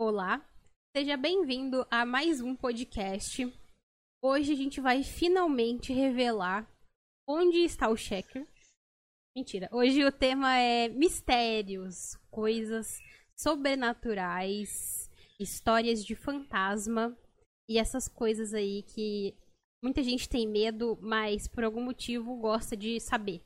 Olá, 0.00 0.48
seja 0.96 1.16
bem-vindo 1.16 1.84
a 1.90 2.06
mais 2.06 2.40
um 2.40 2.54
podcast. 2.54 3.52
Hoje 4.22 4.52
a 4.52 4.54
gente 4.54 4.80
vai 4.80 5.02
finalmente 5.02 5.92
revelar 5.92 6.72
onde 7.28 7.56
está 7.64 7.88
o 7.88 7.96
checker. 7.96 8.46
Mentira, 9.36 9.68
hoje 9.72 10.04
o 10.04 10.12
tema 10.12 10.56
é 10.56 10.86
mistérios, 10.86 12.14
coisas 12.30 13.00
sobrenaturais, 13.36 15.10
histórias 15.36 16.04
de 16.04 16.14
fantasma 16.14 17.18
e 17.68 17.76
essas 17.76 18.06
coisas 18.06 18.54
aí 18.54 18.84
que 18.84 19.36
muita 19.82 20.00
gente 20.00 20.28
tem 20.28 20.46
medo, 20.46 20.96
mas 21.02 21.48
por 21.48 21.64
algum 21.64 21.82
motivo 21.82 22.36
gosta 22.36 22.76
de 22.76 23.00
saber. 23.00 23.42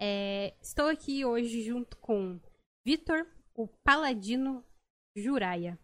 É, 0.00 0.54
estou 0.62 0.86
aqui 0.86 1.26
hoje 1.26 1.62
junto 1.62 1.94
com 1.98 2.40
Vitor, 2.86 3.26
o 3.54 3.68
Paladino 3.84 4.64
Juraia. 5.14 5.78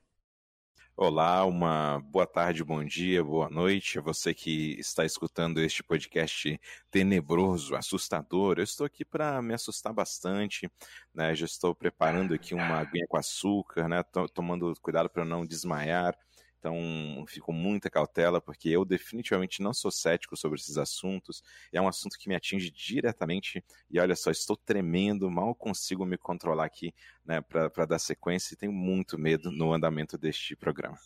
Olá, 0.98 1.44
uma 1.44 2.00
boa 2.00 2.26
tarde, 2.26 2.64
bom 2.64 2.82
dia, 2.82 3.22
boa 3.22 3.50
noite 3.50 4.00
você 4.00 4.32
que 4.32 4.80
está 4.80 5.04
escutando 5.04 5.60
este 5.60 5.82
podcast 5.82 6.58
tenebroso, 6.90 7.76
assustador. 7.76 8.56
Eu 8.56 8.64
estou 8.64 8.86
aqui 8.86 9.04
para 9.04 9.42
me 9.42 9.52
assustar 9.52 9.92
bastante, 9.92 10.70
né? 11.12 11.34
Já 11.34 11.44
estou 11.44 11.74
preparando 11.74 12.32
aqui 12.32 12.54
uma 12.54 12.78
aguinha 12.78 13.06
com 13.08 13.18
açúcar, 13.18 13.88
né? 13.90 14.02
Tô 14.04 14.26
tomando 14.26 14.72
cuidado 14.80 15.10
para 15.10 15.22
não 15.22 15.44
desmaiar. 15.44 16.16
Então, 16.66 17.24
fico 17.28 17.46
com 17.46 17.52
muita 17.52 17.88
cautela, 17.88 18.40
porque 18.40 18.68
eu 18.68 18.84
definitivamente 18.84 19.62
não 19.62 19.72
sou 19.72 19.88
cético 19.88 20.36
sobre 20.36 20.58
esses 20.58 20.76
assuntos. 20.76 21.40
É 21.72 21.80
um 21.80 21.86
assunto 21.86 22.18
que 22.18 22.28
me 22.28 22.34
atinge 22.34 22.72
diretamente. 22.72 23.64
E 23.88 24.00
olha 24.00 24.16
só, 24.16 24.32
estou 24.32 24.56
tremendo, 24.56 25.30
mal 25.30 25.54
consigo 25.54 26.04
me 26.04 26.18
controlar 26.18 26.64
aqui 26.64 26.92
né, 27.24 27.40
para 27.40 27.86
dar 27.86 28.00
sequência 28.00 28.52
e 28.52 28.56
tenho 28.56 28.72
muito 28.72 29.16
medo 29.16 29.52
no 29.52 29.72
andamento 29.72 30.18
deste 30.18 30.56
programa. 30.56 30.98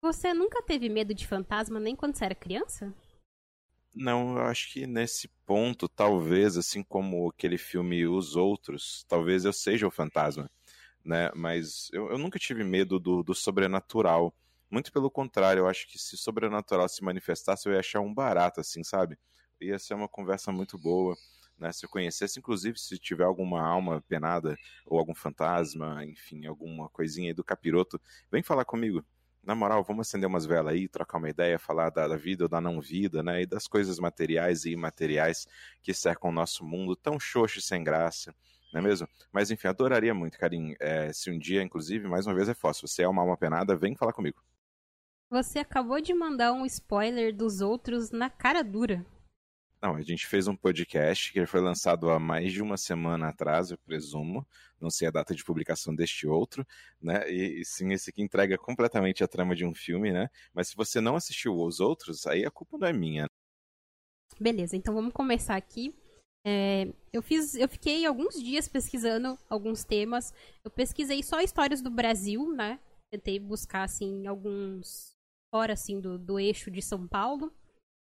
Você 0.00 0.32
nunca 0.32 0.62
teve 0.62 0.88
medo 0.88 1.14
de 1.14 1.26
fantasma 1.26 1.78
nem 1.78 1.94
quando 1.94 2.16
você 2.16 2.24
era 2.24 2.34
criança? 2.34 2.94
Não, 3.94 4.38
eu 4.38 4.44
acho 4.44 4.72
que 4.72 4.86
nesse 4.86 5.28
ponto, 5.44 5.86
talvez, 5.86 6.56
assim 6.56 6.82
como 6.82 7.28
aquele 7.28 7.58
filme 7.58 8.06
Os 8.06 8.36
Outros, 8.36 9.04
talvez 9.06 9.44
eu 9.44 9.52
seja 9.52 9.86
o 9.86 9.90
fantasma, 9.90 10.50
né? 11.04 11.30
Mas 11.36 11.90
eu, 11.92 12.08
eu 12.10 12.16
nunca 12.16 12.38
tive 12.38 12.64
medo 12.64 12.98
do, 12.98 13.22
do 13.22 13.34
sobrenatural. 13.34 14.34
Muito 14.72 14.90
pelo 14.90 15.10
contrário, 15.10 15.60
eu 15.60 15.68
acho 15.68 15.86
que 15.86 15.98
se 15.98 16.16
sobrenatural 16.16 16.88
se 16.88 17.04
manifestasse, 17.04 17.68
eu 17.68 17.74
ia 17.74 17.80
achar 17.80 18.00
um 18.00 18.12
barato, 18.12 18.58
assim, 18.58 18.82
sabe? 18.82 19.18
Ia 19.60 19.78
ser 19.78 19.92
uma 19.92 20.08
conversa 20.08 20.50
muito 20.50 20.78
boa. 20.78 21.14
Né, 21.58 21.70
se 21.70 21.84
eu 21.84 21.90
conhecesse, 21.90 22.38
inclusive, 22.38 22.78
se 22.78 22.98
tiver 22.98 23.24
alguma 23.24 23.60
alma 23.62 24.02
penada 24.08 24.56
ou 24.86 24.98
algum 24.98 25.14
fantasma, 25.14 26.02
enfim, 26.06 26.46
alguma 26.46 26.88
coisinha 26.88 27.28
aí 27.28 27.34
do 27.34 27.44
capiroto, 27.44 28.00
vem 28.30 28.42
falar 28.42 28.64
comigo. 28.64 29.04
Na 29.42 29.54
moral, 29.54 29.84
vamos 29.84 30.08
acender 30.08 30.26
umas 30.26 30.46
velas 30.46 30.72
aí, 30.72 30.88
trocar 30.88 31.18
uma 31.18 31.28
ideia, 31.28 31.58
falar 31.58 31.90
da, 31.90 32.08
da 32.08 32.16
vida 32.16 32.44
ou 32.44 32.48
da 32.48 32.58
não-vida, 32.60 33.22
né? 33.22 33.42
E 33.42 33.46
das 33.46 33.66
coisas 33.68 33.98
materiais 33.98 34.64
e 34.64 34.70
imateriais 34.70 35.46
que 35.82 35.92
cercam 35.92 36.30
o 36.30 36.32
nosso 36.32 36.64
mundo 36.64 36.96
tão 36.96 37.20
xoxo 37.20 37.58
e 37.58 37.62
sem 37.62 37.84
graça, 37.84 38.34
não 38.72 38.80
é 38.80 38.84
mesmo? 38.84 39.06
Mas 39.30 39.50
enfim, 39.50 39.68
adoraria 39.68 40.14
muito, 40.14 40.38
Karim. 40.38 40.74
É, 40.80 41.12
se 41.12 41.30
um 41.30 41.38
dia, 41.38 41.62
inclusive, 41.62 42.08
mais 42.08 42.26
uma 42.26 42.34
vez 42.34 42.48
é 42.48 42.54
fácil, 42.54 42.88
você 42.88 43.02
é 43.02 43.08
uma 43.08 43.20
alma 43.22 43.36
penada, 43.36 43.76
vem 43.76 43.94
falar 43.94 44.14
comigo. 44.14 44.42
Você 45.32 45.60
acabou 45.60 45.98
de 45.98 46.12
mandar 46.12 46.52
um 46.52 46.66
spoiler 46.66 47.34
dos 47.34 47.62
outros 47.62 48.10
na 48.10 48.28
cara 48.28 48.62
dura. 48.62 49.02
Não, 49.80 49.94
a 49.94 50.02
gente 50.02 50.26
fez 50.26 50.46
um 50.46 50.54
podcast 50.54 51.32
que 51.32 51.46
foi 51.46 51.62
lançado 51.62 52.10
há 52.10 52.20
mais 52.20 52.52
de 52.52 52.60
uma 52.60 52.76
semana 52.76 53.28
atrás, 53.28 53.70
eu 53.70 53.78
presumo. 53.78 54.46
Não 54.78 54.90
sei 54.90 55.08
a 55.08 55.10
data 55.10 55.34
de 55.34 55.42
publicação 55.42 55.94
deste 55.94 56.26
outro, 56.26 56.66
né? 57.00 57.32
E, 57.32 57.62
e, 57.62 57.64
sim, 57.64 57.94
esse 57.94 58.10
aqui 58.10 58.20
entrega 58.20 58.58
completamente 58.58 59.24
a 59.24 59.26
trama 59.26 59.56
de 59.56 59.64
um 59.64 59.74
filme, 59.74 60.12
né? 60.12 60.28
Mas 60.52 60.68
se 60.68 60.76
você 60.76 61.00
não 61.00 61.16
assistiu 61.16 61.56
os 61.56 61.80
outros, 61.80 62.26
aí 62.26 62.44
a 62.44 62.50
culpa 62.50 62.76
não 62.76 62.88
é 62.88 62.92
minha. 62.92 63.26
Beleza, 64.38 64.76
então 64.76 64.92
vamos 64.92 65.14
começar 65.14 65.56
aqui. 65.56 65.94
É, 66.46 66.92
eu 67.10 67.22
fiz, 67.22 67.54
eu 67.54 67.70
fiquei 67.70 68.04
alguns 68.04 68.34
dias 68.34 68.68
pesquisando 68.68 69.38
alguns 69.48 69.82
temas. 69.82 70.30
Eu 70.62 70.70
pesquisei 70.70 71.22
só 71.22 71.40
histórias 71.40 71.80
do 71.80 71.90
Brasil, 71.90 72.52
né? 72.52 72.78
Tentei 73.10 73.40
buscar 73.40 73.84
assim 73.84 74.26
alguns 74.26 75.12
fora 75.52 75.74
assim 75.74 76.00
do, 76.00 76.18
do 76.18 76.40
eixo 76.40 76.70
de 76.70 76.80
São 76.80 77.06
Paulo, 77.06 77.52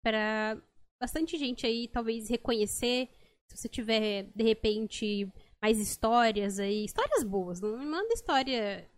para 0.02 0.58
bastante 1.02 1.38
gente 1.38 1.66
aí 1.66 1.90
talvez 1.90 2.30
reconhecer, 2.30 3.10
se 3.52 3.58
você 3.58 3.68
tiver 3.68 4.32
de 4.34 4.44
repente 4.44 5.30
mais 5.62 5.78
histórias 5.78 6.58
aí, 6.60 6.86
histórias 6.86 7.24
boas, 7.24 7.60
não 7.60 7.78
me 7.78 7.86
manda 7.86 8.14
história 8.14 8.90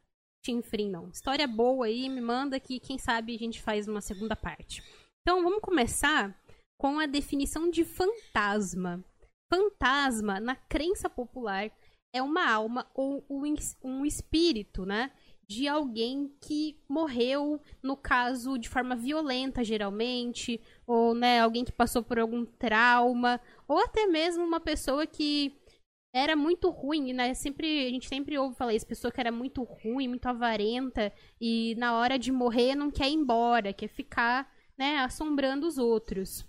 chinfrim 0.45 0.91
não, 0.91 1.09
história 1.09 1.47
boa 1.47 1.87
aí, 1.87 2.07
me 2.07 2.21
manda 2.21 2.59
que 2.59 2.79
quem 2.79 2.99
sabe 2.99 3.33
a 3.35 3.39
gente 3.39 3.59
faz 3.61 3.87
uma 3.87 4.01
segunda 4.01 4.35
parte. 4.35 4.83
Então 5.21 5.43
vamos 5.43 5.59
começar 5.59 6.39
com 6.79 6.99
a 6.99 7.07
definição 7.07 7.69
de 7.69 7.83
fantasma. 7.83 9.03
Fantasma, 9.51 10.39
na 10.39 10.55
crença 10.55 11.09
popular, 11.09 11.71
é 12.13 12.21
uma 12.21 12.47
alma 12.47 12.89
ou 12.93 13.25
um 13.83 14.05
espírito, 14.05 14.85
né? 14.85 15.11
De 15.47 15.67
alguém 15.67 16.31
que 16.41 16.77
morreu, 16.87 17.61
no 17.81 17.95
caso, 17.95 18.57
de 18.57 18.67
forma 18.69 18.95
violenta, 18.95 19.63
geralmente, 19.63 20.59
ou, 20.87 21.13
né, 21.13 21.39
alguém 21.39 21.63
que 21.63 21.71
passou 21.71 22.03
por 22.03 22.19
algum 22.19 22.45
trauma, 22.45 23.39
ou 23.67 23.79
até 23.79 24.07
mesmo 24.07 24.43
uma 24.43 24.59
pessoa 24.59 25.05
que 25.05 25.55
era 26.13 26.35
muito 26.35 26.69
ruim, 26.69 27.11
né? 27.13 27.33
Sempre, 27.33 27.87
a 27.87 27.89
gente 27.89 28.07
sempre 28.07 28.37
ouve 28.37 28.55
falar 28.55 28.73
isso, 28.73 28.87
pessoa 28.87 29.11
que 29.11 29.19
era 29.19 29.31
muito 29.31 29.63
ruim, 29.63 30.07
muito 30.07 30.25
avarenta, 30.27 31.11
e 31.39 31.75
na 31.77 31.97
hora 31.97 32.17
de 32.17 32.31
morrer 32.31 32.73
não 32.75 32.89
quer 32.89 33.09
ir 33.09 33.13
embora, 33.13 33.73
quer 33.73 33.89
ficar, 33.89 34.49
né, 34.77 34.99
assombrando 34.99 35.67
os 35.67 35.77
outros. 35.77 36.45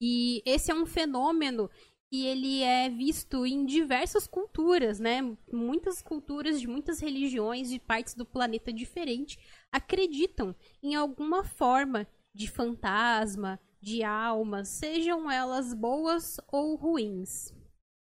E 0.00 0.42
esse 0.44 0.70
é 0.70 0.74
um 0.74 0.84
fenômeno 0.84 1.70
e 2.12 2.26
ele 2.26 2.62
é 2.62 2.90
visto 2.90 3.46
em 3.46 3.64
diversas 3.64 4.26
culturas, 4.26 5.00
né? 5.00 5.34
Muitas 5.50 6.02
culturas 6.02 6.60
de 6.60 6.68
muitas 6.68 7.00
religiões 7.00 7.70
de 7.70 7.78
partes 7.78 8.14
do 8.14 8.26
planeta 8.26 8.70
diferente 8.70 9.38
acreditam 9.72 10.54
em 10.82 10.94
alguma 10.94 11.42
forma 11.42 12.06
de 12.34 12.50
fantasma, 12.50 13.58
de 13.80 14.04
almas, 14.04 14.68
sejam 14.68 15.30
elas 15.30 15.72
boas 15.72 16.38
ou 16.52 16.76
ruins. 16.76 17.54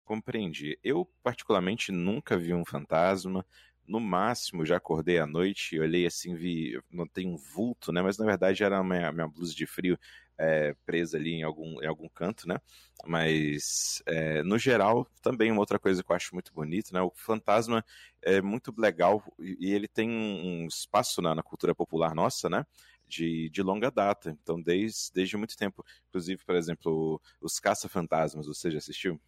Compreendi. 0.04 0.78
Eu, 0.82 1.04
particularmente, 1.22 1.92
nunca 1.92 2.36
vi 2.38 2.54
um 2.54 2.64
fantasma. 2.64 3.44
No 3.86 4.00
máximo, 4.00 4.64
já 4.64 4.76
acordei 4.78 5.18
à 5.18 5.26
noite, 5.26 5.78
olhei 5.78 6.06
assim, 6.06 6.34
vi, 6.34 6.80
notei 6.90 7.26
um 7.26 7.36
vulto, 7.36 7.92
né? 7.92 8.00
Mas 8.00 8.16
na 8.16 8.24
verdade 8.24 8.64
era 8.64 8.82
minha, 8.82 9.12
minha 9.12 9.28
blusa 9.28 9.54
de 9.54 9.66
frio 9.66 9.98
é, 10.42 10.74
presa 10.84 11.16
ali 11.16 11.34
em 11.34 11.44
algum, 11.44 11.80
em 11.80 11.86
algum 11.86 12.08
canto, 12.08 12.48
né? 12.48 12.58
Mas, 13.06 14.02
é, 14.06 14.42
no 14.42 14.58
geral, 14.58 15.06
também 15.22 15.52
uma 15.52 15.60
outra 15.60 15.78
coisa 15.78 16.02
que 16.02 16.10
eu 16.10 16.16
acho 16.16 16.34
muito 16.34 16.52
bonita, 16.52 16.90
né? 16.92 17.00
O 17.00 17.12
fantasma 17.14 17.84
é 18.20 18.42
muito 18.42 18.74
legal 18.76 19.22
e 19.38 19.72
ele 19.72 19.86
tem 19.86 20.10
um 20.10 20.66
espaço 20.66 21.22
na, 21.22 21.32
na 21.34 21.42
cultura 21.44 21.74
popular 21.74 22.12
nossa, 22.12 22.50
né? 22.50 22.66
De, 23.06 23.48
de, 23.50 23.62
longa 23.62 23.90
data, 23.90 24.30
então 24.30 24.60
desde, 24.60 25.12
desde 25.12 25.36
muito 25.36 25.56
tempo. 25.56 25.84
Inclusive, 26.08 26.44
por 26.44 26.56
exemplo, 26.56 27.20
os 27.40 27.60
Caça-Fantasmas, 27.60 28.46
você 28.46 28.70
já 28.70 28.78
assistiu? 28.78 29.20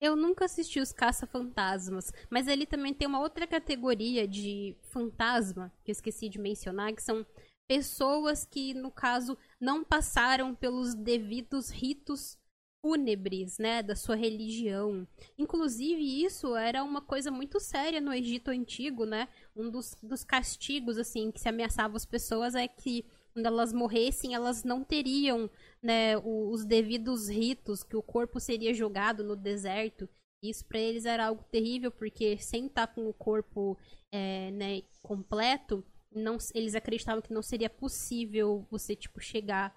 Eu 0.00 0.14
nunca 0.14 0.44
assisti 0.44 0.78
os 0.78 0.92
Caça-Fantasmas, 0.92 2.12
mas 2.30 2.46
ele 2.46 2.66
também 2.66 2.92
tem 2.94 3.08
uma 3.08 3.20
outra 3.20 3.46
categoria 3.46 4.28
de 4.28 4.76
fantasma, 4.82 5.72
que 5.82 5.90
eu 5.90 5.92
esqueci 5.92 6.28
de 6.28 6.38
mencionar, 6.38 6.92
que 6.94 7.02
são 7.02 7.26
pessoas 7.68 8.46
que, 8.46 8.72
no 8.74 8.90
caso, 8.90 9.36
não 9.60 9.84
passaram 9.84 10.54
pelos 10.54 10.94
devidos 10.94 11.70
ritos 11.70 12.38
fúnebres, 12.80 13.58
né, 13.58 13.82
da 13.82 13.94
sua 13.94 14.16
religião. 14.16 15.06
Inclusive, 15.36 16.24
isso 16.24 16.56
era 16.56 16.82
uma 16.82 17.02
coisa 17.02 17.30
muito 17.30 17.60
séria 17.60 18.00
no 18.00 18.12
Egito 18.14 18.50
Antigo, 18.50 19.04
né? 19.04 19.28
Um 19.54 19.68
dos, 19.68 19.96
dos 20.02 20.24
castigos, 20.24 20.96
assim, 20.96 21.30
que 21.30 21.40
se 21.40 21.48
ameaçava 21.48 21.96
as 21.96 22.06
pessoas 22.06 22.54
é 22.54 22.66
que 22.66 23.04
quando 23.32 23.46
elas 23.46 23.72
morressem, 23.72 24.34
elas 24.34 24.64
não 24.64 24.82
teriam, 24.82 25.50
né, 25.82 26.16
os 26.18 26.64
devidos 26.64 27.28
ritos, 27.28 27.82
que 27.82 27.96
o 27.96 28.02
corpo 28.02 28.40
seria 28.40 28.74
jogado 28.74 29.22
no 29.22 29.36
deserto. 29.36 30.08
Isso 30.42 30.64
para 30.64 30.78
eles 30.78 31.04
era 31.04 31.26
algo 31.26 31.44
terrível, 31.50 31.90
porque 31.90 32.38
sem 32.38 32.66
estar 32.66 32.86
com 32.88 33.08
o 33.08 33.14
corpo 33.14 33.76
é, 34.12 34.50
né, 34.52 34.82
completo, 35.02 35.84
não, 36.10 36.38
eles 36.54 36.74
acreditavam 36.74 37.22
que 37.22 37.32
não 37.32 37.42
seria 37.42 37.70
possível 37.70 38.66
você, 38.70 38.96
tipo, 38.96 39.20
chegar 39.20 39.76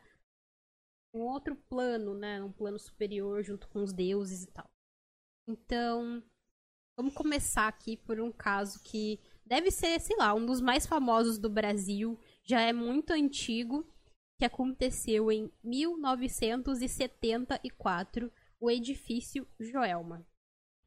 um 1.14 1.22
outro 1.22 1.56
plano, 1.56 2.14
né? 2.14 2.42
Um 2.42 2.52
plano 2.52 2.80
superior 2.80 3.44
junto 3.44 3.68
com 3.68 3.84
os 3.84 3.92
deuses 3.92 4.44
e 4.44 4.48
tal. 4.48 4.70
Então, 5.48 6.24
vamos 6.96 7.14
começar 7.14 7.68
aqui 7.68 7.98
por 7.98 8.20
um 8.20 8.32
caso 8.32 8.82
que 8.84 9.20
deve 9.46 9.70
ser, 9.72 10.00
sei 10.00 10.16
lá, 10.16 10.34
um 10.34 10.46
dos 10.46 10.62
mais 10.62 10.86
famosos 10.86 11.38
do 11.38 11.50
Brasil, 11.50 12.18
já 12.44 12.62
é 12.62 12.72
muito 12.72 13.12
antigo, 13.12 13.86
que 14.38 14.46
aconteceu 14.46 15.30
em 15.32 15.52
1974, 15.64 18.32
o 18.60 18.72
edifício 18.72 19.48
Joelma. 19.60 20.26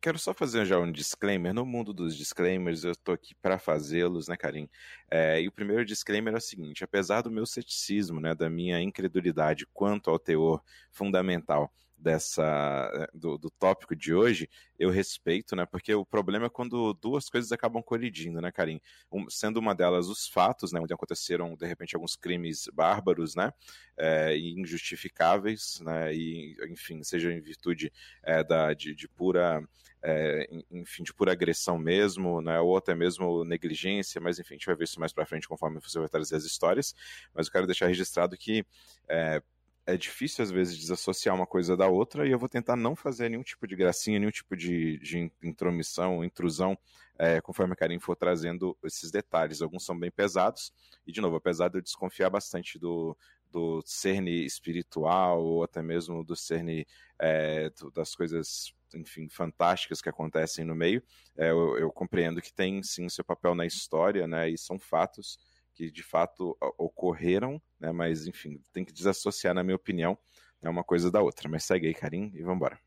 Quero 0.05 0.19
só 0.19 0.35
fazer 0.35 0.67
já 0.67 0.79
um 0.79 0.93
disclaimer. 0.93 1.55
No 1.55 1.65
mundo 1.65 1.95
dos 1.95 2.15
disclaimers, 2.15 2.85
eu 2.85 2.95
tô 2.95 3.13
aqui 3.13 3.35
para 3.37 3.59
fazê-los, 3.59 4.29
né, 4.29 4.37
Karim? 4.37 4.69
É, 5.11 5.41
e 5.41 5.49
o 5.49 5.53
primeiro 5.53 5.83
disclaimer 5.83 6.35
é 6.35 6.37
o 6.37 6.41
seguinte: 6.41 6.85
apesar 6.85 7.23
do 7.23 7.31
meu 7.31 7.47
ceticismo, 7.47 8.21
né, 8.21 8.35
da 8.35 8.51
minha 8.51 8.79
incredulidade 8.83 9.67
quanto 9.73 10.11
ao 10.11 10.19
teor 10.19 10.63
fundamental 10.93 11.73
dessa 12.05 12.91
eh, 12.95 13.09
do, 13.15 13.39
do, 13.39 13.51
tópico 13.51 13.97
de 13.97 14.13
hoje, 14.13 14.49
eu 14.79 14.91
respeito, 14.91 15.57
né? 15.57 15.65
Porque 15.65 15.95
o 15.95 16.05
problema 16.05 16.47
é 16.47 16.51
quando 16.51 16.93
duas 16.93 17.31
coisas 17.31 17.51
acabam 17.51 17.83
colidindo, 17.83 18.41
né, 18.43 18.53
Karim? 18.53 18.79
Um, 19.11 19.29
sendo 19.31 19.59
uma 19.59 19.75
delas 19.75 20.09
os 20.09 20.29
fatos, 20.29 20.71
né? 20.71 20.79
Onde 20.79 20.93
aconteceram, 20.93 21.57
de 21.57 21.67
repente, 21.67 21.97
alguns 21.97 22.15
crimes 22.15 22.69
bárbaros, 22.73 23.35
né? 23.35 23.51
É, 23.97 24.37
injustificáveis, 24.37 25.81
né? 25.81 26.15
E, 26.15 26.55
enfim, 26.69 27.03
seja 27.03 27.33
em 27.33 27.41
virtude 27.41 27.91
é, 28.23 28.45
da, 28.45 28.75
de, 28.75 28.95
de 28.95 29.09
pura 29.09 29.67
é, 30.07 30.47
enfim, 30.71 31.03
de 31.03 31.15
pura 31.15 31.33
agressão 31.33 31.79
mesmo, 31.79 32.43
né, 32.43 32.61
ou 32.61 32.77
até 32.77 32.95
mesmo 32.95 33.43
negligência, 33.43 34.21
mas 34.21 34.39
enfim, 34.39 34.53
a 34.53 34.57
gente 34.59 34.67
vai 34.67 34.75
ver 34.75 34.85
isso 34.85 35.01
mais 35.01 35.15
para 35.15 35.25
frente 35.25 35.49
conforme 35.49 35.81
você 35.81 35.99
vai 35.99 36.11
trazer 36.11 36.37
as 36.37 36.45
histórias, 36.45 36.95
mas 37.33 37.47
eu 37.47 37.53
quero 37.53 37.67
deixar 37.67 37.87
registrado 37.87 38.37
que 38.37 38.67
é, 39.09 39.43
é 39.87 39.97
difícil 39.97 40.43
às 40.43 40.51
vezes 40.51 40.77
desassociar 40.79 41.35
uma 41.35 41.47
coisa 41.47 41.77
da 41.77 41.89
outra 41.89 42.27
e 42.27 42.31
eu 42.31 42.39
vou 42.39 42.49
tentar 42.49 42.77
não 42.77 42.97
fazer 42.97 43.29
nenhum 43.29 43.43
tipo 43.43 43.67
de 43.67 43.77
gracinha, 43.77 44.19
nenhum 44.19 44.31
tipo 44.31 44.57
de, 44.57 44.99
de 44.99 45.31
intromissão, 45.43 46.25
intrusão, 46.25 46.77
é, 47.19 47.41
conforme 47.41 47.75
a 47.75 47.77
Karim 47.77 47.99
for 47.99 48.17
trazendo 48.17 48.77
esses 48.83 49.11
detalhes. 49.11 49.61
Alguns 49.61 49.85
são 49.85 49.99
bem 49.99 50.11
pesados 50.11 50.73
e, 51.07 51.13
de 51.13 51.21
novo, 51.21 51.37
apesar 51.37 51.69
de 51.69 51.79
eu 51.79 51.83
desconfiar 51.83 52.31
bastante 52.31 52.79
do, 52.79 53.17
do 53.51 53.83
cerne 53.85 54.45
espiritual 54.45 55.45
ou 55.45 55.63
até 55.63 55.83
mesmo 55.83 56.25
do 56.25 56.35
cerne 56.35 56.87
é, 57.21 57.71
das 57.95 58.15
coisas 58.15 58.75
enfim, 58.95 59.29
fantásticas 59.29 60.01
que 60.01 60.09
acontecem 60.09 60.65
no 60.65 60.75
meio, 60.75 61.03
é, 61.37 61.51
eu, 61.51 61.77
eu 61.79 61.93
compreendo 61.93 62.41
que 62.41 62.53
tem 62.53 62.83
sim 62.83 63.09
seu 63.09 63.25
papel 63.25 63.55
na 63.55 63.67
história, 63.67 64.27
né, 64.27 64.49
e 64.49 64.57
são 64.57 64.79
fatos 64.79 65.39
que 65.75 65.91
de 65.91 66.03
fato 66.03 66.57
ocorreram, 66.79 67.61
né? 67.79 67.93
Mas 67.93 68.27
enfim, 68.27 68.63
tem 68.73 68.85
que 68.85 68.93
desassociar, 68.93 69.55
na 69.55 69.65
minha 69.65 69.77
opinião, 69.77 70.17
né, 70.63 70.71
uma 70.71 70.85
coisa 70.85 71.11
da 71.11 71.21
outra. 71.21 71.49
Mas 71.49 71.65
segue 71.65 71.89
aí, 71.89 71.95
Karim, 71.95 72.31
e 72.35 72.43
vamos 72.43 72.57
embora. 72.57 72.81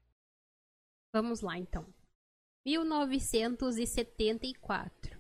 Vamos 1.14 1.42
lá, 1.42 1.58
então. 1.58 1.86
1974. 2.66 5.20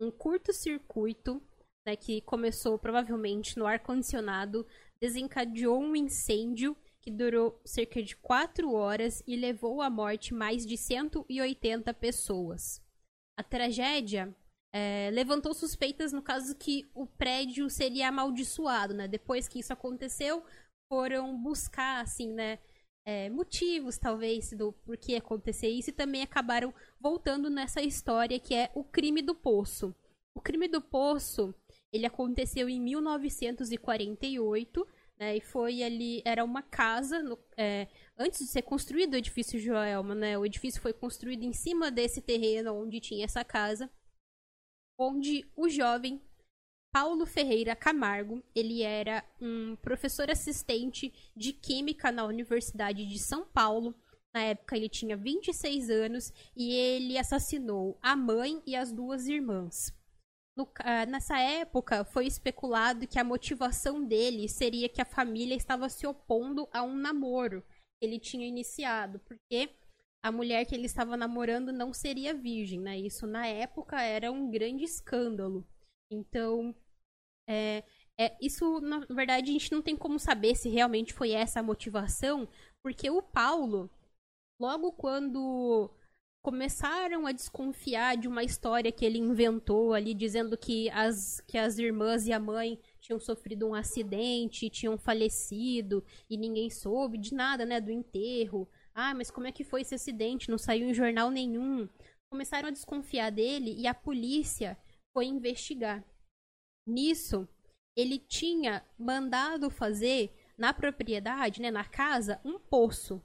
Um 0.00 0.10
curto-circuito, 0.10 1.42
né, 1.86 1.94
que 1.96 2.22
começou 2.22 2.78
provavelmente 2.78 3.58
no 3.58 3.66
ar-condicionado, 3.66 4.66
desencadeou 5.00 5.80
um 5.80 5.96
incêndio 5.96 6.76
que 7.00 7.10
durou 7.10 7.60
cerca 7.64 8.00
de 8.02 8.16
4 8.16 8.72
horas 8.72 9.22
e 9.26 9.36
levou 9.36 9.82
à 9.82 9.90
morte 9.90 10.32
mais 10.32 10.64
de 10.64 10.76
180 10.76 11.92
pessoas. 11.94 12.80
A 13.36 13.42
tragédia 13.42 14.32
é, 14.72 15.10
levantou 15.12 15.52
suspeitas 15.52 16.12
no 16.12 16.22
caso 16.22 16.56
que 16.56 16.88
o 16.94 17.06
prédio 17.06 17.68
seria 17.68 18.08
amaldiçoado, 18.08 18.94
né? 18.94 19.06
Depois 19.06 19.46
que 19.46 19.58
isso 19.58 19.72
aconteceu, 19.72 20.42
foram 20.88 21.36
buscar, 21.36 22.00
assim, 22.00 22.32
né? 22.32 22.58
É, 23.04 23.28
motivos, 23.28 23.98
talvez, 23.98 24.52
do 24.52 24.72
porquê 24.72 25.16
acontecer 25.16 25.68
isso 25.68 25.90
e 25.90 25.92
também 25.92 26.22
acabaram 26.22 26.72
voltando 27.00 27.50
nessa 27.50 27.82
história 27.82 28.38
que 28.38 28.54
é 28.54 28.70
o 28.74 28.84
crime 28.84 29.20
do 29.20 29.34
poço. 29.34 29.94
O 30.34 30.40
crime 30.40 30.68
do 30.68 30.80
poço, 30.80 31.54
ele 31.92 32.06
aconteceu 32.06 32.68
em 32.68 32.80
1948, 32.80 34.86
né? 35.18 35.36
E 35.36 35.40
foi 35.40 35.82
ali, 35.82 36.22
era 36.24 36.44
uma 36.44 36.62
casa, 36.62 37.20
no, 37.22 37.38
é, 37.58 37.88
antes 38.16 38.38
de 38.38 38.46
ser 38.46 38.62
construído 38.62 39.14
o 39.14 39.16
edifício 39.16 39.58
Joelma, 39.58 40.14
né? 40.14 40.38
O 40.38 40.46
edifício 40.46 40.80
foi 40.80 40.92
construído 40.94 41.42
em 41.42 41.52
cima 41.52 41.90
desse 41.90 42.22
terreno 42.22 42.72
onde 42.72 43.00
tinha 43.00 43.24
essa 43.24 43.44
casa 43.44 43.90
onde 45.02 45.44
o 45.56 45.68
jovem 45.68 46.20
Paulo 46.92 47.24
Ferreira 47.24 47.74
Camargo, 47.74 48.42
ele 48.54 48.82
era 48.82 49.24
um 49.40 49.74
professor 49.76 50.30
assistente 50.30 51.12
de 51.34 51.52
química 51.54 52.12
na 52.12 52.24
Universidade 52.24 53.06
de 53.06 53.18
São 53.18 53.46
Paulo. 53.46 53.94
Na 54.34 54.42
época 54.42 54.76
ele 54.76 54.90
tinha 54.90 55.16
26 55.16 55.88
anos 55.88 56.32
e 56.54 56.74
ele 56.74 57.16
assassinou 57.16 57.98
a 58.02 58.14
mãe 58.14 58.62
e 58.66 58.76
as 58.76 58.92
duas 58.92 59.26
irmãs. 59.26 59.90
No, 60.54 60.64
uh, 60.64 61.08
nessa 61.08 61.38
época 61.38 62.04
foi 62.04 62.26
especulado 62.26 63.06
que 63.06 63.18
a 63.18 63.24
motivação 63.24 64.04
dele 64.04 64.46
seria 64.46 64.88
que 64.88 65.00
a 65.00 65.06
família 65.06 65.56
estava 65.56 65.88
se 65.88 66.06
opondo 66.06 66.68
a 66.70 66.82
um 66.82 66.94
namoro 66.94 67.62
que 67.98 68.04
ele 68.06 68.18
tinha 68.18 68.46
iniciado, 68.46 69.18
porque 69.20 69.70
a 70.22 70.30
mulher 70.30 70.64
que 70.64 70.74
ele 70.74 70.86
estava 70.86 71.16
namorando 71.16 71.72
não 71.72 71.92
seria 71.92 72.34
virgem, 72.34 72.80
né? 72.80 72.98
Isso 72.98 73.26
na 73.26 73.46
época 73.46 74.00
era 74.00 74.30
um 74.30 74.50
grande 74.50 74.84
escândalo. 74.84 75.66
Então, 76.10 76.74
é, 77.48 77.82
é, 78.18 78.36
isso, 78.40 78.80
na 78.80 79.00
verdade, 79.00 79.50
a 79.50 79.52
gente 79.52 79.72
não 79.72 79.82
tem 79.82 79.96
como 79.96 80.18
saber 80.18 80.54
se 80.54 80.68
realmente 80.68 81.12
foi 81.12 81.32
essa 81.32 81.60
a 81.60 81.62
motivação, 81.62 82.48
porque 82.82 83.10
o 83.10 83.22
Paulo, 83.22 83.90
logo 84.60 84.92
quando 84.92 85.90
começaram 86.42 87.26
a 87.26 87.32
desconfiar 87.32 88.16
de 88.16 88.26
uma 88.26 88.42
história 88.42 88.90
que 88.90 89.04
ele 89.04 89.18
inventou 89.18 89.94
ali, 89.94 90.12
dizendo 90.12 90.58
que 90.58 90.90
as, 90.90 91.40
que 91.46 91.56
as 91.56 91.78
irmãs 91.78 92.26
e 92.26 92.32
a 92.32 92.40
mãe 92.40 92.78
tinham 93.00 93.20
sofrido 93.20 93.68
um 93.68 93.74
acidente, 93.74 94.68
tinham 94.68 94.98
falecido 94.98 96.04
e 96.28 96.36
ninguém 96.36 96.68
soube 96.68 97.16
de 97.16 97.32
nada, 97.32 97.64
né, 97.64 97.80
do 97.80 97.92
enterro. 97.92 98.68
Ah, 98.94 99.14
mas 99.14 99.30
como 99.30 99.46
é 99.46 99.52
que 99.52 99.64
foi 99.64 99.82
esse 99.82 99.94
acidente? 99.94 100.50
Não 100.50 100.58
saiu 100.58 100.88
em 100.88 100.94
jornal 100.94 101.30
nenhum. 101.30 101.88
Começaram 102.30 102.68
a 102.68 102.72
desconfiar 102.72 103.30
dele 103.30 103.74
e 103.78 103.86
a 103.86 103.94
polícia 103.94 104.76
foi 105.12 105.26
investigar. 105.26 106.04
Nisso, 106.86 107.48
ele 107.96 108.18
tinha 108.18 108.84
mandado 108.98 109.70
fazer 109.70 110.34
na 110.58 110.72
propriedade, 110.72 111.60
né, 111.60 111.70
na 111.70 111.84
casa, 111.84 112.40
um 112.44 112.58
poço. 112.58 113.22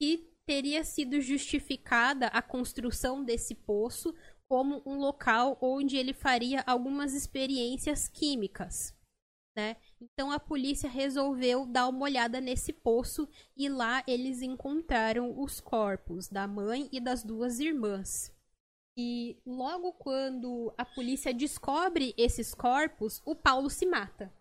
E 0.00 0.30
teria 0.46 0.84
sido 0.84 1.20
justificada 1.20 2.26
a 2.28 2.42
construção 2.42 3.24
desse 3.24 3.54
poço 3.54 4.14
como 4.48 4.82
um 4.84 4.98
local 4.98 5.56
onde 5.60 5.96
ele 5.96 6.12
faria 6.12 6.62
algumas 6.66 7.14
experiências 7.14 8.08
químicas 8.08 8.98
né? 9.60 9.76
Então 10.00 10.30
a 10.30 10.40
polícia 10.40 10.88
resolveu 10.88 11.66
dar 11.66 11.86
uma 11.88 12.04
olhada 12.04 12.40
nesse 12.40 12.72
poço 12.72 13.28
e 13.54 13.68
lá 13.68 14.02
eles 14.06 14.40
encontraram 14.40 15.38
os 15.38 15.60
corpos 15.60 16.28
da 16.28 16.48
mãe 16.48 16.88
e 16.90 16.98
das 16.98 17.22
duas 17.22 17.60
irmãs. 17.60 18.34
E 18.96 19.36
logo 19.44 19.92
quando 19.92 20.72
a 20.78 20.84
polícia 20.84 21.34
descobre 21.34 22.14
esses 22.16 22.54
corpos, 22.54 23.20
o 23.26 23.34
Paulo 23.36 23.68
se 23.68 23.84
mata. 23.84 24.32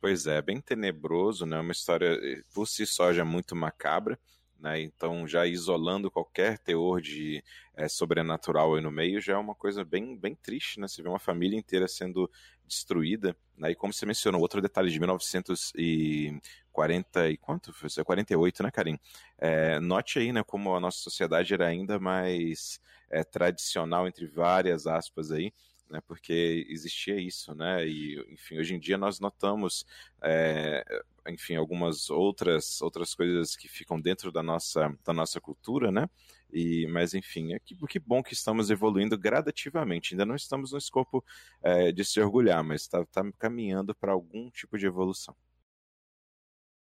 Pois 0.00 0.26
é, 0.26 0.42
bem 0.42 0.60
tenebroso, 0.60 1.46
né? 1.46 1.60
Uma 1.60 1.70
história 1.70 2.18
por 2.52 2.66
si 2.66 2.84
só 2.84 3.12
já 3.12 3.24
muito 3.24 3.54
macabra. 3.54 4.18
Né? 4.62 4.80
Então, 4.80 5.26
já 5.26 5.44
isolando 5.44 6.08
qualquer 6.08 6.56
teor 6.56 7.00
de 7.00 7.42
é, 7.74 7.88
sobrenatural 7.88 8.76
aí 8.76 8.80
no 8.80 8.92
meio, 8.92 9.20
já 9.20 9.32
é 9.32 9.36
uma 9.36 9.56
coisa 9.56 9.84
bem, 9.84 10.16
bem 10.16 10.36
triste, 10.36 10.78
né? 10.78 10.86
Você 10.86 11.02
vê 11.02 11.08
uma 11.08 11.18
família 11.18 11.58
inteira 11.58 11.88
sendo 11.88 12.30
destruída, 12.64 13.36
né? 13.58 13.72
E 13.72 13.74
como 13.74 13.92
você 13.92 14.06
mencionou, 14.06 14.40
outro 14.40 14.62
detalhe 14.62 14.88
de 14.88 15.00
1940 15.00 17.28
e 17.28 17.36
quanto? 17.36 17.72
Foi 17.72 17.88
48, 18.04 18.62
né, 18.62 18.70
Karim? 18.70 18.96
É, 19.36 19.80
note 19.80 20.20
aí, 20.20 20.32
né, 20.32 20.44
como 20.44 20.76
a 20.76 20.80
nossa 20.80 20.98
sociedade 20.98 21.52
era 21.52 21.66
ainda 21.66 21.98
mais 21.98 22.80
é, 23.10 23.24
tradicional, 23.24 24.06
entre 24.06 24.28
várias 24.28 24.86
aspas 24.86 25.32
aí, 25.32 25.52
né, 25.90 26.00
porque 26.06 26.64
existia 26.70 27.20
isso, 27.20 27.52
né, 27.54 27.84
e 27.86 28.16
enfim, 28.32 28.58
hoje 28.58 28.74
em 28.74 28.78
dia 28.78 28.96
nós 28.96 29.18
notamos, 29.18 29.84
é, 30.22 30.84
enfim, 31.28 31.56
algumas 31.56 32.10
outras 32.10 32.80
outras 32.82 33.14
coisas 33.14 33.56
que 33.56 33.68
ficam 33.68 34.00
dentro 34.00 34.32
da 34.32 34.42
nossa 34.42 34.96
da 35.04 35.12
nossa 35.12 35.40
cultura, 35.40 35.90
né, 35.90 36.08
e, 36.52 36.86
mas 36.88 37.14
enfim, 37.14 37.54
é 37.54 37.58
que, 37.58 37.74
que 37.86 37.98
bom 37.98 38.22
que 38.22 38.34
estamos 38.34 38.70
evoluindo 38.70 39.16
gradativamente. 39.16 40.14
Ainda 40.14 40.26
não 40.26 40.34
estamos 40.34 40.72
no 40.72 40.78
escopo 40.78 41.24
é, 41.62 41.90
de 41.90 42.04
se 42.04 42.20
orgulhar, 42.20 42.62
mas 42.62 42.82
está 42.82 43.04
tá 43.06 43.22
caminhando 43.38 43.94
para 43.94 44.12
algum 44.12 44.50
tipo 44.50 44.76
de 44.76 44.86
evolução. 44.86 45.34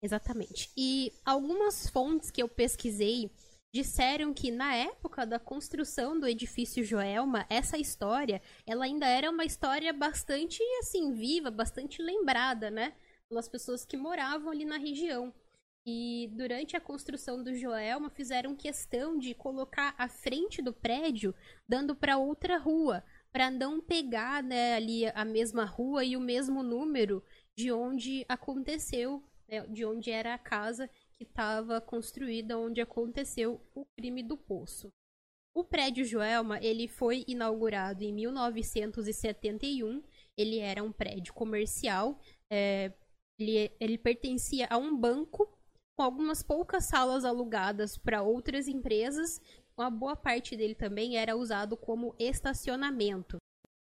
Exatamente. 0.02 0.70
E 0.76 1.12
algumas 1.24 1.90
fontes 1.90 2.30
que 2.30 2.42
eu 2.42 2.48
pesquisei 2.48 3.30
disseram 3.72 4.32
que 4.34 4.50
na 4.50 4.74
época 4.74 5.26
da 5.26 5.38
construção 5.38 6.18
do 6.18 6.26
edifício 6.26 6.82
Joelma, 6.82 7.46
essa 7.48 7.78
história, 7.78 8.42
ela 8.66 8.84
ainda 8.84 9.06
era 9.06 9.30
uma 9.30 9.44
história 9.44 9.92
bastante 9.92 10.60
assim 10.80 11.12
viva, 11.12 11.50
bastante 11.50 12.02
lembrada, 12.02 12.70
né, 12.70 12.94
pelas 13.30 13.48
pessoas 13.48 13.84
que 13.86 13.96
moravam 13.96 14.50
ali 14.50 14.64
na 14.64 14.76
região. 14.76 15.32
E 15.86 16.28
durante 16.32 16.76
a 16.76 16.80
construção 16.80 17.42
do 17.42 17.54
Joelma 17.54 18.10
fizeram 18.10 18.54
questão 18.54 19.16
de 19.16 19.34
colocar 19.34 19.94
a 19.96 20.08
frente 20.08 20.60
do 20.60 20.74
prédio 20.74 21.34
dando 21.66 21.96
para 21.96 22.18
outra 22.18 22.58
rua, 22.58 23.02
para 23.32 23.50
não 23.50 23.80
pegar 23.80 24.42
né, 24.42 24.74
ali 24.74 25.06
a 25.06 25.24
mesma 25.24 25.64
rua 25.64 26.04
e 26.04 26.16
o 26.16 26.20
mesmo 26.20 26.62
número 26.62 27.24
de 27.56 27.72
onde 27.72 28.26
aconteceu, 28.28 29.22
né, 29.48 29.66
de 29.68 29.84
onde 29.86 30.10
era 30.10 30.34
a 30.34 30.38
casa 30.38 30.90
que 31.14 31.24
estava 31.24 31.80
construída 31.80 32.58
onde 32.58 32.80
aconteceu 32.80 33.60
o 33.74 33.86
crime 33.96 34.22
do 34.22 34.36
poço. 34.36 34.92
O 35.54 35.64
prédio 35.64 36.04
Joelma 36.04 36.58
ele 36.62 36.86
foi 36.86 37.24
inaugurado 37.26 38.04
em 38.04 38.12
1971. 38.12 40.02
Ele 40.36 40.58
era 40.58 40.82
um 40.82 40.92
prédio 40.92 41.34
comercial. 41.34 42.20
É, 42.48 42.92
ele, 43.40 43.72
ele 43.80 43.98
pertencia 43.98 44.66
a 44.70 44.76
um 44.76 44.96
banco 44.96 45.50
com 45.96 46.02
algumas 46.02 46.42
poucas 46.42 46.84
salas 46.84 47.24
alugadas 47.24 47.96
para 47.96 48.22
outras 48.22 48.68
empresas. 48.68 49.40
Uma 49.76 49.90
boa 49.90 50.14
parte 50.14 50.56
dele 50.56 50.74
também 50.74 51.16
era 51.16 51.36
usado 51.36 51.76
como 51.76 52.14
estacionamento. 52.18 53.38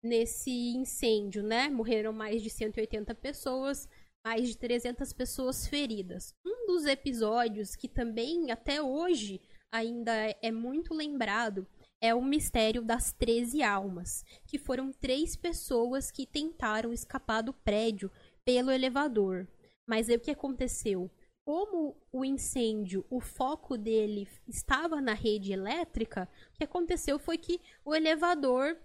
Nesse 0.03 0.51
incêndio, 0.75 1.43
né, 1.43 1.69
morreram 1.69 2.11
mais 2.11 2.41
de 2.41 2.49
180 2.49 3.13
pessoas, 3.15 3.87
mais 4.25 4.49
de 4.49 4.57
300 4.57 5.13
pessoas 5.13 5.67
feridas. 5.67 6.33
Um 6.45 6.65
dos 6.65 6.85
episódios 6.85 7.75
que 7.75 7.87
também 7.87 8.51
até 8.51 8.81
hoje 8.81 9.41
ainda 9.71 10.13
é 10.41 10.51
muito 10.51 10.93
lembrado 10.93 11.67
é 12.01 12.15
o 12.15 12.21
mistério 12.21 12.81
das 12.81 13.13
13 13.13 13.61
almas, 13.61 14.25
que 14.47 14.57
foram 14.57 14.91
três 14.91 15.35
pessoas 15.35 16.09
que 16.09 16.25
tentaram 16.25 16.91
escapar 16.91 17.43
do 17.43 17.53
prédio 17.53 18.11
pelo 18.45 18.71
elevador. 18.71 19.47
Mas 19.87 20.09
aí 20.09 20.15
o 20.15 20.19
que 20.19 20.31
aconteceu? 20.31 21.09
Como 21.43 21.97
o 22.11 22.23
incêndio, 22.23 23.05
o 23.09 23.19
foco 23.19 23.77
dele 23.77 24.27
estava 24.47 25.01
na 25.01 25.13
rede 25.13 25.51
elétrica, 25.51 26.29
o 26.53 26.57
que 26.57 26.63
aconteceu 26.63 27.17
foi 27.17 27.37
que 27.37 27.59
o 27.83 27.95
elevador 27.95 28.77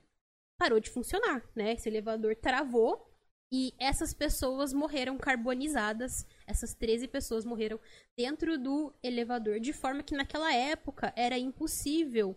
parou 0.58 0.80
de 0.80 0.90
funcionar, 0.90 1.42
né? 1.54 1.74
Esse 1.74 1.88
elevador 1.88 2.34
travou 2.34 3.06
e 3.52 3.72
essas 3.78 4.12
pessoas 4.12 4.72
morreram 4.72 5.16
carbonizadas. 5.18 6.26
Essas 6.46 6.74
13 6.74 7.08
pessoas 7.08 7.44
morreram 7.44 7.78
dentro 8.16 8.58
do 8.58 8.92
elevador, 9.02 9.60
de 9.60 9.72
forma 9.72 10.02
que 10.02 10.16
naquela 10.16 10.52
época 10.52 11.12
era 11.16 11.38
impossível 11.38 12.34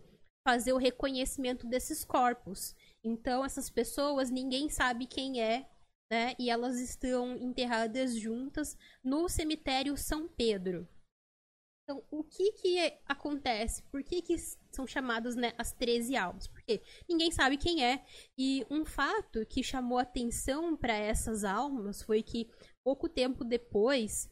fazer 0.47 0.73
o 0.73 0.77
reconhecimento 0.77 1.67
desses 1.67 2.03
corpos. 2.03 2.75
Então, 3.03 3.43
essas 3.43 3.69
pessoas, 3.69 4.29
ninguém 4.29 4.69
sabe 4.69 5.05
quem 5.05 5.41
é, 5.41 5.69
né? 6.09 6.35
E 6.39 6.49
elas 6.49 6.79
estão 6.79 7.35
enterradas 7.37 8.15
juntas 8.15 8.77
no 9.03 9.27
cemitério 9.29 9.95
São 9.95 10.27
Pedro. 10.27 10.87
Então, 11.83 12.03
o 12.11 12.23
que 12.23 12.51
que 12.51 12.93
acontece? 13.07 13.81
Por 13.91 14.03
que, 14.03 14.21
que 14.21 14.37
são 14.71 14.85
chamadas 14.85 15.35
né, 15.35 15.53
as 15.57 15.71
13 15.71 16.15
almas? 16.15 16.47
Porque 16.47 16.83
ninguém 17.09 17.31
sabe 17.31 17.57
quem 17.57 17.83
é. 17.83 18.05
E 18.37 18.63
um 18.69 18.85
fato 18.85 19.43
que 19.47 19.63
chamou 19.63 19.97
atenção 19.97 20.77
para 20.77 20.93
essas 20.93 21.43
almas 21.43 22.03
foi 22.03 22.21
que, 22.21 22.47
pouco 22.83 23.09
tempo 23.09 23.43
depois, 23.43 24.29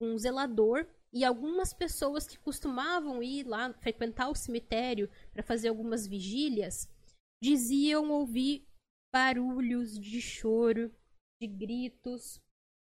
um 0.00 0.18
zelador 0.18 0.84
e 1.12 1.24
algumas 1.24 1.72
pessoas 1.72 2.26
que 2.26 2.38
costumavam 2.38 3.22
ir 3.22 3.44
lá 3.44 3.72
frequentar 3.74 4.28
o 4.28 4.34
cemitério 4.34 5.08
para 5.32 5.44
fazer 5.44 5.68
algumas 5.68 6.08
vigílias 6.08 6.88
diziam 7.40 8.10
ouvir 8.10 8.66
barulhos 9.14 9.98
de 9.98 10.20
choro, 10.20 10.92
de 11.40 11.46
gritos 11.46 12.40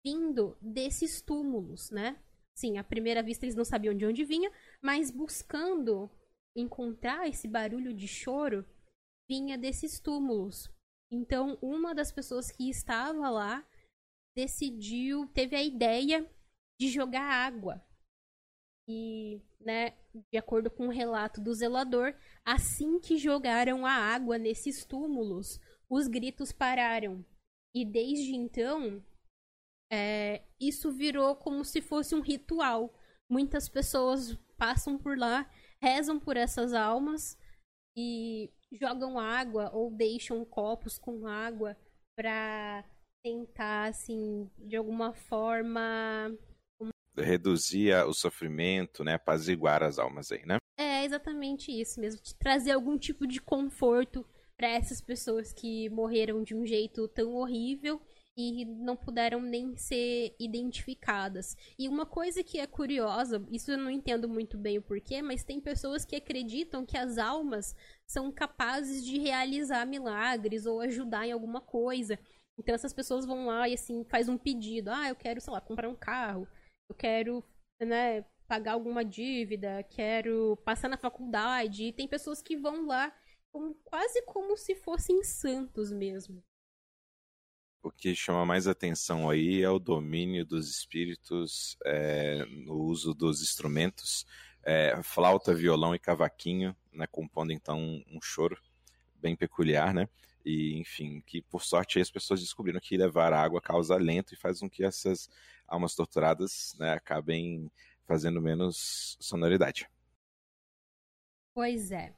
vindo 0.05 0.57
desses 0.61 1.21
túmulos, 1.21 1.91
né? 1.91 2.21
Sim, 2.55 2.77
à 2.77 2.83
primeira 2.83 3.21
vista 3.21 3.45
eles 3.45 3.55
não 3.55 3.65
sabiam 3.65 3.93
de 3.93 4.05
onde 4.05 4.23
vinha, 4.23 4.51
mas 4.81 5.11
buscando 5.11 6.09
encontrar 6.55 7.27
esse 7.27 7.47
barulho 7.47 7.93
de 7.93 8.07
choro, 8.07 8.65
vinha 9.29 9.57
desses 9.57 9.99
túmulos. 9.99 10.69
Então, 11.11 11.57
uma 11.61 11.93
das 11.93 12.11
pessoas 12.11 12.51
que 12.51 12.69
estava 12.69 13.29
lá 13.29 13.65
decidiu, 14.35 15.27
teve 15.33 15.55
a 15.55 15.63
ideia 15.63 16.29
de 16.79 16.89
jogar 16.89 17.23
água. 17.23 17.83
E, 18.89 19.41
né, 19.59 19.97
de 20.31 20.37
acordo 20.37 20.71
com 20.71 20.87
o 20.87 20.91
relato 20.91 21.41
do 21.41 21.53
zelador, 21.53 22.15
assim 22.45 22.99
que 22.99 23.17
jogaram 23.17 23.85
a 23.85 23.91
água 23.91 24.37
nesses 24.37 24.85
túmulos, 24.85 25.59
os 25.89 26.07
gritos 26.07 26.51
pararam. 26.51 27.25
E 27.77 27.85
desde 27.85 28.35
então, 28.35 29.05
é, 29.93 30.41
isso 30.59 30.91
virou 30.91 31.35
como 31.35 31.63
se 31.63 31.79
fosse 31.79 32.15
um 32.15 32.21
ritual. 32.21 32.91
Muitas 33.29 33.69
pessoas 33.69 34.35
passam 34.57 34.97
por 34.97 35.15
lá, 35.15 35.47
rezam 35.79 36.19
por 36.19 36.35
essas 36.35 36.73
almas 36.73 37.37
e 37.95 38.51
jogam 38.71 39.19
água 39.19 39.69
ou 39.71 39.91
deixam 39.91 40.43
copos 40.43 40.97
com 40.97 41.27
água 41.27 41.77
para 42.17 42.83
tentar, 43.23 43.89
assim, 43.89 44.49
de 44.57 44.75
alguma 44.75 45.13
forma. 45.13 46.35
Reduzir 47.15 47.93
o 48.07 48.13
sofrimento, 48.13 49.03
né? 49.03 49.13
Apaziguar 49.13 49.83
as 49.83 49.99
almas 49.99 50.31
aí, 50.31 50.43
né? 50.47 50.57
É 50.79 51.05
exatamente 51.05 51.71
isso 51.71 51.99
mesmo. 51.99 52.19
Trazer 52.39 52.71
algum 52.71 52.97
tipo 52.97 53.27
de 53.27 53.39
conforto 53.39 54.25
para 54.57 54.69
essas 54.69 54.99
pessoas 54.99 55.53
que 55.53 55.87
morreram 55.89 56.43
de 56.43 56.55
um 56.55 56.65
jeito 56.65 57.07
tão 57.07 57.35
horrível 57.35 58.01
e 58.35 58.65
não 58.65 58.95
puderam 58.95 59.41
nem 59.41 59.75
ser 59.75 60.35
identificadas. 60.39 61.55
E 61.77 61.87
uma 61.87 62.05
coisa 62.05 62.43
que 62.43 62.59
é 62.59 62.67
curiosa, 62.67 63.43
isso 63.51 63.71
eu 63.71 63.77
não 63.77 63.89
entendo 63.89 64.29
muito 64.29 64.57
bem 64.57 64.77
o 64.77 64.81
porquê, 64.81 65.21
mas 65.21 65.43
tem 65.43 65.59
pessoas 65.59 66.05
que 66.05 66.15
acreditam 66.15 66.85
que 66.85 66.97
as 66.97 67.17
almas 67.17 67.75
são 68.05 68.31
capazes 68.31 69.03
de 69.03 69.17
realizar 69.17 69.85
milagres 69.87 70.65
ou 70.67 70.81
ajudar 70.81 71.27
em 71.27 71.31
alguma 71.31 71.61
coisa. 71.61 72.19
Então 72.59 72.75
essas 72.75 72.93
pessoas 72.93 73.25
vão 73.25 73.47
lá 73.47 73.67
e 73.67 73.73
assim 73.73 74.03
faz 74.05 74.29
um 74.29 74.37
pedido, 74.37 74.89
ah, 74.89 75.09
eu 75.09 75.15
quero, 75.15 75.41
sei 75.41 75.53
lá, 75.53 75.61
comprar 75.61 75.89
um 75.89 75.95
carro, 75.95 76.47
eu 76.89 76.95
quero, 76.95 77.43
né, 77.81 78.23
pagar 78.47 78.73
alguma 78.73 79.03
dívida, 79.03 79.83
quero 79.83 80.57
passar 80.63 80.89
na 80.89 80.97
faculdade. 80.97 81.85
E 81.85 81.93
tem 81.93 82.07
pessoas 82.07 82.41
que 82.41 82.55
vão 82.55 82.85
lá 82.85 83.11
como, 83.57 83.73
quase 83.83 84.21
como 84.21 84.55
se 84.55 84.75
fossem 84.75 85.23
santos 85.23 85.91
mesmo 85.91 86.43
o 87.81 87.91
que 87.91 88.13
chama 88.13 88.45
mais 88.45 88.67
atenção 88.67 89.29
aí 89.29 89.61
é 89.61 89.69
o 89.69 89.79
domínio 89.79 90.45
dos 90.45 90.69
espíritos 90.69 91.77
é, 91.85 92.45
no 92.45 92.73
uso 92.73 93.13
dos 93.13 93.41
instrumentos, 93.41 94.25
é, 94.61 94.99
flauta, 95.01 95.53
violão 95.53 95.95
e 95.95 95.99
cavaquinho, 95.99 96.75
né, 96.91 97.07
compondo 97.07 97.53
então 97.53 97.79
um, 97.79 98.19
choro 98.21 98.61
bem 99.15 99.37
peculiar, 99.37 99.93
né? 99.93 100.09
E 100.43 100.77
enfim, 100.77 101.21
que 101.25 101.41
por 101.41 101.63
sorte 101.63 101.99
as 101.99 102.11
pessoas 102.11 102.41
descobriram 102.41 102.79
que 102.81 102.97
levar 102.97 103.31
água 103.31 103.61
causa 103.61 103.95
alento 103.95 104.33
e 104.33 104.37
faz 104.37 104.59
com 104.59 104.69
que 104.69 104.83
essas 104.83 105.29
almas 105.65 105.95
torturadas 105.95 106.75
né, 106.77 106.91
acabem 106.91 107.71
fazendo 108.05 108.41
menos 108.41 109.17
sonoridade. 109.21 109.89
Pois 111.53 111.91
é. 111.91 112.13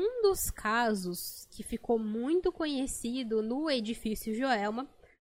Um 0.00 0.22
dos 0.22 0.50
casos 0.50 1.46
que 1.50 1.62
ficou 1.62 1.98
muito 1.98 2.50
conhecido 2.50 3.42
no 3.42 3.70
edifício 3.70 4.34
Joelma 4.34 4.88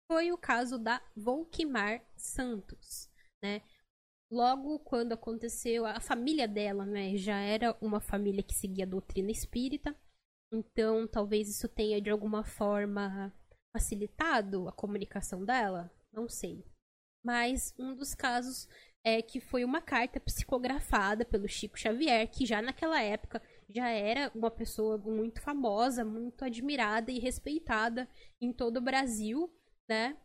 foi 0.09 0.31
o 0.31 0.38
caso 0.38 0.78
da 0.78 1.02
Volkmar 1.16 2.00
Santos, 2.16 3.11
né? 3.42 3.61
Logo 4.31 4.78
quando 4.78 5.14
aconteceu, 5.14 5.85
a 5.85 5.99
família 5.99 6.47
dela, 6.47 6.87
né, 6.87 7.16
já 7.16 7.40
era 7.40 7.76
uma 7.81 8.00
família 8.00 8.40
que 8.40 8.54
seguia 8.54 8.85
a 8.85 8.88
doutrina 8.88 9.33
espírita, 9.33 9.97
então 10.54 11.09
talvez 11.09 11.49
isso 11.49 11.69
tenha 11.69 12.00
de 12.00 12.09
alguma 12.09 12.45
forma 12.45 13.35
facilitado 13.76 14.69
a 14.69 14.73
comunicação 14.73 15.45
dela, 15.45 15.92
não 16.12 16.28
sei. 16.28 16.64
Mas 17.25 17.75
um 17.76 17.97
dos 17.97 18.14
casos 18.14 18.69
é 19.04 19.21
que 19.21 19.40
foi 19.40 19.64
uma 19.64 19.83
carta 19.83 20.21
psicografada 20.21 21.25
pelo 21.25 21.49
Chico 21.49 21.76
Xavier, 21.76 22.31
que 22.31 22.47
já 22.47 22.62
naquela 22.62 23.02
época 23.02 23.42
já 23.69 23.88
era 23.88 24.31
uma 24.35 24.50
pessoa 24.50 24.99
muito 24.99 25.40
famosa, 25.40 26.04
muito 26.04 26.45
admirada 26.45 27.11
e 27.11 27.19
respeitada 27.19 28.09
em 28.40 28.52
todo 28.52 28.78
o 28.78 28.83
Brasil, 28.83 29.52
né? 29.88 30.16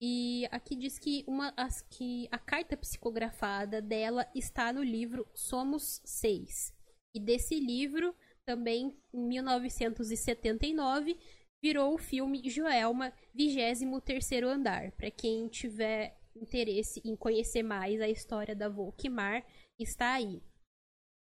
E 0.00 0.46
aqui 0.50 0.76
diz 0.76 0.98
que, 0.98 1.24
uma, 1.26 1.52
as, 1.56 1.82
que 1.82 2.28
a 2.30 2.38
carta 2.38 2.76
psicografada 2.76 3.82
dela 3.82 4.28
está 4.34 4.72
no 4.72 4.82
livro 4.82 5.26
Somos 5.34 6.00
Seis. 6.04 6.72
E 7.12 7.18
desse 7.18 7.58
livro, 7.58 8.14
também 8.44 8.96
em 9.12 9.26
1979, 9.26 11.18
virou 11.60 11.94
o 11.94 11.98
filme 11.98 12.48
Joelma, 12.48 13.12
23 13.34 14.32
Andar. 14.44 14.92
Para 14.92 15.10
quem 15.10 15.48
tiver 15.48 16.16
interesse 16.36 17.02
em 17.04 17.16
conhecer 17.16 17.64
mais 17.64 18.00
a 18.00 18.08
história 18.08 18.54
da 18.54 18.68
Volkmar, 18.68 19.44
está 19.78 20.12
aí. 20.12 20.40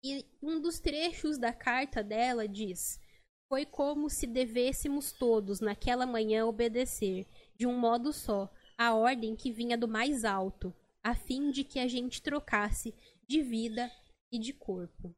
E 0.04 0.26
um 0.42 0.60
dos 0.60 0.80
trechos 0.80 1.38
da 1.38 1.52
carta 1.52 2.02
dela 2.02 2.48
diz: 2.48 3.00
Foi 3.48 3.64
como 3.64 4.10
se 4.10 4.26
devêssemos 4.26 5.12
todos, 5.12 5.60
naquela 5.60 6.06
manhã, 6.06 6.44
obedecer 6.44 7.26
de 7.56 7.66
um 7.66 7.78
modo 7.78 8.12
só, 8.12 8.52
a 8.76 8.94
ordem 8.94 9.36
que 9.36 9.52
vinha 9.52 9.78
do 9.78 9.86
mais 9.86 10.24
alto, 10.24 10.74
a 11.02 11.14
fim 11.14 11.50
de 11.50 11.62
que 11.62 11.78
a 11.78 11.86
gente 11.86 12.20
trocasse 12.20 12.94
de 13.28 13.42
vida 13.42 13.90
e 14.32 14.38
de 14.38 14.52
corpo. 14.52 15.14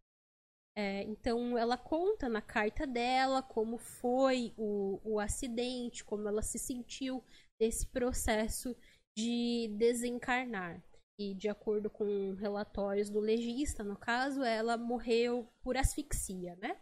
É, 0.77 1.03
então 1.05 1.57
ela 1.57 1.79
conta 1.79 2.29
na 2.29 2.43
carta 2.43 2.85
dela 2.85 3.41
como 3.43 3.79
foi 3.79 4.53
o, 4.59 5.01
o 5.05 5.21
acidente, 5.21 6.05
como 6.05 6.29
ela 6.29 6.43
se 6.43 6.59
sentiu 6.59 7.23
desse 7.59 7.87
processo 7.87 8.77
de 9.17 9.69
desencarnar. 9.79 10.83
E 11.19 11.35
de 11.35 11.49
acordo 11.49 11.89
com 11.89 12.35
relatórios 12.35 13.09
do 13.09 13.21
legista, 13.21 13.85
no 13.85 13.97
caso, 13.97 14.43
ela 14.43 14.77
morreu 14.77 15.49
por 15.63 15.77
asfixia, 15.77 16.57
né? 16.57 16.81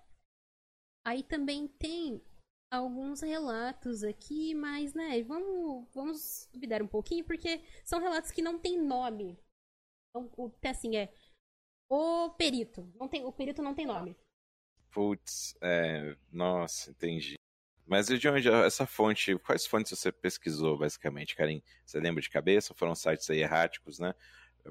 Aí 1.05 1.23
também 1.23 1.69
tem 1.69 2.23
alguns 2.71 3.21
relatos 3.21 4.03
aqui, 4.03 4.55
mas, 4.55 4.95
né, 4.95 5.23
vamos, 5.23 5.87
vamos 5.93 6.49
duvidar 6.53 6.83
um 6.83 6.89
pouquinho, 6.89 7.25
porque 7.25 7.63
são 7.85 8.01
relatos 8.01 8.31
que 8.31 8.41
não 8.41 8.59
têm 8.59 8.81
nome. 8.81 9.39
Então, 10.09 10.31
até 10.47 10.71
assim, 10.71 10.97
é 10.97 11.13
o 11.91 12.31
perito. 12.31 12.91
Não 12.95 13.09
tem, 13.09 13.25
o 13.25 13.33
perito 13.33 13.63
não 13.63 13.75
tem 13.75 13.85
nome. 13.85 14.17
Putz, 14.91 15.55
é, 15.61 16.17
nossa, 16.31 16.91
entendi. 16.91 17.35
Mas 17.87 18.07
de 18.07 18.29
onde 18.29 18.49
essa 18.49 18.87
fonte, 18.87 19.37
quais 19.39 19.67
fontes 19.67 19.99
você 19.99 20.13
pesquisou, 20.13 20.79
basicamente, 20.79 21.35
Karim? 21.35 21.63
Você 21.85 21.99
lembra 22.01 22.23
de 22.23 22.31
cabeça? 22.31 22.75
Foram 22.75 22.95
sites 22.95 23.29
aí 23.29 23.41
erráticos, 23.41 23.99
né? 23.99 24.15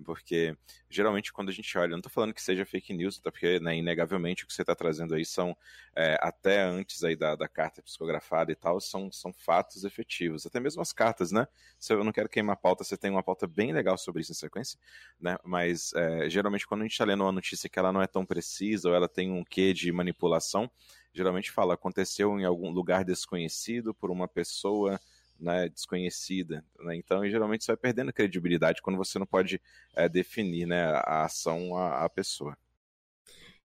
Porque 0.06 0.56
geralmente 0.89 1.34
quando 1.34 1.50
a 1.50 1.51
gente 1.51 1.77
olha, 1.77 1.89
não 1.89 1.98
estou 1.98 2.12
falando 2.12 2.34
que 2.34 2.41
seja 2.41 2.65
fake 2.65 2.94
news, 2.94 3.20
até 3.20 3.30
porque 3.30 3.60
né, 3.60 3.75
inegavelmente 3.75 4.44
o 4.44 4.48
que 4.48 4.53
você 4.53 4.62
está 4.62 4.74
trazendo 4.74 5.13
aí 5.13 5.25
são 5.25 5.56
é, 5.96 6.18
até 6.22 6.62
antes 6.62 7.03
aí 7.03 7.15
da, 7.15 7.36
da 7.36 7.48
carta 7.48 7.82
psicografada 7.82 8.51
e 8.51 8.56
tal, 8.56 8.80
são, 8.80 9.12
são 9.12 9.34
fatos 9.34 9.84
efetivos. 9.84 10.46
Até 10.46 10.60
mesmo 10.60 10.82
as 10.82 10.94
cartas, 10.94 11.32
né? 11.32 11.46
Se 11.77 11.94
eu 11.94 12.03
não 12.03 12.12
quero 12.12 12.30
queimar 12.30 12.53
a 12.53 12.58
pauta, 12.58 12.84
você 12.84 12.96
tem 12.98 13.12
uma 13.12 13.24
pauta 13.24 13.48
bem 13.48 13.74
legal 13.74 13.98
sobre 13.98 14.22
isso 14.22 14.32
na 14.32 14.36
sequência, 14.36 14.80
né? 15.20 15.38
Mas 15.44 15.91
é, 15.94 16.30
geralmente 16.30 16.65
quando 16.65 16.82
a 16.82 16.84
gente 16.86 16.94
está 16.94 17.06
lendo 17.06 17.24
uma 17.24 17.32
notícia 17.32 17.70
que 17.70 17.77
ela 17.77 17.91
não 17.91 18.01
é 18.01 18.08
tão 18.08 18.25
precisa 18.25 18.89
ou 18.89 18.96
ela 18.96 19.10
tem 19.10 19.32
um 19.32 19.44
quê 19.44 19.74
de 19.74 19.91
manipulação, 19.91 20.72
geralmente 21.13 21.51
fala 21.51 21.74
aconteceu 21.74 22.39
em 22.39 22.46
algum 22.46 22.72
lugar 22.72 23.03
desconhecido 23.03 23.94
por 23.94 24.12
uma 24.12 24.27
pessoa 24.27 25.00
né, 25.41 25.68
desconhecida. 25.68 26.63
Né? 26.80 26.96
Então, 26.96 27.27
geralmente, 27.27 27.63
você 27.65 27.72
vai 27.72 27.77
perdendo 27.77 28.13
credibilidade 28.13 28.82
quando 28.82 28.98
você 28.98 29.18
não 29.18 29.25
pode 29.25 29.60
é, 29.96 30.08
definir 30.08 30.68
né, 30.68 30.84
a 30.84 31.25
ação 31.25 31.75
à, 31.75 32.06
à 32.06 32.10
pessoa. 32.10 32.56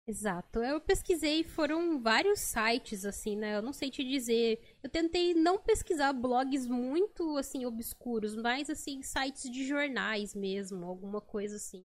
Exato. 0.09 0.63
Eu 0.63 0.81
pesquisei, 0.81 1.43
foram 1.43 2.01
vários 2.01 2.39
sites, 2.39 3.05
assim, 3.05 3.37
né? 3.37 3.57
Eu 3.57 3.63
não 3.63 3.73
sei 3.73 3.91
te 3.91 4.05
dizer. 4.05 4.61
Eu 4.81 4.89
tentei 4.89 5.35
não 5.35 5.59
pesquisar 5.59 6.13
blogs 6.13 6.67
muito, 6.67 7.37
assim, 7.37 7.67
obscuros, 7.67 8.37
mas, 8.37 8.71
assim, 8.71 9.03
sites 9.03 9.51
de 9.51 9.67
jornais 9.67 10.33
mesmo, 10.33 10.85
alguma 10.85 11.21
coisa 11.21 11.57
assim. 11.57 11.83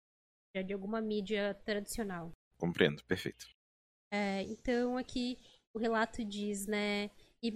De 0.66 0.74
alguma 0.74 1.02
mídia 1.02 1.54
tradicional. 1.66 2.32
Compreendo, 2.58 3.04
perfeito. 3.04 3.55
É, 4.16 4.44
então, 4.44 4.98
aqui 4.98 5.38
o 5.74 5.80
relato 5.80 6.24
diz, 6.24 6.66
né? 6.66 7.12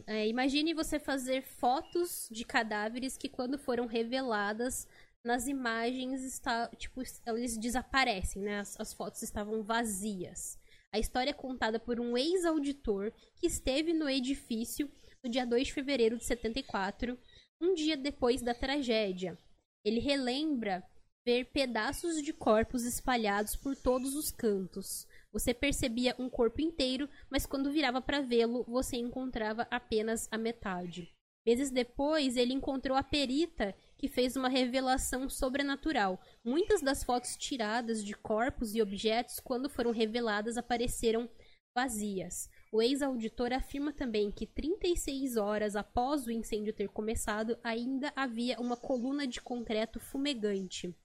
É, 0.06 0.28
imagine 0.28 0.74
você 0.74 1.00
fazer 1.00 1.42
fotos 1.42 2.28
de 2.30 2.44
cadáveres 2.44 3.18
que, 3.18 3.30
quando 3.30 3.58
foram 3.58 3.86
reveladas 3.86 4.86
nas 5.24 5.48
imagens, 5.48 6.22
está, 6.22 6.68
tipo, 6.76 7.02
eles 7.28 7.58
desaparecem, 7.58 8.44
né? 8.44 8.60
As, 8.60 8.78
as 8.80 8.94
fotos 8.94 9.24
estavam 9.24 9.64
vazias. 9.64 10.60
A 10.92 11.00
história 11.00 11.30
é 11.30 11.34
contada 11.34 11.80
por 11.80 12.00
um 12.00 12.18
ex-auditor 12.18 13.14
que 13.36 13.48
esteve 13.48 13.94
no 13.94 14.10
edifício 14.10 14.92
no 15.24 15.30
dia 15.30 15.46
2 15.46 15.68
de 15.68 15.74
fevereiro 15.74 16.18
de 16.18 16.26
74, 16.26 17.18
um 17.62 17.74
dia 17.74 17.96
depois 17.96 18.42
da 18.42 18.54
tragédia. 18.54 19.38
Ele 19.84 20.00
relembra 20.00 20.84
ver 21.26 21.46
pedaços 21.46 22.22
de 22.22 22.34
corpos 22.34 22.84
espalhados 22.86 23.56
por 23.56 23.76
todos 23.76 24.16
os 24.16 24.32
cantos. 24.32 25.08
Você 25.32 25.54
percebia 25.54 26.16
um 26.18 26.30
corpo 26.30 26.62
inteiro, 26.62 27.08
mas 27.30 27.46
quando 27.46 27.72
virava 27.72 28.02
para 28.02 28.22
vê-lo, 28.22 28.64
você 28.68 28.98
encontrava 28.98 29.68
apenas 29.70 30.28
a 30.32 30.38
metade. 30.38 31.14
Meses 31.46 31.72
depois, 31.72 32.36
ele 32.36 32.54
encontrou 32.54 32.98
a 32.98 33.04
perita 33.04 33.76
que 33.98 34.08
fez 34.08 34.36
uma 34.36 34.50
revelação 34.50 35.30
sobrenatural. 35.30 36.20
Muitas 36.44 36.82
das 36.82 37.04
fotos 37.04 37.36
tiradas 37.38 38.04
de 38.04 38.14
corpos 38.14 38.76
e 38.76 38.82
objetos, 38.82 39.40
quando 39.40 39.70
foram 39.70 39.92
reveladas, 39.92 40.58
apareceram 40.58 41.30
vazias. 41.74 42.50
O 42.72 42.82
ex-auditor 42.82 43.54
afirma 43.54 43.94
também 43.94 44.32
que 44.32 44.46
36 44.46 45.38
horas 45.38 45.76
após 45.76 46.28
o 46.28 46.32
incêndio 46.32 46.74
ter 46.74 46.90
começado, 46.90 47.58
ainda 47.64 48.12
havia 48.16 48.60
uma 48.60 48.78
coluna 48.78 49.26
de 49.26 49.42
concreto 49.42 50.00
fumegante. 50.00 50.96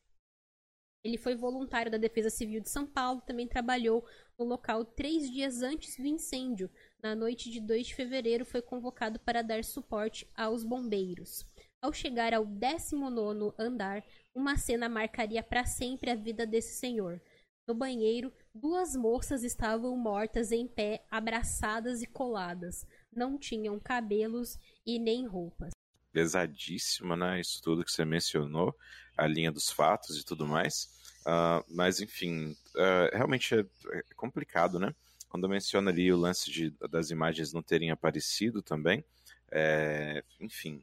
Ele 1.05 1.19
foi 1.19 1.35
voluntário 1.35 1.93
da 1.93 1.99
Defesa 1.99 2.31
Civil 2.31 2.63
de 2.63 2.71
São 2.71 2.87
Paulo, 2.87 3.21
também 3.21 3.47
trabalhou 3.47 4.07
no 4.39 4.47
local 4.47 4.87
três 4.87 5.31
dias 5.31 5.61
antes 5.61 5.97
do 5.99 6.07
incêndio. 6.07 6.71
Na 7.03 7.15
noite 7.15 7.51
de 7.51 7.61
2 7.61 7.89
de 7.89 7.95
fevereiro, 7.95 8.47
foi 8.47 8.63
convocado 8.63 9.21
para 9.21 9.43
dar 9.43 9.63
suporte 9.63 10.27
aos 10.35 10.65
bombeiros. 10.65 11.45
Ao 11.83 11.93
chegar 11.93 12.33
ao 12.33 12.47
19 12.47 13.53
andar, 13.59 14.03
uma 14.35 14.57
cena 14.57 14.89
marcaria 14.89 15.43
para 15.43 15.67
sempre 15.67 16.11
a 16.11 16.15
vida 16.15 16.47
desse 16.47 16.79
senhor. 16.79 17.21
No 17.69 17.75
banheiro, 17.75 18.33
duas 18.55 18.97
moças 18.97 19.45
estavam 19.45 19.95
mortas 19.99 20.53
em 20.53 20.67
pé, 20.67 21.05
abraçadas 21.11 22.03
e 22.03 22.07
coladas. 22.07 22.87
Não 23.13 23.39
tinham 23.39 23.79
cabelos 23.79 24.59
e 24.87 24.99
nem 24.99 25.27
roupas. 25.27 25.75
Pesadíssima, 26.15 27.17
né? 27.17 27.41
Isso 27.41 27.61
tudo 27.61 27.85
que 27.85 27.91
você 27.91 28.05
mencionou, 28.05 28.73
a 29.19 29.27
linha 29.27 29.51
dos 29.51 29.69
fatos 29.69 30.17
e 30.17 30.25
tudo 30.25 30.47
mais. 30.47 30.89
Uh, 31.27 31.65
mas, 31.69 32.01
enfim, 32.01 32.53
uh, 32.77 33.11
realmente 33.13 33.53
é, 33.55 33.61
é, 33.91 34.03
complicado, 34.15 34.79
né? 34.79 34.95
Quando 35.29 35.49
menciona 35.49 35.91
ali 35.91 36.13
o 36.13 36.17
lance 36.17 36.49
de, 36.53 36.71
das 36.89 37.11
imagens 37.11 37.53
não 37.53 37.63
terem 37.63 37.91
aparecido 37.91 38.63
também, 38.63 39.05
é, 39.51 40.23
enfim. 40.39 40.81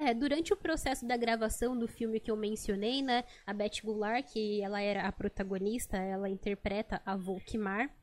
É, 0.00 0.14
durante 0.14 0.54
o 0.54 0.56
processo 0.56 1.06
da 1.06 1.18
gravação 1.18 1.78
do 1.78 1.86
filme 1.86 2.18
que 2.18 2.30
eu 2.30 2.36
mencionei, 2.36 3.02
né, 3.02 3.24
a 3.46 3.52
Beth 3.52 3.82
Goulart, 3.84 4.32
que 4.32 4.62
ela 4.62 4.80
era 4.80 5.06
a 5.06 5.12
protagonista, 5.12 5.98
ela 5.98 6.30
interpreta 6.30 7.02
a 7.04 7.14
Volkmar, 7.14 7.94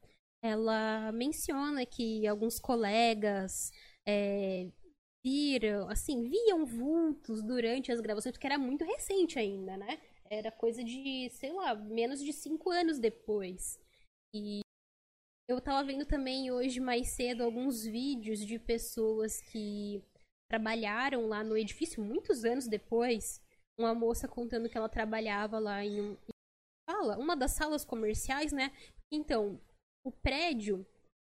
ela 0.41 1.11
menciona 1.11 1.83
que 1.83 2.27
alguns 2.27 2.59
colegas 2.59 3.71
é, 4.05 4.67
viram, 5.25 5.89
assim, 5.89 6.29
viam 6.29 6.65
vultos 6.65 7.41
durante 7.41 7.91
as 7.91 7.99
gravações, 7.99 8.33
porque 8.33 8.47
era 8.47 8.57
muito 8.57 8.83
recente 8.85 9.37
ainda, 9.37 9.75
né? 9.77 9.99
Era 10.29 10.51
coisa 10.51 10.83
de, 10.83 11.29
sei 11.31 11.51
lá, 11.51 11.75
menos 11.75 12.23
de 12.23 12.31
cinco 12.31 12.69
anos 12.69 12.99
depois. 12.99 13.79
E 14.33 14.61
eu 15.49 15.59
tava 15.59 15.83
vendo 15.83 16.05
também 16.05 16.51
hoje 16.51 16.79
mais 16.79 17.09
cedo 17.09 17.43
alguns 17.43 17.83
vídeos 17.83 18.45
de 18.45 18.59
pessoas 18.59 19.41
que 19.41 20.03
trabalharam 20.49 21.27
lá 21.27 21.43
no 21.43 21.57
edifício 21.57 22.03
muitos 22.03 22.45
anos 22.45 22.67
depois. 22.67 23.41
Uma 23.77 23.95
moça 23.95 24.27
contando 24.27 24.69
que 24.69 24.77
ela 24.77 24.89
trabalhava 24.89 25.57
lá 25.57 25.83
em 25.83 26.01
um. 26.01 26.17
Fala, 26.89 27.17
uma 27.17 27.35
das 27.35 27.51
salas 27.51 27.85
comerciais, 27.85 28.51
né? 28.51 28.71
Então, 29.11 29.59
o 30.05 30.11
prédio, 30.11 30.85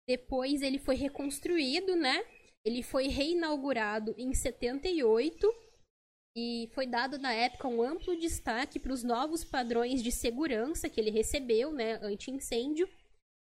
depois 0.08 0.62
ele 0.62 0.78
foi 0.78 0.96
reconstruído, 0.96 1.94
né? 1.94 2.24
Ele 2.68 2.82
foi 2.82 3.08
reinaugurado 3.08 4.14
em 4.18 4.34
78 4.34 5.50
e 6.36 6.68
foi 6.74 6.86
dado 6.86 7.18
na 7.18 7.32
época 7.32 7.66
um 7.66 7.80
amplo 7.80 8.14
destaque 8.14 8.78
para 8.78 8.92
os 8.92 9.02
novos 9.02 9.42
padrões 9.42 10.02
de 10.02 10.12
segurança 10.12 10.86
que 10.86 11.00
ele 11.00 11.10
recebeu, 11.10 11.72
né, 11.72 11.94
anti-incêndio, 12.02 12.86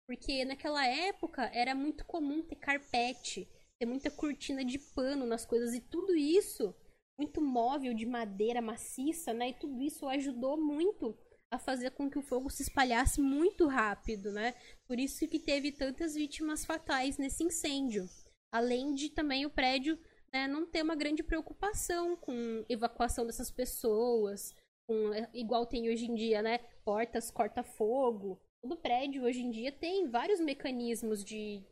porque 0.06 0.44
naquela 0.44 0.86
época 0.86 1.50
era 1.54 1.74
muito 1.74 2.04
comum 2.04 2.42
ter 2.42 2.58
carpete, 2.58 3.48
ter 3.80 3.86
muita 3.86 4.12
cortina 4.12 4.66
de 4.66 4.78
pano 4.78 5.26
nas 5.26 5.46
coisas 5.46 5.74
e 5.74 5.80
tudo 5.80 6.14
isso, 6.14 6.76
muito 7.18 7.40
móvel 7.40 7.94
de 7.94 8.06
madeira 8.06 8.62
maciça, 8.62 9.34
né, 9.34 9.52
e 9.52 9.54
tudo 9.54 9.82
isso 9.82 10.06
ajudou 10.06 10.58
muito 10.58 11.18
a 11.50 11.58
fazer 11.58 11.92
com 11.92 12.10
que 12.10 12.20
o 12.20 12.24
fogo 12.24 12.50
se 12.50 12.64
espalhasse 12.64 13.22
muito 13.22 13.68
rápido, 13.68 14.34
né? 14.34 14.54
Por 14.86 15.00
isso 15.00 15.26
que 15.30 15.40
teve 15.40 15.72
tantas 15.72 16.14
vítimas 16.14 16.66
fatais 16.66 17.18
nesse 17.18 17.42
incêndio. 17.42 18.10
Além 18.54 18.94
de 18.94 19.10
também 19.10 19.48
o 19.48 19.50
prédio 19.50 19.98
né, 20.32 20.48
não 20.48 20.64
ter 20.64 20.84
uma 20.84 20.96
grande 20.96 21.24
preocupação 21.24 22.16
com 22.16 22.64
evacuação 22.70 23.26
dessas 23.26 23.50
pessoas, 23.50 24.54
com, 24.88 25.12
é, 25.12 25.28
igual 25.34 25.66
tem 25.66 25.90
hoje 25.90 26.06
em 26.06 26.14
dia, 26.14 26.40
né? 26.44 26.60
Portas 26.86 27.32
corta-fogo. 27.32 28.40
Todo 28.62 28.78
prédio 28.78 29.24
hoje 29.24 29.42
em 29.42 29.50
dia 29.50 29.72
tem 29.72 30.08
vários 30.08 30.40
mecanismos 30.40 31.24
de 31.24 31.64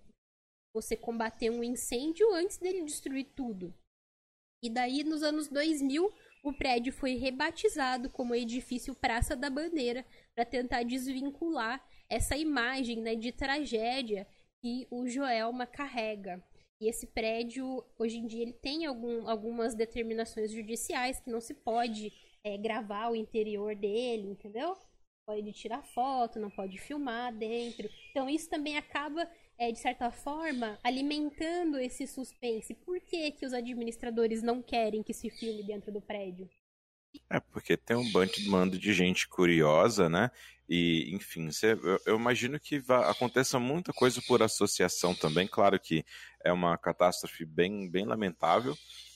você 0.74 0.98
combater 0.98 1.52
um 1.52 1.64
incêndio 1.64 2.34
antes 2.34 2.58
dele 2.58 2.84
destruir 2.84 3.26
tudo. 3.36 3.72
E 4.64 4.70
daí, 4.70 5.04
nos 5.04 5.22
anos 5.22 5.48
2000, 5.50 6.12
o 6.44 6.52
prédio 6.54 6.92
foi 6.92 7.14
rebatizado 7.16 8.10
como 8.10 8.34
edifício 8.34 8.96
Praça 8.96 9.36
da 9.36 9.52
Bandeira 9.52 10.04
para 10.34 10.46
tentar 10.46 10.82
desvincular 10.82 11.86
essa 12.10 12.36
imagem 12.36 13.02
né, 13.02 13.16
de 13.16 13.32
tragédia 13.32 14.28
que 14.64 14.88
o 14.90 15.08
Joelma 15.08 15.68
carrega. 15.68 16.44
E 16.82 16.90
esse 16.90 17.06
prédio, 17.06 17.86
hoje 17.96 18.18
em 18.18 18.26
dia, 18.26 18.42
ele 18.42 18.54
tem 18.54 18.88
algum, 18.88 19.30
algumas 19.30 19.76
determinações 19.76 20.52
judiciais 20.52 21.20
que 21.20 21.30
não 21.30 21.40
se 21.40 21.54
pode 21.54 22.12
é, 22.44 22.58
gravar 22.58 23.12
o 23.12 23.16
interior 23.16 23.76
dele, 23.76 24.28
entendeu? 24.28 24.76
Pode 25.24 25.54
tirar 25.54 25.84
foto, 25.84 26.40
não 26.40 26.50
pode 26.50 26.80
filmar 26.80 27.32
dentro. 27.38 27.88
Então 28.10 28.28
isso 28.28 28.50
também 28.50 28.78
acaba, 28.78 29.30
é, 29.60 29.72
de 29.72 29.78
certa 29.78 30.10
forma, 30.10 30.80
alimentando 30.84 31.78
esse 31.78 32.08
suspense. 32.08 32.74
Por 32.74 33.00
que, 33.00 33.30
que 33.30 33.46
os 33.46 33.54
administradores 33.54 34.42
não 34.42 34.60
querem 34.60 35.04
que 35.04 35.14
se 35.14 35.30
filme 35.30 35.62
dentro 35.62 35.92
do 35.92 36.02
prédio? 36.02 36.50
É, 37.30 37.40
porque 37.40 37.78
tem 37.78 37.96
um 37.96 38.12
bando 38.12 38.78
de 38.78 38.94
gente 38.94 39.28
curiosa, 39.28 40.10
né? 40.10 40.32
E, 40.68 41.14
enfim, 41.14 41.52
cê, 41.52 41.74
eu, 41.74 42.00
eu, 42.06 42.16
imagino 42.16 42.58
que 42.58 42.80
vá, 42.80 43.10
aconteça 43.10 43.60
muita 43.60 43.92
coisa 43.92 44.22
por 44.26 44.42
associação 44.42 45.14
também. 45.14 45.46
Claro 45.46 45.78
que 45.78 46.06
é 46.46 46.52
uma 46.54 46.78
catástrofe 46.78 47.44
bem, 47.44 47.90
bem 47.90 48.06
lamentável, 48.06 48.74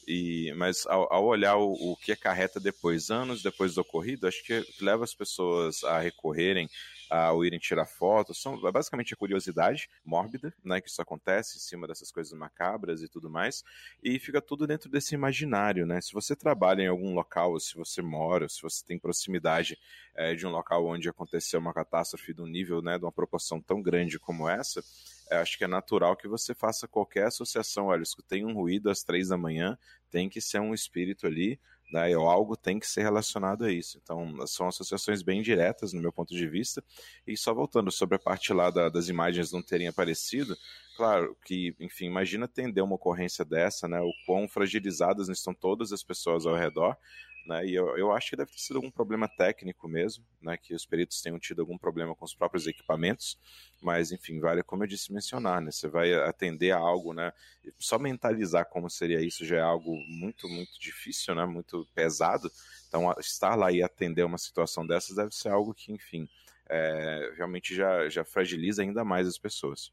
e, 0.07 0.53
mas 0.57 0.85
ao, 0.85 1.11
ao 1.13 1.25
olhar 1.25 1.55
o, 1.55 1.71
o, 1.71 1.97
que 1.97 2.11
acarreta 2.11 2.59
depois, 2.59 3.09
anos 3.09 3.41
depois 3.41 3.75
do 3.75 3.81
ocorrido, 3.81 4.27
acho 4.27 4.43
que 4.43 4.65
leva 4.81 5.03
as 5.03 5.13
pessoas 5.13 5.83
a 5.85 5.99
recorrerem 5.99 6.69
ao 7.09 7.43
irem 7.45 7.59
tirar 7.59 7.85
fotos. 7.85 8.41
São 8.41 8.59
basicamente 8.71 9.13
a 9.13 9.17
curiosidade 9.17 9.89
mórbida, 10.03 10.53
né, 10.63 10.81
que 10.81 10.89
isso 10.89 11.01
acontece 11.01 11.57
em 11.57 11.59
cima 11.59 11.87
dessas 11.87 12.11
coisas 12.11 12.33
macabras 12.33 13.01
e 13.01 13.07
tudo 13.07 13.29
mais. 13.29 13.63
E 14.03 14.19
fica 14.19 14.41
tudo 14.41 14.67
dentro 14.67 14.89
desse 14.89 15.15
imaginário, 15.15 15.85
né? 15.85 16.01
Se 16.01 16.13
você 16.13 16.35
trabalha 16.35 16.81
em 16.81 16.87
algum 16.87 17.13
local, 17.13 17.59
se 17.59 17.75
você 17.75 18.01
mora, 18.01 18.47
se 18.49 18.61
você 18.61 18.85
tem 18.85 18.99
proximidade 18.99 19.77
é, 20.15 20.33
de 20.33 20.45
um 20.47 20.49
local 20.49 20.85
onde 20.85 21.09
aconteceu 21.09 21.59
uma 21.59 21.73
catástrofe 21.73 22.33
do 22.33 22.45
nível, 22.45 22.81
né, 22.81 22.97
de 22.97 23.05
uma 23.05 23.11
proporção 23.11 23.61
tão 23.61 23.81
grande 23.81 24.17
como 24.19 24.47
essa, 24.49 24.83
é, 25.29 25.37
acho 25.37 25.57
que 25.57 25.63
é 25.63 25.67
natural 25.67 26.15
que 26.15 26.27
você 26.27 26.53
faça 26.53 26.87
qualquer 26.87 27.27
associação. 27.27 27.87
Olha, 27.87 28.03
escutei 28.03 28.43
um 28.43 28.53
ruído 28.53 28.89
às 28.89 29.03
três 29.03 29.29
da 29.29 29.37
manhã, 29.37 29.77
tem 30.09 30.29
que 30.29 30.39
ser 30.39 30.59
um 30.59 30.73
espírito 30.73 31.25
ali, 31.27 31.59
né, 31.91 32.15
ou 32.17 32.27
algo 32.29 32.57
tem 32.57 32.79
que 32.79 32.87
ser 32.87 33.03
relacionado 33.03 33.65
a 33.65 33.71
isso. 33.71 33.99
Então, 34.01 34.45
são 34.47 34.67
associações 34.67 35.21
bem 35.21 35.41
diretas, 35.41 35.93
no 35.93 36.01
meu 36.01 36.11
ponto 36.11 36.33
de 36.33 36.47
vista. 36.47 36.83
E 37.25 37.37
só 37.37 37.53
voltando 37.53 37.91
sobre 37.91 38.15
a 38.15 38.19
parte 38.19 38.53
lá 38.53 38.69
da, 38.69 38.89
das 38.89 39.07
imagens 39.07 39.51
não 39.51 39.61
terem 39.61 39.87
aparecido, 39.87 40.55
claro 40.97 41.37
que, 41.45 41.75
enfim, 41.79 42.05
imagina 42.05 42.45
atender 42.45 42.81
uma 42.81 42.95
ocorrência 42.95 43.45
dessa, 43.45 43.87
né, 43.87 43.99
o 44.01 44.11
quão 44.25 44.47
fragilizadas 44.47 45.29
estão 45.29 45.53
todas 45.53 45.91
as 45.91 46.03
pessoas 46.03 46.45
ao 46.45 46.55
redor, 46.55 46.97
né? 47.45 47.65
E 47.65 47.75
eu, 47.75 47.97
eu 47.97 48.11
acho 48.11 48.29
que 48.29 48.35
deve 48.35 48.51
ter 48.51 48.59
sido 48.59 48.77
algum 48.77 48.91
problema 48.91 49.27
técnico 49.27 49.87
mesmo, 49.87 50.25
né? 50.41 50.57
Que 50.57 50.73
os 50.73 50.85
peritos 50.85 51.21
tenham 51.21 51.39
tido 51.39 51.61
algum 51.61 51.77
problema 51.77 52.15
com 52.15 52.25
os 52.25 52.33
próprios 52.33 52.67
equipamentos, 52.67 53.39
mas 53.81 54.11
enfim, 54.11 54.39
vale 54.39 54.63
como 54.63 54.83
eu 54.83 54.87
disse 54.87 55.13
mencionar, 55.13 55.61
né? 55.61 55.71
Você 55.71 55.87
vai 55.87 56.13
atender 56.13 56.71
a 56.71 56.77
algo, 56.77 57.13
né? 57.13 57.31
Só 57.77 57.99
mentalizar 57.99 58.65
como 58.69 58.89
seria 58.89 59.21
isso 59.21 59.45
já 59.45 59.57
é 59.57 59.61
algo 59.61 59.95
muito, 60.07 60.47
muito 60.49 60.79
difícil, 60.79 61.35
né? 61.35 61.45
Muito 61.45 61.87
pesado. 61.93 62.51
Então, 62.87 63.13
estar 63.19 63.55
lá 63.55 63.71
e 63.71 63.83
atender 63.83 64.23
uma 64.23 64.37
situação 64.37 64.85
dessas 64.85 65.15
deve 65.15 65.35
ser 65.35 65.49
algo 65.49 65.73
que, 65.73 65.91
enfim, 65.91 66.27
é, 66.69 67.33
realmente 67.35 67.75
já, 67.75 68.09
já 68.09 68.23
fragiliza 68.23 68.81
ainda 68.81 69.03
mais 69.03 69.27
as 69.27 69.37
pessoas. 69.37 69.91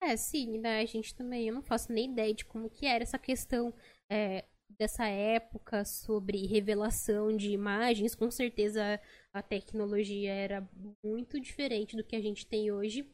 É, 0.00 0.16
sim, 0.16 0.58
né? 0.58 0.80
A 0.80 0.86
gente 0.86 1.14
também, 1.14 1.48
eu 1.48 1.54
não 1.54 1.62
faço 1.62 1.90
nem 1.90 2.10
ideia 2.10 2.34
de 2.34 2.44
como 2.44 2.68
que 2.68 2.86
era 2.86 3.02
essa 3.02 3.18
questão 3.18 3.72
é, 4.10 4.44
dessa 4.78 5.06
época 5.06 5.84
sobre 5.84 6.46
revelação 6.46 7.36
de 7.36 7.50
imagens, 7.50 8.14
com 8.14 8.30
certeza 8.30 9.00
a 9.32 9.42
tecnologia 9.42 10.32
era 10.32 10.68
muito 11.02 11.40
diferente 11.40 11.96
do 11.96 12.04
que 12.04 12.16
a 12.16 12.20
gente 12.20 12.46
tem 12.46 12.70
hoje. 12.70 13.08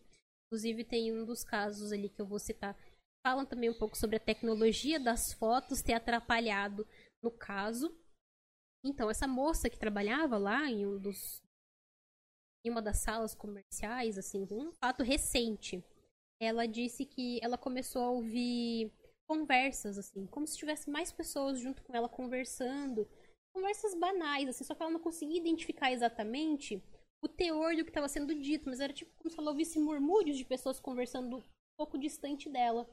Inclusive 0.47 0.85
tem 0.85 1.13
um 1.13 1.25
dos 1.25 1.45
casos 1.45 1.93
ali 1.93 2.09
que 2.09 2.21
eu 2.21 2.27
vou 2.27 2.39
citar, 2.39 2.77
falam 3.25 3.47
também 3.47 3.71
um 3.71 3.79
pouco 3.79 3.97
sobre 3.97 4.17
a 4.17 4.21
tecnologia 4.21 4.99
das 4.99 5.33
fotos 5.33 5.83
ter 5.83 5.93
atrapalhado 5.93 6.87
no 7.23 7.31
caso. 7.31 7.95
Então, 8.85 9.11
essa 9.11 9.27
moça 9.27 9.69
que 9.69 9.79
trabalhava 9.79 10.39
lá 10.39 10.69
em 10.71 10.87
um 10.87 10.99
dos 10.99 11.43
em 12.65 12.71
uma 12.71 12.83
das 12.83 12.99
salas 12.99 13.35
comerciais, 13.35 14.19
assim, 14.19 14.47
um 14.51 14.71
fato 14.73 15.03
recente, 15.03 15.83
ela 16.39 16.67
disse 16.67 17.07
que 17.07 17.39
ela 17.43 17.57
começou 17.57 18.03
a 18.03 18.11
ouvir 18.11 18.93
conversas, 19.31 19.97
assim, 19.97 20.27
como 20.27 20.45
se 20.45 20.59
tivesse 20.59 20.91
mais 20.91 21.13
pessoas 21.13 21.61
junto 21.61 21.85
com 21.85 21.95
ela 21.95 22.09
conversando. 22.09 23.09
Conversas 23.55 23.95
banais, 23.95 24.49
assim, 24.49 24.65
só 24.65 24.75
que 24.75 24.83
ela 24.83 24.91
não 24.91 24.99
conseguia 24.99 25.39
identificar 25.39 25.93
exatamente 25.93 26.83
o 27.23 27.29
teor 27.29 27.77
do 27.77 27.85
que 27.85 27.91
estava 27.91 28.09
sendo 28.09 28.35
dito, 28.35 28.69
mas 28.69 28.81
era 28.81 28.93
tipo 28.93 29.13
como 29.17 29.31
se 29.31 29.39
ela 29.39 29.53
ouvisse 29.53 29.79
murmúrios 29.79 30.37
de 30.37 30.45
pessoas 30.45 30.81
conversando 30.81 31.37
um 31.37 31.43
pouco 31.79 31.97
distante 31.97 32.51
dela. 32.51 32.93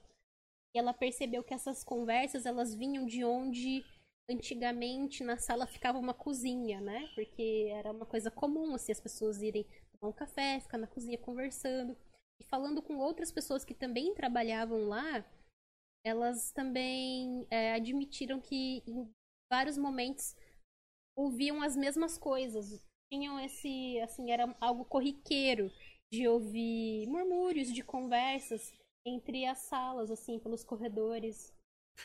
E 0.76 0.78
ela 0.78 0.94
percebeu 0.94 1.44
que 1.44 1.56
essas 1.56 1.84
conversas, 1.84 2.46
elas 2.46 2.76
vinham 2.76 3.08
de 3.08 3.24
onde 3.24 3.84
antigamente 4.30 5.24
na 5.24 5.38
sala 5.38 5.66
ficava 5.66 5.98
uma 5.98 6.14
cozinha, 6.14 6.80
né? 6.80 7.10
Porque 7.16 7.70
era 7.72 7.92
uma 7.92 8.06
coisa 8.06 8.30
comum, 8.30 8.76
assim, 8.76 8.92
as 8.92 9.00
pessoas 9.00 9.42
irem 9.42 9.66
tomar 9.92 10.12
um 10.12 10.16
café, 10.16 10.60
ficar 10.60 10.78
na 10.78 10.86
cozinha 10.86 11.18
conversando. 11.18 11.98
E 12.40 12.44
falando 12.44 12.80
com 12.80 12.98
outras 12.98 13.32
pessoas 13.32 13.66
que 13.66 13.74
também 13.74 14.14
trabalhavam 14.14 14.88
lá, 14.88 15.26
elas 16.08 16.52
também 16.52 17.46
é, 17.50 17.74
admitiram 17.74 18.40
que 18.40 18.84
em 18.88 19.10
vários 19.52 19.78
momentos 19.78 20.36
ouviam 21.16 21.62
as 21.62 21.76
mesmas 21.76 22.18
coisas. 22.18 22.86
Tinham 23.12 23.40
esse, 23.40 24.00
assim, 24.02 24.32
era 24.32 24.56
algo 24.60 24.86
corriqueiro 24.86 25.72
de 26.12 26.28
ouvir 26.28 27.08
murmúrios 27.08 27.74
de 27.74 27.84
conversas 27.84 28.74
entre 29.06 29.46
as 29.46 29.60
salas, 29.60 30.12
assim, 30.12 30.40
pelos 30.40 30.64
corredores. 30.64 31.54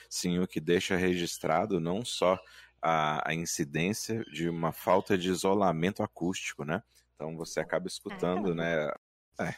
Sim, 0.08 0.38
o 0.38 0.46
que 0.46 0.60
deixa 0.60 0.96
registrado 0.96 1.80
não 1.80 2.04
só 2.04 2.38
a, 2.80 3.30
a 3.30 3.34
incidência 3.34 4.24
de 4.24 4.48
uma 4.48 4.72
falta 4.72 5.18
de 5.18 5.28
isolamento 5.28 6.02
acústico, 6.02 6.64
né? 6.64 6.82
Então 7.14 7.36
você 7.36 7.60
acaba 7.60 7.86
escutando, 7.86 8.52
ah, 8.52 8.54
né? 8.54 8.94
É. 9.40 9.54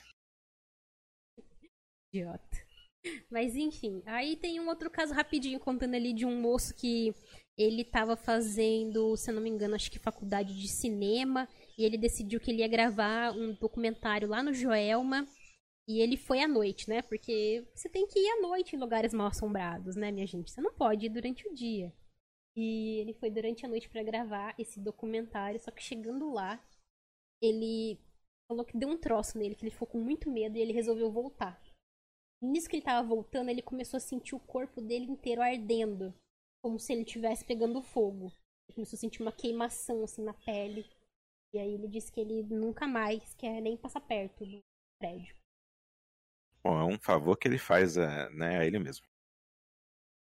Idiota. 2.13 2.64
Mas 3.31 3.57
enfim, 3.57 4.03
aí 4.07 4.37
tem 4.37 4.61
um 4.61 4.69
outro 4.69 4.91
caso 4.91 5.13
rapidinho 5.13 5.61
contando 5.61 5.95
ali 5.95 6.13
de 6.13 6.25
um 6.25 6.41
moço 6.41 6.75
que 6.75 7.15
ele 7.57 7.83
estava 7.83 8.17
fazendo, 8.17 9.17
se 9.17 9.31
eu 9.31 9.35
não 9.35 9.43
me 9.43 9.51
engano, 9.51 9.75
acho 9.75 9.91
que 9.91 9.99
faculdade 9.99 10.59
de 10.59 10.69
cinema, 10.69 11.49
e 11.79 11.85
ele 11.85 11.97
decidiu 11.97 12.41
que 12.41 12.51
ele 12.51 12.61
ia 12.61 12.69
gravar 12.69 13.33
um 13.33 13.53
documentário 13.55 14.29
lá 14.29 14.43
no 14.43 14.53
Joelma. 14.53 15.27
E 15.87 16.01
ele 16.01 16.17
foi 16.17 16.41
à 16.41 16.49
noite, 16.49 16.89
né? 16.89 17.03
Porque 17.03 17.63
você 17.75 17.91
tem 17.91 18.07
que 18.07 18.19
ir 18.19 18.31
à 18.31 18.41
noite 18.41 18.75
em 18.75 18.79
lugares 18.79 19.13
mal 19.13 19.27
assombrados, 19.27 19.97
né, 19.97 20.11
minha 20.11 20.27
gente? 20.27 20.51
Você 20.51 20.61
não 20.61 20.73
pode 20.73 21.07
ir 21.07 21.11
durante 21.11 21.47
o 21.47 21.55
dia. 21.55 21.93
E 22.57 23.01
ele 23.01 23.13
foi 23.13 23.31
durante 23.31 23.67
a 23.67 23.69
noite 23.69 23.89
para 23.89 24.03
gravar 24.03 24.55
esse 24.59 24.81
documentário, 24.81 25.61
só 25.61 25.71
que 25.71 25.83
chegando 25.83 26.33
lá, 26.33 26.65
ele 27.43 27.99
falou 28.49 28.65
que 28.65 28.79
deu 28.79 28.89
um 28.89 28.97
troço 28.97 29.37
nele, 29.37 29.55
que 29.55 29.65
ele 29.65 29.73
ficou 29.73 29.89
com 29.89 30.01
muito 30.01 30.31
medo 30.31 30.57
e 30.57 30.61
ele 30.61 30.73
resolveu 30.73 31.11
voltar. 31.11 31.61
Nisso 32.45 32.69
que 32.69 32.77
ele 32.77 32.85
tava 32.85 33.07
voltando, 33.07 33.49
ele 33.49 33.63
começou 33.63 33.97
a 33.97 34.01
sentir 34.01 34.35
o 34.35 34.41
corpo 34.41 34.81
dele 34.81 35.07
inteiro 35.07 35.41
ardendo. 35.41 36.15
Como 36.63 36.79
se 36.79 36.93
ele 36.93 37.03
estivesse 37.03 37.45
pegando 37.45 37.83
fogo. 37.83 38.33
Ele 38.69 38.75
começou 38.75 38.97
a 38.97 39.01
sentir 39.01 39.23
uma 39.23 39.33
queimação 39.33 40.05
assim 40.05 40.23
na 40.23 40.35
pele. 40.35 40.87
E 41.55 41.59
aí 41.59 41.75
ele 41.75 41.89
disse 41.89 42.13
que 42.13 42.21
ele 42.21 42.43
nunca 42.43 42.87
mais 42.87 43.35
quer 43.35 43.61
nem 43.61 43.77
passar 43.77 44.01
perto 44.01 44.45
do 44.45 44.61
prédio. 44.99 45.35
Bom, 46.63 46.79
é 46.79 46.85
um 46.85 46.99
favor 46.99 47.37
que 47.37 47.47
ele 47.47 47.59
faz 47.59 47.97
é, 47.97 48.29
né, 48.31 48.59
a 48.59 48.67
ele 48.67 48.79
mesmo. 48.79 49.07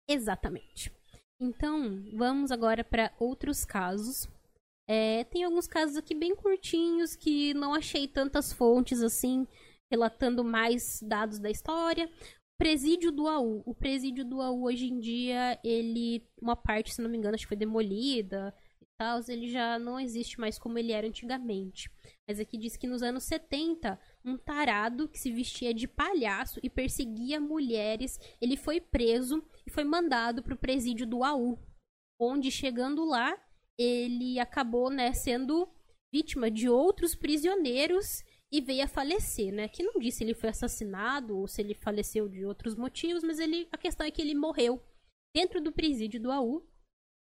Exatamente. 0.08 0.92
Então, 1.40 2.04
vamos 2.14 2.50
agora 2.50 2.84
para 2.84 3.14
outros 3.18 3.64
casos. 3.64 4.28
É, 4.88 5.24
tem 5.24 5.44
alguns 5.44 5.66
casos 5.66 5.96
aqui 5.96 6.14
bem 6.14 6.34
curtinhos 6.34 7.14
que 7.14 7.54
não 7.54 7.74
achei 7.74 8.08
tantas 8.08 8.52
fontes 8.52 9.02
assim 9.02 9.46
relatando 9.90 10.44
mais 10.44 11.00
dados 11.03 11.38
da 11.38 11.50
história. 11.50 12.09
Presídio 12.59 13.11
do 13.11 13.26
AU. 13.26 13.62
O 13.66 13.74
presídio 13.74 14.24
do 14.24 14.40
AU 14.40 14.64
hoje 14.64 14.87
em 14.87 14.98
dia, 14.98 15.59
ele. 15.64 16.26
Uma 16.40 16.55
parte, 16.55 16.94
se 16.94 17.03
não 17.03 17.11
me 17.11 17.16
engano, 17.16 17.35
acho 17.35 17.44
que 17.44 17.48
foi 17.48 17.57
demolida 17.57 18.55
e 18.81 18.87
tal. 18.98 19.18
Ele 19.29 19.48
já 19.48 19.79
não 19.79 19.98
existe 19.98 20.38
mais 20.38 20.59
como 20.59 20.79
ele 20.79 20.92
era 20.92 21.07
antigamente. 21.07 21.90
Mas 22.29 22.38
aqui 22.38 22.59
diz 22.59 22.76
que 22.76 22.87
nos 22.87 23.03
anos 23.03 23.24
70, 23.24 23.98
um 24.24 24.37
tarado 24.37 25.09
que 25.09 25.18
se 25.18 25.33
vestia 25.33 25.72
de 25.74 25.88
palhaço 25.88 26.61
e 26.62 26.68
perseguia 26.70 27.40
mulheres, 27.40 28.18
ele 28.40 28.57
foi 28.57 28.81
preso 28.81 29.42
e 29.66 29.70
foi 29.70 29.85
mandado 29.85 30.42
para 30.42 30.55
o 30.55 30.59
presídio 30.59 31.07
do 31.07 31.24
AU. 31.24 31.59
Onde, 32.20 32.50
chegando 32.50 33.07
lá, 33.07 33.35
ele 33.79 34.38
acabou 34.38 34.90
né, 34.90 35.14
sendo 35.14 35.66
vítima 36.12 36.50
de 36.50 36.68
outros 36.68 37.14
prisioneiros 37.14 38.22
e 38.52 38.60
veio 38.60 38.84
a 38.84 38.88
falecer, 38.88 39.52
né? 39.52 39.68
Que 39.68 39.82
não 39.82 39.98
disse 39.98 40.18
se 40.18 40.24
ele 40.24 40.34
foi 40.34 40.50
assassinado 40.50 41.38
ou 41.38 41.46
se 41.46 41.60
ele 41.60 41.74
faleceu 41.74 42.28
de 42.28 42.44
outros 42.44 42.74
motivos, 42.74 43.22
mas 43.22 43.38
ele, 43.38 43.68
a 43.70 43.78
questão 43.78 44.06
é 44.06 44.10
que 44.10 44.20
ele 44.20 44.34
morreu 44.34 44.82
dentro 45.34 45.60
do 45.60 45.72
presídio 45.72 46.20
do 46.20 46.32
AU 46.32 46.66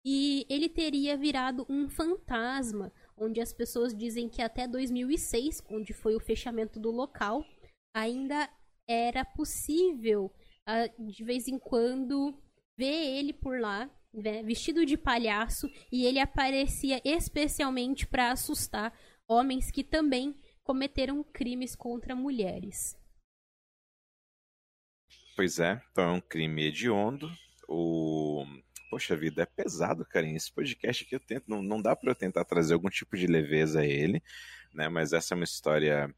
e 0.05 0.45
ele 0.47 0.69
teria 0.69 1.17
virado 1.17 1.65
um 1.67 1.89
fantasma, 1.89 2.93
onde 3.17 3.41
as 3.41 3.51
pessoas 3.51 3.95
dizem 3.95 4.29
que 4.29 4.41
até 4.41 4.67
2006, 4.67 5.63
onde 5.67 5.93
foi 5.93 6.15
o 6.15 6.19
fechamento 6.19 6.79
do 6.79 6.91
local, 6.91 7.43
ainda 7.95 8.47
era 8.87 9.25
possível 9.25 10.31
uh, 10.69 11.07
de 11.07 11.23
vez 11.23 11.47
em 11.47 11.57
quando 11.57 12.39
ver 12.77 13.17
ele 13.17 13.33
por 13.33 13.59
lá, 13.59 13.89
né, 14.13 14.43
vestido 14.43 14.85
de 14.85 14.95
palhaço, 14.95 15.67
e 15.91 16.05
ele 16.05 16.19
aparecia 16.19 17.01
especialmente 17.03 18.05
para 18.05 18.31
assustar 18.31 18.93
homens 19.27 19.71
que 19.71 19.83
também 19.83 20.35
cometeram 20.65 21.23
crimes 21.23 21.75
contra 21.75 22.15
mulheres. 22.15 22.97
Pois 25.35 25.59
é, 25.59 25.81
então 25.91 26.03
é 26.03 26.11
um 26.11 26.21
crime 26.21 26.65
hediondo. 26.65 27.31
O 27.67 28.43
poxa 28.89 29.15
vida, 29.15 29.43
é 29.43 29.45
pesado, 29.45 30.05
cara. 30.05 30.27
Esse 30.27 30.51
podcast 30.51 31.03
aqui 31.03 31.15
eu 31.15 31.19
tento, 31.19 31.45
não, 31.47 31.61
não 31.61 31.81
dá 31.81 31.95
para 31.95 32.09
eu 32.09 32.15
tentar 32.15 32.45
trazer 32.45 32.73
algum 32.73 32.89
tipo 32.89 33.15
de 33.15 33.27
leveza 33.27 33.81
a 33.81 33.85
ele, 33.85 34.23
né? 34.73 34.89
Mas 34.89 35.13
essa 35.13 35.33
é 35.33 35.35
uma 35.35 35.43
história 35.43 36.13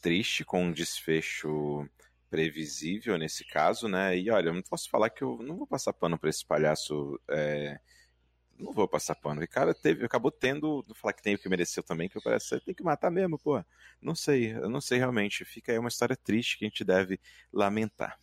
triste 0.00 0.44
com 0.44 0.64
um 0.64 0.72
desfecho 0.72 1.88
previsível 2.30 3.16
nesse 3.18 3.44
caso, 3.44 3.86
né? 3.86 4.18
E 4.18 4.30
olha, 4.30 4.48
eu 4.48 4.54
não 4.54 4.62
posso 4.62 4.90
falar 4.90 5.10
que 5.10 5.22
eu 5.22 5.38
não 5.42 5.58
vou 5.58 5.66
passar 5.66 5.92
pano 5.92 6.18
para 6.18 6.30
esse 6.30 6.44
palhaço. 6.44 7.20
É... 7.30 7.78
Não 8.62 8.72
vou 8.72 8.86
passar 8.86 9.16
pano. 9.16 9.42
O 9.42 9.48
cara 9.48 9.74
teve, 9.74 10.04
acabou 10.04 10.30
tendo, 10.30 10.84
falar 10.94 11.12
que 11.12 11.22
tem 11.22 11.34
o 11.34 11.38
que 11.38 11.48
mereceu 11.48 11.82
também, 11.82 12.08
que 12.08 12.20
parece 12.20 12.60
tem 12.60 12.74
que 12.74 12.82
matar 12.82 13.10
mesmo, 13.10 13.38
pô. 13.38 13.62
Não 14.00 14.14
sei, 14.14 14.52
eu 14.52 14.70
não 14.70 14.80
sei 14.80 14.98
realmente. 14.98 15.44
Fica 15.44 15.72
aí 15.72 15.78
uma 15.78 15.88
história 15.88 16.16
triste 16.16 16.58
que 16.58 16.64
a 16.64 16.68
gente 16.68 16.84
deve 16.84 17.18
lamentar. 17.52 18.16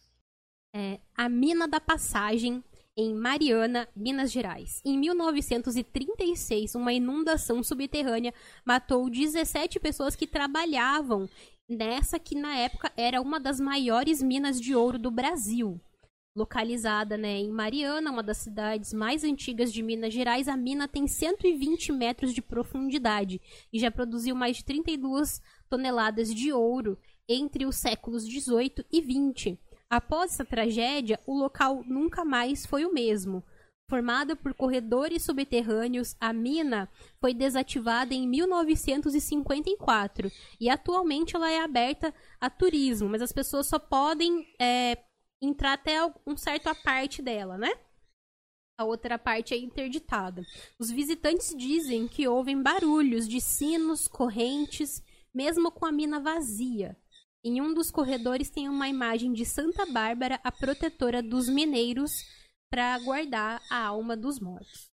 É, 0.74 1.00
a 1.16 1.28
Mina 1.28 1.68
da 1.68 1.82
Passagem 1.82 2.64
em 2.96 3.14
Mariana, 3.14 3.88
Minas 3.96 4.32
Gerais. 4.32 4.82
Em 4.86 4.98
1936, 4.98 6.76
uma 6.76 6.94
inundação 6.94 7.64
subterrânea 7.64 8.34
matou 8.66 9.10
17 9.10 9.80
pessoas 9.80 10.16
que 10.16 10.28
trabalhavam 10.28 11.30
nessa 11.68 12.20
que 12.20 12.36
na 12.36 12.56
época 12.56 12.92
era 12.98 13.22
uma 13.22 13.40
das 13.40 13.60
maiores 13.60 14.22
minas 14.22 14.60
de 14.60 14.76
ouro 14.76 14.98
do 14.98 15.12
Brasil. 15.12 15.80
Localizada 16.36 17.18
né, 17.18 17.40
em 17.40 17.52
Mariana, 17.52 18.12
uma 18.12 18.22
das 18.22 18.38
cidades 18.38 18.94
mais 18.94 19.24
antigas 19.24 19.74
de 19.74 19.82
Minas 19.82 20.14
Gerais, 20.14 20.48
a 20.48 20.56
mina 20.56 20.88
tem 20.88 21.08
120 21.08 21.92
metros 21.92 22.34
de 22.34 22.42
profundidade 22.42 23.42
e 23.74 23.80
já 23.80 23.90
produziu 23.90 24.36
mais 24.36 24.58
de 24.58 24.64
32 24.64 25.42
toneladas 25.68 26.34
de 26.34 26.54
ouro 26.54 27.00
entre 27.28 27.66
os 27.66 27.78
séculos 27.78 28.28
18 28.28 28.86
e 28.92 29.02
20. 29.02 29.60
Após 29.90 30.34
essa 30.34 30.46
tragédia, 30.46 31.20
o 31.26 31.36
local 31.36 31.84
nunca 31.86 32.24
mais 32.24 32.66
foi 32.66 32.86
o 32.86 32.94
mesmo. 32.94 33.44
Formada 33.90 34.36
por 34.36 34.54
corredores 34.54 35.24
subterrâneos, 35.24 36.16
a 36.20 36.32
mina 36.32 36.88
foi 37.20 37.34
desativada 37.34 38.14
em 38.14 38.28
1954 38.28 40.32
e 40.62 40.70
atualmente 40.70 41.36
ela 41.36 41.50
é 41.50 41.60
aberta 41.60 42.14
a 42.40 42.52
turismo, 42.52 43.10
mas 43.10 43.24
as 43.24 43.32
pessoas 43.32 43.66
só 43.66 43.80
podem 43.80 44.46
é, 44.62 44.96
entrar 45.42 45.74
até 45.74 46.00
um 46.26 46.36
certo 46.36 46.74
parte 46.84 47.22
dela, 47.22 47.58
né? 47.58 47.72
A 48.78 48.86
outra 48.86 49.20
parte 49.20 49.54
é 49.54 49.58
interditada. 49.58 50.42
Os 50.80 50.90
visitantes 50.90 51.54
dizem 51.56 52.08
que 52.08 52.28
ouvem 52.28 52.62
barulhos 52.62 53.28
de 53.28 53.42
sinos, 53.42 54.08
correntes, 54.08 55.04
mesmo 55.34 55.72
com 55.72 55.86
a 55.86 55.92
mina 55.92 56.20
vazia. 56.20 56.98
Em 57.44 57.62
um 57.62 57.74
dos 57.74 57.92
corredores 57.92 58.50
tem 58.50 58.70
uma 58.70 58.88
imagem 58.88 59.34
de 59.34 59.46
Santa 59.46 59.86
Bárbara, 59.86 60.40
a 60.44 60.52
protetora 60.52 61.22
dos 61.22 61.50
mineiros, 61.50 62.12
para 62.70 62.98
guardar 63.00 63.62
a 63.70 63.86
alma 63.86 64.16
dos 64.16 64.40
mortos. 64.40 64.90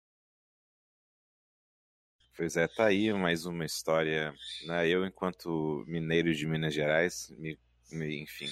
Pois 2.36 2.58
é, 2.58 2.68
tá 2.68 2.88
aí 2.88 3.14
mais 3.14 3.46
uma 3.46 3.66
história. 3.66 4.34
Né? 4.66 4.88
Eu, 4.90 5.06
enquanto 5.06 5.84
mineiro 5.88 6.34
de 6.34 6.48
Minas 6.48 6.74
Gerais, 6.74 7.30
me, 7.38 7.60
me, 7.92 8.22
enfim, 8.22 8.48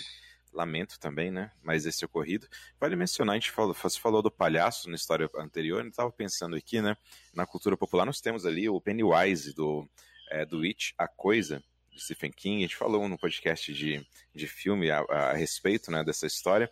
lamento 0.51 0.99
também, 0.99 1.31
né? 1.31 1.51
Mas 1.61 1.85
esse 1.85 2.03
ocorrido. 2.05 2.47
Vale 2.79 2.95
mencionar, 2.95 3.33
a 3.33 3.39
gente 3.39 3.51
falou, 3.51 3.73
você 3.73 3.99
falou 3.99 4.21
do 4.21 4.31
palhaço 4.31 4.89
na 4.89 4.95
história 4.95 5.29
anterior, 5.37 5.81
eu 5.81 5.89
estava 5.89 6.11
pensando 6.11 6.55
aqui, 6.55 6.81
né? 6.81 6.95
Na 7.33 7.45
cultura 7.45 7.77
popular, 7.77 8.05
nós 8.05 8.21
temos 8.21 8.45
ali 8.45 8.67
o 8.69 8.81
Pennywise 8.81 9.53
do, 9.53 9.87
é, 10.31 10.45
do 10.45 10.61
It, 10.61 10.93
A 10.97 11.07
Coisa, 11.07 11.63
Stephen 11.99 12.31
King, 12.31 12.57
a 12.57 12.61
gente 12.61 12.75
falou 12.75 13.07
no 13.07 13.17
podcast 13.17 13.73
de, 13.73 14.05
de 14.33 14.47
filme 14.47 14.89
a, 14.89 14.99
a 14.99 15.33
respeito 15.33 15.91
né, 15.91 16.03
dessa 16.03 16.25
história. 16.25 16.71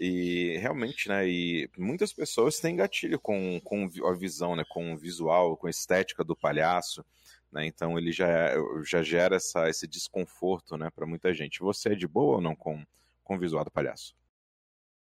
E 0.00 0.56
realmente, 0.58 1.08
né, 1.08 1.28
e 1.28 1.70
muitas 1.76 2.12
pessoas 2.12 2.58
têm 2.58 2.74
gatilho 2.74 3.20
com, 3.20 3.60
com 3.62 3.88
a 4.04 4.14
visão, 4.14 4.56
né, 4.56 4.64
com 4.68 4.92
o 4.92 4.96
visual, 4.96 5.56
com 5.56 5.66
a 5.66 5.70
estética 5.70 6.24
do 6.24 6.34
palhaço, 6.34 7.04
né, 7.52 7.66
então 7.66 7.98
ele 7.98 8.10
já, 8.10 8.54
já 8.84 9.02
gera 9.02 9.36
essa, 9.36 9.68
esse 9.68 9.86
desconforto, 9.86 10.76
né, 10.76 10.90
para 10.90 11.06
muita 11.06 11.32
gente. 11.32 11.60
Você 11.60 11.90
é 11.90 11.94
de 11.94 12.08
boa 12.08 12.36
ou 12.36 12.40
não 12.40 12.56
com, 12.56 12.82
com 13.32 13.36
o 13.36 13.40
visual 13.40 13.64
do 13.64 13.70
palhaço? 13.70 14.14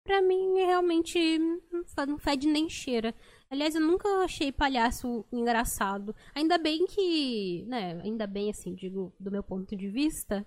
Pra 0.05 0.21
mim, 0.21 0.57
realmente 0.57 1.39
não 2.07 2.19
fede 2.19 2.47
nem 2.47 2.69
cheira. 2.69 3.15
Aliás, 3.51 3.75
eu 3.75 3.81
nunca 3.81 4.09
achei 4.25 4.51
palhaço 4.51 5.25
engraçado. 5.33 6.15
Ainda 6.35 6.59
bem 6.59 6.87
que, 6.87 7.65
né, 7.67 8.01
ainda 8.03 8.27
bem 8.27 8.51
assim, 8.51 8.75
digo, 8.75 9.15
do 9.19 9.31
meu 9.31 9.43
ponto 9.43 9.77
de 9.77 9.89
vista, 9.89 10.47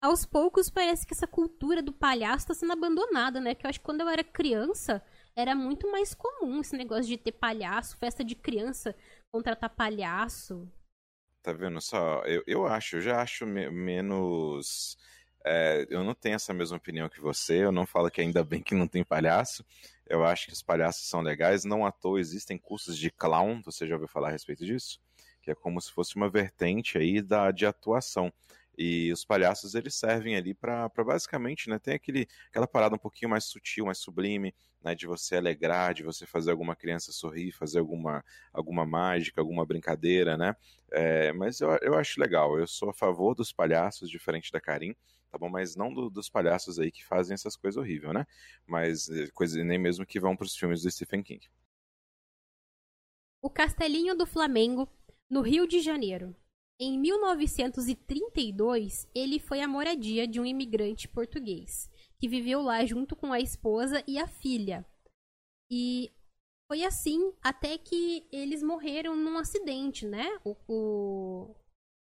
aos 0.00 0.24
poucos 0.24 0.70
parece 0.70 1.06
que 1.06 1.14
essa 1.14 1.26
cultura 1.26 1.82
do 1.82 1.92
palhaço 1.92 2.44
está 2.44 2.54
sendo 2.54 2.72
abandonada, 2.72 3.40
né? 3.40 3.54
Porque 3.54 3.66
eu 3.66 3.70
acho 3.70 3.80
que 3.80 3.84
quando 3.84 4.00
eu 4.00 4.08
era 4.08 4.22
criança, 4.22 5.02
era 5.34 5.54
muito 5.54 5.90
mais 5.90 6.14
comum 6.14 6.60
esse 6.60 6.76
negócio 6.76 7.06
de 7.06 7.16
ter 7.16 7.32
palhaço, 7.32 7.96
festa 7.98 8.24
de 8.24 8.34
criança, 8.34 8.94
contratar 9.32 9.70
palhaço. 9.70 10.70
Tá 11.42 11.52
vendo 11.52 11.80
só? 11.80 12.22
Eu, 12.24 12.42
eu 12.46 12.66
acho, 12.66 12.96
eu 12.96 13.00
já 13.00 13.22
acho 13.22 13.46
me 13.46 13.70
menos. 13.70 14.98
É, 15.44 15.86
eu 15.88 16.04
não 16.04 16.14
tenho 16.14 16.34
essa 16.34 16.52
mesma 16.52 16.76
opinião 16.76 17.08
que 17.08 17.20
você, 17.20 17.64
eu 17.64 17.72
não 17.72 17.86
falo 17.86 18.10
que 18.10 18.20
ainda 18.20 18.44
bem 18.44 18.62
que 18.62 18.74
não 18.74 18.88
tem 18.88 19.04
palhaço, 19.04 19.64
eu 20.08 20.24
acho 20.24 20.46
que 20.46 20.52
os 20.52 20.62
palhaços 20.62 21.08
são 21.08 21.20
legais. 21.20 21.64
Não 21.64 21.84
à 21.84 21.92
toa 21.92 22.20
existem 22.20 22.56
cursos 22.58 22.96
de 22.96 23.10
clown. 23.10 23.62
Você 23.64 23.86
já 23.86 23.94
ouviu 23.94 24.08
falar 24.08 24.28
a 24.28 24.32
respeito 24.32 24.64
disso? 24.64 25.00
Que 25.42 25.50
é 25.50 25.54
como 25.54 25.80
se 25.80 25.92
fosse 25.92 26.16
uma 26.16 26.30
vertente 26.30 26.96
aí 26.96 27.20
da, 27.20 27.50
de 27.50 27.66
atuação. 27.66 28.32
E 28.76 29.12
os 29.12 29.24
palhaços 29.24 29.74
eles 29.74 29.94
servem 29.96 30.36
ali 30.36 30.54
para 30.54 30.88
basicamente, 31.04 31.68
né, 31.68 31.80
tem 31.80 31.94
aquele, 31.94 32.28
aquela 32.48 32.66
parada 32.66 32.94
um 32.94 32.98
pouquinho 32.98 33.28
mais 33.28 33.42
sutil, 33.44 33.86
mais 33.86 33.98
sublime, 33.98 34.54
né, 34.80 34.94
de 34.94 35.04
você 35.04 35.34
alegrar, 35.34 35.92
de 35.92 36.04
você 36.04 36.24
fazer 36.24 36.52
alguma 36.52 36.76
criança 36.76 37.10
sorrir, 37.10 37.50
fazer 37.50 37.80
alguma, 37.80 38.24
alguma 38.52 38.86
mágica, 38.86 39.40
alguma 39.40 39.66
brincadeira, 39.66 40.36
né? 40.36 40.54
É, 40.92 41.32
mas 41.32 41.60
eu, 41.60 41.70
eu 41.82 41.94
acho 41.98 42.20
legal. 42.20 42.56
Eu 42.56 42.68
sou 42.68 42.88
a 42.88 42.94
favor 42.94 43.34
dos 43.34 43.52
palhaços, 43.52 44.08
diferente 44.08 44.52
da 44.52 44.60
Karim 44.60 44.94
tá 45.30 45.38
bom? 45.38 45.48
Mas 45.48 45.76
não 45.76 45.92
do, 45.92 46.10
dos 46.10 46.28
palhaços 46.28 46.78
aí 46.78 46.90
que 46.90 47.04
fazem 47.04 47.34
essas 47.34 47.56
coisas 47.56 47.76
horríveis, 47.76 48.14
né? 48.14 48.26
Mas 48.66 49.08
eh, 49.08 49.28
coisa, 49.32 49.62
nem 49.62 49.78
mesmo 49.78 50.06
que 50.06 50.20
vão 50.20 50.36
para 50.36 50.46
os 50.46 50.56
filmes 50.56 50.82
do 50.82 50.90
Stephen 50.90 51.22
King. 51.22 51.48
O 53.40 53.48
Castelinho 53.48 54.16
do 54.16 54.26
Flamengo, 54.26 54.88
no 55.30 55.40
Rio 55.40 55.64
de 55.66 55.80
Janeiro. 55.80 56.36
Em 56.80 56.96
1932, 56.98 59.08
ele 59.14 59.38
foi 59.38 59.60
a 59.60 59.68
moradia 59.68 60.28
de 60.28 60.40
um 60.40 60.44
imigrante 60.44 61.08
português, 61.08 61.90
que 62.18 62.28
viveu 62.28 62.60
lá 62.62 62.84
junto 62.84 63.16
com 63.16 63.32
a 63.32 63.40
esposa 63.40 64.04
e 64.06 64.18
a 64.18 64.28
filha. 64.28 64.86
E 65.70 66.12
foi 66.68 66.84
assim 66.84 67.32
até 67.42 67.78
que 67.78 68.28
eles 68.30 68.62
morreram 68.62 69.16
num 69.16 69.38
acidente, 69.38 70.06
né? 70.06 70.38
O, 70.44 70.54
o, 70.68 71.56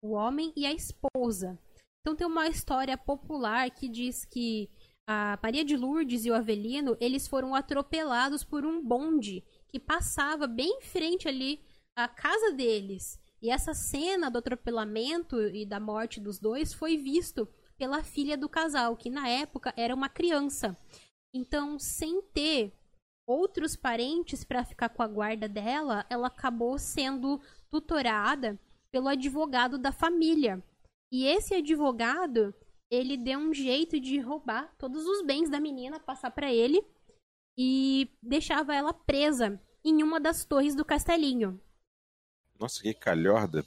o 0.02 0.10
homem 0.12 0.52
e 0.56 0.66
a 0.66 0.72
esposa. 0.72 1.58
Então 2.00 2.16
tem 2.16 2.26
uma 2.26 2.48
história 2.48 2.96
popular 2.96 3.70
que 3.70 3.88
diz 3.88 4.24
que 4.24 4.70
a 5.06 5.38
Maria 5.42 5.64
de 5.64 5.76
Lourdes 5.76 6.24
e 6.24 6.30
o 6.30 6.34
Avelino, 6.34 6.96
eles 7.00 7.26
foram 7.26 7.54
atropelados 7.54 8.44
por 8.44 8.64
um 8.64 8.82
bonde 8.82 9.44
que 9.68 9.78
passava 9.78 10.46
bem 10.46 10.78
em 10.78 10.82
frente 10.82 11.28
ali 11.28 11.60
à 11.96 12.08
casa 12.08 12.52
deles. 12.52 13.18
E 13.42 13.50
essa 13.50 13.74
cena 13.74 14.30
do 14.30 14.38
atropelamento 14.38 15.40
e 15.40 15.66
da 15.66 15.80
morte 15.80 16.20
dos 16.20 16.38
dois 16.38 16.72
foi 16.72 16.96
visto 16.96 17.48
pela 17.76 18.04
filha 18.04 18.36
do 18.36 18.48
casal, 18.48 18.96
que 18.96 19.08
na 19.08 19.28
época 19.28 19.72
era 19.76 19.94
uma 19.94 20.08
criança. 20.08 20.76
Então, 21.34 21.78
sem 21.78 22.20
ter 22.22 22.72
outros 23.26 23.76
parentes 23.76 24.44
para 24.44 24.64
ficar 24.64 24.90
com 24.90 25.02
a 25.02 25.08
guarda 25.08 25.48
dela, 25.48 26.04
ela 26.10 26.26
acabou 26.26 26.78
sendo 26.78 27.40
tutorada 27.70 28.58
pelo 28.90 29.08
advogado 29.08 29.78
da 29.78 29.92
família. 29.92 30.62
E 31.12 31.26
esse 31.26 31.54
advogado, 31.54 32.54
ele 32.90 33.16
deu 33.16 33.38
um 33.38 33.52
jeito 33.52 33.98
de 33.98 34.18
roubar 34.18 34.74
todos 34.78 35.04
os 35.04 35.24
bens 35.24 35.50
da 35.50 35.60
menina, 35.60 35.98
passar 35.98 36.30
para 36.30 36.52
ele 36.52 36.84
e 37.58 38.08
deixava 38.22 38.74
ela 38.74 38.92
presa 38.92 39.60
em 39.84 40.02
uma 40.02 40.20
das 40.20 40.44
torres 40.44 40.74
do 40.74 40.84
castelinho. 40.84 41.60
Nossa, 42.58 42.82
que 42.82 42.94
calhorda. 42.94 43.64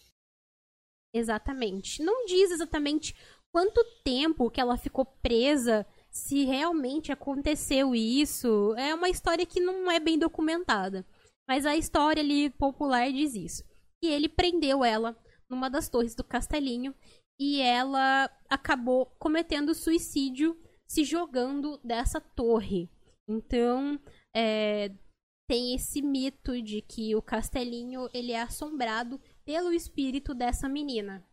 Exatamente. 1.13 2.01
Não 2.01 2.25
diz 2.25 2.51
exatamente 2.51 3.15
quanto 3.51 3.83
tempo 4.03 4.49
que 4.49 4.61
ela 4.61 4.77
ficou 4.77 5.05
presa, 5.05 5.85
se 6.09 6.43
realmente 6.43 7.11
aconteceu 7.11 7.93
isso. 7.93 8.73
É 8.77 8.93
uma 8.93 9.09
história 9.09 9.45
que 9.45 9.59
não 9.59 9.91
é 9.91 9.99
bem 9.99 10.17
documentada. 10.17 11.05
Mas 11.47 11.65
a 11.65 11.75
história 11.75 12.21
ali 12.21 12.49
popular 12.49 13.11
diz 13.11 13.35
isso. 13.35 13.63
E 14.01 14.07
ele 14.07 14.29
prendeu 14.29 14.83
ela 14.83 15.17
numa 15.49 15.69
das 15.69 15.89
torres 15.89 16.15
do 16.15 16.23
castelinho 16.23 16.95
e 17.39 17.61
ela 17.61 18.29
acabou 18.49 19.07
cometendo 19.19 19.73
suicídio 19.73 20.57
se 20.87 21.03
jogando 21.03 21.79
dessa 21.83 22.21
torre. 22.21 22.89
Então, 23.27 23.99
é, 24.35 24.91
tem 25.47 25.75
esse 25.75 26.01
mito 26.01 26.61
de 26.61 26.81
que 26.81 27.15
o 27.15 27.21
castelinho 27.21 28.09
ele 28.13 28.31
é 28.31 28.41
assombrado 28.41 29.19
pelo 29.45 29.71
espírito 29.71 30.33
dessa 30.33 30.69
menina. 30.69 31.25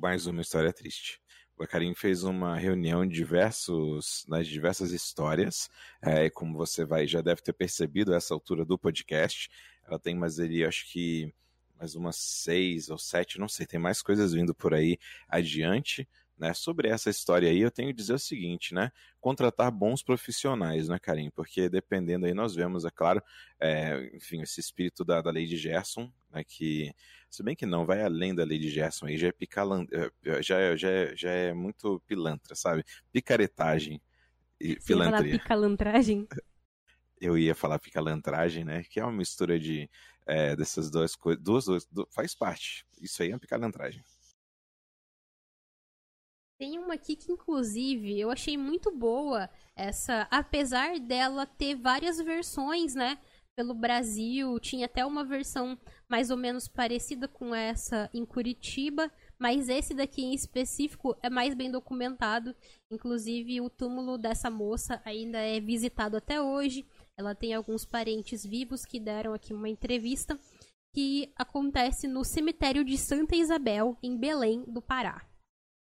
Mais 0.00 0.26
uma 0.26 0.42
história 0.42 0.72
triste. 0.72 1.20
o 1.56 1.66
Karim 1.66 1.94
fez 1.94 2.22
uma 2.22 2.56
reunião 2.56 3.06
de 3.06 3.14
diversos, 3.14 4.24
de 4.28 4.44
diversas 4.44 4.92
histórias, 4.92 5.68
é, 6.00 6.30
como 6.30 6.56
você 6.56 6.84
vai 6.84 7.06
já 7.06 7.20
deve 7.20 7.42
ter 7.42 7.52
percebido 7.52 8.14
essa 8.14 8.32
altura 8.32 8.64
do 8.64 8.78
podcast, 8.78 9.50
ela 9.84 9.98
tem 9.98 10.14
mais 10.14 10.38
ali, 10.38 10.64
acho 10.64 10.88
que 10.92 11.34
mais 11.78 11.94
umas 11.94 12.16
seis 12.16 12.90
ou 12.90 12.98
sete, 12.98 13.38
não 13.38 13.48
sei, 13.48 13.66
tem 13.66 13.78
mais 13.78 14.02
coisas 14.02 14.32
vindo 14.32 14.54
por 14.54 14.74
aí 14.74 14.98
adiante, 15.28 16.08
né? 16.38 16.54
Sobre 16.54 16.88
essa 16.88 17.10
história 17.10 17.48
aí, 17.48 17.60
eu 17.60 17.70
tenho 17.70 17.88
que 17.88 17.94
dizer 17.94 18.14
o 18.14 18.18
seguinte, 18.18 18.72
né? 18.72 18.90
Contratar 19.20 19.70
bons 19.70 20.02
profissionais, 20.02 20.88
né, 20.88 20.98
Karim? 20.98 21.30
Porque 21.30 21.68
dependendo 21.68 22.26
aí, 22.26 22.34
nós 22.34 22.54
vemos, 22.54 22.84
é 22.84 22.90
claro, 22.90 23.22
é, 23.60 24.10
enfim, 24.14 24.42
esse 24.42 24.60
espírito 24.60 25.04
da, 25.04 25.20
da 25.20 25.30
lei 25.30 25.46
de 25.46 25.56
Gerson, 25.56 26.10
né, 26.30 26.44
que, 26.44 26.92
se 27.28 27.42
bem 27.42 27.56
que 27.56 27.66
não, 27.66 27.84
vai 27.84 28.02
além 28.02 28.34
da 28.34 28.44
lei 28.44 28.58
de 28.58 28.70
Gerson 28.70 29.06
aí, 29.06 29.18
já 29.18 29.28
é 29.28 29.32
picalantra, 29.32 30.12
é, 30.24 30.42
já, 30.42 30.76
já, 30.76 31.14
já 31.14 31.30
é 31.30 31.52
muito 31.52 32.00
pilantra, 32.06 32.54
sabe? 32.54 32.84
Picaretagem 33.12 34.00
e 34.60 34.74
Você 34.74 34.86
pilantria. 34.86 35.32
Ia 35.32 35.38
picalantragem? 35.38 36.28
Eu 37.20 37.36
ia 37.36 37.52
falar 37.52 37.80
picalantragem, 37.80 38.64
né? 38.64 38.84
Que 38.88 39.00
é 39.00 39.02
uma 39.02 39.10
mistura 39.10 39.58
de 39.58 39.90
é, 40.28 40.54
dessas 40.54 40.90
duas 40.90 41.16
coisas, 41.16 41.42
duas, 41.42 41.64
duas, 41.64 42.08
faz 42.14 42.34
parte. 42.34 42.86
Isso 43.00 43.22
aí 43.22 43.30
é 43.30 43.34
uma 43.34 43.40
picalantragem. 43.40 44.04
Tem 46.60 46.78
uma 46.78 46.94
aqui 46.94 47.16
que, 47.16 47.32
inclusive, 47.32 48.18
eu 48.18 48.30
achei 48.30 48.56
muito 48.56 48.90
boa 48.90 49.48
essa, 49.76 50.26
apesar 50.30 50.98
dela 50.98 51.46
ter 51.46 51.76
várias 51.76 52.18
versões, 52.18 52.94
né? 52.94 53.18
Pelo 53.56 53.74
Brasil, 53.74 54.58
tinha 54.60 54.86
até 54.86 55.04
uma 55.06 55.24
versão 55.24 55.78
mais 56.08 56.30
ou 56.30 56.36
menos 56.36 56.68
parecida 56.68 57.26
com 57.26 57.54
essa 57.54 58.10
em 58.12 58.24
Curitiba, 58.24 59.10
mas 59.38 59.68
esse 59.68 59.94
daqui 59.94 60.22
em 60.22 60.34
específico 60.34 61.16
é 61.22 61.30
mais 61.30 61.54
bem 61.54 61.70
documentado. 61.70 62.54
Inclusive, 62.90 63.60
o 63.60 63.70
túmulo 63.70 64.18
dessa 64.18 64.50
moça 64.50 65.00
ainda 65.04 65.38
é 65.38 65.60
visitado 65.60 66.16
até 66.16 66.40
hoje. 66.40 66.84
Ela 67.18 67.34
tem 67.34 67.52
alguns 67.52 67.84
parentes 67.84 68.46
vivos 68.46 68.84
que 68.84 69.00
deram 69.00 69.34
aqui 69.34 69.52
uma 69.52 69.68
entrevista 69.68 70.38
que 70.94 71.32
acontece 71.36 72.06
no 72.06 72.24
cemitério 72.24 72.84
de 72.84 72.96
Santa 72.96 73.34
Isabel, 73.34 73.98
em 74.02 74.16
Belém, 74.16 74.62
do 74.66 74.80
Pará. 74.80 75.28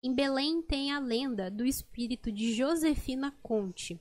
Em 0.03 0.13
Belém 0.13 0.61
tem 0.61 0.91
a 0.91 0.99
lenda 0.99 1.51
do 1.51 1.65
espírito 1.65 2.31
de 2.31 2.53
Josefina 2.53 3.31
Conte, 3.43 3.99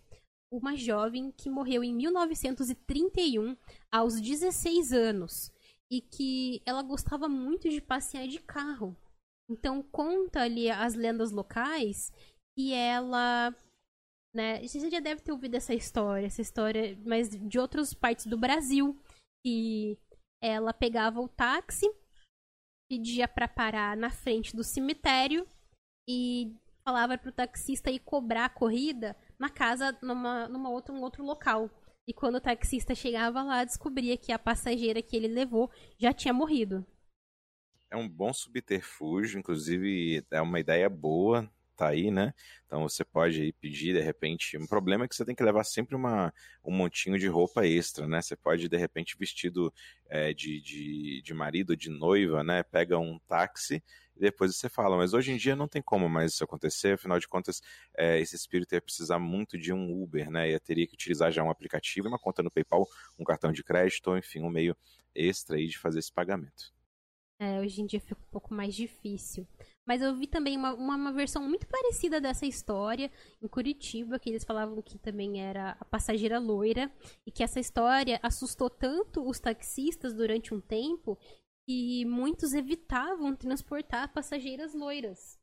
uma 0.51 0.77
jovem 0.77 1.31
que 1.31 1.51
morreu 1.51 1.85
em 1.85 1.95
1931 1.95 3.57
aos 3.93 4.21
16 4.21 4.93
anos 4.93 5.53
e 5.91 6.01
que 6.01 6.63
ela 6.65 6.83
gostava 6.83 7.29
muito 7.29 7.69
de 7.69 7.81
passear 7.81 8.27
de 8.27 8.39
carro. 8.39 8.97
Então 9.51 9.83
conta 9.83 10.43
ali 10.43 10.71
as 10.71 10.95
lendas 10.95 11.31
locais 11.31 12.13
que 12.57 12.73
ela, 12.73 13.55
né, 14.39 14.63
você 14.65 14.89
já 14.89 15.01
deve 15.01 15.21
ter 15.21 15.33
ouvido 15.33 15.57
essa 15.57 15.75
história, 15.75 16.25
essa 16.25 16.41
história, 16.41 16.97
mas 17.05 17.29
de 17.29 17.59
outras 17.59 17.93
partes 17.93 18.25
do 18.25 18.39
Brasil, 18.39 18.97
que 19.45 19.99
ela 20.41 20.73
pegava 20.73 21.21
o 21.21 21.27
táxi, 21.27 21.91
pedia 22.89 23.27
para 23.27 23.49
parar 23.49 23.97
na 23.97 24.11
frente 24.11 24.55
do 24.55 24.63
cemitério 24.63 25.45
e 26.09 26.55
falava 26.85 27.19
pro 27.19 27.33
taxista 27.33 27.91
ir 27.91 27.99
cobrar 27.99 28.45
a 28.45 28.49
corrida 28.49 29.17
na 29.41 29.51
casa, 29.51 29.99
numa, 30.01 30.49
numa 30.49 30.71
outra, 30.71 30.95
um 30.95 31.03
outro 31.03 31.25
local. 31.25 31.69
E 32.07 32.15
quando 32.15 32.37
o 32.37 32.41
taxista 32.41 32.95
chegava 32.95 33.43
lá, 33.43 33.65
descobria 33.65 34.17
que 34.17 34.31
a 34.31 34.39
passageira 34.39 35.03
que 35.03 35.17
ele 35.17 35.27
levou 35.27 35.69
já 35.99 36.13
tinha 36.13 36.33
morrido. 36.33 36.87
É 37.91 37.97
um 37.97 38.09
bom 38.09 38.33
subterfúgio, 38.33 39.41
inclusive 39.41 40.25
é 40.31 40.41
uma 40.41 40.61
ideia 40.61 40.89
boa, 40.89 41.51
tá 41.79 41.89
aí, 41.89 42.11
né? 42.11 42.35
Então 42.67 42.83
você 42.83 43.05
pode 43.05 43.41
aí 43.41 43.53
pedir, 43.53 43.95
de 43.95 44.01
repente. 44.01 44.59
Um 44.59 44.67
problema 44.67 45.05
é 45.05 45.09
que 45.09 45.15
você 45.15 45.25
tem 45.25 45.35
que 45.35 45.43
levar 45.45 45.63
sempre 45.65 45.95
uma, 45.95 46.35
um 46.65 46.73
montinho 46.73 47.17
de 47.19 47.29
roupa 47.29 47.65
extra, 47.65 48.07
né? 48.09 48.21
Você 48.21 48.37
pode, 48.37 48.69
de 48.69 48.77
repente, 48.77 49.17
vestido 49.17 49.73
é, 50.09 50.35
de, 50.35 50.61
de, 50.61 51.23
de 51.23 51.35
marido, 51.35 51.77
de 51.77 51.89
noiva, 51.89 52.43
né? 52.43 52.65
Pega 52.65 52.99
um 52.99 53.19
táxi 53.21 53.83
e 54.17 54.21
depois 54.21 54.57
você 54.57 54.69
fala. 54.69 54.97
Mas 54.97 55.15
hoje 55.15 55.31
em 55.33 55.37
dia 55.37 55.55
não 55.55 55.69
tem 55.69 55.81
como 55.81 56.09
mais 56.09 56.33
isso 56.33 56.43
acontecer, 56.43 56.95
afinal 56.95 57.21
de 57.21 57.29
contas, 57.29 57.63
é, 57.97 58.19
esse 58.21 58.35
espírito 58.35 58.75
ia 58.75 58.83
precisar 58.83 59.21
muito 59.21 59.57
de 59.57 59.73
um 59.73 60.03
Uber, 60.03 60.31
né? 60.31 60.51
Ia 60.51 60.59
teria 60.61 60.87
que 60.87 60.95
utilizar 60.95 61.31
já 61.31 61.45
um 61.45 61.51
aplicativo, 61.51 62.09
uma 62.09 62.19
conta 62.19 62.43
no 62.43 62.51
PayPal, 62.51 62.87
um 63.17 63.25
cartão 63.25 63.53
de 63.53 63.63
crédito, 63.63 64.11
ou 64.11 64.19
enfim, 64.19 64.43
um 64.43 64.51
meio 64.51 64.77
extra 65.15 65.57
aí 65.57 65.69
de 65.69 65.79
fazer 65.79 66.01
esse 66.01 66.13
pagamento. 66.13 66.77
É, 67.41 67.61
hoje 67.61 67.81
em 67.81 67.87
dia 67.87 68.01
fica 68.01 68.21
um 68.21 68.31
pouco 68.33 68.53
mais 68.53 68.75
difícil. 68.75 69.47
Mas 69.89 70.03
eu 70.03 70.15
vi 70.15 70.27
também 70.27 70.55
uma, 70.55 70.75
uma, 70.75 70.97
uma, 70.97 71.13
versão 71.15 71.49
muito 71.49 71.67
parecida 71.67 72.21
dessa 72.21 72.45
história 72.45 73.11
em 73.41 73.49
Curitiba, 73.49 74.19
que 74.19 74.29
eles 74.29 74.45
falavam 74.45 74.83
que 74.83 74.99
também 74.99 75.41
era 75.41 75.79
a 75.81 75.85
passageira 75.87 76.39
loira, 76.39 76.93
e 77.27 77.33
que 77.33 77.43
essa 77.43 77.59
história 77.59 78.21
assustou 78.23 78.69
tanto 78.69 79.27
os 79.27 79.41
taxistas 79.41 80.13
durante 80.13 80.53
um 80.53 80.61
tempo 80.61 81.19
que 81.67 82.05
muitos 82.05 82.53
evitavam 82.53 83.35
transportar 83.35 84.13
passageiras 84.13 84.75
loiras. 84.75 85.41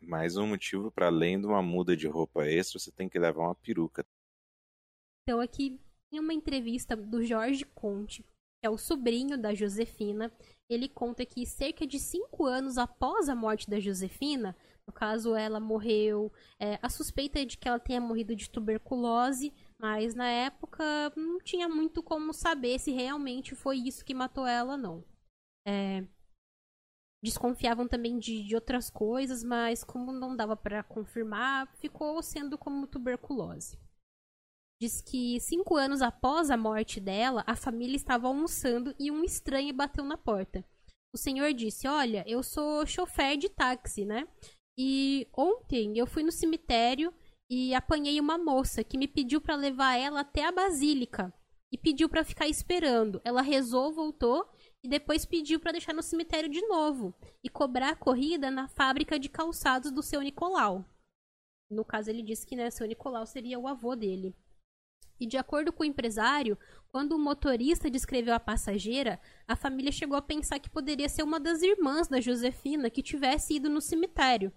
Mais 0.00 0.36
um 0.36 0.46
motivo 0.46 0.92
para 0.92 1.08
além 1.08 1.40
de 1.40 1.48
uma 1.48 1.60
muda 1.60 1.96
de 1.96 2.06
roupa 2.06 2.46
extra, 2.46 2.78
você 2.78 2.92
tem 2.92 3.08
que 3.08 3.18
levar 3.18 3.42
uma 3.42 3.56
peruca. 3.56 4.06
Então 5.24 5.40
aqui 5.40 5.80
em 6.12 6.20
uma 6.20 6.32
entrevista 6.32 6.94
do 6.94 7.24
Jorge 7.24 7.64
Conte, 7.64 8.24
é 8.66 8.70
o 8.70 8.76
sobrinho 8.76 9.38
da 9.38 9.54
Josefina, 9.54 10.30
ele 10.68 10.88
conta 10.88 11.24
que 11.24 11.46
cerca 11.46 11.86
de 11.86 11.98
cinco 11.98 12.44
anos 12.44 12.76
após 12.76 13.28
a 13.28 13.34
morte 13.34 13.70
da 13.70 13.78
Josefina, 13.78 14.56
no 14.86 14.92
caso 14.92 15.34
ela 15.34 15.58
morreu, 15.58 16.32
é, 16.60 16.78
a 16.82 16.88
suspeita 16.88 17.40
é 17.40 17.44
de 17.44 17.56
que 17.56 17.68
ela 17.68 17.78
tenha 17.78 18.00
morrido 18.00 18.34
de 18.36 18.50
tuberculose, 18.50 19.52
mas 19.78 20.14
na 20.14 20.28
época 20.28 20.84
não 21.16 21.38
tinha 21.38 21.68
muito 21.68 22.02
como 22.02 22.32
saber 22.32 22.78
se 22.78 22.90
realmente 22.92 23.54
foi 23.54 23.78
isso 23.78 24.04
que 24.04 24.14
matou 24.14 24.46
ela, 24.46 24.76
não. 24.76 25.04
É, 25.66 26.04
desconfiavam 27.22 27.88
também 27.88 28.18
de, 28.18 28.44
de, 28.44 28.54
outras 28.54 28.90
coisas, 28.90 29.42
mas 29.42 29.82
como 29.82 30.12
não 30.12 30.36
dava 30.36 30.56
para 30.56 30.82
confirmar, 30.82 31.66
ficou 31.76 32.22
sendo 32.22 32.56
como 32.56 32.86
tuberculose. 32.86 33.78
Diz 34.78 35.00
que 35.00 35.40
cinco 35.40 35.76
anos 35.76 36.02
após 36.02 36.50
a 36.50 36.56
morte 36.56 37.00
dela, 37.00 37.42
a 37.46 37.56
família 37.56 37.96
estava 37.96 38.28
almoçando 38.28 38.94
e 38.98 39.10
um 39.10 39.24
estranho 39.24 39.72
bateu 39.72 40.04
na 40.04 40.18
porta. 40.18 40.62
O 41.14 41.18
senhor 41.18 41.54
disse: 41.54 41.88
Olha, 41.88 42.22
eu 42.26 42.42
sou 42.42 42.84
chofer 42.84 43.38
de 43.38 43.48
táxi, 43.48 44.04
né? 44.04 44.28
E 44.78 45.26
ontem 45.34 45.96
eu 45.96 46.06
fui 46.06 46.22
no 46.22 46.30
cemitério 46.30 47.12
e 47.48 47.74
apanhei 47.74 48.20
uma 48.20 48.36
moça 48.36 48.84
que 48.84 48.98
me 48.98 49.08
pediu 49.08 49.40
para 49.40 49.54
levar 49.54 49.96
ela 49.96 50.20
até 50.20 50.44
a 50.44 50.52
basílica 50.52 51.32
e 51.72 51.78
pediu 51.78 52.06
para 52.06 52.24
ficar 52.24 52.46
esperando. 52.46 53.20
Ela 53.24 53.40
rezou, 53.40 53.94
voltou 53.94 54.46
e 54.84 54.88
depois 54.88 55.24
pediu 55.24 55.58
para 55.58 55.72
deixar 55.72 55.94
no 55.94 56.02
cemitério 56.02 56.50
de 56.50 56.60
novo 56.66 57.14
e 57.42 57.48
cobrar 57.48 57.90
a 57.90 57.96
corrida 57.96 58.50
na 58.50 58.68
fábrica 58.68 59.18
de 59.18 59.30
calçados 59.30 59.90
do 59.90 60.02
seu 60.02 60.20
Nicolau. 60.20 60.84
No 61.70 61.84
caso, 61.84 62.10
ele 62.10 62.22
disse 62.22 62.46
que 62.46 62.54
né, 62.54 62.70
seu 62.70 62.86
Nicolau 62.86 63.24
seria 63.24 63.58
o 63.58 63.66
avô 63.66 63.96
dele. 63.96 64.36
E 65.18 65.26
de 65.26 65.36
acordo 65.36 65.72
com 65.72 65.82
o 65.82 65.86
empresário, 65.86 66.58
quando 66.88 67.12
o 67.12 67.18
motorista 67.18 67.90
descreveu 67.90 68.34
a 68.34 68.40
passageira, 68.40 69.20
a 69.46 69.56
família 69.56 69.90
chegou 69.90 70.16
a 70.16 70.22
pensar 70.22 70.58
que 70.58 70.70
poderia 70.70 71.08
ser 71.08 71.22
uma 71.22 71.40
das 71.40 71.62
irmãs 71.62 72.08
da 72.08 72.20
Josefina 72.20 72.90
que 72.90 73.02
tivesse 73.02 73.54
ido 73.54 73.70
no 73.70 73.80
cemitério. 73.80 74.52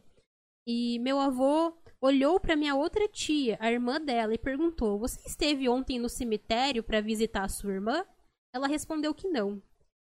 E 0.67 0.99
meu 0.99 1.19
avô 1.19 1.73
olhou 2.01 2.39
para 2.39 2.55
minha 2.55 2.75
outra 2.75 3.07
tia, 3.07 3.57
a 3.59 3.71
irmã 3.71 3.99
dela, 3.99 4.33
e 4.33 4.37
perguntou: 4.37 4.99
Você 4.99 5.19
esteve 5.25 5.67
ontem 5.67 5.97
no 5.97 6.09
cemitério 6.09 6.83
para 6.83 7.01
visitar 7.01 7.43
a 7.43 7.49
sua 7.49 7.73
irmã? 7.73 8.05
Ela 8.53 8.67
respondeu 8.67 9.13
que 9.13 9.27
não, 9.27 9.61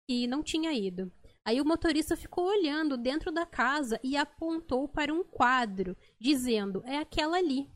que 0.09 0.27
não 0.27 0.43
tinha 0.43 0.73
ido. 0.73 1.11
Aí 1.43 1.59
o 1.59 1.65
motorista 1.65 2.15
ficou 2.15 2.45
olhando 2.45 2.97
dentro 2.97 3.31
da 3.31 3.45
casa 3.45 3.99
e 4.03 4.15
apontou 4.15 4.87
para 4.87 5.13
um 5.13 5.23
quadro, 5.23 5.97
dizendo: 6.19 6.83
É 6.85 6.97
aquela 6.97 7.37
ali. 7.37 7.67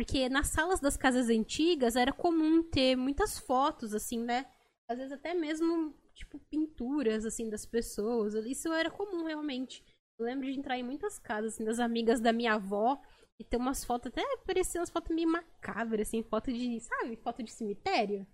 Porque 0.00 0.30
nas 0.30 0.48
salas 0.48 0.80
das 0.80 0.96
casas 0.96 1.28
antigas 1.28 1.94
era 1.94 2.10
comum 2.10 2.62
ter 2.62 2.96
muitas 2.96 3.38
fotos, 3.38 3.92
assim, 3.92 4.18
né? 4.24 4.46
Às 4.88 4.96
vezes 4.96 5.12
até 5.12 5.34
mesmo, 5.34 5.94
tipo, 6.14 6.38
pinturas, 6.50 7.26
assim, 7.26 7.50
das 7.50 7.66
pessoas. 7.66 8.32
Isso 8.46 8.72
era 8.72 8.90
comum, 8.90 9.26
realmente. 9.26 9.84
Eu 10.18 10.24
lembro 10.24 10.50
de 10.50 10.58
entrar 10.58 10.78
em 10.78 10.82
muitas 10.82 11.18
casas, 11.18 11.52
assim, 11.52 11.66
das 11.66 11.78
amigas 11.78 12.18
da 12.18 12.32
minha 12.32 12.54
avó 12.54 12.98
e 13.38 13.44
ter 13.44 13.58
umas 13.58 13.84
fotos, 13.84 14.10
até 14.10 14.22
pareciam 14.46 14.80
umas 14.80 14.88
fotos 14.88 15.14
meio 15.14 15.28
macabras, 15.28 16.08
assim, 16.08 16.22
foto 16.22 16.50
de, 16.50 16.80
sabe, 16.80 17.16
foto 17.16 17.42
de 17.42 17.50
cemitério. 17.50 18.26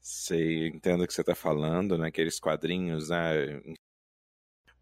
Sei, 0.00 0.66
entendo 0.66 1.04
o 1.04 1.06
que 1.06 1.14
você 1.14 1.22
tá 1.22 1.36
falando, 1.36 1.96
né, 1.96 2.08
aqueles 2.08 2.40
quadrinhos, 2.40 3.10
né, 3.10 3.62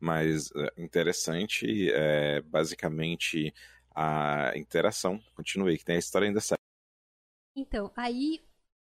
mas 0.00 0.50
é, 0.56 0.82
interessante, 0.82 1.92
é, 1.92 2.40
basicamente, 2.40 3.52
a 3.94 4.56
interação, 4.56 5.20
continuei, 5.34 5.78
que 5.78 5.84
tem 5.84 5.96
a 5.96 5.98
história 5.98 6.26
ainda 6.26 6.40
certa. 6.40 6.62
Então, 7.56 7.92
aí 7.96 8.40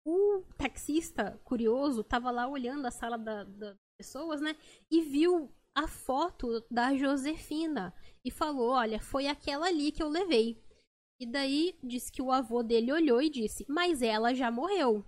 o 0.07 0.43
taxista 0.57 1.41
curioso 1.45 2.05
tava 2.05 2.31
lá 2.31 2.47
olhando 2.47 2.87
a 2.87 2.91
sala 2.91 3.19
das 3.19 3.49
da 3.57 3.75
pessoas, 3.97 4.41
né, 4.41 4.57
e 4.91 5.03
viu 5.03 5.55
a 5.75 5.89
foto 5.89 6.65
da 6.71 6.97
Josefina 6.97 7.95
e 8.25 8.31
falou: 8.31 8.71
Olha, 8.71 9.01
foi 9.01 9.27
aquela 9.27 9.67
ali 9.67 9.91
que 9.91 10.03
eu 10.03 10.09
levei. 10.09 10.63
E 11.21 11.27
daí 11.27 11.79
disse 11.83 12.11
que 12.11 12.23
o 12.23 12.33
avô 12.33 12.63
dele 12.63 12.93
olhou 12.93 13.21
e 13.21 13.31
disse: 13.31 13.65
Mas 13.69 14.03
ela 14.03 14.35
já 14.35 14.51
morreu. 14.51 15.05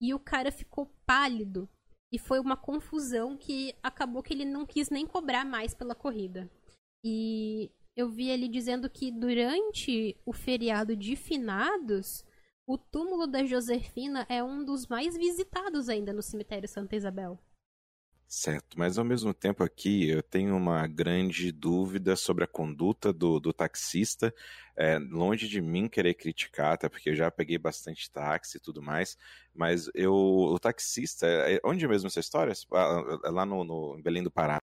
E 0.00 0.12
o 0.14 0.18
cara 0.18 0.50
ficou 0.50 0.86
pálido. 1.06 1.68
E 2.12 2.18
foi 2.18 2.40
uma 2.40 2.56
confusão 2.56 3.36
que 3.36 3.74
acabou 3.82 4.22
que 4.22 4.34
ele 4.34 4.44
não 4.44 4.66
quis 4.66 4.90
nem 4.90 5.06
cobrar 5.06 5.44
mais 5.44 5.74
pela 5.74 5.94
corrida. 5.94 6.50
E 7.04 7.70
eu 8.00 8.08
vi 8.08 8.28
ele 8.28 8.48
dizendo 8.48 8.88
que 8.88 9.10
durante 9.10 10.16
o 10.24 10.32
feriado 10.32 10.96
de 10.96 11.14
finados, 11.14 12.24
o 12.66 12.78
túmulo 12.78 13.26
da 13.26 13.44
Josefina 13.44 14.26
é 14.28 14.42
um 14.42 14.64
dos 14.64 14.86
mais 14.86 15.16
visitados 15.16 15.88
ainda 15.88 16.12
no 16.12 16.22
cemitério 16.22 16.68
Santa 16.68 16.96
Isabel. 16.96 17.38
Certo, 18.32 18.78
mas 18.78 18.96
ao 18.96 19.04
mesmo 19.04 19.34
tempo 19.34 19.64
aqui 19.64 20.08
eu 20.08 20.22
tenho 20.22 20.56
uma 20.56 20.86
grande 20.86 21.50
dúvida 21.50 22.14
sobre 22.14 22.44
a 22.44 22.46
conduta 22.46 23.12
do, 23.12 23.40
do 23.40 23.52
taxista. 23.52 24.32
É, 24.76 24.98
longe 25.00 25.48
de 25.48 25.60
mim 25.60 25.88
querer 25.88 26.14
criticar, 26.14 26.74
até 26.74 26.88
porque 26.88 27.10
eu 27.10 27.16
já 27.16 27.28
peguei 27.28 27.58
bastante 27.58 28.08
táxi 28.08 28.56
e 28.56 28.60
tudo 28.60 28.80
mais, 28.80 29.18
mas 29.52 29.90
eu, 29.94 30.14
o 30.14 30.58
taxista, 30.60 31.26
é, 31.26 31.56
é 31.56 31.60
onde 31.64 31.86
mesmo 31.88 32.06
essa 32.06 32.20
história? 32.20 32.54
Ah, 32.72 33.20
é 33.24 33.30
lá 33.30 33.44
no, 33.44 33.64
no 33.64 33.98
em 33.98 34.02
Belém 34.02 34.22
do 34.22 34.30
Pará. 34.30 34.59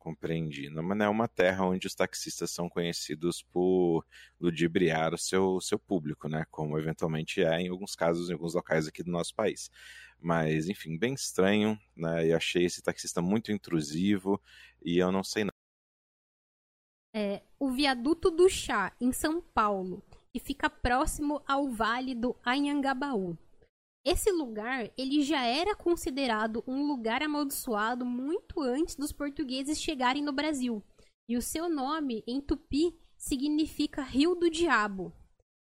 Compreendi. 0.00 0.70
Não, 0.70 0.82
mas 0.82 0.98
é 0.98 1.08
uma 1.10 1.28
terra 1.28 1.66
onde 1.66 1.86
os 1.86 1.94
taxistas 1.94 2.50
são 2.50 2.70
conhecidos 2.70 3.42
por 3.42 4.02
ludibriar 4.40 5.12
o 5.12 5.18
seu, 5.18 5.60
seu 5.60 5.78
público, 5.78 6.26
né? 6.26 6.46
Como 6.50 6.78
eventualmente 6.78 7.42
é 7.44 7.60
em 7.60 7.68
alguns 7.68 7.94
casos, 7.94 8.30
em 8.30 8.32
alguns 8.32 8.54
locais 8.54 8.88
aqui 8.88 9.02
do 9.02 9.10
nosso 9.10 9.34
país. 9.34 9.70
Mas, 10.18 10.70
enfim, 10.70 10.96
bem 10.96 11.12
estranho, 11.12 11.78
né? 11.94 12.28
E 12.28 12.32
achei 12.32 12.64
esse 12.64 12.80
taxista 12.80 13.20
muito 13.20 13.52
intrusivo 13.52 14.40
e 14.82 14.96
eu 14.96 15.12
não 15.12 15.22
sei 15.22 15.44
nada. 15.44 15.52
É, 17.14 17.42
o 17.58 17.70
viaduto 17.70 18.30
do 18.30 18.48
Chá, 18.48 18.96
em 18.98 19.12
São 19.12 19.42
Paulo, 19.42 20.02
que 20.32 20.40
fica 20.40 20.70
próximo 20.70 21.42
ao 21.46 21.68
Vale 21.68 22.14
do 22.14 22.34
Anhangabaú. 22.42 23.36
Esse 24.04 24.32
lugar, 24.32 24.90
ele 24.96 25.22
já 25.22 25.44
era 25.44 25.74
considerado 25.74 26.64
um 26.66 26.86
lugar 26.86 27.22
amaldiçoado 27.22 28.06
muito 28.06 28.60
antes 28.62 28.96
dos 28.96 29.12
portugueses 29.12 29.80
chegarem 29.80 30.22
no 30.22 30.32
Brasil. 30.32 30.82
E 31.28 31.36
o 31.36 31.42
seu 31.42 31.68
nome, 31.68 32.24
em 32.26 32.40
tupi, 32.40 32.98
significa 33.16 34.02
Rio 34.02 34.34
do 34.34 34.48
Diabo. 34.48 35.12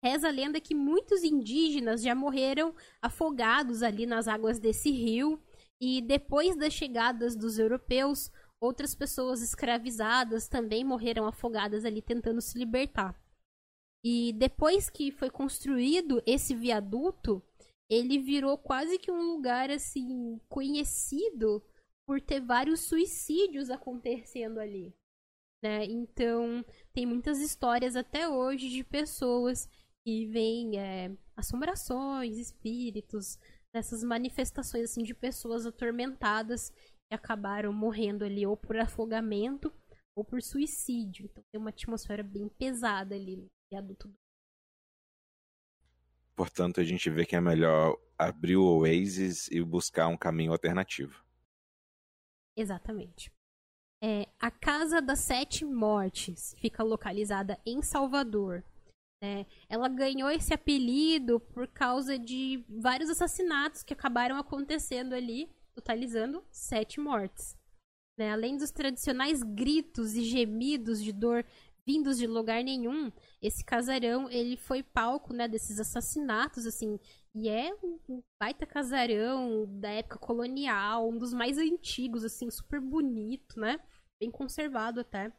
Reza 0.04 0.28
a 0.28 0.32
lenda 0.32 0.60
que 0.60 0.76
muitos 0.76 1.24
indígenas 1.24 2.04
já 2.04 2.14
morreram 2.14 2.76
afogados 3.02 3.82
ali 3.82 4.06
nas 4.06 4.28
águas 4.28 4.60
desse 4.60 4.92
rio, 4.92 5.42
e 5.82 6.02
depois 6.02 6.56
das 6.56 6.74
chegadas 6.74 7.36
dos 7.36 7.58
europeus, 7.58 8.30
outras 8.60 8.94
pessoas 8.94 9.42
escravizadas 9.42 10.48
também 10.48 10.84
morreram 10.84 11.26
afogadas 11.26 11.86
ali 11.86 12.02
tentando 12.02 12.42
se 12.42 12.58
libertar. 12.58 13.20
E 14.04 14.34
depois 14.34 14.90
que 14.90 15.12
foi 15.12 15.32
construído 15.32 16.22
esse 16.26 16.54
viaduto, 16.54 17.42
ele 17.90 18.20
virou 18.20 18.58
quase 18.58 18.98
que 18.98 19.12
um 19.12 19.22
lugar 19.22 19.70
assim 19.70 20.40
conhecido 20.50 21.64
por 22.08 22.22
ter 22.22 22.40
vários 22.40 22.82
suicídios 22.82 23.70
acontecendo 23.70 24.60
ali. 24.60 24.94
Né? 25.64 25.86
Então, 25.86 26.64
tem 26.94 27.06
muitas 27.06 27.40
histórias 27.40 27.96
até 27.96 28.28
hoje 28.28 28.70
de 28.70 28.84
pessoas 28.84 29.68
que 30.06 30.28
vem 30.28 30.80
é, 30.80 31.16
assombrações, 31.36 32.38
espíritos, 32.38 33.40
dessas 33.74 34.04
manifestações 34.04 34.92
assim 34.92 35.04
de 35.04 35.14
pessoas 35.14 35.66
atormentadas 35.66 36.70
que 36.70 37.16
acabaram 37.16 37.74
morrendo 37.74 38.24
ali 38.24 38.46
ou 38.46 38.56
por 38.56 38.78
afogamento 38.78 39.74
ou 40.16 40.24
por 40.24 40.42
suicídio. 40.42 41.26
Então 41.26 41.44
tem 41.52 41.60
uma 41.60 41.72
atmosfera 41.72 42.24
bem 42.24 42.48
pesada 42.48 43.16
ali 43.16 43.36
no 43.36 43.48
viaduto. 43.72 44.14
Portanto, 46.36 46.82
a 46.82 46.84
gente 46.84 47.10
vê 47.10 47.26
que 47.26 47.36
é 47.36 47.42
melhor 47.42 47.98
abrir 48.18 48.58
o 48.58 48.80
Oasis 48.80 49.48
e 49.50 49.64
buscar 49.64 50.08
um 50.08 50.18
caminho 50.18 50.52
alternativo. 50.52 51.24
Exatamente. 52.58 53.32
É, 54.04 54.28
a 54.40 54.52
Casa 54.52 55.02
das 55.02 55.20
Sete 55.20 55.64
Mortes 55.66 56.54
fica 56.60 56.84
localizada 56.84 57.60
em 57.66 57.82
Salvador, 57.82 58.64
né? 59.22 59.46
Ela 59.70 59.88
ganhou 59.88 60.30
esse 60.30 60.54
apelido 60.54 61.40
por 61.40 61.68
causa 61.68 62.20
de 62.20 62.64
vários 62.70 63.10
assassinatos 63.10 63.82
que 63.82 63.94
acabaram 63.94 64.38
acontecendo 64.38 65.14
ali, 65.14 65.50
totalizando 65.74 66.44
sete 66.52 67.00
mortes. 67.00 67.58
Né? 68.18 68.32
Além 68.32 68.58
dos 68.58 68.72
tradicionais 68.72 69.42
gritos 69.42 70.14
e 70.16 70.24
gemidos 70.24 71.04
de 71.04 71.12
dor 71.12 71.46
vindos 71.88 72.18
de 72.18 72.26
lugar 72.26 72.64
nenhum, 72.64 73.12
esse 73.46 73.64
casarão 73.64 74.30
ele 74.30 74.58
foi 74.58 74.82
palco 74.82 75.34
né, 75.34 75.48
desses 75.48 75.80
assassinatos, 75.80 76.66
assim, 76.66 77.00
e 77.34 77.50
é 77.50 77.74
um 77.84 78.24
baita 78.40 78.66
casarão 78.66 79.66
da 79.80 79.90
época 79.90 80.18
colonial, 80.18 81.10
um 81.10 81.18
dos 81.18 81.34
mais 81.34 81.58
antigos, 81.58 82.24
assim, 82.24 82.50
super 82.50 82.80
bonito, 82.80 83.60
né? 83.60 83.80
Bem 84.20 84.32
conservado 84.32 85.02
até. 85.02 85.32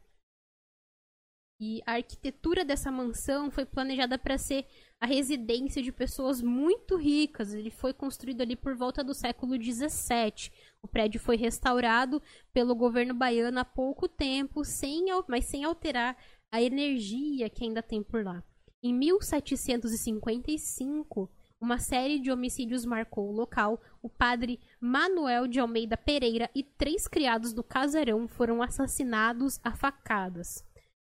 E 1.59 1.80
a 1.86 1.92
arquitetura 1.92 2.66
dessa 2.66 2.92
mansão 2.92 3.50
foi 3.50 3.64
planejada 3.64 4.18
para 4.18 4.36
ser 4.36 4.66
a 5.00 5.07
residência 5.07 5.82
de 5.82 5.90
pessoas 5.90 6.42
muito 6.42 6.96
ricas. 6.96 7.54
Ele 7.54 7.70
foi 7.70 7.94
construído 7.94 8.42
ali 8.42 8.54
por 8.54 8.74
volta 8.76 9.02
do 9.02 9.14
século 9.14 9.54
XVII. 9.54 10.52
O 10.82 10.88
prédio 10.88 11.18
foi 11.18 11.36
restaurado 11.36 12.22
pelo 12.52 12.74
governo 12.74 13.14
baiano 13.14 13.59
há 13.59 13.64
pouco 13.64 14.07
tempo, 14.07 14.64
sem, 14.66 15.07
mas 15.26 15.46
sem 15.46 15.64
alterar 15.64 16.14
a 16.53 16.62
energia 16.62 17.51
que 17.51 17.64
ainda 17.64 17.82
tem 17.82 18.03
por 18.03 18.24
lá. 18.24 18.42
Em 18.82 18.94
1755, 18.94 21.30
uma 21.61 21.78
série 21.78 22.18
de 22.18 22.30
homicídios 22.30 22.84
marcou 22.84 23.28
o 23.28 23.32
local. 23.32 23.80
O 24.03 24.09
padre 24.09 24.61
Manuel 24.80 25.47
de 25.47 25.59
Almeida 25.59 25.97
Pereira 25.97 26.51
e 26.55 26.62
três 26.62 27.09
criados 27.09 27.53
do 27.53 27.64
casarão 27.64 28.28
foram 28.28 28.62
assassinados 28.62 29.59
a 29.64 29.74
facadas. 29.74 30.64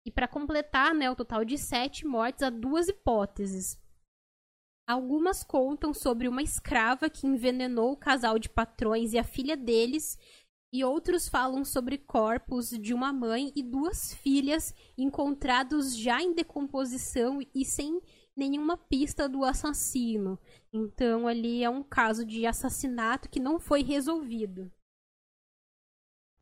E 0.05 0.11
para 0.11 0.27
completar, 0.27 0.95
né, 0.95 1.11
o 1.11 1.15
total 1.15 1.43
de 1.43 1.57
sete 1.57 2.07
mortes, 2.07 2.41
há 2.41 2.49
duas 2.49 2.87
hipóteses. 2.87 3.77
Algumas 4.87 5.43
contam 5.43 5.93
sobre 5.93 6.29
uma 6.29 6.41
escrava 6.41 7.09
que 7.09 7.27
envenenou 7.27 7.91
o 7.91 7.97
casal 7.97 8.39
de 8.39 8.47
patrões 8.47 9.11
e 9.11 9.19
a 9.19 9.23
filha 9.23 9.57
deles, 9.57 10.17
e 10.71 10.83
outros 10.83 11.29
falam 11.29 11.63
sobre 11.63 11.97
corpos 11.97 12.69
de 12.69 12.93
uma 12.93 13.13
mãe 13.13 13.51
e 13.55 13.63
duas 13.63 14.13
filhas 14.13 14.73
encontrados 14.97 15.97
já 15.97 16.21
em 16.21 16.33
decomposição 16.33 17.39
e 17.55 17.63
sem 17.63 18.01
nenhuma 18.35 18.77
pista 18.77 19.27
do 19.27 19.43
assassino. 19.43 20.39
Então 20.71 21.27
ali 21.27 21.63
é 21.63 21.69
um 21.69 21.83
caso 21.83 22.25
de 22.25 22.45
assassinato 22.45 23.29
que 23.29 23.39
não 23.39 23.59
foi 23.59 23.81
resolvido. 23.81 24.71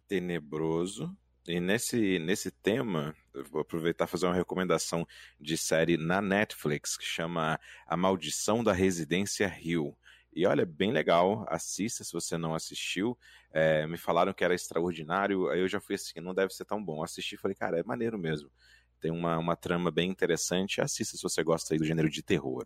Tenebroso, 0.08 1.16
e 1.48 1.60
nesse, 1.60 2.18
nesse 2.18 2.50
tema, 2.50 3.16
vou 3.52 3.62
aproveitar 3.62 4.06
e 4.06 4.08
fazer 4.08 4.26
uma 4.26 4.34
recomendação 4.34 5.08
de 5.40 5.56
série 5.56 5.96
na 5.96 6.20
Netflix 6.20 6.98
que 6.98 7.06
chama 7.06 7.60
A 7.86 7.96
Maldição 7.96 8.64
da 8.64 8.74
Residência 8.74 9.48
Rio. 9.48 9.96
E 10.36 10.46
olha, 10.46 10.66
bem 10.66 10.92
legal, 10.92 11.46
assista 11.48 12.04
se 12.04 12.12
você 12.12 12.38
não 12.38 12.54
assistiu. 12.54 13.18
É, 13.52 13.88
me 13.88 13.98
falaram 13.98 14.34
que 14.34 14.44
era 14.44 14.54
extraordinário, 14.54 15.50
aí 15.50 15.62
eu 15.62 15.68
já 15.68 15.80
fui 15.80 15.96
assim, 15.96 16.20
não 16.20 16.34
deve 16.34 16.54
ser 16.54 16.66
tão 16.66 16.84
bom. 16.84 17.02
Assisti 17.02 17.36
e 17.36 17.38
falei, 17.38 17.56
cara, 17.56 17.80
é 17.80 17.84
maneiro 17.84 18.18
mesmo. 18.20 18.52
Tem 19.00 19.12
uma, 19.12 19.38
uma 19.38 19.56
trama 19.56 19.90
bem 19.90 20.10
interessante. 20.10 20.82
Assista 20.82 21.16
se 21.16 21.24
você 21.24 21.44
gosta 21.44 21.74
aí 21.74 21.80
do 21.80 21.86
gênero 21.86 22.10
de 22.10 22.22
terror. 22.22 22.66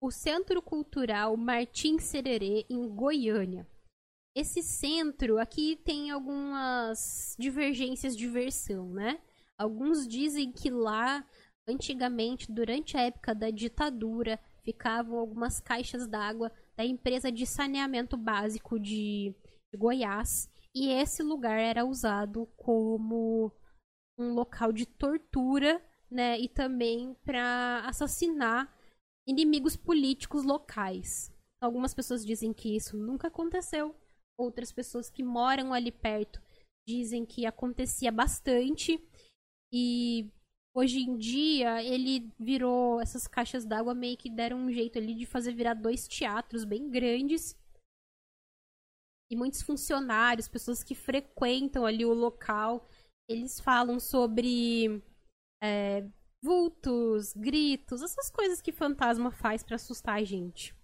O 0.00 0.10
Centro 0.10 0.60
Cultural 0.60 1.36
Martim 1.36 1.98
Sererê, 1.98 2.66
em 2.68 2.88
Goiânia 2.88 3.66
esse 4.38 4.62
centro 4.62 5.38
aqui 5.38 5.74
tem 5.84 6.10
algumas 6.10 7.34
divergências 7.36 8.16
de 8.16 8.28
versão, 8.28 8.88
né? 8.90 9.18
Alguns 9.58 10.06
dizem 10.06 10.52
que 10.52 10.70
lá, 10.70 11.26
antigamente, 11.66 12.50
durante 12.50 12.96
a 12.96 13.00
época 13.02 13.34
da 13.34 13.50
ditadura, 13.50 14.38
ficavam 14.68 15.18
algumas 15.18 15.60
caixas 15.60 16.06
d'água 16.06 16.52
da 16.76 16.84
empresa 16.84 17.32
de 17.32 17.46
saneamento 17.46 18.18
básico 18.18 18.78
de, 18.78 19.34
de 19.72 19.78
Goiás. 19.78 20.50
E 20.74 20.90
esse 20.90 21.22
lugar 21.22 21.58
era 21.58 21.86
usado 21.86 22.44
como 22.54 23.50
um 24.18 24.34
local 24.34 24.70
de 24.70 24.84
tortura, 24.84 25.82
né? 26.10 26.38
E 26.38 26.50
também 26.50 27.16
para 27.24 27.82
assassinar 27.86 28.70
inimigos 29.26 29.74
políticos 29.74 30.44
locais. 30.44 31.32
Algumas 31.62 31.94
pessoas 31.94 32.22
dizem 32.22 32.52
que 32.52 32.76
isso 32.76 32.94
nunca 32.94 33.28
aconteceu, 33.28 33.96
outras 34.38 34.70
pessoas 34.70 35.08
que 35.08 35.22
moram 35.22 35.72
ali 35.72 35.90
perto 35.90 36.42
dizem 36.86 37.24
que 37.24 37.46
acontecia 37.46 38.12
bastante 38.12 39.02
e 39.72 40.30
hoje 40.74 41.00
em 41.00 41.16
dia 41.16 41.82
ele 41.82 42.30
virou 42.38 43.00
essas 43.00 43.26
caixas 43.26 43.64
d'água 43.64 43.94
meio 43.94 44.16
que 44.16 44.30
deram 44.30 44.58
um 44.58 44.72
jeito 44.72 44.98
ali 44.98 45.14
de 45.14 45.26
fazer 45.26 45.52
virar 45.52 45.74
dois 45.74 46.06
teatros 46.06 46.64
bem 46.64 46.88
grandes 46.90 47.56
e 49.30 49.36
muitos 49.36 49.62
funcionários, 49.62 50.48
pessoas 50.48 50.82
que 50.82 50.94
frequentam 50.94 51.84
ali 51.84 52.04
o 52.04 52.14
local, 52.14 52.88
eles 53.28 53.60
falam 53.60 54.00
sobre 54.00 55.02
é, 55.62 56.08
vultos, 56.42 57.34
gritos, 57.34 58.02
essas 58.02 58.30
coisas 58.30 58.62
que 58.62 58.72
fantasma 58.72 59.30
faz 59.30 59.62
para 59.62 59.76
assustar 59.76 60.16
a 60.16 60.24
gente. 60.24 60.74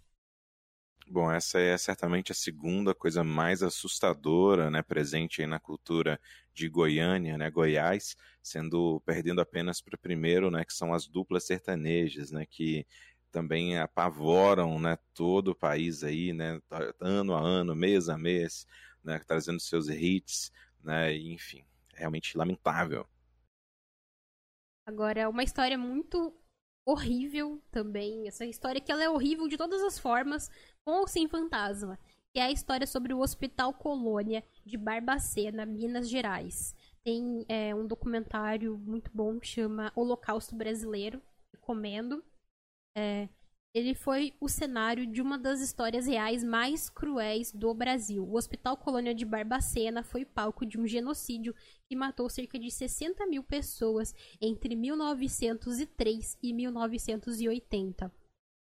Bom, 1.07 1.31
essa 1.31 1.61
é 1.61 1.77
certamente 1.77 2.33
a 2.33 2.35
segunda 2.35 2.95
coisa 2.95 3.23
mais 3.23 3.63
assustadora, 3.63 4.71
né, 4.71 4.83
presente 4.83 5.43
aí 5.43 5.47
na 5.47 5.61
cultura 5.61 6.19
de 6.53 6.69
Goiânia, 6.69 7.37
né, 7.37 7.51
Goiás, 7.51 8.17
sendo 8.43 9.01
perdendo 9.05 9.41
apenas 9.41 9.81
para 9.83 9.97
o 9.97 9.99
primeiro, 9.99 10.51
né, 10.51 10.65
que 10.65 10.73
são 10.73 10.95
as 10.95 11.07
duplas 11.07 11.45
sertanejas, 11.45 12.31
né, 12.31 12.47
que 12.47 12.87
também 13.31 13.79
apavoram, 13.79 14.79
né, 14.81 14.97
todo 15.13 15.49
o 15.49 15.55
país 15.55 16.03
aí, 16.03 16.33
né, 16.33 16.59
ano 17.01 17.35
a 17.35 17.41
ano, 17.41 17.77
mês 17.77 18.09
a 18.09 18.17
mês, 18.17 18.67
né, 19.03 19.19
trazendo 19.27 19.61
seus 19.61 19.89
hits, 19.89 20.51
né, 20.83 21.15
enfim, 21.17 21.65
realmente 21.95 22.37
lamentável. 22.37 23.07
Agora, 24.87 25.29
uma 25.29 25.43
história 25.43 25.79
muito 25.79 26.35
horrível 26.85 27.63
também. 27.71 28.29
Essa 28.29 28.45
história 28.45 28.81
que 28.81 28.93
ela 28.93 29.03
é 29.03 29.09
horrível 29.09 29.49
de 29.49 29.57
todas 29.57 29.83
as 29.83 29.99
formas, 29.99 30.51
com 30.85 31.01
ou 31.01 31.09
sem 31.09 31.29
fantasma. 31.29 31.99
Que 32.33 32.41
é 32.41 32.45
a 32.45 32.51
história 32.51 32.87
sobre 32.87 33.15
o 33.15 33.21
Hospital 33.21 33.73
Colônia 33.73 34.45
de 34.65 34.77
Barbacena, 34.77 35.65
Minas 35.65 36.09
Gerais. 36.09 36.75
Tem 37.05 37.45
é, 37.49 37.75
um 37.75 37.87
documentário 37.87 38.77
muito 38.79 39.11
bom 39.15 39.39
que 39.39 39.47
chama 39.47 39.93
Holocausto 39.95 40.57
Brasileiro. 40.57 41.23
Recomendo. 41.53 42.25
É, 42.97 43.29
ele 43.75 43.93
foi 43.93 44.33
o 44.41 44.49
cenário 44.49 45.05
de 45.05 45.21
uma 45.21 45.37
das 45.37 45.61
histórias 45.61 46.07
reais 46.07 46.45
mais 46.45 46.89
cruéis 46.89 47.51
do 47.53 47.75
Brasil. 47.75 48.25
O 48.25 48.37
Hospital 48.37 48.77
Colônia 48.77 49.13
de 49.13 49.25
Barbacena 49.25 50.05
foi 50.05 50.25
palco 50.25 50.65
de 50.65 50.79
um 50.79 50.87
genocídio 50.87 51.53
que 51.89 51.97
matou 51.97 52.31
cerca 52.31 52.57
de 52.57 52.71
60 52.71 53.27
mil 53.27 53.43
pessoas 53.43 54.15
entre 54.41 54.77
1903 54.77 56.39
e 56.41 56.53
1980. 56.53 58.24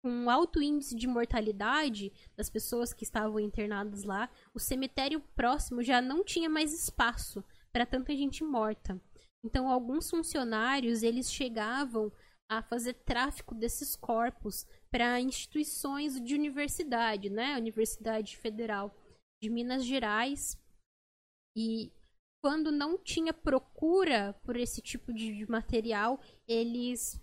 Com 0.06 0.12
um 0.12 0.30
alto 0.30 0.62
índice 0.62 0.94
de 0.94 1.08
mortalidade 1.08 2.12
das 2.36 2.48
pessoas 2.48 2.92
que 2.92 3.02
estavam 3.02 3.40
internadas 3.40 4.04
lá, 4.04 4.30
o 4.54 4.60
cemitério 4.60 5.20
próximo 5.34 5.82
já 5.82 6.00
não 6.00 6.22
tinha 6.22 6.48
mais 6.48 6.72
espaço 6.72 7.42
para 7.72 7.84
tanta 7.84 8.14
gente 8.14 8.44
morta. 8.44 9.02
Então, 9.44 9.68
alguns 9.68 10.08
funcionários 10.08 11.02
eles 11.02 11.32
chegavam 11.32 12.12
a 12.48 12.62
fazer 12.62 12.94
tráfico 12.94 13.52
desses 13.52 13.96
corpos 13.96 14.64
para 14.92 15.20
instituições 15.20 16.20
de 16.20 16.36
universidade, 16.36 17.28
né? 17.28 17.56
Universidade 17.56 18.36
Federal 18.36 18.96
de 19.42 19.50
Minas 19.50 19.84
Gerais. 19.84 20.56
E 21.56 21.90
quando 22.40 22.70
não 22.70 22.96
tinha 22.96 23.34
procura 23.34 24.34
por 24.44 24.54
esse 24.54 24.80
tipo 24.80 25.12
de 25.12 25.44
material, 25.50 26.20
eles 26.46 27.20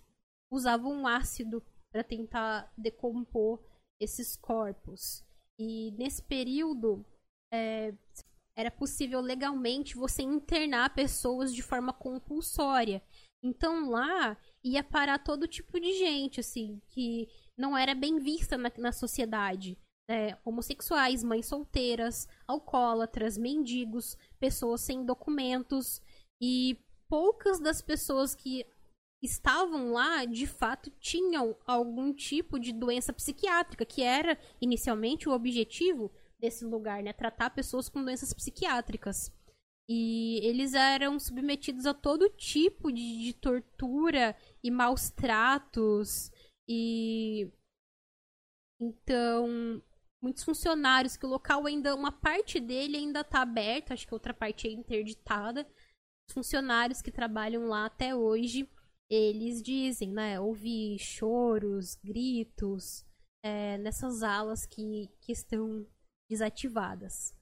usavam 0.52 0.92
um 0.92 1.06
ácido 1.06 1.64
para 1.94 2.02
tentar 2.02 2.72
decompor 2.76 3.62
esses 4.00 4.36
corpos. 4.36 5.24
E 5.56 5.92
nesse 5.92 6.20
período 6.20 7.06
é, 7.52 7.94
era 8.56 8.68
possível 8.68 9.20
legalmente 9.20 9.94
você 9.94 10.20
internar 10.20 10.92
pessoas 10.92 11.54
de 11.54 11.62
forma 11.62 11.92
compulsória. 11.92 13.00
Então 13.40 13.88
lá 13.90 14.36
ia 14.64 14.82
parar 14.82 15.20
todo 15.20 15.46
tipo 15.46 15.78
de 15.78 15.92
gente, 15.92 16.40
assim, 16.40 16.82
que 16.88 17.28
não 17.56 17.78
era 17.78 17.94
bem 17.94 18.18
vista 18.18 18.58
na, 18.58 18.72
na 18.76 18.90
sociedade. 18.90 19.78
É, 20.10 20.36
homossexuais, 20.44 21.22
mães 21.22 21.46
solteiras, 21.46 22.26
alcoólatras, 22.44 23.38
mendigos, 23.38 24.18
pessoas 24.40 24.80
sem 24.80 25.04
documentos. 25.04 26.02
E 26.40 26.76
poucas 27.08 27.60
das 27.60 27.80
pessoas 27.80 28.34
que 28.34 28.66
estavam 29.24 29.92
lá, 29.92 30.24
de 30.24 30.46
fato, 30.46 30.90
tinham 31.00 31.56
algum 31.66 32.12
tipo 32.12 32.58
de 32.58 32.72
doença 32.72 33.12
psiquiátrica, 33.12 33.84
que 33.84 34.02
era 34.02 34.38
inicialmente 34.60 35.28
o 35.28 35.32
objetivo 35.32 36.10
desse 36.38 36.64
lugar, 36.64 37.02
né? 37.02 37.12
Tratar 37.12 37.50
pessoas 37.50 37.88
com 37.88 38.04
doenças 38.04 38.32
psiquiátricas. 38.32 39.32
E 39.88 40.40
eles 40.42 40.72
eram 40.74 41.18
submetidos 41.18 41.84
a 41.84 41.92
todo 41.92 42.30
tipo 42.30 42.90
de, 42.90 43.22
de 43.22 43.34
tortura 43.34 44.36
e 44.62 44.70
maus 44.70 45.10
tratos. 45.10 46.30
E. 46.68 47.50
Então. 48.80 49.82
Muitos 50.22 50.42
funcionários, 50.42 51.18
que 51.18 51.26
o 51.26 51.28
local 51.28 51.66
ainda. 51.66 51.94
Uma 51.94 52.10
parte 52.10 52.58
dele 52.58 52.96
ainda 52.96 53.20
está 53.20 53.42
aberta, 53.42 53.92
acho 53.92 54.06
que 54.06 54.14
outra 54.14 54.32
parte 54.32 54.66
é 54.66 54.70
interditada. 54.70 55.66
Os 56.26 56.32
funcionários 56.32 57.02
que 57.02 57.10
trabalham 57.10 57.66
lá 57.66 57.84
até 57.84 58.16
hoje, 58.16 58.66
eles 59.14 59.62
dizem, 59.62 60.12
né? 60.12 60.40
Ouvir 60.40 60.98
choros, 60.98 61.96
gritos 62.02 63.04
é, 63.42 63.78
nessas 63.78 64.22
alas 64.22 64.66
que, 64.66 65.10
que 65.20 65.32
estão 65.32 65.86
desativadas. 66.28 67.34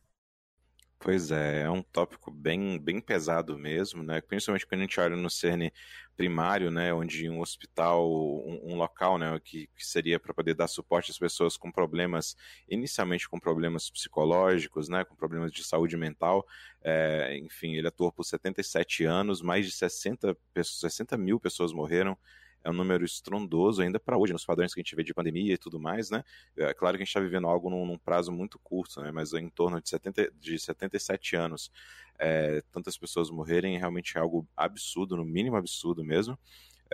Pois 1.05 1.33
é, 1.33 1.63
é 1.63 1.71
um 1.71 1.83
tópico 1.83 2.31
bem, 2.31 2.79
bem 2.79 3.01
pesado 3.01 3.59
mesmo, 3.59 4.05
né? 4.05 4.21
Principalmente 4.21 4.65
quando 4.65 4.83
a 4.83 4.85
gente 4.85 5.01
olha 5.01 5.17
no 5.17 5.29
CERN 5.29 5.69
primário, 6.17 6.71
né? 6.71 6.95
Onde 6.95 7.29
um 7.29 7.41
hospital, 7.41 8.09
um, 8.09 8.73
um 8.73 8.77
local, 8.77 9.19
né? 9.19 9.37
Que, 9.43 9.67
que 9.75 9.85
seria 9.85 10.21
para 10.21 10.33
poder 10.33 10.55
dar 10.55 10.69
suporte 10.69 11.11
às 11.11 11.19
pessoas 11.19 11.57
com 11.57 11.73
problemas, 11.73 12.37
inicialmente 12.69 13.29
com 13.29 13.41
problemas 13.41 13.91
psicológicos, 13.91 14.89
né? 14.89 15.05
Com 15.05 15.17
problemas 15.17 15.51
de 15.51 15.65
saúde 15.65 15.97
mental. 15.97 16.47
É, 16.81 17.37
enfim, 17.37 17.75
ele 17.75 17.89
atuou 17.89 18.13
por 18.13 18.23
77 18.23 19.05
anos, 19.05 19.43
mais 19.43 19.67
de 19.67 19.73
60, 19.73 20.37
60 20.55 21.17
mil 21.19 21.41
pessoas 21.41 21.73
morreram 21.73 22.17
é 22.65 22.71
um 22.71 22.73
número 22.73 23.05
estrondoso 23.05 23.83
ainda 23.83 23.99
para 23.99 24.17
hoje, 24.17 24.33
nos 24.33 24.45
padrões 24.45 24.73
que 24.73 24.81
a 24.81 24.83
gente 24.83 24.95
vê 24.95 25.03
de 25.03 25.13
pandemia 25.15 25.55
e 25.55 25.59
tudo 25.59 25.81
mais, 25.81 26.11
né? 26.11 26.23
É 26.57 26.73
claro 26.73 26.97
que 26.97 27.03
a 27.03 27.05
gente 27.05 27.09
está 27.09 27.21
vivendo 27.21 27.47
algo 27.47 27.69
num, 27.69 27.85
num, 27.85 27.99
prazo 27.99 28.31
muito 28.33 28.59
curto, 28.59 29.01
né? 29.01 29.11
Mas 29.11 29.33
em 29.33 29.49
torno 29.49 29.81
de, 29.81 29.89
70, 29.89 30.33
de 30.39 30.59
77 30.59 31.37
anos, 31.37 31.71
é, 32.19 32.63
tantas 32.71 32.97
pessoas 32.97 33.31
morrerem 33.31 33.77
é 33.77 33.79
realmente 33.79 34.17
algo 34.17 34.47
absurdo, 34.57 35.17
no 35.17 35.25
mínimo 35.25 35.57
absurdo 35.57 36.05
mesmo. 36.05 36.39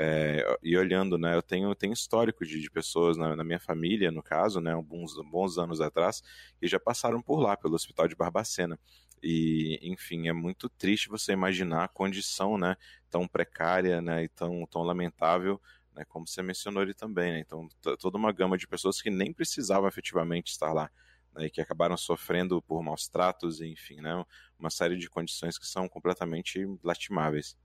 É, 0.00 0.56
e 0.62 0.76
olhando, 0.76 1.18
né, 1.18 1.34
eu 1.34 1.42
tenho, 1.42 1.74
tenho 1.74 1.92
histórico 1.92 2.46
de, 2.46 2.60
de 2.60 2.70
pessoas 2.70 3.16
na, 3.16 3.34
na, 3.34 3.42
minha 3.42 3.58
família, 3.58 4.12
no 4.12 4.22
caso, 4.22 4.60
né, 4.60 4.72
bons, 4.80 5.16
bons 5.28 5.58
anos 5.58 5.80
atrás, 5.80 6.22
que 6.60 6.68
já 6.68 6.78
passaram 6.78 7.20
por 7.20 7.40
lá, 7.40 7.56
pelo 7.56 7.74
hospital 7.74 8.06
de 8.06 8.14
Barbacena. 8.14 8.78
E, 9.22 9.78
enfim, 9.82 10.28
é 10.28 10.32
muito 10.32 10.68
triste 10.68 11.08
você 11.08 11.32
imaginar 11.32 11.84
a 11.84 11.88
condição, 11.88 12.56
né, 12.58 12.76
tão 13.10 13.26
precária, 13.26 14.00
né, 14.00 14.24
e 14.24 14.28
tão, 14.28 14.66
tão 14.66 14.82
lamentável, 14.82 15.60
né, 15.94 16.04
como 16.04 16.26
você 16.26 16.42
mencionou 16.42 16.82
ali 16.82 16.94
também, 16.94 17.32
né, 17.32 17.40
então 17.40 17.68
toda 18.00 18.16
uma 18.16 18.32
gama 18.32 18.56
de 18.56 18.66
pessoas 18.66 19.00
que 19.02 19.10
nem 19.10 19.32
precisavam 19.32 19.88
efetivamente 19.88 20.52
estar 20.52 20.72
lá, 20.72 20.90
né, 21.34 21.46
e 21.46 21.50
que 21.50 21.60
acabaram 21.60 21.96
sofrendo 21.96 22.62
por 22.62 22.82
maus 22.82 23.08
tratos, 23.08 23.60
enfim, 23.60 24.00
né, 24.00 24.24
uma 24.58 24.70
série 24.70 24.96
de 24.96 25.08
condições 25.08 25.58
que 25.58 25.66
são 25.66 25.88
completamente 25.88 26.64
lastimáveis. 26.82 27.56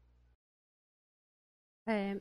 É, 1.87 2.19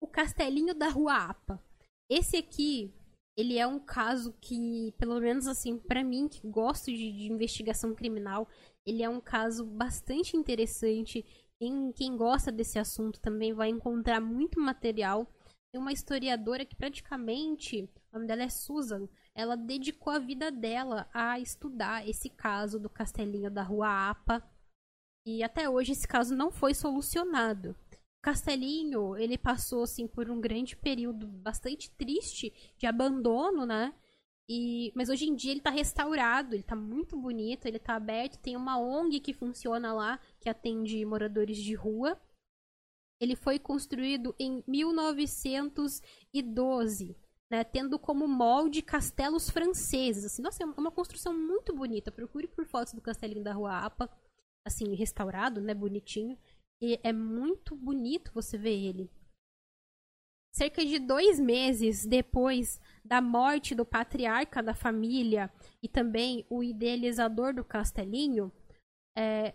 o 0.00 0.06
Castelinho 0.06 0.74
da 0.74 0.88
Rua 0.88 1.14
Apa. 1.14 1.62
Esse 2.10 2.36
aqui 2.38 2.94
ele 3.38 3.56
é 3.56 3.64
um 3.64 3.78
caso 3.78 4.34
que, 4.40 4.92
pelo 4.98 5.20
menos 5.20 5.46
assim, 5.46 5.78
para 5.78 6.02
mim, 6.02 6.26
que 6.26 6.44
gosto 6.44 6.86
de, 6.86 7.12
de, 7.12 7.32
investigação 7.32 7.94
criminal, 7.94 8.48
ele 8.84 9.00
é 9.00 9.08
um 9.08 9.20
caso 9.20 9.64
bastante 9.64 10.36
interessante. 10.36 11.24
Quem, 11.56 11.92
quem 11.92 12.16
gosta 12.16 12.50
desse 12.50 12.80
assunto 12.80 13.20
também 13.20 13.52
vai 13.52 13.68
encontrar 13.68 14.20
muito 14.20 14.58
material. 14.60 15.24
Tem 15.70 15.80
uma 15.80 15.92
historiadora 15.92 16.64
que 16.64 16.74
praticamente, 16.74 17.88
o 18.10 18.16
nome 18.16 18.26
dela 18.26 18.42
é 18.42 18.48
Susan, 18.48 19.08
ela 19.32 19.56
dedicou 19.56 20.12
a 20.12 20.18
vida 20.18 20.50
dela 20.50 21.08
a 21.14 21.38
estudar 21.38 22.08
esse 22.08 22.28
caso 22.28 22.80
do 22.80 22.90
Castelinho 22.90 23.52
da 23.52 23.62
Rua 23.62 24.10
Apa. 24.10 24.42
E 25.24 25.44
até 25.44 25.70
hoje 25.70 25.92
esse 25.92 26.08
caso 26.08 26.34
não 26.34 26.50
foi 26.50 26.74
solucionado. 26.74 27.76
Castelinho, 28.20 29.16
ele 29.16 29.38
passou 29.38 29.84
assim 29.84 30.06
por 30.06 30.30
um 30.30 30.40
grande 30.40 30.76
período 30.76 31.26
bastante 31.26 31.90
triste 31.92 32.52
de 32.76 32.86
abandono, 32.86 33.64
né? 33.64 33.94
E, 34.50 34.90
mas 34.94 35.10
hoje 35.10 35.28
em 35.28 35.34
dia 35.34 35.50
ele 35.52 35.60
tá 35.60 35.68
restaurado, 35.70 36.54
ele 36.54 36.62
tá 36.62 36.74
muito 36.74 37.18
bonito, 37.18 37.66
ele 37.66 37.78
tá 37.78 37.96
aberto, 37.96 38.38
tem 38.38 38.56
uma 38.56 38.78
ONG 38.78 39.20
que 39.20 39.34
funciona 39.34 39.92
lá, 39.92 40.18
que 40.40 40.48
atende 40.48 41.04
moradores 41.04 41.58
de 41.58 41.74
rua. 41.74 42.18
Ele 43.20 43.36
foi 43.36 43.58
construído 43.58 44.34
em 44.38 44.64
1912, 44.66 47.14
né, 47.50 47.62
tendo 47.62 47.98
como 47.98 48.26
molde 48.26 48.80
castelos 48.80 49.50
franceses. 49.50 50.24
Assim, 50.24 50.40
nossa, 50.40 50.62
é 50.62 50.66
uma 50.66 50.90
construção 50.90 51.36
muito 51.36 51.74
bonita. 51.74 52.10
Procure 52.10 52.46
por 52.46 52.64
fotos 52.64 52.94
do 52.94 53.02
castelinho 53.02 53.44
da 53.44 53.52
Rua 53.52 53.76
Apa, 53.78 54.08
assim, 54.64 54.94
restaurado, 54.94 55.60
né, 55.60 55.74
bonitinho. 55.74 56.38
E 56.80 56.98
é 57.02 57.12
muito 57.12 57.74
bonito 57.74 58.32
você 58.32 58.56
ver 58.56 58.78
ele. 58.78 59.10
cerca 60.52 60.84
de 60.84 60.98
dois 60.98 61.38
meses 61.38 62.04
depois 62.04 62.80
da 63.04 63.20
morte 63.20 63.74
do 63.74 63.84
patriarca 63.84 64.60
da 64.60 64.74
família 64.74 65.52
e 65.80 65.88
também 65.88 66.44
o 66.50 66.64
idealizador 66.64 67.54
do 67.54 67.64
castelinho, 67.64 68.50
é, 69.16 69.54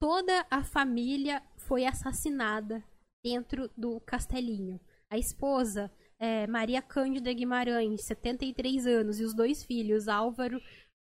toda 0.00 0.46
a 0.50 0.62
família 0.62 1.42
foi 1.56 1.86
assassinada 1.86 2.84
dentro 3.24 3.68
do 3.76 4.00
castelinho. 4.00 4.80
A 5.10 5.18
esposa, 5.18 5.90
é, 6.18 6.46
Maria 6.46 6.82
Cândida 6.82 7.32
Guimarães, 7.32 8.02
73 8.04 8.86
anos, 8.86 9.18
e 9.18 9.24
os 9.24 9.34
dois 9.34 9.64
filhos, 9.64 10.06
Álvaro 10.06 10.60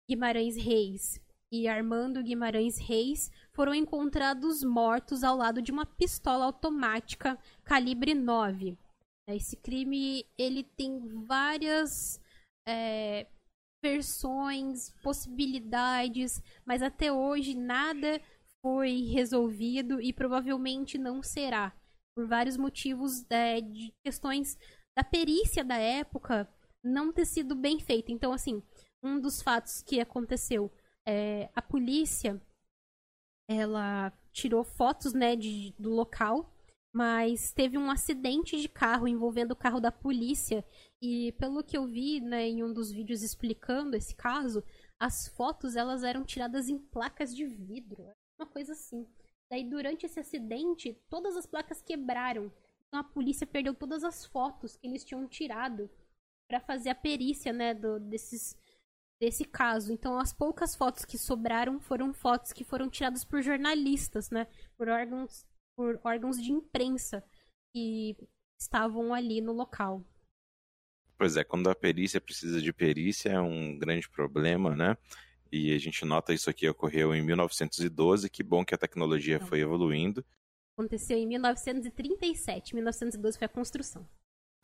Guimarães 0.09 0.57
Reis 0.57 1.21
e 1.53 1.69
Armando 1.69 2.23
Guimarães 2.23 2.79
Reis, 2.79 3.31
foram 3.53 3.75
encontrados 3.75 4.63
mortos 4.65 5.23
ao 5.23 5.37
lado 5.37 5.63
de 5.63 5.71
uma 5.71 5.87
pistola 5.87 6.45
automática 6.45 7.39
calibre 7.65 8.15
9. 8.15 8.77
Esse 9.29 9.57
crime 9.57 10.25
ele 10.39 10.63
tem 10.63 11.01
várias 11.27 12.21
é, 12.69 13.27
versões, 13.83 14.91
possibilidades, 15.03 16.43
mas 16.65 16.83
até 16.83 17.13
hoje 17.13 17.55
nada 17.55 18.21
foi 18.63 19.03
resolvido 19.13 20.01
e 20.01 20.13
provavelmente 20.13 20.99
não 20.99 21.23
será, 21.23 21.73
por 22.17 22.27
vários 22.27 22.57
motivos 22.57 23.25
é, 23.31 23.61
de 23.61 23.93
questões 24.05 24.59
da 24.97 25.05
perícia 25.05 25.65
da 25.65 25.77
época 25.77 26.49
não 26.83 27.13
ter 27.13 27.27
sido 27.27 27.55
bem 27.55 27.79
feita. 27.79 28.11
Então, 28.13 28.33
assim, 28.33 28.63
um 29.03 29.21
dos 29.21 29.43
fatos 29.43 29.83
que 29.83 30.01
aconteceu, 30.01 30.71
é, 31.07 31.49
a 31.55 31.63
polícia 31.63 32.41
ela 33.49 34.13
tirou 34.33 34.65
fotos 34.65 35.15
né, 35.15 35.37
de, 35.37 35.73
do 35.79 35.91
local, 35.91 36.53
mas 36.93 37.53
teve 37.53 37.79
um 37.79 37.91
acidente 37.91 38.61
de 38.61 38.69
carro 38.69 39.07
envolvendo 39.07 39.53
o 39.53 39.57
carro 39.57 39.81
da 39.81 39.93
polícia. 39.93 40.65
E 41.01 41.33
pelo 41.33 41.63
que 41.63 41.77
eu 41.77 41.87
vi 41.87 42.21
né, 42.21 42.49
em 42.49 42.65
um 42.65 42.73
dos 42.73 42.91
vídeos 42.91 43.23
explicando 43.23 43.97
esse 43.97 44.15
caso, 44.15 44.65
as 44.99 45.29
fotos 45.29 45.77
elas 45.77 46.03
eram 46.03 46.25
tiradas 46.25 46.69
em 46.69 46.79
placas 46.79 47.35
de 47.35 47.47
vidro, 47.47 48.11
uma 48.39 48.47
coisa 48.47 48.73
assim. 48.73 49.07
Daí 49.51 49.63
durante 49.63 50.07
esse 50.07 50.19
acidente, 50.19 50.99
todas 51.09 51.37
as 51.37 51.47
placas 51.47 51.81
quebraram. 51.81 52.51
Então 52.89 53.01
a 53.01 53.05
polícia 53.05 53.47
perdeu 53.47 53.75
todas 53.75 54.03
as 54.03 54.25
fotos 54.25 54.77
que 54.77 54.87
eles 54.87 55.05
tinham 55.05 55.27
tirado 55.29 55.89
para 56.49 56.61
fazer 56.61 56.91
a 56.91 56.95
perícia, 56.95 57.53
né, 57.53 57.75
do, 57.75 58.01
desses 58.01 58.57
desse 59.21 59.45
caso. 59.45 59.93
Então, 59.93 60.19
as 60.19 60.33
poucas 60.33 60.75
fotos 60.75 61.05
que 61.05 61.19
sobraram 61.19 61.81
foram 61.81 62.13
fotos 62.13 62.53
que 62.53 62.65
foram 62.65 62.89
tiradas 62.89 63.25
por 63.25 63.43
jornalistas, 63.43 64.31
né? 64.31 64.47
Por 64.77 64.89
órgãos, 64.89 65.45
por 65.77 66.01
órgãos 66.05 66.43
de 66.43 66.53
imprensa 66.53 67.25
que 67.75 68.17
estavam 68.59 69.13
ali 69.15 69.41
no 69.41 69.53
local. 69.53 70.05
Pois 71.19 71.37
é, 71.37 71.45
quando 71.45 71.71
a 71.71 71.75
perícia 71.75 72.21
precisa 72.21 72.61
de 72.61 72.73
perícia 72.73 73.31
é 73.31 73.41
um 73.41 73.79
grande 73.79 74.09
problema, 74.09 74.77
né? 74.77 74.97
E 75.51 75.73
a 75.73 75.79
gente 75.79 76.05
nota 76.05 76.35
isso 76.35 76.51
aqui 76.51 76.69
ocorreu 76.69 77.15
em 77.15 77.23
1912. 77.23 78.29
Que 78.29 78.43
bom 78.43 78.65
que 78.65 78.75
a 78.75 78.79
tecnologia 78.79 79.39
Não. 79.39 79.47
foi 79.47 79.61
evoluindo. 79.61 80.25
Aconteceu 80.77 81.17
em 81.17 81.27
1937. 81.27 82.75
1912 82.75 83.39
foi 83.39 83.47
a 83.47 83.49
construção. 83.49 84.07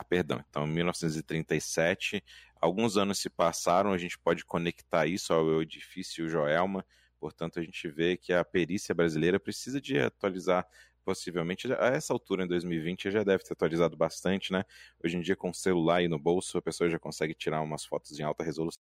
Perdão, 0.02 0.42
então 0.48 0.66
1937, 0.66 2.22
alguns 2.60 2.96
anos 2.96 3.18
se 3.18 3.30
passaram, 3.30 3.92
a 3.92 3.98
gente 3.98 4.18
pode 4.18 4.44
conectar 4.44 5.06
isso 5.06 5.32
ao 5.32 5.62
edifício 5.62 6.28
Joelma, 6.28 6.84
portanto 7.18 7.58
a 7.58 7.62
gente 7.62 7.88
vê 7.88 8.16
que 8.16 8.32
a 8.32 8.44
perícia 8.44 8.94
brasileira 8.94 9.38
precisa 9.38 9.80
de 9.80 9.98
atualizar 9.98 10.66
possivelmente 11.04 11.72
a 11.72 11.86
essa 11.86 12.12
altura 12.12 12.44
em 12.44 12.46
2020 12.46 13.10
já 13.10 13.24
deve 13.24 13.42
ter 13.42 13.52
atualizado 13.52 13.96
bastante, 13.96 14.52
né? 14.52 14.64
Hoje 15.04 15.16
em 15.16 15.20
dia 15.20 15.34
com 15.34 15.50
o 15.50 15.54
celular 15.54 15.96
aí 15.96 16.08
no 16.08 16.18
bolso 16.18 16.58
a 16.58 16.62
pessoa 16.62 16.88
já 16.88 16.98
consegue 16.98 17.34
tirar 17.34 17.60
umas 17.60 17.84
fotos 17.84 18.18
em 18.18 18.22
alta 18.22 18.44
resolução. 18.44 18.80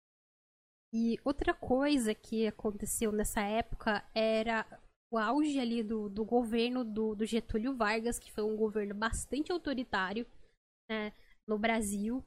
E 0.93 1.19
outra 1.23 1.53
coisa 1.53 2.15
que 2.15 2.47
aconteceu 2.47 3.11
nessa 3.11 3.41
época 3.41 4.03
era 4.13 4.65
o 5.11 5.17
auge 5.17 5.59
ali 5.59 5.83
do, 5.83 6.09
do 6.09 6.23
governo 6.23 6.83
do, 6.83 7.15
do 7.15 7.25
Getúlio 7.25 7.75
Vargas, 7.75 8.19
que 8.19 8.31
foi 8.31 8.43
um 8.43 8.55
governo 8.55 8.93
bastante 8.93 9.51
autoritário, 9.51 10.25
né, 10.89 11.13
no 11.47 11.57
Brasil. 11.57 12.23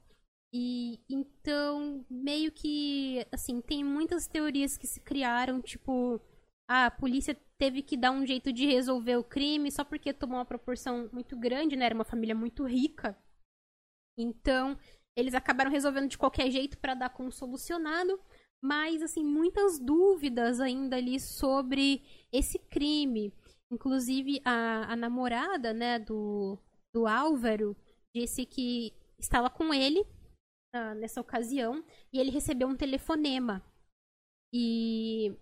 E 0.53 0.99
então, 1.09 2.05
meio 2.09 2.51
que, 2.51 3.25
assim, 3.31 3.59
tem 3.59 3.83
muitas 3.83 4.27
teorias 4.27 4.77
que 4.77 4.85
se 4.85 5.01
criaram, 5.01 5.61
tipo, 5.61 6.21
a 6.67 6.91
polícia 6.91 7.35
teve 7.57 7.81
que 7.81 7.97
dar 7.97 8.11
um 8.11 8.25
jeito 8.25 8.53
de 8.53 8.65
resolver 8.65 9.17
o 9.17 9.23
crime 9.23 9.71
só 9.71 9.83
porque 9.83 10.13
tomou 10.13 10.37
uma 10.37 10.45
proporção 10.45 11.09
muito 11.11 11.35
grande, 11.37 11.75
né? 11.75 11.85
Era 11.85 11.95
uma 11.95 12.03
família 12.03 12.35
muito 12.35 12.65
rica. 12.65 13.17
Então, 14.17 14.77
eles 15.15 15.33
acabaram 15.33 15.71
resolvendo 15.71 16.09
de 16.09 16.17
qualquer 16.17 16.49
jeito 16.51 16.77
para 16.77 16.93
dar 16.93 17.09
como 17.09 17.31
solucionado, 17.31 18.19
mas 18.61 19.01
assim, 19.01 19.23
muitas 19.23 19.79
dúvidas 19.79 20.59
ainda 20.59 20.97
ali 20.97 21.19
sobre 21.19 22.03
esse 22.31 22.59
crime. 22.59 23.33
Inclusive 23.71 24.39
a, 24.45 24.93
a 24.93 24.95
namorada, 24.95 25.73
né, 25.73 25.99
do, 25.99 26.59
do 26.93 27.07
Álvaro, 27.07 27.75
disse 28.13 28.45
que 28.45 28.93
estava 29.19 29.49
com 29.49 29.73
ele 29.73 30.01
uh, 30.75 30.95
nessa 30.95 31.21
ocasião 31.21 31.83
e 32.11 32.19
ele 32.19 32.31
recebeu 32.31 32.67
um 32.67 32.75
telefonema. 32.75 33.63
E 34.53 35.35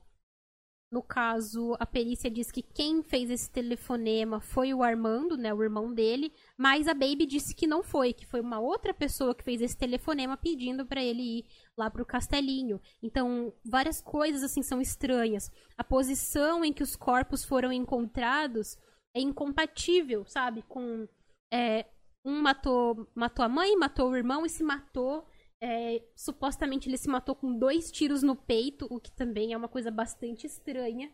no 0.91 1.01
caso, 1.01 1.73
a 1.79 1.85
perícia 1.85 2.29
diz 2.29 2.51
que 2.51 2.61
quem 2.61 3.01
fez 3.01 3.29
esse 3.29 3.49
telefonema 3.49 4.41
foi 4.41 4.73
o 4.73 4.83
Armando, 4.83 5.37
né, 5.37 5.53
o 5.53 5.63
irmão 5.63 5.93
dele, 5.93 6.33
mas 6.57 6.85
a 6.85 6.93
Baby 6.93 7.25
disse 7.25 7.55
que 7.55 7.65
não 7.65 7.81
foi, 7.81 8.11
que 8.11 8.25
foi 8.25 8.41
uma 8.41 8.59
outra 8.59 8.93
pessoa 8.93 9.33
que 9.33 9.43
fez 9.43 9.61
esse 9.61 9.77
telefonema 9.77 10.35
pedindo 10.35 10.85
para 10.85 11.01
ele 11.01 11.39
ir 11.39 11.45
lá 11.77 11.89
pro 11.89 12.05
castelinho. 12.05 12.79
Então, 13.01 13.53
várias 13.63 14.01
coisas 14.01 14.43
assim 14.43 14.61
são 14.61 14.81
estranhas. 14.81 15.49
A 15.77 15.83
posição 15.83 16.65
em 16.65 16.73
que 16.73 16.83
os 16.83 16.97
corpos 16.97 17.45
foram 17.45 17.71
encontrados 17.71 18.77
é 19.15 19.21
incompatível, 19.21 20.25
sabe, 20.25 20.61
com 20.63 21.07
é, 21.53 21.85
um 22.23 22.41
matou, 22.41 23.07
matou 23.15 23.43
a 23.43 23.49
mãe, 23.49 23.75
matou 23.75 24.09
o 24.09 24.15
irmão 24.15 24.45
e 24.45 24.49
se 24.49 24.63
matou. 24.63 25.27
É, 25.63 26.03
supostamente 26.15 26.89
ele 26.89 26.97
se 26.97 27.07
matou 27.07 27.35
com 27.35 27.57
dois 27.57 27.91
tiros 27.91 28.23
no 28.23 28.35
peito, 28.35 28.87
o 28.89 28.99
que 28.99 29.11
também 29.11 29.53
é 29.53 29.57
uma 29.57 29.67
coisa 29.67 29.91
bastante 29.91 30.47
estranha. 30.47 31.11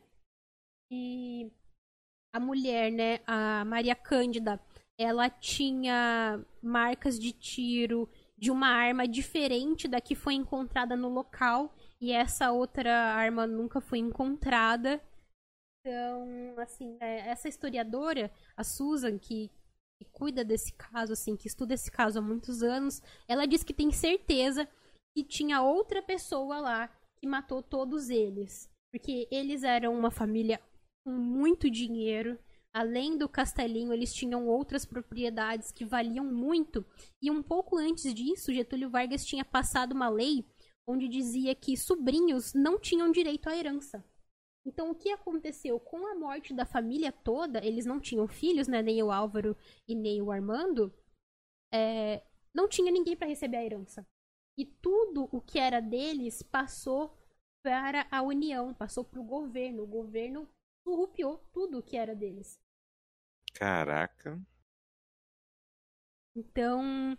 E 0.90 1.52
a 2.34 2.40
mulher, 2.40 2.92
né, 2.92 3.20
a 3.26 3.66
Maria 3.66 3.96
Cândida, 3.96 4.62
ela 4.98 5.30
tinha 5.30 6.44
marcas 6.62 7.20
de 7.20 7.32
tiro 7.32 8.10
de 8.38 8.52
uma 8.52 8.68
arma 8.68 9.08
diferente 9.08 9.88
da 9.88 10.00
que 10.00 10.16
foi 10.16 10.36
encontrada 10.36 10.96
no 10.96 11.10
local 11.10 11.74
e 12.00 12.12
essa 12.12 12.52
outra 12.52 12.94
arma 13.14 13.48
nunca 13.48 13.82
foi 13.82 13.98
encontrada. 14.00 15.02
Então, 15.82 16.56
assim, 16.58 16.98
é, 17.00 17.30
essa 17.30 17.48
historiadora, 17.48 18.32
a 18.56 18.64
Susan, 18.64 19.18
que 19.18 19.52
que 19.98 20.06
cuida 20.06 20.44
desse 20.44 20.74
caso, 20.74 21.14
assim, 21.14 21.36
que 21.36 21.48
estuda 21.48 21.74
esse 21.74 21.92
caso 21.92 22.20
há 22.20 22.22
muitos 22.22 22.62
anos, 22.62 23.02
ela 23.28 23.46
diz 23.46 23.64
que 23.64 23.74
tem 23.74 23.92
certeza 23.92 24.68
que 25.16 25.24
tinha 25.24 25.62
outra 25.62 26.02
pessoa 26.02 26.60
lá 26.60 26.90
que 27.20 27.28
matou 27.28 27.64
todos 27.64 28.10
eles. 28.10 28.70
Porque 28.92 29.28
eles 29.32 29.64
eram 29.64 29.98
uma 29.98 30.12
família 30.12 30.62
com 31.04 31.12
muito 31.12 31.70
dinheiro. 31.70 32.38
Além 32.74 33.18
do 33.18 33.28
castelinho, 33.28 33.92
eles 33.92 34.14
tinham 34.14 34.48
outras 34.48 34.86
propriedades 34.86 35.72
que 35.72 35.84
valiam 35.84 36.26
muito. 36.26 36.86
E 37.22 37.32
um 37.32 37.42
pouco 37.42 37.78
antes 37.78 38.14
disso, 38.14 38.54
Getúlio 38.54 38.90
Vargas 38.90 39.26
tinha 39.26 39.44
passado 39.44 39.94
uma 39.94 40.10
lei 40.10 40.46
onde 40.88 41.08
dizia 41.08 41.54
que 41.56 41.76
sobrinhos 41.76 42.54
não 42.54 42.80
tinham 42.80 43.12
direito 43.12 43.50
à 43.50 43.58
herança. 43.58 44.04
Então, 44.68 44.92
o 44.92 44.96
que 44.96 45.10
aconteceu 45.10 45.80
com 45.80 46.06
a 46.06 46.14
morte 46.14 46.54
da 46.54 46.66
família 46.66 47.10
toda? 47.10 47.66
Eles 47.66 47.86
não 47.86 48.02
tinham 48.02 48.28
filhos, 48.28 48.68
né? 48.68 48.82
Nem 48.82 49.02
o 49.02 49.10
Álvaro 49.10 49.56
e 49.88 49.96
nem 49.96 50.22
o 50.22 50.30
Armando. 50.30 50.94
É, 51.74 52.22
não 52.54 52.68
tinha 52.68 52.92
ninguém 52.92 53.16
para 53.16 53.30
receber 53.30 53.56
a 53.56 53.64
herança. 53.64 54.06
E 54.58 54.66
tudo 54.66 55.30
o 55.32 55.40
que 55.40 55.58
era 55.58 55.80
deles 55.80 56.44
passou 56.44 57.18
para 57.64 58.06
a 58.12 58.22
União, 58.22 58.74
passou 58.74 59.06
para 59.06 59.22
o 59.22 59.24
governo. 59.24 59.84
O 59.84 59.88
governo 59.88 60.50
surrupiou 60.84 61.38
tudo 61.54 61.80
o 61.80 61.84
que 61.84 61.96
era 61.96 62.14
deles. 62.14 62.60
Caraca. 63.54 64.38
Então, 66.36 67.18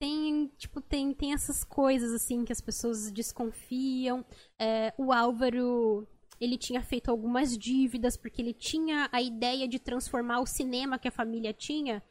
tem, 0.00 0.48
tipo, 0.58 0.80
tem, 0.80 1.14
tem 1.14 1.32
essas 1.32 1.62
coisas, 1.62 2.12
assim, 2.12 2.44
que 2.44 2.52
as 2.52 2.60
pessoas 2.60 3.12
desconfiam. 3.12 4.26
É, 4.58 4.92
o 4.98 5.12
Álvaro 5.12 6.08
ele 6.42 6.58
tinha 6.58 6.82
feito 6.82 7.08
algumas 7.08 7.56
dívidas, 7.56 8.16
porque 8.16 8.42
ele 8.42 8.52
tinha 8.52 9.08
a 9.12 9.22
ideia 9.22 9.68
de 9.68 9.78
transformar 9.78 10.40
o 10.40 10.46
cinema 10.46 10.98
que 10.98 11.06
a 11.06 11.12
família 11.12 11.54
tinha 11.54 12.02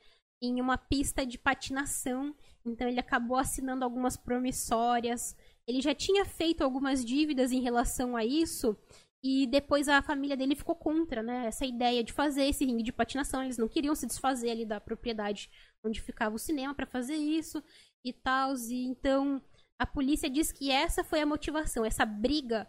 em 0.42 0.62
uma 0.62 0.78
pista 0.78 1.26
de 1.26 1.38
patinação. 1.38 2.34
Então 2.66 2.88
ele 2.88 3.02
acabou 3.02 3.36
assinando 3.36 3.84
algumas 3.84 4.16
promissórias. 4.16 5.36
Ele 5.68 5.82
já 5.82 5.94
tinha 5.94 6.24
feito 6.24 6.64
algumas 6.64 7.04
dívidas 7.04 7.52
em 7.52 7.60
relação 7.60 8.16
a 8.16 8.24
isso. 8.24 8.78
E 9.22 9.46
depois 9.48 9.90
a 9.90 10.02
família 10.02 10.38
dele 10.38 10.56
ficou 10.56 10.76
contra, 10.76 11.22
né? 11.22 11.48
Essa 11.48 11.66
ideia 11.66 12.02
de 12.02 12.14
fazer 12.14 12.46
esse 12.46 12.64
ringue 12.64 12.84
de 12.84 12.94
patinação. 12.94 13.44
Eles 13.44 13.58
não 13.58 13.68
queriam 13.68 13.94
se 13.94 14.08
desfazer 14.08 14.52
ali 14.52 14.66
da 14.66 14.80
propriedade 14.80 15.50
onde 15.84 16.00
ficava 16.00 16.34
o 16.34 16.40
cinema 16.40 16.74
para 16.74 16.86
fazer 16.86 17.18
isso 17.18 17.62
e 18.02 18.14
tal. 18.14 18.54
E 18.56 18.86
então 18.86 19.44
a 19.78 19.86
polícia 19.86 20.30
diz 20.30 20.54
que 20.54 20.72
essa 20.72 21.04
foi 21.04 21.20
a 21.20 21.26
motivação, 21.26 21.84
essa 21.84 22.06
briga 22.06 22.66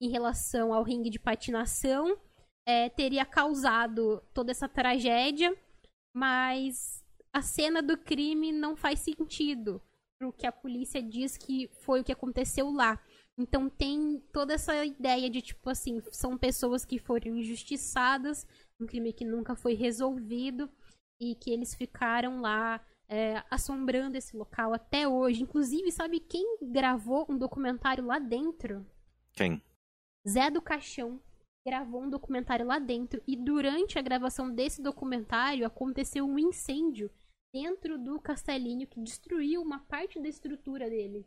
em 0.00 0.08
relação 0.08 0.72
ao 0.72 0.82
ringue 0.82 1.10
de 1.10 1.18
patinação 1.18 2.18
é, 2.66 2.88
teria 2.88 3.24
causado 3.24 4.22
toda 4.32 4.50
essa 4.50 4.68
tragédia, 4.68 5.54
mas 6.14 7.04
a 7.32 7.42
cena 7.42 7.82
do 7.82 7.96
crime 7.96 8.52
não 8.52 8.76
faz 8.76 9.00
sentido 9.00 9.80
pro 10.18 10.32
que 10.32 10.46
a 10.46 10.52
polícia 10.52 11.02
diz 11.02 11.36
que 11.36 11.68
foi 11.80 12.00
o 12.00 12.04
que 12.04 12.12
aconteceu 12.12 12.70
lá. 12.70 12.98
Então 13.38 13.70
tem 13.70 14.22
toda 14.32 14.52
essa 14.52 14.84
ideia 14.84 15.30
de 15.30 15.40
tipo 15.40 15.70
assim, 15.70 16.02
são 16.10 16.36
pessoas 16.36 16.84
que 16.84 16.98
foram 16.98 17.36
injustiçadas, 17.36 18.46
um 18.78 18.86
crime 18.86 19.12
que 19.12 19.24
nunca 19.24 19.54
foi 19.54 19.74
resolvido 19.74 20.70
e 21.18 21.34
que 21.34 21.50
eles 21.50 21.74
ficaram 21.74 22.40
lá 22.40 22.84
é, 23.08 23.42
assombrando 23.50 24.16
esse 24.16 24.36
local 24.36 24.72
até 24.72 25.08
hoje. 25.08 25.42
Inclusive, 25.42 25.90
sabe 25.90 26.20
quem 26.20 26.58
gravou 26.62 27.26
um 27.28 27.36
documentário 27.36 28.04
lá 28.04 28.18
dentro? 28.18 28.86
Quem? 29.32 29.62
Zé 30.28 30.50
do 30.50 30.60
Caixão 30.60 31.20
gravou 31.64 32.02
um 32.02 32.10
documentário 32.10 32.66
lá 32.66 32.78
dentro 32.78 33.22
e 33.26 33.36
durante 33.36 33.98
a 33.98 34.02
gravação 34.02 34.52
desse 34.52 34.82
documentário 34.82 35.66
aconteceu 35.66 36.24
um 36.24 36.38
incêndio 36.38 37.10
dentro 37.52 37.98
do 37.98 38.20
castelinho 38.20 38.86
que 38.86 39.00
destruiu 39.00 39.60
uma 39.60 39.80
parte 39.80 40.20
da 40.20 40.28
estrutura 40.28 40.88
dele. 40.88 41.26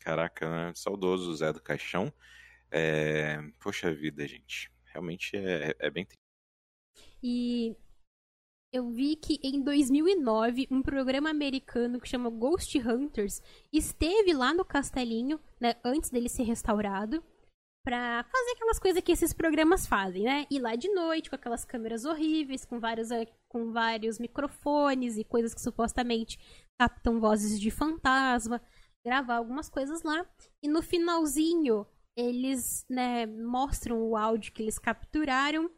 Caraca, 0.00 0.48
né? 0.48 0.72
Saudoso 0.74 1.34
Zé 1.34 1.52
do 1.52 1.62
Caixão. 1.62 2.12
É... 2.70 3.38
Poxa 3.60 3.92
vida, 3.92 4.26
gente. 4.26 4.70
Realmente 4.86 5.36
é, 5.36 5.74
é 5.78 5.90
bem 5.90 6.04
triste. 6.04 6.20
E 7.22 7.76
eu 8.72 8.88
vi 8.90 9.16
que 9.16 9.38
em 9.42 9.62
2009 9.62 10.68
um 10.70 10.80
programa 10.80 11.28
americano 11.28 12.00
que 12.00 12.08
chama 12.08 12.30
Ghost 12.30 12.78
Hunters 12.78 13.42
esteve 13.72 14.32
lá 14.32 14.54
no 14.54 14.64
castelinho, 14.64 15.40
né, 15.60 15.74
antes 15.84 16.10
dele 16.10 16.28
ser 16.28 16.44
restaurado, 16.44 17.22
para 17.84 18.24
fazer 18.24 18.50
aquelas 18.52 18.78
coisas 18.78 19.02
que 19.02 19.12
esses 19.12 19.32
programas 19.32 19.86
fazem, 19.86 20.24
né? 20.24 20.46
Ir 20.50 20.60
lá 20.60 20.76
de 20.76 20.88
noite 20.92 21.30
com 21.30 21.36
aquelas 21.36 21.64
câmeras 21.64 22.04
horríveis, 22.04 22.64
com 22.64 22.78
vários, 22.78 23.10
eh, 23.10 23.26
com 23.48 23.72
vários 23.72 24.18
microfones 24.18 25.16
e 25.16 25.24
coisas 25.24 25.54
que 25.54 25.60
supostamente 25.60 26.38
captam 26.78 27.20
vozes 27.20 27.58
de 27.58 27.70
fantasma 27.70 28.60
gravar 29.04 29.36
algumas 29.36 29.68
coisas 29.68 30.02
lá. 30.02 30.26
E 30.62 30.68
no 30.68 30.82
finalzinho, 30.82 31.86
eles 32.16 32.84
né, 32.88 33.26
mostram 33.26 34.02
o 34.02 34.16
áudio 34.16 34.52
que 34.52 34.62
eles 34.62 34.78
capturaram. 34.78 35.70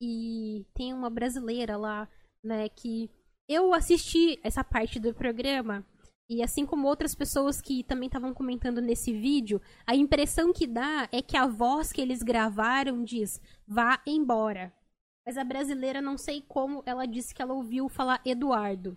E 0.00 0.66
tem 0.74 0.92
uma 0.92 1.08
brasileira 1.08 1.76
lá, 1.76 2.08
né, 2.42 2.68
que 2.68 3.10
eu 3.48 3.72
assisti 3.72 4.38
essa 4.42 4.64
parte 4.64 4.98
do 4.98 5.14
programa. 5.14 5.86
E 6.28 6.42
assim 6.42 6.64
como 6.64 6.88
outras 6.88 7.14
pessoas 7.14 7.60
que 7.60 7.84
também 7.84 8.06
estavam 8.06 8.32
comentando 8.32 8.80
nesse 8.80 9.12
vídeo, 9.12 9.60
a 9.86 9.94
impressão 9.94 10.52
que 10.52 10.66
dá 10.66 11.08
é 11.12 11.20
que 11.20 11.36
a 11.36 11.46
voz 11.46 11.92
que 11.92 12.00
eles 12.00 12.22
gravaram 12.22 13.04
diz: 13.04 13.40
vá 13.66 14.00
embora. 14.06 14.72
Mas 15.26 15.36
a 15.36 15.44
brasileira, 15.44 16.02
não 16.02 16.18
sei 16.18 16.42
como, 16.42 16.82
ela 16.86 17.06
disse 17.06 17.34
que 17.34 17.42
ela 17.42 17.54
ouviu 17.54 17.88
falar 17.88 18.20
Eduardo 18.24 18.96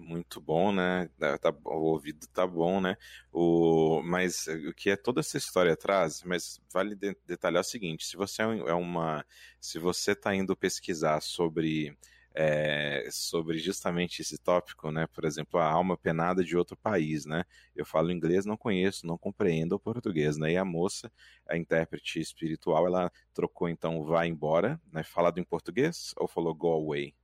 muito 0.00 0.40
bom, 0.40 0.72
né? 0.72 1.08
Tá, 1.40 1.54
o 1.64 1.82
ouvido 1.92 2.26
tá 2.28 2.46
bom, 2.46 2.80
né? 2.80 2.96
O, 3.32 4.02
mas 4.02 4.46
o 4.46 4.72
que 4.74 4.90
é 4.90 4.96
toda 4.96 5.20
essa 5.20 5.36
história 5.38 5.72
atrás, 5.72 6.22
mas 6.24 6.60
vale 6.72 6.94
de, 6.94 7.16
detalhar 7.26 7.60
o 7.60 7.64
seguinte: 7.64 8.06
se 8.06 8.16
você 8.16 8.42
é, 8.42 8.46
é 8.46 8.74
uma. 8.74 9.24
Se 9.60 9.78
você 9.78 10.12
está 10.12 10.34
indo 10.34 10.56
pesquisar 10.56 11.20
sobre. 11.20 11.96
É, 12.32 13.08
sobre 13.10 13.58
justamente 13.58 14.22
esse 14.22 14.38
tópico, 14.38 14.90
né? 14.92 15.06
Por 15.08 15.24
exemplo, 15.24 15.58
a 15.58 15.68
alma 15.70 15.96
penada 15.96 16.44
de 16.44 16.56
outro 16.56 16.76
país, 16.76 17.26
né? 17.26 17.44
Eu 17.74 17.84
falo 17.84 18.12
inglês, 18.12 18.46
não 18.46 18.56
conheço, 18.56 19.06
não 19.06 19.18
compreendo 19.18 19.74
o 19.74 19.80
português, 19.80 20.36
né? 20.36 20.52
E 20.52 20.56
a 20.56 20.64
moça, 20.64 21.10
a 21.48 21.56
intérprete 21.56 22.20
espiritual, 22.20 22.86
ela 22.86 23.10
trocou 23.34 23.68
então 23.68 24.04
vai 24.04 24.28
embora, 24.28 24.80
né? 24.92 25.02
Falado 25.02 25.38
em 25.38 25.44
português 25.44 26.14
ou 26.16 26.28
falou 26.28 26.54
go 26.54 26.72
away? 26.72 27.14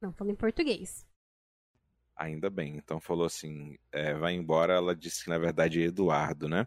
Não, 0.00 0.12
falou 0.12 0.32
em 0.32 0.36
português. 0.36 1.06
Ainda 2.14 2.50
bem. 2.50 2.76
Então 2.76 3.00
falou 3.00 3.26
assim, 3.26 3.78
é, 3.92 4.12
vai 4.14 4.34
embora. 4.34 4.74
Ela 4.74 4.94
disse 4.94 5.24
que 5.24 5.30
na 5.30 5.38
verdade 5.38 5.80
é 5.80 5.86
Eduardo, 5.86 6.48
né? 6.48 6.66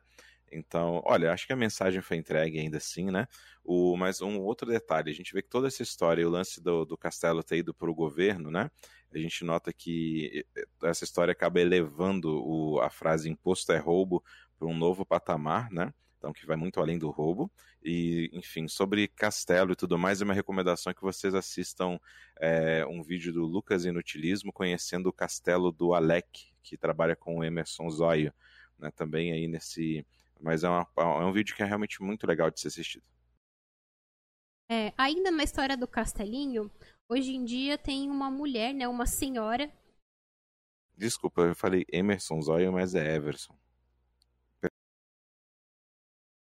Então, 0.51 1.01
olha, 1.05 1.31
acho 1.31 1.47
que 1.47 1.53
a 1.53 1.55
mensagem 1.55 2.01
foi 2.01 2.17
entregue 2.17 2.59
ainda 2.59 2.77
assim, 2.77 3.09
né? 3.09 3.27
O, 3.63 3.95
mas 3.95 4.21
um 4.21 4.39
outro 4.39 4.69
detalhe, 4.69 5.09
a 5.09 5.13
gente 5.13 5.33
vê 5.33 5.41
que 5.41 5.49
toda 5.49 5.67
essa 5.67 5.81
história, 5.81 6.27
o 6.27 6.31
lance 6.31 6.61
do, 6.61 6.85
do 6.85 6.97
castelo 6.97 7.43
ter 7.43 7.57
ido 7.57 7.73
para 7.73 7.89
o 7.89 7.95
governo, 7.95 8.51
né? 8.51 8.69
A 9.13 9.17
gente 9.17 9.43
nota 9.43 9.71
que 9.71 10.45
essa 10.83 11.03
história 11.03 11.31
acaba 11.31 11.59
elevando 11.59 12.43
o, 12.45 12.79
a 12.81 12.89
frase 12.89 13.29
imposto 13.29 13.71
é 13.71 13.77
roubo 13.77 14.23
para 14.57 14.67
um 14.67 14.77
novo 14.77 15.05
patamar, 15.05 15.69
né? 15.71 15.93
então 16.21 16.31
que 16.31 16.45
vai 16.45 16.55
muito 16.55 16.79
além 16.79 16.99
do 16.99 17.09
roubo. 17.09 17.51
E, 17.83 18.29
enfim, 18.31 18.67
sobre 18.67 19.07
castelo 19.07 19.71
e 19.71 19.75
tudo 19.75 19.97
mais, 19.97 20.21
é 20.21 20.23
uma 20.23 20.35
recomendação 20.35 20.93
que 20.93 21.01
vocês 21.01 21.33
assistam 21.33 21.99
é, 22.39 22.85
um 22.85 23.01
vídeo 23.01 23.33
do 23.33 23.43
Lucas 23.43 23.85
Inutilismo 23.85 24.53
conhecendo 24.53 25.07
o 25.07 25.13
castelo 25.13 25.71
do 25.71 25.95
Alec, 25.95 26.53
que 26.61 26.77
trabalha 26.77 27.15
com 27.15 27.39
o 27.39 27.43
Emerson 27.43 27.89
Zóio, 27.89 28.31
né, 28.77 28.91
também 28.95 29.31
aí 29.31 29.47
nesse... 29.47 30.05
Mas 30.41 30.63
é, 30.63 30.69
uma, 30.69 30.87
é 30.97 31.25
um 31.25 31.31
vídeo 31.31 31.55
que 31.55 31.63
é 31.63 31.65
realmente 31.65 32.01
muito 32.01 32.25
legal 32.25 32.49
de 32.49 32.59
ser 32.59 32.69
assistido. 32.69 33.05
É, 34.69 34.93
ainda 34.97 35.29
na 35.29 35.43
história 35.43 35.77
do 35.77 35.87
castelinho, 35.87 36.71
hoje 37.09 37.35
em 37.35 37.43
dia 37.43 37.77
tem 37.77 38.09
uma 38.09 38.31
mulher, 38.31 38.73
né, 38.73 38.87
uma 38.87 39.05
senhora... 39.05 39.71
Desculpa, 40.97 41.41
eu 41.41 41.55
falei 41.55 41.85
Emerson 41.91 42.41
Zóio, 42.41 42.71
mas 42.71 42.95
é 42.95 43.15
Everson. 43.15 43.57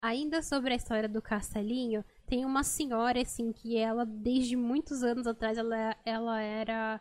Ainda 0.04 0.42
sobre 0.42 0.72
a 0.72 0.76
história 0.76 1.08
do 1.08 1.22
Castelinho, 1.22 2.04
tem 2.26 2.44
uma 2.44 2.64
senhora, 2.64 3.20
assim, 3.20 3.52
que 3.52 3.78
ela, 3.78 4.04
desde 4.04 4.56
muitos 4.56 5.04
anos 5.04 5.28
atrás, 5.28 5.56
ela, 5.56 5.96
ela 6.04 6.40
era 6.40 7.00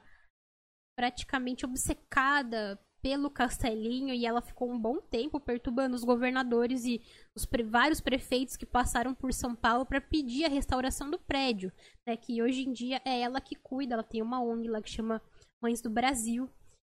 praticamente 0.96 1.66
obcecada 1.66 2.80
pelo 3.02 3.30
Castelinho 3.30 4.14
e 4.14 4.26
ela 4.26 4.41
ficou 4.41 4.72
um 4.72 4.80
bom 4.80 4.97
tempo 4.97 5.39
perturbando 5.39 5.95
os 5.95 6.04
governadores 6.04 6.86
e 6.86 7.02
os 7.36 7.47
vários 7.66 7.99
prefeitos 7.99 8.56
que 8.56 8.66
passaram 8.66 9.14
por 9.14 9.34
São 9.34 9.56
Paulo 9.56 9.86
para 9.86 9.99
pedir 9.99 10.45
a 10.45 10.49
restauração 10.49 11.10
do 11.10 11.18
prédio, 11.18 11.72
né, 12.06 12.16
que 12.16 12.41
hoje 12.41 12.62
em 12.62 12.72
dia 12.72 13.02
é 13.04 13.22
ela 13.22 13.41
que 13.41 13.56
cuida, 13.56 13.95
ela 13.95 14.04
tem 14.04 14.22
uma 14.22 14.41
ONG 14.41 14.68
lá 14.68 14.82
que 14.82 14.89
chama 14.89 15.22
Mães 15.62 15.82
do 15.82 15.89
Brasil 15.89 16.49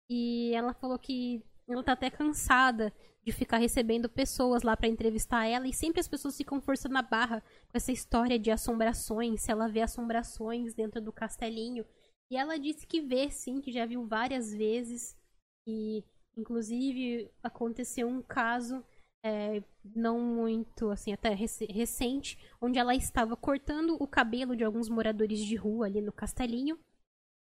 e 0.10 0.54
ela 0.54 0.74
falou 0.74 0.98
que 0.98 1.44
ela 1.70 1.84
tá 1.84 1.92
até 1.92 2.10
cansada 2.10 2.94
de 3.26 3.34
ficar 3.34 3.58
recebendo 3.58 4.08
pessoas 4.08 4.64
lá 4.64 4.78
para 4.78 4.88
entrevistar 4.88 5.46
ela 5.46 5.68
e 5.68 5.74
sempre 5.74 6.00
as 6.00 6.08
pessoas 6.08 6.38
ficam 6.38 6.62
forçando 6.62 6.98
a 6.98 7.02
barra 7.02 7.42
com 7.70 7.78
essa 7.78 7.92
história 7.92 8.40
de 8.40 8.50
assombrações, 8.50 9.42
se 9.42 9.52
ela 9.52 9.68
vê 9.68 9.82
assombrações 9.82 10.74
dentro 10.74 11.02
do 11.02 11.12
castelinho. 11.12 11.86
E 12.32 12.38
ela 12.38 12.58
disse 12.58 12.88
que 12.88 13.02
vê 13.02 13.30
sim, 13.30 13.60
que 13.60 13.72
já 13.72 13.86
viu 13.86 14.08
várias 14.08 14.54
vezes 14.54 15.18
e 15.68 16.04
inclusive 16.38 17.30
aconteceu 17.44 18.08
um 18.08 18.22
caso 18.22 18.84
é, 19.24 19.62
não 19.84 20.20
muito 20.20 20.90
assim 20.90 21.12
até 21.12 21.34
rec 21.34 21.52
recente, 21.70 22.38
onde 22.62 22.80
ela 22.80 22.96
estava 22.96 23.36
cortando 23.36 23.98
o 24.00 24.08
cabelo 24.08 24.56
de 24.56 24.64
alguns 24.64 24.88
moradores 24.88 25.40
de 25.40 25.56
rua 25.56 25.88
ali 25.88 26.02
no 26.02 26.14
castelinho 26.14 26.80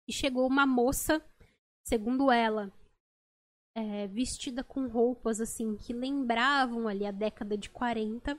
e 0.09 0.13
chegou 0.13 0.47
uma 0.47 0.67
moça, 0.67 1.25
segundo 1.85 2.31
ela, 2.33 2.73
é, 3.75 4.09
vestida 4.09 4.65
com 4.65 4.89
roupas 4.89 5.41
assim 5.41 5.77
que 5.77 5.93
lembravam 5.93 6.89
ali 6.89 7.07
a 7.07 7.13
década 7.13 7.57
de 7.57 7.71
40 7.71 8.37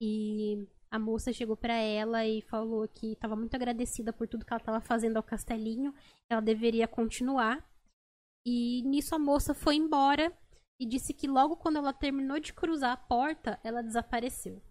e 0.00 0.66
a 0.90 0.98
moça 0.98 1.32
chegou 1.32 1.56
para 1.56 1.74
ela 1.74 2.26
e 2.26 2.42
falou 2.42 2.88
que 2.88 3.12
estava 3.12 3.36
muito 3.36 3.54
agradecida 3.54 4.12
por 4.12 4.26
tudo 4.26 4.44
que 4.44 4.52
ela 4.52 4.60
estava 4.60 4.80
fazendo 4.80 5.16
ao 5.16 5.22
castelinho, 5.22 5.94
ela 6.28 6.40
deveria 6.40 6.88
continuar. 6.88 7.64
E 8.46 8.80
nisso 8.82 9.12
a 9.12 9.18
moça 9.18 9.52
foi 9.52 9.74
embora 9.74 10.32
e 10.78 10.86
disse 10.86 11.12
que 11.12 11.26
logo 11.26 11.56
quando 11.56 11.78
ela 11.78 11.92
terminou 11.92 12.38
de 12.38 12.52
cruzar 12.52 12.92
a 12.92 12.96
porta, 12.96 13.58
ela 13.64 13.82
desapareceu. 13.82 14.62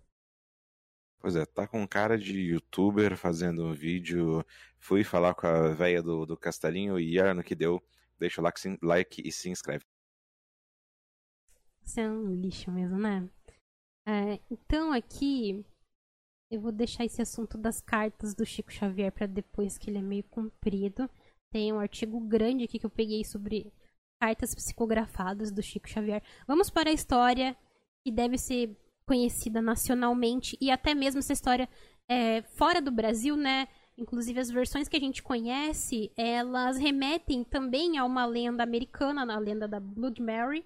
Pois 1.19 1.35
é, 1.35 1.45
tá 1.45 1.67
com 1.67 1.85
cara 1.85 2.17
de 2.17 2.39
youtuber 2.39 3.17
fazendo 3.17 3.65
um 3.65 3.73
vídeo. 3.73 4.45
Fui 4.79 5.03
falar 5.03 5.33
com 5.35 5.45
a 5.45 5.73
velha 5.73 6.01
do, 6.01 6.25
do 6.25 6.37
castelinho 6.37 6.97
e 6.97 7.19
era 7.19 7.33
no 7.33 7.43
que 7.43 7.53
deu 7.53 7.83
deixa 8.17 8.39
o 8.39 8.43
like, 8.43 8.79
like 8.81 9.21
e 9.27 9.31
se 9.31 9.49
inscreve. 9.49 9.83
Você 11.81 11.99
é 11.99 12.09
um 12.09 12.33
lixo 12.33 12.71
mesmo, 12.71 12.97
né? 12.97 13.29
É, 14.07 14.39
então 14.49 14.93
aqui 14.93 15.65
eu 16.49 16.61
vou 16.61 16.71
deixar 16.71 17.03
esse 17.03 17.21
assunto 17.21 17.57
das 17.57 17.81
cartas 17.81 18.33
do 18.33 18.45
Chico 18.45 18.71
Xavier 18.71 19.11
para 19.11 19.27
depois, 19.27 19.77
que 19.77 19.89
ele 19.89 19.97
é 19.97 20.01
meio 20.01 20.23
comprido. 20.23 21.09
Tem 21.55 21.71
um 21.71 21.79
artigo 21.79 22.19
grande 22.19 22.65
aqui 22.65 22.77
que 22.77 22.85
eu 22.85 22.89
peguei 22.89 23.23
sobre 23.23 23.71
cartas 24.19 24.53
psicografadas 24.53 25.53
do 25.53 25.63
Chico 25.63 25.87
Xavier. 25.87 26.21
Vamos 26.45 26.69
para 26.69 26.89
a 26.89 26.93
história 26.93 27.55
que 28.03 28.11
deve 28.11 28.37
ser 28.37 28.77
conhecida 29.07 29.61
nacionalmente 29.61 30.57
e 30.59 30.69
até 30.69 30.93
mesmo 30.93 31.19
essa 31.19 31.31
história 31.31 31.69
é, 32.09 32.41
fora 32.41 32.81
do 32.81 32.91
Brasil, 32.91 33.37
né? 33.37 33.69
Inclusive 33.97 34.37
as 34.37 34.51
versões 34.51 34.89
que 34.89 34.97
a 34.97 34.99
gente 34.99 35.23
conhece, 35.23 36.11
elas 36.17 36.77
remetem 36.77 37.41
também 37.45 37.97
a 37.97 38.03
uma 38.03 38.25
lenda 38.25 38.61
americana, 38.61 39.21
a 39.21 39.39
lenda 39.39 39.65
da 39.65 39.79
Blood 39.79 40.21
Mary, 40.21 40.65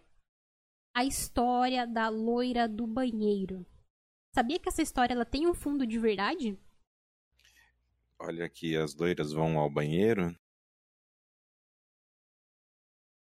a 0.96 1.06
história 1.06 1.86
da 1.86 2.10
loira 2.10 2.68
do 2.68 2.88
banheiro. 2.88 3.64
Sabia 4.34 4.58
que 4.58 4.68
essa 4.68 4.82
história 4.82 5.14
ela 5.14 5.24
tem 5.24 5.46
um 5.46 5.54
fundo 5.54 5.86
de 5.86 6.00
verdade? 6.00 6.58
Olha 8.18 8.44
aqui, 8.44 8.76
as 8.76 8.96
loiras 8.96 9.32
vão 9.32 9.60
ao 9.60 9.70
banheiro. 9.70 10.36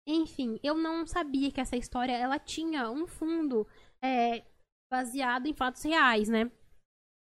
Enfim, 0.05 0.59
eu 0.61 0.75
não 0.75 1.05
sabia 1.05 1.51
que 1.51 1.61
essa 1.61 1.77
história 1.77 2.11
ela 2.11 2.37
tinha 2.37 2.89
um 2.91 3.07
fundo 3.07 3.65
é, 4.03 4.45
baseado 4.91 5.45
em 5.47 5.53
fatos 5.53 5.83
reais, 5.83 6.27
né? 6.27 6.51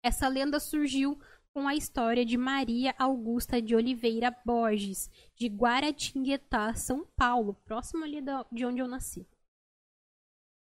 Essa 0.03 0.27
lenda 0.27 0.59
surgiu 0.59 1.19
com 1.53 1.67
a 1.67 1.75
história 1.75 2.25
de 2.25 2.35
Maria 2.35 2.93
Augusta 2.97 3.61
de 3.61 3.75
Oliveira 3.75 4.29
Borges, 4.45 5.09
de 5.35 5.47
Guaratinguetá, 5.47 6.73
São 6.73 7.07
Paulo, 7.15 7.53
próximo 7.63 8.03
ali 8.03 8.19
de 8.51 8.65
onde 8.65 8.81
eu 8.81 8.87
nasci. 8.87 9.25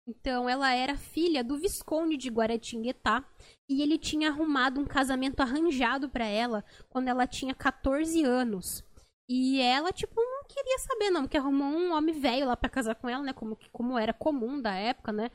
Então, 0.08 0.50
ela 0.50 0.74
era 0.74 0.98
filha 0.98 1.44
do 1.44 1.58
Visconde 1.58 2.18
de 2.18 2.30
Guaratinguetá 2.30 3.24
e 3.70 3.82
ele 3.82 3.98
tinha 3.98 4.30
arrumado 4.30 4.80
um 4.80 4.86
casamento 4.86 5.42
arranjado 5.42 6.10
para 6.10 6.26
ela 6.26 6.66
quando 6.90 7.10
ela 7.10 7.28
tinha 7.28 7.54
14 7.54 8.24
anos. 8.24 8.84
E 9.30 9.62
ela, 9.62 9.92
tipo, 9.92 10.20
não 10.20 10.44
queria 10.46 10.80
saber, 10.80 11.12
não, 11.12 11.22
porque 11.22 11.38
arrumou 11.38 11.68
um 11.68 11.94
homem 11.94 12.20
velho 12.20 12.48
lá 12.48 12.58
para 12.58 12.68
casar 12.68 12.96
com 12.96 13.08
ela, 13.08 13.24
né? 13.24 13.32
Como, 13.32 13.56
como 13.72 13.98
era 13.98 14.12
comum 14.12 14.60
da 14.60 14.74
época, 14.74 15.12
né? 15.12 15.30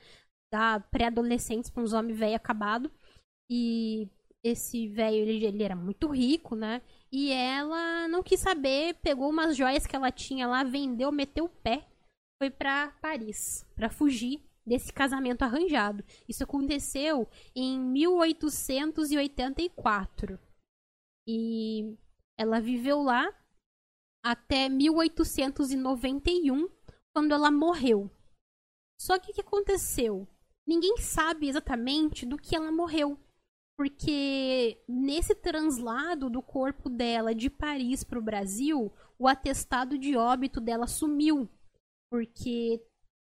Da 0.52 0.80
pré-adolescentes 0.80 1.70
pra 1.70 1.82
uns 1.82 1.92
homens 1.92 2.18
velhos 2.18 2.34
acabado. 2.34 2.90
E 3.48 4.10
esse 4.42 4.88
velho, 4.88 5.16
ele, 5.16 5.46
ele 5.46 5.62
era 5.62 5.76
muito 5.76 6.08
rico, 6.08 6.56
né? 6.56 6.82
E 7.12 7.30
ela 7.30 8.08
não 8.08 8.20
quis 8.20 8.40
saber, 8.40 8.94
pegou 8.94 9.30
umas 9.30 9.56
joias 9.56 9.86
que 9.86 9.94
ela 9.94 10.10
tinha 10.10 10.48
lá, 10.48 10.64
vendeu, 10.64 11.12
meteu 11.12 11.44
o 11.44 11.48
pé, 11.48 11.86
foi 12.42 12.50
para 12.50 12.88
Paris, 13.00 13.64
para 13.76 13.88
fugir 13.88 14.42
desse 14.66 14.92
casamento 14.92 15.42
arranjado. 15.42 16.02
Isso 16.28 16.42
aconteceu 16.42 17.28
em 17.54 17.78
1884. 17.78 20.36
E 21.28 21.96
ela 22.36 22.60
viveu 22.60 23.00
lá 23.00 23.32
até 24.24 24.70
1891, 24.70 26.66
quando 27.14 27.32
ela 27.32 27.50
morreu. 27.50 28.10
Só 28.98 29.18
que 29.18 29.30
o 29.30 29.34
que 29.34 29.42
aconteceu? 29.42 30.26
Ninguém 30.66 30.96
sabe 30.96 31.46
exatamente 31.48 32.24
do 32.24 32.38
que 32.38 32.56
ela 32.56 32.72
morreu. 32.72 33.18
Porque 33.76 34.82
nesse 34.88 35.34
translado 35.34 36.30
do 36.30 36.40
corpo 36.40 36.88
dela 36.88 37.34
de 37.34 37.50
Paris 37.50 38.02
para 38.02 38.18
o 38.18 38.22
Brasil, 38.22 38.90
o 39.18 39.28
atestado 39.28 39.98
de 39.98 40.16
óbito 40.16 40.60
dela 40.60 40.86
sumiu. 40.86 41.46
Porque 42.10 42.82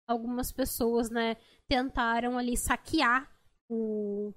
algumas 0.07 0.51
pessoas, 0.51 1.09
né, 1.09 1.35
tentaram 1.67 2.37
ali 2.37 2.55
saquear 2.55 3.29
o, 3.67 4.33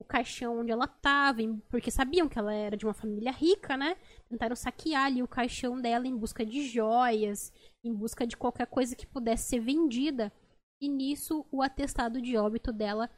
o 0.00 0.04
caixão 0.04 0.60
onde 0.60 0.70
ela 0.70 0.84
estava, 0.84 1.40
porque 1.68 1.90
sabiam 1.90 2.28
que 2.28 2.38
ela 2.38 2.54
era 2.54 2.76
de 2.76 2.86
uma 2.86 2.94
família 2.94 3.32
rica, 3.32 3.76
né? 3.76 3.96
Tentaram 4.28 4.54
saquear 4.54 5.06
ali 5.06 5.22
o 5.22 5.28
caixão 5.28 5.80
dela 5.80 6.06
em 6.06 6.16
busca 6.16 6.46
de 6.46 6.66
joias, 6.68 7.52
em 7.82 7.92
busca 7.92 8.26
de 8.26 8.36
qualquer 8.36 8.66
coisa 8.66 8.94
que 8.94 9.06
pudesse 9.06 9.48
ser 9.48 9.60
vendida. 9.60 10.32
E 10.80 10.88
nisso 10.88 11.44
o 11.50 11.62
atestado 11.62 12.22
de 12.22 12.36
óbito 12.36 12.72
dela 12.72 13.10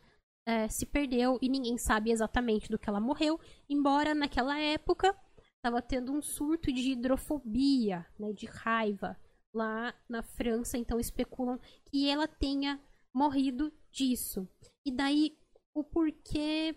é, 0.46 0.68
se 0.68 0.86
perdeu 0.86 1.38
e 1.42 1.48
ninguém 1.48 1.76
sabe 1.76 2.10
exatamente 2.10 2.70
do 2.70 2.78
que 2.78 2.88
ela 2.88 3.00
morreu, 3.00 3.38
embora 3.68 4.14
naquela 4.14 4.58
época 4.58 5.14
estava 5.56 5.82
tendo 5.82 6.12
um 6.12 6.22
surto 6.22 6.72
de 6.72 6.92
hidrofobia, 6.92 8.06
né, 8.18 8.32
de 8.32 8.46
raiva 8.46 9.16
lá 9.52 9.94
na 10.08 10.22
França, 10.22 10.78
então 10.78 10.98
especulam 10.98 11.60
que 11.84 12.08
ela 12.08 12.26
tenha 12.26 12.80
morrido 13.12 13.70
disso. 13.90 14.48
E 14.84 14.90
daí 14.90 15.36
o 15.74 15.84
porquê, 15.84 16.76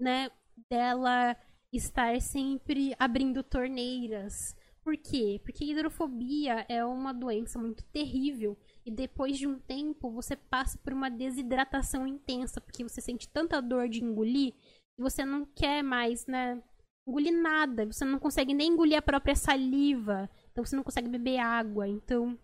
né, 0.00 0.30
dela 0.70 1.36
estar 1.72 2.20
sempre 2.20 2.94
abrindo 2.98 3.42
torneiras. 3.42 4.56
Por 4.82 4.96
quê? 4.96 5.40
Porque 5.44 5.64
hidrofobia 5.64 6.64
é 6.68 6.84
uma 6.84 7.12
doença 7.12 7.58
muito 7.58 7.82
terrível 7.86 8.56
e 8.84 8.90
depois 8.90 9.36
de 9.36 9.46
um 9.46 9.58
tempo 9.58 10.10
você 10.12 10.36
passa 10.36 10.78
por 10.78 10.92
uma 10.92 11.10
desidratação 11.10 12.06
intensa, 12.06 12.60
porque 12.60 12.84
você 12.84 13.00
sente 13.00 13.28
tanta 13.28 13.60
dor 13.60 13.88
de 13.88 14.02
engolir 14.02 14.54
e 14.96 15.02
você 15.02 15.24
não 15.24 15.44
quer 15.44 15.82
mais, 15.82 16.24
né, 16.26 16.62
engolir 17.06 17.32
nada, 17.32 17.84
você 17.84 18.04
não 18.04 18.18
consegue 18.18 18.54
nem 18.54 18.72
engolir 18.72 18.96
a 18.96 19.02
própria 19.02 19.34
saliva, 19.34 20.30
então 20.50 20.64
você 20.64 20.76
não 20.76 20.84
consegue 20.84 21.08
beber 21.08 21.38
água. 21.38 21.88
Então, 21.88 22.34
o 22.34 22.38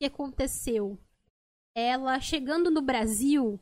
que 0.00 0.06
aconteceu? 0.06 0.98
Ela 1.76 2.20
chegando 2.20 2.70
no 2.70 2.82
Brasil, 2.82 3.58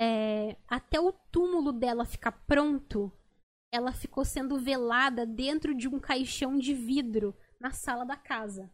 é, 0.00 0.56
até 0.68 1.00
o 1.00 1.12
túmulo 1.12 1.72
dela 1.72 2.04
ficar 2.04 2.32
pronto, 2.32 3.12
ela 3.72 3.92
ficou 3.92 4.24
sendo 4.24 4.58
velada 4.58 5.26
dentro 5.26 5.74
de 5.74 5.88
um 5.88 5.98
caixão 5.98 6.58
de 6.58 6.74
vidro 6.74 7.36
na 7.60 7.70
sala 7.70 8.04
da 8.04 8.16
casa. 8.16 8.70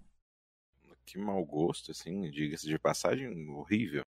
Que 1.04 1.18
mau 1.18 1.44
gosto, 1.44 1.90
assim, 1.90 2.30
diga-se 2.30 2.66
de 2.66 2.78
passagem, 2.78 3.48
horrível. 3.48 4.02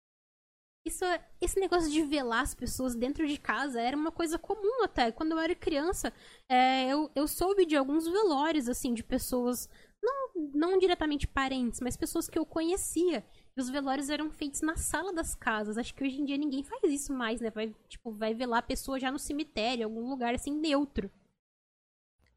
Isso, 0.87 1.05
esse 1.41 1.59
negócio 1.59 1.91
de 1.91 2.03
velar 2.03 2.43
as 2.43 2.55
pessoas 2.55 2.95
dentro 2.95 3.27
de 3.27 3.39
casa 3.39 3.81
era 3.81 3.97
uma 3.97 4.13
coisa 4.13 4.39
comum 4.39 4.85
até. 4.85 5.11
Quando 5.11 5.33
eu 5.33 5.39
era 5.39 5.55
criança, 5.55 6.13
é, 6.49 6.89
eu, 6.89 7.11
eu 7.15 7.27
soube 7.27 7.65
de 7.65 7.75
alguns 7.75 8.07
velórios, 8.07 8.69
assim, 8.69 8.93
de 8.93 9.03
pessoas 9.03 9.69
não, 10.03 10.51
não 10.55 10.79
diretamente 10.79 11.27
parentes, 11.27 11.81
mas 11.81 11.97
pessoas 11.97 12.29
que 12.29 12.39
eu 12.39 12.45
conhecia. 12.45 13.25
E 13.57 13.61
os 13.61 13.71
velórios 13.71 14.11
eram 14.11 14.31
feitos 14.31 14.61
na 14.63 14.77
sala 14.77 15.13
das 15.13 15.35
casas. 15.35 15.79
Acho 15.79 15.95
que 15.95 16.03
hoje 16.03 16.21
em 16.21 16.25
dia 16.25 16.37
ninguém 16.37 16.65
faz 16.65 16.83
isso 16.85 17.13
mais, 17.13 17.41
né? 17.41 17.51
Vai, 17.51 17.73
tipo, 17.89 18.13
vai 18.13 18.35
velar 18.35 18.59
a 18.59 18.63
pessoa 18.63 18.99
já 18.99 19.13
no 19.13 19.19
cemitério, 19.19 19.85
algum 19.85 20.09
lugar 20.09 20.35
assim 20.35 20.53
neutro. 20.53 21.11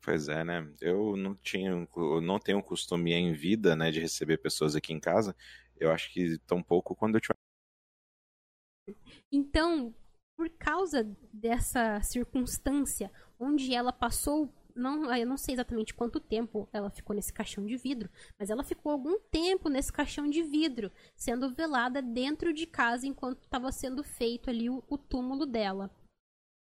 Pois 0.01 0.29
é, 0.29 0.43
né? 0.43 0.71
Eu 0.79 1.17
não 1.17 1.35
tinha, 1.35 1.71
eu 1.71 2.21
não 2.21 2.39
tenho 2.39 2.63
costume 2.63 3.11
em 3.13 3.33
vida, 3.33 3.75
né, 3.75 3.91
de 3.91 3.99
receber 3.99 4.37
pessoas 4.37 4.75
aqui 4.75 4.93
em 4.93 4.99
casa. 4.99 5.35
Eu 5.75 5.91
acho 5.91 6.13
que 6.13 6.37
tão 6.45 6.63
pouco 6.63 6.95
quando 6.95 7.15
eu 7.15 7.21
tinha. 7.21 7.35
Então, 9.31 9.93
por 10.37 10.49
causa 10.51 11.03
dessa 11.33 12.01
circunstância 12.03 13.11
onde 13.39 13.73
ela 13.73 13.91
passou 13.91 14.53
não, 14.77 15.13
eu 15.15 15.25
não 15.25 15.37
sei 15.37 15.53
exatamente 15.55 15.93
quanto 15.93 16.19
tempo 16.19 16.69
ela 16.71 16.89
ficou 16.89 17.15
nesse 17.15 17.33
caixão 17.33 17.65
de 17.65 17.75
vidro, 17.75 18.09
mas 18.39 18.49
ela 18.49 18.63
ficou 18.63 18.91
algum 18.91 19.19
tempo 19.31 19.69
nesse 19.69 19.91
caixão 19.91 20.29
de 20.29 20.43
vidro, 20.43 20.91
sendo 21.15 21.49
velada 21.49 22.01
dentro 22.01 22.53
de 22.53 22.65
casa 22.65 23.07
enquanto 23.07 23.43
estava 23.43 23.71
sendo 23.71 24.03
feito 24.03 24.49
ali 24.49 24.69
o, 24.69 24.83
o 24.87 24.97
túmulo 24.97 25.45
dela. 25.45 25.91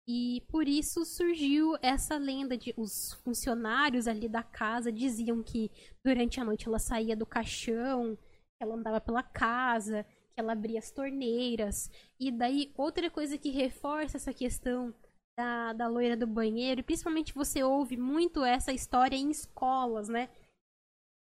E 0.08 0.42
por 0.48 0.68
isso 0.68 1.04
surgiu 1.04 1.76
essa 1.82 2.16
lenda 2.16 2.56
de 2.56 2.72
os 2.76 3.14
funcionários 3.24 4.06
ali 4.06 4.28
da 4.28 4.42
casa 4.42 4.92
diziam 4.92 5.42
que 5.42 5.70
durante 6.04 6.38
a 6.40 6.44
noite 6.44 6.68
ela 6.68 6.78
saía 6.78 7.16
do 7.16 7.26
caixão, 7.26 8.16
que 8.16 8.62
ela 8.62 8.76
andava 8.76 9.00
pela 9.00 9.24
casa, 9.24 10.04
que 10.04 10.40
ela 10.40 10.52
abria 10.52 10.78
as 10.78 10.92
torneiras. 10.92 11.90
E 12.20 12.30
daí 12.30 12.72
outra 12.76 13.10
coisa 13.10 13.36
que 13.36 13.50
reforça 13.50 14.16
essa 14.16 14.32
questão 14.32 14.94
da, 15.36 15.72
da 15.72 15.86
loira 15.86 16.16
do 16.16 16.26
banheiro, 16.26 16.80
e 16.80 16.84
principalmente 16.84 17.34
você 17.34 17.62
ouve 17.62 17.96
muito 17.96 18.44
essa 18.44 18.72
história 18.72 19.16
em 19.16 19.30
escolas, 19.30 20.08
né? 20.08 20.28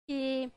Que 0.08 0.50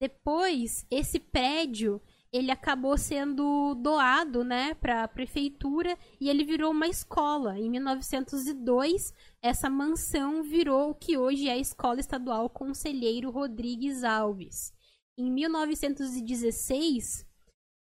depois 0.00 0.86
esse 0.90 1.20
prédio 1.20 2.02
ele 2.34 2.50
acabou 2.50 2.98
sendo 2.98 3.76
doado, 3.76 4.42
né, 4.42 4.74
para 4.74 5.04
a 5.04 5.08
prefeitura 5.08 5.96
e 6.20 6.28
ele 6.28 6.42
virou 6.44 6.72
uma 6.72 6.88
escola. 6.88 7.56
Em 7.56 7.70
1902, 7.70 9.14
essa 9.40 9.70
mansão 9.70 10.42
virou 10.42 10.90
o 10.90 10.94
que 10.96 11.16
hoje 11.16 11.48
é 11.48 11.52
a 11.52 11.56
Escola 11.56 12.00
Estadual 12.00 12.50
Conselheiro 12.50 13.30
Rodrigues 13.30 14.02
Alves. 14.02 14.72
Em 15.16 15.30
1916, 15.30 17.24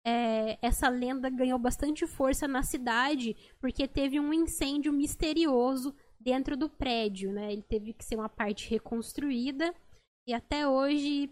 é, 0.04 0.58
essa 0.60 0.88
lenda 0.88 1.30
ganhou 1.30 1.58
bastante 1.58 2.06
força 2.06 2.48
na 2.48 2.62
cidade 2.62 3.36
porque 3.60 3.86
teve 3.86 4.18
um 4.18 4.32
incêndio 4.32 4.92
misterioso 4.92 5.94
dentro 6.18 6.56
do 6.56 6.68
prédio, 6.68 7.32
né? 7.32 7.52
Ele 7.52 7.62
teve 7.62 7.92
que 7.92 8.04
ser 8.04 8.16
uma 8.16 8.28
parte 8.28 8.68
reconstruída 8.68 9.74
e 10.26 10.34
até 10.34 10.66
hoje 10.66 11.30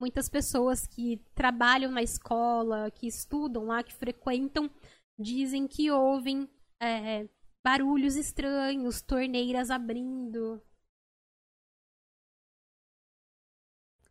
muitas 0.00 0.28
pessoas 0.28 0.86
que 0.86 1.20
trabalham 1.34 1.90
na 1.90 2.02
escola, 2.02 2.90
que 2.90 3.06
estudam 3.06 3.66
lá, 3.66 3.82
que 3.82 3.94
frequentam, 3.94 4.70
dizem 5.18 5.66
que 5.66 5.90
ouvem 5.90 6.48
é, 6.80 7.28
barulhos 7.64 8.16
estranhos, 8.16 9.00
torneiras 9.00 9.70
abrindo. 9.70 10.62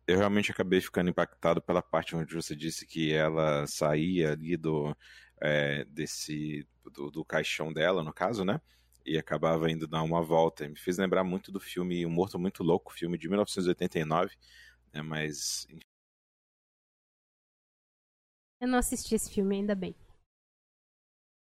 Eu 0.06 0.18
realmente 0.18 0.50
acabei 0.50 0.80
ficando 0.80 1.10
impactado 1.10 1.60
pela 1.60 1.82
parte 1.82 2.14
onde 2.14 2.34
você 2.34 2.54
disse 2.54 2.86
que 2.86 3.12
ela 3.12 3.66
saía 3.66 4.32
ali 4.32 4.56
do 4.56 4.96
é, 5.40 5.84
desse 5.86 6.66
do, 6.92 7.10
do, 7.10 7.24
caixão 7.24 7.72
dela, 7.72 8.02
no 8.02 8.12
caso, 8.12 8.44
né? 8.44 8.60
E 9.04 9.18
acabava 9.18 9.70
indo 9.70 9.86
dar 9.88 10.02
uma 10.02 10.22
volta. 10.22 10.68
Me 10.68 10.76
fez 10.76 10.98
lembrar 10.98 11.24
muito 11.24 11.50
do 11.52 11.60
filme 11.60 12.06
O 12.06 12.10
Morto 12.10 12.38
Muito 12.38 12.62
Louco, 12.62 12.92
filme 12.92 13.18
de 13.18 13.28
1989, 13.28 14.36
né? 14.92 15.02
Mas 15.02 15.66
eu 18.60 18.68
não 18.68 18.78
assisti 18.78 19.14
esse 19.14 19.30
filme 19.30 19.56
ainda 19.56 19.74
bem. 19.74 19.94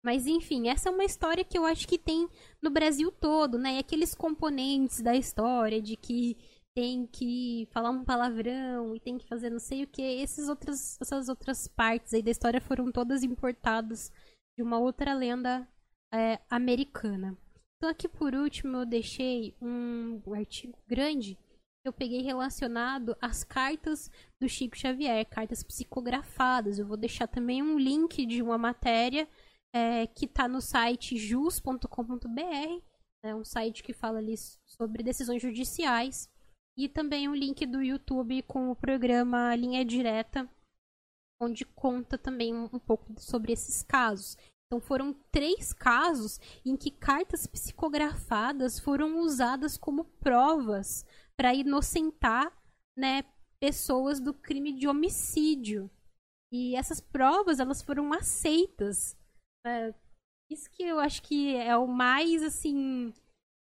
Mas 0.03 0.26
enfim, 0.28 0.68
essa 0.68 0.89
é 0.89 0.91
uma 0.91 1.05
história 1.05 1.45
que 1.45 1.57
eu 1.57 1.66
acho 1.66 1.88
que 1.88 1.97
tem 1.97 2.28
no 2.61 2.70
Brasil 2.70 3.11
todo, 3.11 3.57
né? 3.57 3.76
E 3.76 3.80
aqueles 3.80 4.16
componentes 4.16 5.01
da 5.01 5.16
história 5.16 5.82
de 5.82 5.95
que 5.95 6.38
tem 6.76 7.05
que 7.05 7.67
falar 7.71 7.91
um 7.91 8.03
palavrão 8.03 8.95
e 8.95 8.99
tem 8.99 9.17
que 9.17 9.28
fazer 9.28 9.49
não 9.49 9.59
sei 9.59 9.84
o 9.84 9.88
que. 9.88 10.01
Esses 10.01 10.49
outros, 10.49 10.99
essas 10.99 11.30
outras 11.30 11.67
partes 11.67 12.13
aí 12.13 12.21
da 12.21 12.32
história 12.32 12.59
foram 12.59 12.91
todas 12.91 13.24
importadas 13.24 14.11
de 14.57 14.63
uma 14.63 14.80
outra 14.80 15.13
lenda 15.13 15.67
é, 16.13 16.39
americana. 16.49 17.38
Então 17.78 17.89
aqui 17.89 18.07
por 18.07 18.34
último 18.34 18.78
eu 18.78 18.86
deixei 18.86 19.55
um, 19.61 20.21
artigo 20.34 20.78
grande 20.88 21.36
que 21.36 21.89
eu 21.89 21.93
peguei 21.93 22.21
relacionado 22.21 23.15
às 23.21 23.43
cartas 23.43 24.09
do 24.39 24.47
Chico 24.47 24.78
Xavier, 24.78 25.26
cartas 25.30 25.63
psicografadas. 25.63 26.80
Eu 26.80 26.88
vou 26.88 26.97
deixar 26.97 27.28
também 27.28 27.61
um 27.61 27.78
link 27.78 28.26
de 28.26 28.41
uma 28.41 28.57
matéria 28.57 29.28
é, 29.76 30.07
que 30.07 30.26
está 30.26 30.47
no 30.47 30.61
site 30.61 31.17
jus.com.br, 31.17 32.82
é 33.26 33.34
um 33.34 33.43
site 33.43 33.84
que 33.84 33.93
fala 33.93 34.19
ali 34.19 34.36
sobre 34.65 35.01
decisões 35.01 35.41
judiciais 35.41 36.30
e 36.76 36.89
também 36.89 37.30
um 37.30 37.36
link 37.36 37.65
do 37.65 37.82
YouTube 37.82 38.41
com 38.43 38.71
o 38.71 38.76
programa 38.76 39.55
Linha 39.55 39.86
Direta, 39.86 40.49
onde 41.39 41.65
conta 41.65 42.17
também 42.17 42.53
um, 42.53 42.80
pouco 42.80 43.13
sobre 43.19 43.51
esses 43.51 43.84
casos. 43.84 44.38
Então 44.65 44.80
foram 44.80 45.13
três 45.32 45.71
casos 45.71 46.39
em 46.65 46.76
que 46.76 46.89
cartas 46.89 47.45
psicografadas 47.45 48.80
foram 48.80 49.19
usadas 49.19 49.78
como 49.78 50.05
provas 50.05 51.05
para 51.38 51.53
inocentar, 51.53 52.51
né, 52.97 53.24
pessoas 53.59 54.19
do 54.19 54.34
crime 54.34 54.74
de 54.74 54.88
homicídio. 54.88 55.91
E 56.51 56.76
essas 56.76 56.99
provas 56.99 57.59
elas 57.59 57.82
foram 57.82 58.11
aceitas. 58.13 59.15
É, 59.65 59.93
isso 60.51 60.69
que 60.71 60.84
eu 60.84 60.99
acho 60.99 61.21
que 61.21 61.55
é 61.55 61.76
o 61.78 61.88
mais 61.88 62.41
assim 62.41 63.13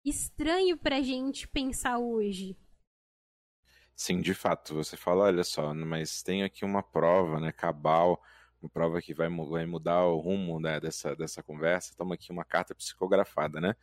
estranho 0.06 0.78
para 0.78 1.02
gente 1.02 1.48
pensar 1.48 2.00
hoje. 2.00 2.58
Sim, 4.00 4.22
de 4.22 4.34
fato, 4.36 4.76
você 4.76 4.96
fala, 4.96 5.24
olha 5.26 5.44
só, 5.44 5.74
mas 5.74 6.22
tem 6.22 6.44
aqui 6.44 6.64
uma 6.64 6.84
prova, 6.84 7.40
né, 7.40 7.52
cabal, 7.52 8.22
uma 8.62 8.70
prova 8.70 9.02
que 9.02 9.12
vai, 9.12 9.28
vai 9.28 9.66
mudar 9.66 10.06
o 10.06 10.20
rumo 10.20 10.60
né, 10.60 10.80
dessa, 10.80 11.16
dessa 11.16 11.42
conversa, 11.42 11.96
toma 11.98 12.14
aqui 12.14 12.32
uma 12.32 12.46
carta 12.46 12.76
psicografada, 12.76 13.60
né? 13.60 13.76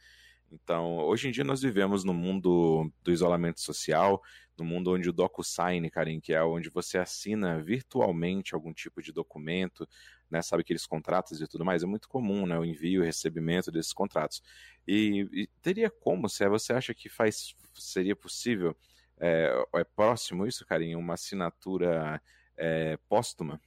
Então, 0.52 0.98
hoje 0.98 1.28
em 1.28 1.32
dia 1.32 1.44
nós 1.44 1.62
vivemos 1.62 2.04
no 2.04 2.14
mundo 2.14 2.92
do 3.02 3.12
isolamento 3.12 3.60
social, 3.60 4.22
no 4.58 4.64
mundo 4.64 4.92
onde 4.92 5.08
o 5.10 5.12
DocuSign, 5.12 5.90
Karim, 5.90 6.20
que 6.20 6.32
é 6.32 6.44
onde 6.44 6.70
você 6.70 6.98
assina 6.98 7.60
virtualmente 7.62 8.54
algum 8.54 8.72
tipo 8.72 9.02
de 9.02 9.12
documento, 9.12 9.88
né, 10.30 10.42
sabe 10.42 10.62
aqueles 10.62 10.86
contratos 10.86 11.40
e 11.40 11.48
tudo 11.48 11.64
mais, 11.64 11.82
é 11.82 11.86
muito 11.86 12.08
comum, 12.08 12.46
né, 12.46 12.58
o 12.58 12.64
envio 12.64 13.02
e 13.02 13.06
recebimento 13.06 13.72
desses 13.72 13.92
contratos. 13.92 14.42
E, 14.86 15.28
e 15.32 15.48
teria 15.62 15.90
como, 15.90 16.28
se 16.28 16.48
você 16.48 16.72
acha 16.72 16.94
que 16.94 17.08
faz, 17.08 17.56
seria 17.74 18.14
possível 18.14 18.76
é, 19.18 19.50
é 19.74 19.84
próximo 19.84 20.46
isso, 20.46 20.66
Carinho? 20.66 20.98
Uma 20.98 21.14
assinatura 21.14 22.20
é, 22.56 22.96
póstuma? 23.08 23.60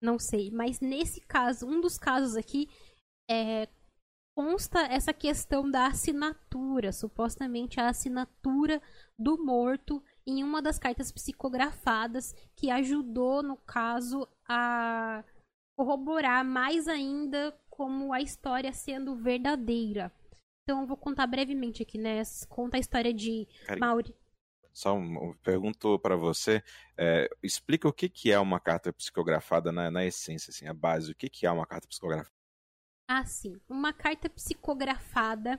Não 0.00 0.18
sei, 0.18 0.50
mas 0.50 0.80
nesse 0.80 1.20
caso, 1.20 1.66
um 1.66 1.80
dos 1.80 1.98
casos 1.98 2.36
aqui 2.36 2.68
é, 3.28 3.68
consta 4.34 4.82
essa 4.82 5.12
questão 5.12 5.68
da 5.68 5.88
assinatura, 5.88 6.92
supostamente 6.92 7.80
a 7.80 7.88
assinatura 7.88 8.80
do 9.18 9.44
morto 9.44 10.00
em 10.24 10.44
uma 10.44 10.62
das 10.62 10.78
cartas 10.78 11.10
psicografadas 11.10 12.32
que 12.54 12.70
ajudou, 12.70 13.42
no 13.42 13.56
caso, 13.56 14.28
a 14.48 15.24
corroborar 15.76 16.44
mais 16.44 16.86
ainda 16.86 17.52
como 17.68 18.12
a 18.12 18.20
história 18.20 18.72
sendo 18.72 19.16
verdadeira. 19.16 20.12
Então 20.68 20.82
eu 20.82 20.86
vou 20.86 20.98
contar 20.98 21.26
brevemente 21.26 21.82
aqui, 21.82 21.96
né? 21.96 22.20
Conta 22.46 22.76
a 22.76 22.80
história 22.80 23.14
de 23.14 23.48
Mauri. 23.80 24.14
Só 24.70 24.94
um, 24.94 25.34
pergunto 25.42 25.98
para 25.98 26.14
você, 26.14 26.62
é, 26.94 27.26
explica 27.42 27.88
o 27.88 27.92
que, 27.92 28.06
que 28.06 28.30
é 28.30 28.38
uma 28.38 28.60
carta 28.60 28.92
psicografada 28.92 29.72
na, 29.72 29.90
na 29.90 30.04
essência, 30.04 30.50
assim, 30.50 30.68
a 30.68 30.74
base. 30.74 31.12
O 31.12 31.14
que, 31.14 31.30
que 31.30 31.46
é 31.46 31.50
uma 31.50 31.66
carta 31.66 31.88
psicografada? 31.88 32.30
Ah, 33.08 33.24
sim. 33.24 33.58
Uma 33.66 33.94
carta 33.94 34.28
psicografada 34.28 35.58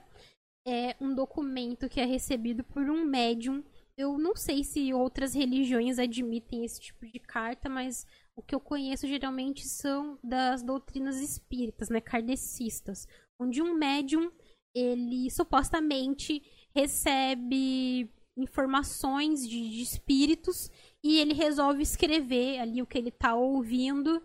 é 0.64 0.94
um 1.00 1.12
documento 1.12 1.88
que 1.88 2.00
é 2.00 2.04
recebido 2.04 2.62
por 2.62 2.88
um 2.88 3.04
médium. 3.04 3.64
Eu 3.96 4.16
não 4.16 4.36
sei 4.36 4.62
se 4.62 4.94
outras 4.94 5.34
religiões 5.34 5.98
admitem 5.98 6.64
esse 6.64 6.80
tipo 6.80 7.04
de 7.04 7.18
carta, 7.18 7.68
mas 7.68 8.06
o 8.36 8.42
que 8.42 8.54
eu 8.54 8.60
conheço 8.60 9.08
geralmente 9.08 9.66
são 9.66 10.20
das 10.22 10.62
doutrinas 10.62 11.16
espíritas, 11.16 11.88
né, 11.88 12.00
kardecistas, 12.00 13.08
onde 13.40 13.60
um 13.60 13.74
médium 13.74 14.30
ele 14.74 15.30
supostamente 15.30 16.42
recebe 16.74 18.10
informações 18.36 19.46
de, 19.46 19.70
de 19.70 19.82
espíritos 19.82 20.70
e 21.02 21.18
ele 21.18 21.34
resolve 21.34 21.82
escrever 21.82 22.58
ali 22.58 22.80
o 22.80 22.86
que 22.86 22.96
ele 22.96 23.08
está 23.08 23.34
ouvindo 23.34 24.22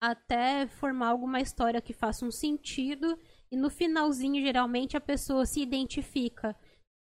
até 0.00 0.66
formar 0.66 1.08
alguma 1.08 1.40
história 1.40 1.80
que 1.80 1.92
faça 1.92 2.24
um 2.24 2.30
sentido. 2.30 3.18
E 3.50 3.56
no 3.56 3.70
finalzinho 3.70 4.42
geralmente 4.42 4.96
a 4.96 5.00
pessoa 5.00 5.46
se 5.46 5.60
identifica 5.60 6.56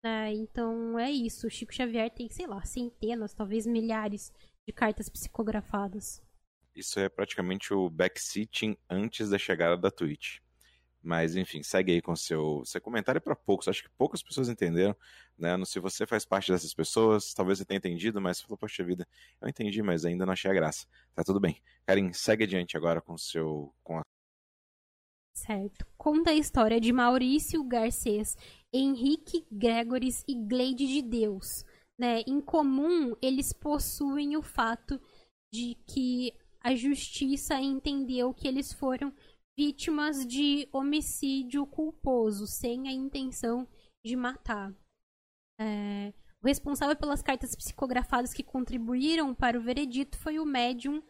né? 0.03 0.33
então 0.33 0.99
é 0.99 1.11
isso. 1.11 1.47
O 1.47 1.51
Chico 1.51 1.75
Xavier 1.75 2.11
tem 2.11 2.29
sei 2.29 2.47
lá 2.47 2.63
centenas 2.65 3.35
talvez 3.35 3.67
milhares 3.67 4.33
de 4.67 4.73
cartas 4.73 5.09
psicografadas. 5.09 6.23
Isso 6.75 7.01
é 7.01 7.09
praticamente 7.09 7.75
o 7.75 7.91
backseating 7.91 8.77
antes 8.89 9.31
da 9.31 9.39
chegada 9.39 9.77
da 9.77 9.91
Twitch 9.91 10.39
mas, 11.03 11.37
enfim, 11.37 11.63
segue 11.63 11.93
aí 11.93 12.03
com 12.03 12.15
seu, 12.17 12.63
seu 12.65 12.81
comentário 12.81 13.21
para 13.21 13.37
poucos. 13.37 13.69
Acho 13.69 13.85
que 13.85 13.91
poucas 13.91 14.23
pessoas 14.23 14.49
entenderam, 14.49 14.97
né? 15.39 15.57
Se 15.65 15.79
você 15.79 16.07
faz 16.07 16.25
parte 16.25 16.51
dessas 16.51 16.75
pessoas, 16.75 17.33
talvez 17.33 17.59
você 17.59 17.65
tenha 17.65 17.79
entendido, 17.79 18.21
mas 18.21 18.41
falou, 18.41 18.59
poxa 18.59 18.83
vida, 18.85 19.07
eu 19.41 19.49
entendi, 19.49 19.83
mas 19.83 20.05
ainda 20.05 20.27
não 20.27 20.33
achei 20.33 20.51
a 20.51 20.55
graça. 20.55 20.87
Tá 21.15 21.23
tudo 21.23 21.41
bem. 21.41 21.63
Karim, 21.87 22.13
segue 22.13 22.45
adiante 22.45 22.77
agora 22.77 23.01
com 23.01 23.17
seu. 23.17 23.73
Com 23.83 23.99
a... 23.99 24.03
Certo. 25.35 25.87
Conta 25.97 26.31
a 26.31 26.35
história 26.35 26.81
de 26.81 26.93
Maurício 26.93 27.63
Garcês, 27.63 28.37
Henrique 28.73 29.47
Gregores 29.51 30.25
e 30.27 30.35
Gleide 30.35 30.87
de 30.87 31.01
Deus. 31.01 31.65
Né? 31.97 32.23
Em 32.27 32.41
comum, 32.41 33.15
eles 33.23 33.53
possuem 33.53 34.37
o 34.37 34.43
fato 34.43 35.01
de 35.53 35.77
que 35.87 36.35
a 36.61 36.75
justiça 36.75 37.61
entendeu 37.61 38.35
que 38.35 38.47
eles 38.47 38.73
foram 38.73 39.13
vítimas 39.59 40.25
de 40.25 40.69
homicídio 40.73 41.67
culposo, 41.67 42.47
sem 42.47 42.87
a 42.87 42.93
intenção 42.93 43.67
de 44.05 44.15
matar. 44.15 44.73
É, 45.61 46.15
o 46.41 46.47
responsável 46.47 46.95
pelas 46.95 47.23
cartas 47.23 47.57
psicografadas 47.57 48.33
que 48.33 48.45
contribuíram 48.45 49.35
para 49.35 49.59
o 49.59 49.61
veredito 49.61 50.17
foi 50.17 50.39
o 50.39 50.47
médium 50.47 51.03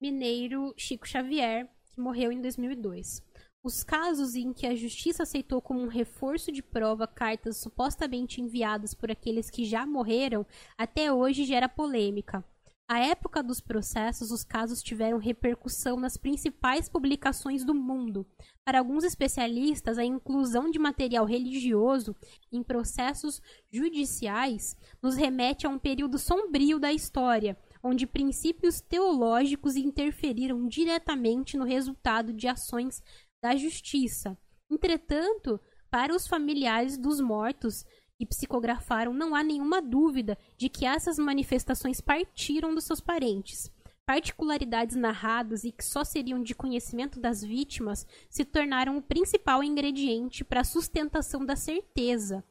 mineiro 0.00 0.72
Chico 0.74 1.06
Xavier, 1.06 1.68
que 1.84 2.00
morreu 2.00 2.32
em 2.32 2.40
2002. 2.40 3.22
Os 3.62 3.84
casos 3.84 4.36
em 4.36 4.54
que 4.54 4.66
a 4.66 4.74
justiça 4.74 5.24
aceitou 5.24 5.60
como 5.60 5.82
um 5.82 5.88
reforço 5.88 6.50
de 6.50 6.62
prova 6.62 7.06
cartas 7.06 7.58
supostamente 7.58 8.40
enviadas 8.40 8.94
por 8.94 9.10
aqueles 9.10 9.50
que 9.50 9.66
já 9.66 9.84
morreram 9.84 10.46
até 10.78 11.12
hoje 11.12 11.44
gera 11.44 11.68
polêmica. 11.68 12.42
À 12.88 12.98
época 12.98 13.42
dos 13.42 13.60
processos, 13.60 14.30
os 14.30 14.44
casos 14.44 14.82
tiveram 14.82 15.16
repercussão 15.16 15.98
nas 15.98 16.16
principais 16.16 16.88
publicações 16.88 17.64
do 17.64 17.74
mundo. 17.74 18.26
Para 18.64 18.78
alguns 18.78 19.02
especialistas, 19.02 19.98
a 19.98 20.04
inclusão 20.04 20.70
de 20.70 20.78
material 20.78 21.24
religioso 21.24 22.14
em 22.52 22.62
processos 22.62 23.40
judiciais 23.72 24.76
nos 25.02 25.16
remete 25.16 25.66
a 25.66 25.70
um 25.70 25.78
período 25.78 26.18
sombrio 26.18 26.78
da 26.78 26.92
história, 26.92 27.56
onde 27.82 28.06
princípios 28.06 28.80
teológicos 28.80 29.74
interferiram 29.74 30.66
diretamente 30.68 31.56
no 31.56 31.64
resultado 31.64 32.32
de 32.32 32.46
ações 32.46 33.02
da 33.42 33.56
justiça. 33.56 34.36
Entretanto, 34.70 35.58
para 35.90 36.14
os 36.14 36.26
familiares 36.26 36.96
dos 36.96 37.20
mortos, 37.20 37.84
e 38.22 38.26
psicografaram, 38.26 39.12
não 39.12 39.34
há 39.34 39.42
nenhuma 39.42 39.82
dúvida 39.82 40.38
de 40.56 40.68
que 40.68 40.86
essas 40.86 41.18
manifestações 41.18 42.00
partiram 42.00 42.72
dos 42.72 42.84
seus 42.84 43.00
parentes. 43.00 43.68
Particularidades 44.06 44.94
narradas 44.94 45.64
e 45.64 45.72
que 45.72 45.84
só 45.84 46.04
seriam 46.04 46.40
de 46.40 46.54
conhecimento 46.54 47.18
das 47.18 47.42
vítimas 47.42 48.06
se 48.30 48.44
tornaram 48.44 48.96
o 48.96 49.02
principal 49.02 49.62
ingrediente 49.64 50.44
para 50.44 50.60
a 50.60 50.64
sustentação 50.64 51.44
da 51.44 51.56
certeza. 51.56 52.44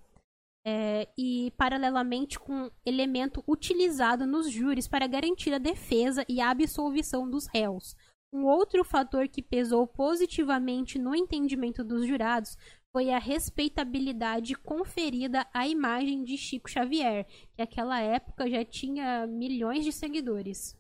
é, 0.63 1.07
e 1.17 1.51
paralelamente 1.57 2.39
com 2.39 2.69
elemento 2.85 3.43
utilizado 3.47 4.27
nos 4.27 4.49
júris 4.49 4.87
para 4.87 5.07
garantir 5.07 5.53
a 5.53 5.57
defesa 5.57 6.23
e 6.29 6.39
a 6.39 6.49
absolvição 6.49 7.29
dos 7.29 7.47
réus. 7.47 7.95
Um 8.33 8.45
outro 8.45 8.83
fator 8.83 9.27
que 9.27 9.41
pesou 9.41 9.85
positivamente 9.85 10.97
no 10.97 11.13
entendimento 11.13 11.83
dos 11.83 12.05
jurados 12.07 12.57
foi 12.91 13.09
a 13.11 13.19
respeitabilidade 13.19 14.53
conferida 14.55 15.47
à 15.53 15.67
imagem 15.67 16.23
de 16.23 16.37
Chico 16.37 16.69
Xavier, 16.69 17.25
que 17.25 17.59
naquela 17.59 17.99
época 18.01 18.49
já 18.49 18.65
tinha 18.65 19.25
milhões 19.25 19.85
de 19.85 19.91
seguidores. 19.91 20.77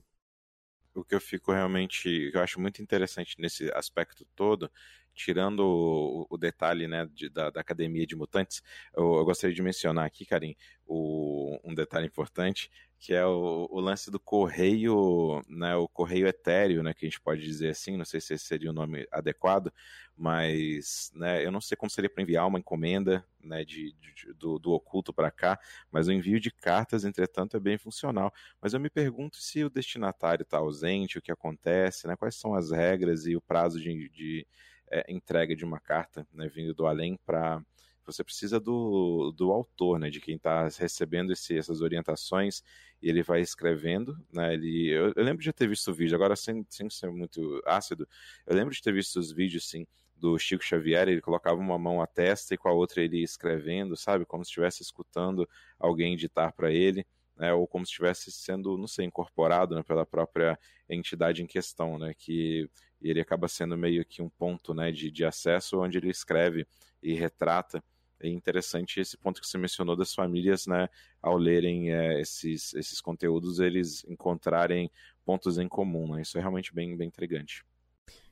O 0.93 1.05
que 1.05 1.15
eu 1.15 1.21
fico 1.21 1.53
realmente, 1.53 2.31
eu 2.33 2.41
acho 2.41 2.59
muito 2.59 2.81
interessante 2.81 3.39
nesse 3.39 3.71
aspecto 3.73 4.25
todo, 4.35 4.69
tirando 5.13 5.61
o, 5.61 6.27
o 6.29 6.37
detalhe 6.37 6.85
né, 6.85 7.07
de, 7.13 7.29
da, 7.29 7.49
da, 7.49 7.61
academia 7.61 8.05
de 8.05 8.15
mutantes, 8.15 8.61
eu, 8.93 9.15
eu, 9.15 9.25
gostaria 9.25 9.55
de 9.55 9.61
mencionar 9.61 10.05
aqui, 10.05 10.25
Karim, 10.25 10.55
o, 10.85 11.57
um 11.63 11.73
detalhe 11.73 12.07
importante, 12.07 12.69
que 13.01 13.15
é 13.15 13.25
o, 13.25 13.67
o, 13.71 13.79
lance 13.79 14.11
do 14.11 14.19
correio, 14.19 15.41
né, 15.49 15.75
o 15.75 15.87
correio 15.87 16.27
etéreo, 16.27 16.83
né, 16.83 16.93
que 16.93 17.03
a 17.03 17.09
gente 17.09 17.19
pode 17.19 17.41
dizer 17.41 17.69
assim, 17.69 17.97
não 17.97 18.05
sei 18.05 18.21
se 18.21 18.35
esse 18.35 18.45
seria 18.45 18.69
o 18.69 18.73
nome 18.73 19.07
adequado, 19.11 19.73
mas 20.15 21.11
né, 21.15 21.43
eu 21.43 21.51
não 21.51 21.59
sei 21.59 21.75
como 21.75 21.89
seria 21.89 22.11
para 22.11 22.21
enviar 22.21 22.45
uma 22.47 22.59
encomenda 22.59 23.25
né, 23.43 23.65
de, 23.65 23.93
de 23.93 24.33
do, 24.35 24.59
do, 24.59 24.71
oculto 24.73 25.11
para 25.11 25.31
cá, 25.31 25.59
mas 25.91 26.07
o 26.07 26.11
envio 26.11 26.39
de 26.39 26.51
cartas, 26.51 27.03
entretanto, 27.03 27.57
é 27.57 27.59
bem 27.59 27.75
funcional. 27.75 28.31
Mas 28.61 28.75
eu 28.75 28.79
me 28.79 28.89
pergunto 28.89 29.37
se 29.37 29.63
o 29.63 29.69
destinatário 29.69 30.43
está 30.43 30.59
ausente, 30.59 31.17
o 31.17 31.21
que 31.23 31.31
acontece, 31.31 32.05
né, 32.05 32.15
quais 32.15 32.35
são 32.35 32.53
as 32.53 32.69
regras 32.69 33.25
e 33.25 33.35
o 33.35 33.41
prazo 33.41 33.81
de, 33.81 34.09
de 34.09 34.47
é, 34.91 35.11
entrega 35.11 35.55
de 35.55 35.65
uma 35.65 35.79
carta 35.79 36.27
né, 36.31 36.47
vindo 36.47 36.75
do 36.75 36.85
além 36.85 37.17
para 37.25 37.63
você 38.05 38.23
precisa 38.23 38.59
do, 38.59 39.31
do 39.31 39.51
autor, 39.51 39.99
né, 39.99 40.09
de 40.09 40.19
quem 40.19 40.35
está 40.35 40.67
recebendo 40.67 41.31
esse, 41.31 41.57
essas 41.57 41.81
orientações 41.81 42.63
e 43.01 43.09
ele 43.09 43.23
vai 43.23 43.41
escrevendo, 43.41 44.17
né, 44.31 44.53
ele, 44.53 44.89
eu, 44.89 45.13
eu, 45.15 45.23
lembro 45.23 45.43
de 45.43 45.53
ter 45.53 45.67
visto 45.67 45.89
o 45.89 45.93
vídeo, 45.93 46.15
agora 46.15 46.35
sem, 46.35 46.65
sem 46.69 46.89
ser 46.89 47.11
muito 47.11 47.61
ácido, 47.65 48.07
eu 48.45 48.55
lembro 48.55 48.73
de 48.73 48.81
ter 48.81 48.93
visto 48.93 49.17
os 49.19 49.31
vídeos, 49.31 49.69
sim, 49.69 49.85
do 50.15 50.37
Chico 50.37 50.63
Xavier, 50.63 51.07
ele 51.07 51.21
colocava 51.21 51.59
uma 51.59 51.79
mão 51.79 51.99
à 51.99 52.05
testa 52.05 52.53
e 52.53 52.57
com 52.57 52.69
a 52.69 52.73
outra 52.73 53.01
ele 53.01 53.17
ia 53.17 53.23
escrevendo, 53.23 53.97
sabe, 53.97 54.23
como 54.23 54.45
se 54.45 54.49
estivesse 54.49 54.83
escutando 54.83 55.49
alguém 55.79 56.15
ditar 56.15 56.53
para 56.53 56.71
ele, 56.71 57.05
né, 57.35 57.51
ou 57.53 57.67
como 57.67 57.85
se 57.85 57.91
estivesse 57.91 58.31
sendo, 58.31 58.77
não 58.77 58.87
sei, 58.87 59.05
incorporado 59.05 59.75
né, 59.75 59.81
pela 59.81 60.05
própria 60.05 60.59
entidade 60.87 61.41
em 61.41 61.47
questão, 61.47 61.97
né, 61.97 62.13
que 62.13 62.69
ele 63.01 63.19
acaba 63.19 63.47
sendo 63.47 63.75
meio 63.75 64.05
que 64.05 64.21
um 64.21 64.29
ponto 64.29 64.73
né, 64.73 64.91
de, 64.91 65.09
de 65.09 65.25
acesso 65.25 65.81
onde 65.81 65.97
ele 65.97 66.09
escreve 66.09 66.67
e 67.01 67.13
retrata. 67.13 67.83
É 68.21 68.29
interessante 68.29 68.99
esse 68.99 69.17
ponto 69.17 69.41
que 69.41 69.47
você 69.47 69.57
mencionou 69.57 69.95
das 69.95 70.13
famílias, 70.13 70.67
né, 70.67 70.89
ao 71.21 71.37
lerem 71.37 71.91
é, 71.91 72.21
esses, 72.21 72.73
esses 72.73 73.01
conteúdos, 73.01 73.59
eles 73.59 74.03
encontrarem 74.05 74.91
pontos 75.25 75.57
em 75.57 75.67
comum. 75.67 76.13
Né? 76.13 76.21
Isso 76.21 76.37
é 76.37 76.41
realmente 76.41 76.73
bem, 76.73 76.95
bem 76.95 77.07
intrigante. 77.07 77.65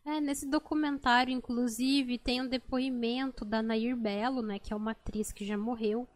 É, 0.06 0.20
nesse 0.20 0.48
documentário, 0.48 1.32
inclusive, 1.32 2.18
tem 2.18 2.42
um 2.42 2.48
depoimento 2.48 3.44
da 3.44 3.62
Nair 3.62 3.96
Belo, 3.96 4.42
né, 4.42 4.58
que 4.60 4.74
é 4.74 4.76
uma 4.76 4.92
atriz 4.92 5.32
que 5.32 5.46
já 5.46 5.58
morreu, 5.58 6.08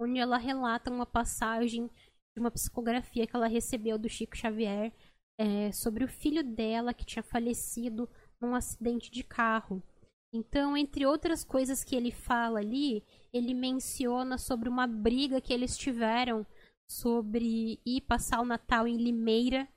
onde 0.00 0.18
ela 0.18 0.38
relata 0.38 0.90
uma 0.90 1.06
passagem 1.06 1.90
de 2.34 2.40
uma 2.40 2.50
psicografia 2.50 3.26
que 3.26 3.36
ela 3.36 3.46
recebeu 3.46 3.98
do 3.98 4.08
Chico 4.08 4.36
Xavier 4.36 4.92
é, 5.38 5.72
sobre 5.72 6.04
o 6.04 6.08
filho 6.08 6.42
dela 6.42 6.94
que 6.94 7.04
tinha 7.04 7.22
falecido 7.22 8.08
num 8.40 8.54
acidente 8.54 9.10
de 9.10 9.22
carro. 9.22 9.82
Então, 10.32 10.76
entre 10.76 11.04
outras 11.04 11.44
coisas 11.44 11.84
que 11.84 11.94
ele 11.94 12.10
fala 12.10 12.60
ali, 12.60 13.04
ele 13.32 13.54
menciona 13.54 14.36
sobre 14.36 14.68
uma 14.68 14.86
briga 14.86 15.40
que 15.40 15.52
eles 15.52 15.76
tiveram 15.76 16.46
sobre 16.88 17.80
ir 17.86 18.02
passar 18.02 18.40
o 18.40 18.44
Natal 18.44 18.86
em 18.86 18.96
Limeira. 18.96 19.68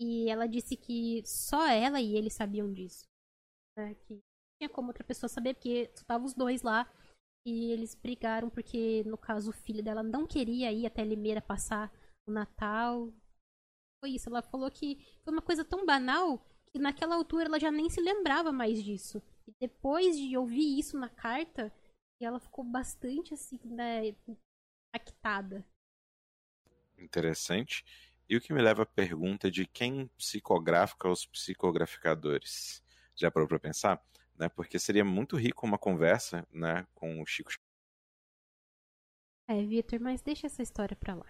E 0.00 0.28
ela 0.28 0.46
disse 0.46 0.76
que 0.76 1.22
só 1.24 1.66
ela 1.66 2.00
e 2.00 2.14
ele 2.14 2.30
sabiam 2.30 2.72
disso. 2.72 3.06
Né? 3.76 3.94
Que 3.94 4.14
não 4.14 4.22
tinha 4.60 4.68
como 4.68 4.88
outra 4.88 5.02
pessoa 5.02 5.28
saber, 5.28 5.54
porque 5.54 5.90
estavam 5.94 6.26
os 6.26 6.34
dois 6.34 6.62
lá. 6.62 6.88
E 7.46 7.72
eles 7.72 7.94
brigaram 7.94 8.50
porque, 8.50 9.02
no 9.04 9.16
caso, 9.16 9.50
o 9.50 9.54
filho 9.54 9.82
dela 9.82 10.02
não 10.02 10.26
queria 10.26 10.70
ir 10.70 10.86
até 10.86 11.02
Limeira 11.02 11.40
passar 11.40 11.90
o 12.26 12.30
Natal. 12.30 13.12
Foi 14.00 14.10
isso. 14.10 14.28
Ela 14.28 14.42
falou 14.42 14.70
que 14.70 14.98
foi 15.24 15.32
uma 15.32 15.42
coisa 15.42 15.64
tão 15.64 15.86
banal 15.86 16.44
que 16.70 16.78
naquela 16.78 17.16
altura 17.16 17.46
ela 17.46 17.58
já 17.58 17.70
nem 17.72 17.88
se 17.88 18.00
lembrava 18.00 18.52
mais 18.52 18.82
disso. 18.84 19.22
E 19.46 19.52
depois 19.58 20.16
de 20.18 20.36
ouvir 20.36 20.78
isso 20.78 20.98
na 20.98 21.08
carta, 21.08 21.72
ela 22.24 22.40
ficou 22.40 22.64
bastante 22.64 23.34
assim, 23.34 23.58
né, 23.64 24.14
impactada. 24.88 25.64
Interessante. 26.96 27.84
E 28.28 28.36
o 28.36 28.40
que 28.40 28.52
me 28.52 28.60
leva 28.60 28.82
à 28.82 28.86
pergunta 28.86 29.50
de 29.50 29.66
quem 29.66 30.06
psicografa 30.18 31.08
os 31.08 31.24
psicograficadores? 31.24 32.82
Já 33.14 33.30
parou 33.30 33.48
para 33.48 33.58
pensar? 33.58 34.04
Né? 34.36 34.48
Porque 34.48 34.78
seria 34.78 35.04
muito 35.04 35.36
rico 35.36 35.66
uma 35.66 35.78
conversa 35.78 36.46
né, 36.52 36.86
com 36.94 37.22
o 37.22 37.26
Chico. 37.26 37.50
É, 39.48 39.64
Vitor, 39.64 39.98
mas 39.98 40.20
deixa 40.20 40.46
essa 40.46 40.62
história 40.62 40.94
pra 40.94 41.14
lá. 41.14 41.26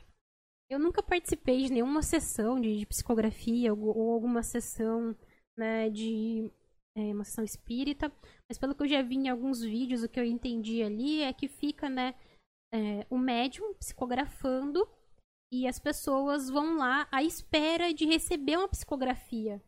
Eu 0.69 0.79
nunca 0.79 1.03
participei 1.03 1.65
de 1.65 1.73
nenhuma 1.73 2.03
sessão 2.03 2.61
de, 2.61 2.79
de 2.79 2.87
psicografia 2.87 3.73
ou, 3.73 3.97
ou, 3.97 4.13
alguma 4.13 4.43
sessão 4.43 5.17
né, 5.57 5.89
de 5.89 6.51
é, 6.97 7.15
uma 7.15 7.25
sessão 7.25 7.45
espírita, 7.45 8.13
mas 8.49 8.59
pelo 8.59 8.75
que 8.75 8.83
eu 8.83 8.89
já 8.89 9.03
vi 9.03 9.17
em 9.17 9.29
alguns 9.29 9.63
vídeos, 9.63 10.03
o 10.03 10.09
que 10.09 10.19
eu 10.19 10.25
entendi 10.25 10.83
ali 10.83 11.23
é 11.23 11.33
que 11.33 11.49
fica, 11.49 11.89
né, 11.89 12.15
é, 12.73 13.07
o 13.11 13.19
médium 13.19 13.75
psicografando 13.75 14.89
e 15.53 15.67
as 15.67 15.79
pessoas 15.79 16.51
vão 16.51 16.77
lá 16.77 17.09
à 17.11 17.23
espera 17.23 17.93
de 17.93 18.05
receber 18.05 18.57
uma 18.57 18.69
psicografia. 18.69 19.63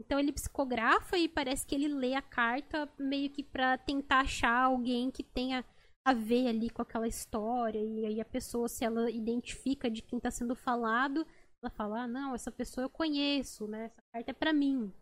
Então 0.00 0.18
ele 0.18 0.32
psicografa 0.32 1.18
e 1.18 1.28
parece 1.28 1.66
que 1.66 1.74
ele 1.74 1.88
lê 1.88 2.14
a 2.14 2.22
carta 2.22 2.88
meio 2.98 3.30
que 3.30 3.42
para 3.42 3.76
tentar 3.76 4.20
achar 4.20 4.64
alguém 4.64 5.10
que 5.10 5.24
tenha 5.24 5.64
a 6.04 6.14
ver 6.14 6.46
ali 6.46 6.70
com 6.70 6.80
aquela 6.80 7.08
história. 7.08 7.80
E 7.80 8.06
aí 8.06 8.20
a 8.20 8.24
pessoa, 8.24 8.68
se 8.68 8.84
ela 8.84 9.10
identifica 9.10 9.90
de 9.90 10.00
quem 10.00 10.18
está 10.18 10.30
sendo 10.30 10.54
falado, 10.54 11.26
ela 11.62 11.70
fala: 11.70 12.02
ah, 12.02 12.06
não, 12.06 12.34
essa 12.34 12.50
pessoa 12.50 12.84
eu 12.84 12.90
conheço, 12.90 13.66
né? 13.66 13.86
Essa 13.86 14.02
carta 14.12 14.30
é 14.30 14.34
para 14.34 14.52
mim. 14.52 14.92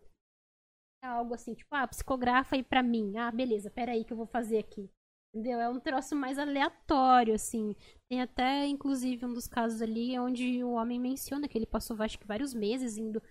Algo 1.07 1.33
assim, 1.33 1.53
tipo, 1.53 1.73
ah, 1.73 1.87
psicografa 1.87 2.55
aí 2.55 2.63
pra 2.63 2.83
mim. 2.83 3.17
Ah, 3.17 3.31
beleza, 3.31 3.69
peraí 3.69 4.03
que 4.03 4.13
eu 4.13 4.17
vou 4.17 4.27
fazer 4.27 4.59
aqui. 4.59 4.89
Entendeu? 5.33 5.59
É 5.59 5.69
um 5.69 5.79
troço 5.79 6.15
mais 6.15 6.39
aleatório, 6.39 7.33
assim. 7.33 7.75
Tem 8.09 8.21
até, 8.21 8.65
inclusive, 8.65 9.25
um 9.25 9.33
dos 9.33 9.47
casos 9.47 9.81
ali 9.81 10.17
onde 10.17 10.63
o 10.63 10.71
homem 10.71 10.99
menciona 10.99 11.47
que 11.47 11.57
ele 11.57 11.65
passou, 11.65 12.01
acho 12.01 12.17
que, 12.17 12.27
vários 12.27 12.53
meses 12.53 12.97
indo 12.97 13.21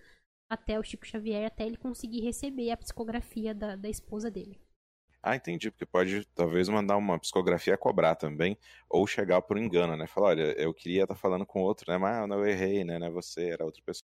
até 0.49 0.79
o 0.79 0.83
Chico 0.83 1.05
Xavier 1.05 1.45
até 1.45 1.65
ele 1.65 1.77
conseguir 1.77 2.21
receber 2.21 2.71
a 2.71 2.77
psicografia 2.77 3.53
da, 3.53 3.75
da 3.75 3.89
esposa 3.89 4.31
dele. 4.31 4.59
Ah, 5.21 5.35
entendi, 5.35 5.69
porque 5.69 5.85
pode 5.85 6.25
talvez 6.27 6.69
mandar 6.69 6.95
uma 6.95 7.19
psicografia 7.19 7.77
cobrar 7.77 8.15
também, 8.15 8.57
ou 8.89 9.05
chegar 9.05 9.41
por 9.41 9.57
engano, 9.57 9.97
né? 9.97 10.07
Falar, 10.07 10.29
olha, 10.29 10.53
eu 10.57 10.73
queria 10.73 11.03
estar 11.03 11.15
tá 11.15 11.19
falando 11.19 11.45
com 11.45 11.61
outro, 11.61 11.91
né? 11.91 11.97
Mas 11.97 12.29
não, 12.29 12.37
eu 12.37 12.45
errei, 12.45 12.85
né? 12.85 12.97
Não 12.97 13.07
é 13.07 13.09
você, 13.09 13.49
era 13.49 13.65
outra 13.65 13.81
pessoa. 13.85 14.07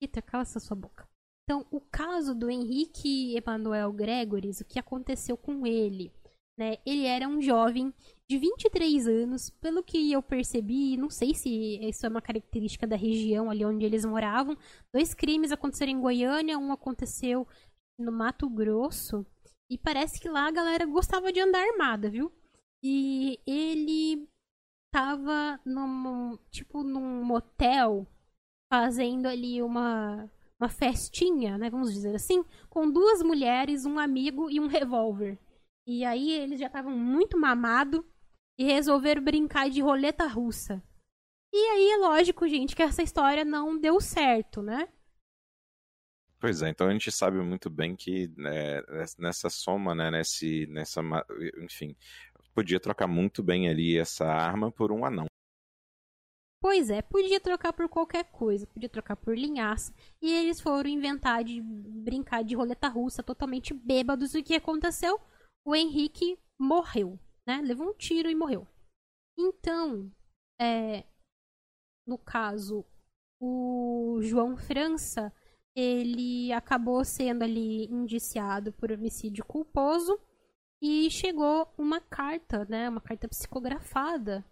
Eita, 0.00 0.22
cala 0.22 0.42
essa 0.42 0.60
sua 0.60 0.76
boca. 0.76 1.08
Então, 1.44 1.66
o 1.70 1.80
caso 1.80 2.34
do 2.34 2.50
Henrique 2.50 3.36
Emanuel 3.36 3.92
Gregoris, 3.92 4.60
o 4.60 4.64
que 4.64 4.78
aconteceu 4.78 5.36
com 5.36 5.66
ele? 5.66 6.10
Né? 6.58 6.78
Ele 6.86 7.04
era 7.04 7.28
um 7.28 7.42
jovem 7.42 7.92
de 8.28 8.38
23 8.38 9.06
anos, 9.06 9.50
pelo 9.50 9.82
que 9.82 10.10
eu 10.10 10.22
percebi, 10.22 10.96
não 10.96 11.10
sei 11.10 11.34
se 11.34 11.78
isso 11.86 12.06
é 12.06 12.08
uma 12.08 12.22
característica 12.22 12.86
da 12.86 12.96
região 12.96 13.50
ali 13.50 13.64
onde 13.64 13.84
eles 13.84 14.04
moravam. 14.04 14.56
Dois 14.92 15.12
crimes 15.12 15.52
aconteceram 15.52 15.92
em 15.92 16.00
Goiânia, 16.00 16.58
um 16.58 16.72
aconteceu 16.72 17.46
no 17.98 18.10
Mato 18.10 18.48
Grosso, 18.48 19.26
e 19.70 19.76
parece 19.76 20.20
que 20.20 20.28
lá 20.28 20.46
a 20.46 20.52
galera 20.52 20.86
gostava 20.86 21.32
de 21.32 21.40
andar 21.40 21.60
armada, 21.60 22.08
viu? 22.08 22.32
E 22.82 23.40
ele 23.46 24.28
tava 24.92 25.60
num, 25.64 26.38
tipo, 26.50 26.82
num 26.82 27.24
motel, 27.24 28.06
fazendo 28.72 29.26
ali 29.26 29.60
uma 29.60 30.30
uma 30.64 30.68
festinha, 30.68 31.58
né, 31.58 31.68
vamos 31.68 31.92
dizer 31.92 32.14
assim, 32.14 32.42
com 32.70 32.90
duas 32.90 33.22
mulheres, 33.22 33.84
um 33.84 33.98
amigo 33.98 34.50
e 34.50 34.58
um 34.58 34.66
revólver. 34.66 35.38
E 35.86 36.04
aí 36.04 36.32
eles 36.32 36.58
já 36.58 36.66
estavam 36.66 36.96
muito 36.96 37.38
mamado 37.38 38.04
e 38.58 38.64
resolveram 38.64 39.22
brincar 39.22 39.68
de 39.68 39.82
roleta 39.82 40.26
russa. 40.26 40.82
E 41.52 41.56
aí 41.56 41.98
lógico, 42.00 42.48
gente, 42.48 42.74
que 42.74 42.82
essa 42.82 43.02
história 43.02 43.44
não 43.44 43.78
deu 43.78 44.00
certo, 44.00 44.62
né? 44.62 44.88
Pois 46.40 46.62
é, 46.62 46.68
então 46.70 46.88
a 46.88 46.92
gente 46.92 47.12
sabe 47.12 47.38
muito 47.38 47.68
bem 47.70 47.94
que 47.94 48.28
né, 48.36 48.82
nessa 49.18 49.48
soma, 49.50 49.94
né, 49.94 50.10
nesse, 50.10 50.66
nessa, 50.66 51.00
enfim, 51.62 51.96
podia 52.54 52.80
trocar 52.80 53.06
muito 53.06 53.42
bem 53.42 53.68
ali 53.68 53.98
essa 53.98 54.26
arma 54.26 54.72
por 54.72 54.90
um 54.90 55.04
anão. 55.04 55.26
Pois 56.64 56.88
é, 56.88 57.02
podia 57.02 57.38
trocar 57.38 57.74
por 57.74 57.90
qualquer 57.90 58.24
coisa, 58.24 58.66
podia 58.66 58.88
trocar 58.88 59.16
por 59.16 59.36
linhaça. 59.36 59.94
E 60.22 60.32
eles 60.32 60.62
foram 60.62 60.88
inventar 60.88 61.44
de 61.44 61.60
brincar 61.60 62.42
de 62.42 62.54
roleta 62.54 62.88
russa 62.88 63.22
totalmente 63.22 63.74
bêbados. 63.74 64.34
E 64.34 64.38
o 64.38 64.42
que 64.42 64.54
aconteceu? 64.54 65.20
O 65.62 65.76
Henrique 65.76 66.38
morreu, 66.58 67.20
né? 67.46 67.60
Levou 67.60 67.90
um 67.90 67.92
tiro 67.92 68.30
e 68.30 68.34
morreu. 68.34 68.66
Então, 69.38 70.10
é, 70.58 71.04
no 72.06 72.16
caso, 72.16 72.82
o 73.38 74.20
João 74.22 74.56
França, 74.56 75.30
ele 75.76 76.50
acabou 76.50 77.04
sendo 77.04 77.42
ali 77.42 77.84
indiciado 77.92 78.72
por 78.72 78.90
homicídio 78.90 79.44
culposo 79.44 80.18
e 80.80 81.10
chegou 81.10 81.70
uma 81.76 82.00
carta, 82.00 82.64
né, 82.64 82.88
uma 82.88 83.02
carta 83.02 83.28
psicografada. 83.28 84.42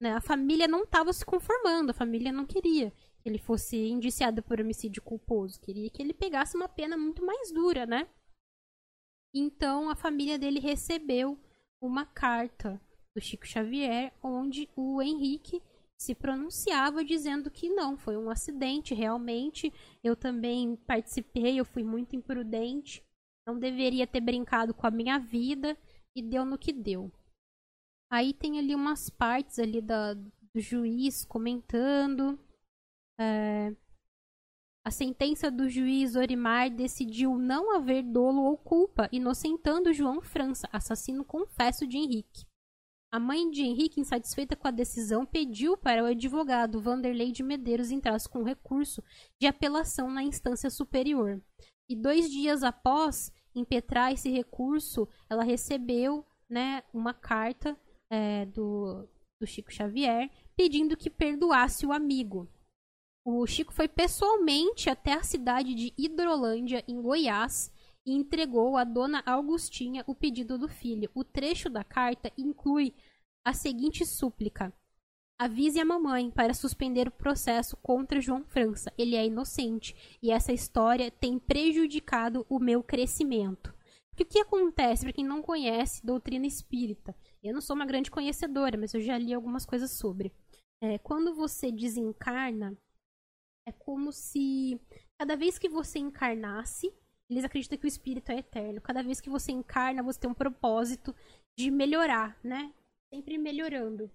Né? 0.00 0.12
A 0.12 0.20
família 0.20 0.68
não 0.68 0.84
estava 0.84 1.12
se 1.12 1.24
conformando, 1.24 1.90
a 1.90 1.94
família 1.94 2.32
não 2.32 2.46
queria 2.46 2.92
que 3.20 3.28
ele 3.28 3.38
fosse 3.38 3.76
indiciado 3.76 4.42
por 4.42 4.60
homicídio 4.60 5.02
culposo, 5.02 5.60
queria 5.60 5.90
que 5.90 6.00
ele 6.00 6.14
pegasse 6.14 6.56
uma 6.56 6.68
pena 6.68 6.96
muito 6.96 7.24
mais 7.24 7.50
dura, 7.52 7.84
né? 7.84 8.08
Então 9.34 9.90
a 9.90 9.96
família 9.96 10.38
dele 10.38 10.60
recebeu 10.60 11.38
uma 11.80 12.06
carta 12.06 12.80
do 13.14 13.20
Chico 13.20 13.46
Xavier 13.46 14.12
onde 14.22 14.68
o 14.76 15.02
Henrique 15.02 15.62
se 15.98 16.14
pronunciava 16.14 17.04
dizendo 17.04 17.50
que 17.50 17.68
não, 17.68 17.96
foi 17.96 18.16
um 18.16 18.30
acidente, 18.30 18.94
realmente. 18.94 19.72
Eu 20.02 20.14
também 20.14 20.76
participei, 20.76 21.58
eu 21.58 21.64
fui 21.64 21.82
muito 21.82 22.14
imprudente, 22.14 23.04
não 23.46 23.58
deveria 23.58 24.06
ter 24.06 24.20
brincado 24.20 24.72
com 24.72 24.86
a 24.86 24.90
minha 24.90 25.18
vida 25.18 25.76
e 26.14 26.22
deu 26.22 26.44
no 26.44 26.56
que 26.56 26.72
deu. 26.72 27.10
Aí 28.10 28.32
tem 28.32 28.58
ali 28.58 28.74
umas 28.74 29.10
partes 29.10 29.58
ali 29.58 29.82
da, 29.82 30.14
do 30.14 30.60
juiz 30.60 31.24
comentando. 31.24 32.38
É, 33.20 33.74
a 34.84 34.90
sentença 34.90 35.50
do 35.50 35.68
juiz 35.68 36.16
Orimar 36.16 36.70
decidiu 36.70 37.36
não 37.36 37.76
haver 37.76 38.02
dolo 38.02 38.42
ou 38.44 38.56
culpa, 38.56 39.08
inocentando 39.12 39.92
João 39.92 40.22
França, 40.22 40.66
assassino 40.72 41.24
confesso 41.24 41.86
de 41.86 41.98
Henrique. 41.98 42.46
A 43.12 43.18
mãe 43.18 43.50
de 43.50 43.62
Henrique, 43.62 44.00
insatisfeita 44.00 44.56
com 44.56 44.68
a 44.68 44.70
decisão, 44.70 45.26
pediu 45.26 45.76
para 45.76 46.02
o 46.02 46.06
advogado 46.06 46.80
Vanderlei 46.80 47.32
de 47.32 47.42
Medeiros 47.42 47.90
entrasse 47.90 48.28
com 48.28 48.42
recurso 48.42 49.02
de 49.40 49.46
apelação 49.46 50.10
na 50.10 50.22
instância 50.22 50.70
superior. 50.70 51.42
E 51.88 51.96
dois 51.96 52.30
dias 52.30 52.62
após 52.62 53.32
impetrar 53.54 54.12
esse 54.12 54.30
recurso, 54.30 55.08
ela 55.28 55.42
recebeu 55.42 56.24
né, 56.48 56.82
uma 56.92 57.12
carta 57.12 57.78
é, 58.10 58.46
do, 58.46 59.08
do 59.40 59.46
Chico 59.46 59.72
Xavier 59.72 60.30
pedindo 60.56 60.96
que 60.96 61.08
perdoasse 61.08 61.86
o 61.86 61.92
amigo. 61.92 62.48
O 63.24 63.46
Chico 63.46 63.72
foi 63.72 63.86
pessoalmente 63.86 64.88
até 64.88 65.12
a 65.12 65.22
cidade 65.22 65.74
de 65.74 65.92
Hidrolândia, 65.96 66.82
em 66.88 67.00
Goiás, 67.00 67.70
e 68.06 68.12
entregou 68.12 68.76
à 68.76 68.84
dona 68.84 69.22
Augustinha 69.26 70.02
o 70.06 70.14
pedido 70.14 70.56
do 70.56 70.66
filho. 70.66 71.10
O 71.14 71.22
trecho 71.22 71.68
da 71.68 71.84
carta 71.84 72.32
inclui 72.38 72.94
a 73.44 73.52
seguinte 73.52 74.04
súplica: 74.06 74.72
Avise 75.38 75.78
a 75.78 75.84
mamãe 75.84 76.30
para 76.30 76.54
suspender 76.54 77.06
o 77.06 77.12
processo 77.12 77.76
contra 77.76 78.20
João 78.20 78.42
França. 78.44 78.92
Ele 78.98 79.14
é 79.14 79.26
inocente 79.26 79.94
e 80.20 80.32
essa 80.32 80.52
história 80.52 81.10
tem 81.10 81.38
prejudicado 81.38 82.44
o 82.48 82.58
meu 82.58 82.82
crescimento. 82.82 83.72
Porque 84.10 84.24
o 84.24 84.26
que 84.26 84.40
acontece, 84.40 85.04
para 85.04 85.12
quem 85.12 85.24
não 85.24 85.40
conhece 85.40 86.04
doutrina 86.04 86.46
espírita? 86.46 87.14
Eu 87.42 87.54
não 87.54 87.60
sou 87.60 87.76
uma 87.76 87.86
grande 87.86 88.10
conhecedora, 88.10 88.76
mas 88.76 88.94
eu 88.94 89.00
já 89.00 89.16
li 89.16 89.32
algumas 89.32 89.64
coisas 89.64 89.90
sobre. 89.90 90.32
É, 90.82 90.98
quando 90.98 91.34
você 91.34 91.70
desencarna, 91.72 92.76
é 93.66 93.72
como 93.72 94.12
se 94.12 94.80
cada 95.18 95.36
vez 95.36 95.58
que 95.58 95.68
você 95.68 95.98
encarnasse, 95.98 96.92
eles 97.30 97.44
acreditam 97.44 97.78
que 97.78 97.84
o 97.84 97.88
espírito 97.88 98.30
é 98.30 98.38
eterno. 98.38 98.80
Cada 98.80 99.02
vez 99.02 99.20
que 99.20 99.28
você 99.28 99.52
encarna, 99.52 100.02
você 100.02 100.18
tem 100.18 100.30
um 100.30 100.34
propósito 100.34 101.14
de 101.58 101.70
melhorar, 101.70 102.38
né? 102.42 102.72
Sempre 103.12 103.36
melhorando. 103.36 104.10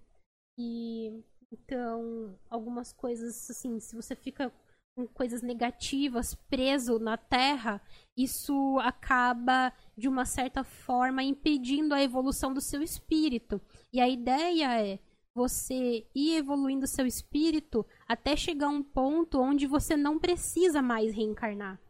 E 0.58 1.22
então, 1.52 2.38
algumas 2.50 2.92
coisas 2.92 3.48
assim, 3.48 3.78
se 3.78 3.94
você 3.94 4.16
fica 4.16 4.52
com 4.94 5.06
coisas 5.06 5.42
negativas 5.42 6.34
preso 6.48 6.98
na 6.98 7.16
terra, 7.16 7.82
isso 8.16 8.78
acaba 8.80 9.72
de 9.96 10.08
uma 10.08 10.24
certa 10.24 10.62
forma 10.62 11.22
impedindo 11.22 11.94
a 11.94 12.02
evolução 12.02 12.54
do 12.54 12.60
seu 12.60 12.82
espírito. 12.82 13.60
E 13.92 14.00
a 14.00 14.08
ideia 14.08 14.80
é 14.80 14.98
você 15.34 16.06
ir 16.14 16.36
evoluindo 16.36 16.86
seu 16.86 17.06
espírito 17.06 17.84
até 18.06 18.36
chegar 18.36 18.66
a 18.68 18.70
um 18.70 18.82
ponto 18.82 19.40
onde 19.40 19.66
você 19.66 19.96
não 19.96 20.18
precisa 20.18 20.80
mais 20.80 21.12
reencarnar 21.12 21.80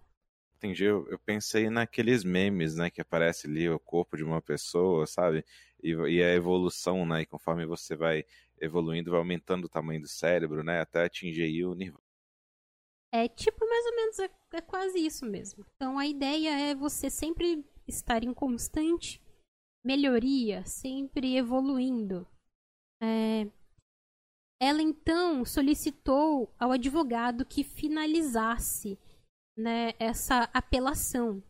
entendi, 0.65 0.85
eu, 0.85 1.07
eu, 1.11 1.19
pensei 1.19 1.69
naqueles 1.69 2.25
memes, 2.25 2.77
né, 2.77 2.89
que 2.91 3.01
aparece 3.01 3.47
ali 3.47 3.69
o 3.69 3.79
corpo 3.79 4.17
de 4.17 4.25
uma 4.25 4.41
pessoa, 4.41 5.07
sabe? 5.07 5.45
E, 5.83 5.91
e 5.91 6.23
a 6.23 6.35
evolução, 6.35 7.05
né? 7.05 7.23
E 7.23 7.27
conforme 7.27 7.67
você 7.67 7.95
vai 7.95 8.25
evoluindo, 8.59 9.11
vai 9.11 9.21
aumentando 9.21 9.67
o 9.67 9.69
tamanho 9.69 10.01
do 10.01 10.09
cérebro, 10.09 10.63
né? 10.65 10.81
Até 10.81 11.05
atingir 11.05 11.65
o 11.67 11.75
nirvana. 11.75 12.04
É 13.15 13.29
tipo 13.29 13.65
mais 13.69 13.87
ou 13.87 13.95
menos, 13.95 14.19
é, 14.19 14.31
é 14.55 14.61
quase 14.61 14.99
isso 14.99 15.25
mesmo. 15.25 15.65
Então 15.77 15.97
a 15.97 16.05
ideia 16.05 16.51
é 16.59 16.75
você 16.75 17.09
sempre 17.09 17.65
estar 17.87 18.25
em 18.25 18.35
constante 18.35 19.23
melhoria, 19.85 20.65
sempre 20.65 21.37
evoluindo. 21.37 22.27
É... 23.01 23.47
Ela 24.61 24.83
então 24.83 25.45
solicitou 25.45 26.53
ao 26.59 26.73
advogado 26.73 27.47
que 27.47 27.63
finalizasse 27.63 28.99
né, 29.57 29.93
essa 30.01 30.51
apelação. 30.53 31.41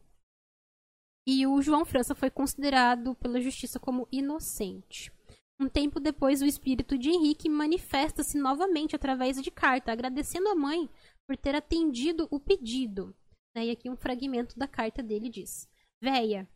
E 1.27 1.47
o 1.47 1.63
João 1.63 1.87
França 1.87 2.15
foi 2.15 2.29
considerado 2.29 3.15
pela 3.15 3.41
justiça 3.41 3.81
como 3.81 4.07
inocente. 4.13 5.11
Um 5.59 5.69
tempo 5.69 5.99
depois, 5.99 6.43
o 6.43 6.47
espírito 6.47 6.99
de 6.99 7.09
Henrique 7.09 7.49
manifesta-se 7.49 8.37
novamente 8.37 8.95
através 8.97 9.41
de 9.41 9.51
carta, 9.51 9.93
agradecendo 9.93 10.49
a 10.49 10.55
mãe 10.55 10.91
por 11.27 11.37
ter 11.37 11.55
atendido 11.55 12.29
o 12.31 12.39
pedido. 12.39 13.15
Né, 13.57 13.67
e 13.67 13.71
aqui 13.71 13.89
um 13.89 13.97
fragmento 13.97 14.59
da 14.59 14.67
carta 14.67 15.03
dele 15.03 15.29
diz: 15.29 15.69
Véia, 16.01 16.49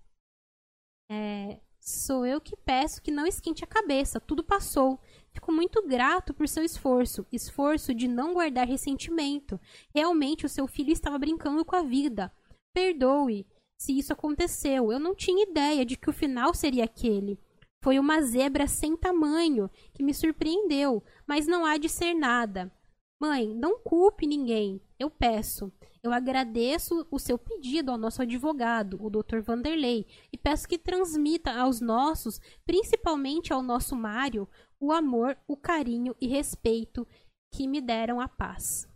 é, 1.10 1.60
sou 1.80 2.26
eu 2.26 2.40
que 2.40 2.56
peço 2.56 3.00
que 3.00 3.10
não 3.10 3.26
esquente 3.26 3.64
a 3.64 3.68
cabeça, 3.68 4.20
tudo 4.20 4.44
passou. 4.44 5.00
Fico 5.32 5.52
muito 5.52 5.86
grato 5.86 6.34
por 6.34 6.48
seu 6.48 6.64
esforço, 6.64 7.26
esforço 7.32 7.94
de 7.94 8.08
não 8.08 8.34
guardar 8.34 8.66
ressentimento. 8.66 9.60
Realmente 9.94 10.44
o 10.44 10.48
seu 10.48 10.66
filho 10.66 10.92
estava 10.92 11.18
brincando 11.18 11.64
com 11.64 11.76
a 11.76 11.82
vida. 11.82 12.32
Perdoe 12.74 13.46
se 13.80 13.96
isso 13.96 14.12
aconteceu. 14.12 14.92
Eu 14.92 14.98
não 14.98 15.14
tinha 15.14 15.44
ideia 15.48 15.86
de 15.86 15.96
que 15.96 16.10
o 16.10 16.12
final 16.12 16.52
seria 16.52 16.84
aquele. 16.84 17.38
Foi 17.82 17.98
uma 17.98 18.20
zebra 18.20 18.66
sem 18.66 18.96
tamanho 18.96 19.70
que 19.94 20.02
me 20.02 20.12
surpreendeu, 20.12 21.02
mas 21.26 21.46
não 21.46 21.64
há 21.64 21.76
de 21.78 21.88
ser 21.88 22.12
nada. 22.12 22.72
Mãe, 23.20 23.52
não 23.52 23.80
culpe 23.80 24.26
ninguém. 24.26 24.80
Eu 24.98 25.10
peço. 25.10 25.72
Eu 26.02 26.12
agradeço 26.12 27.06
o 27.10 27.18
seu 27.18 27.36
pedido 27.36 27.90
ao 27.90 27.98
nosso 27.98 28.22
advogado, 28.22 28.96
o 29.04 29.10
Dr. 29.10 29.40
Vanderlei, 29.40 30.06
e 30.32 30.38
peço 30.38 30.68
que 30.68 30.78
transmita 30.78 31.52
aos 31.52 31.80
nossos, 31.80 32.40
principalmente 32.64 33.52
ao 33.52 33.62
nosso 33.62 33.96
Mário, 33.96 34.48
o 34.80 34.92
amor, 34.92 35.36
o 35.48 35.56
carinho 35.56 36.14
e 36.20 36.28
respeito 36.28 37.06
que 37.52 37.66
me 37.66 37.80
deram 37.80 38.20
a 38.20 38.28
paz. 38.28 38.88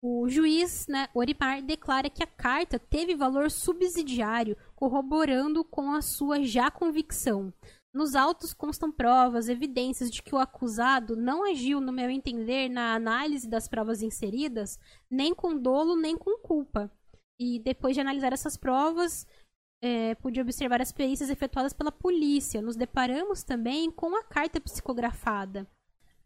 O 0.00 0.28
juiz, 0.28 0.86
né, 0.86 1.08
Orimar, 1.14 1.62
declara 1.62 2.10
que 2.10 2.22
a 2.22 2.26
carta 2.26 2.78
teve 2.78 3.16
valor 3.16 3.50
subsidiário, 3.50 4.56
corroborando 4.76 5.64
com 5.64 5.92
a 5.92 6.02
sua 6.02 6.42
já 6.42 6.70
convicção. 6.70 7.52
Nos 7.94 8.16
autos 8.16 8.52
constam 8.52 8.90
provas, 8.90 9.48
evidências 9.48 10.10
de 10.10 10.20
que 10.20 10.34
o 10.34 10.38
acusado 10.38 11.14
não 11.14 11.48
agiu, 11.48 11.80
no 11.80 11.92
meu 11.92 12.10
entender, 12.10 12.68
na 12.68 12.92
análise 12.92 13.48
das 13.48 13.68
provas 13.68 14.02
inseridas, 14.02 14.80
nem 15.08 15.32
com 15.32 15.56
dolo, 15.56 15.94
nem 15.94 16.18
com 16.18 16.36
culpa. 16.38 16.90
E 17.38 17.60
depois 17.60 17.94
de 17.94 18.00
analisar 18.00 18.32
essas 18.32 18.56
provas, 18.56 19.24
é, 19.80 20.16
pude 20.16 20.40
observar 20.40 20.82
as 20.82 20.90
perícias 20.90 21.30
efetuadas 21.30 21.72
pela 21.72 21.92
polícia. 21.92 22.60
Nos 22.60 22.74
deparamos 22.74 23.44
também 23.44 23.92
com 23.92 24.16
a 24.16 24.24
carta 24.24 24.60
psicografada. 24.60 25.64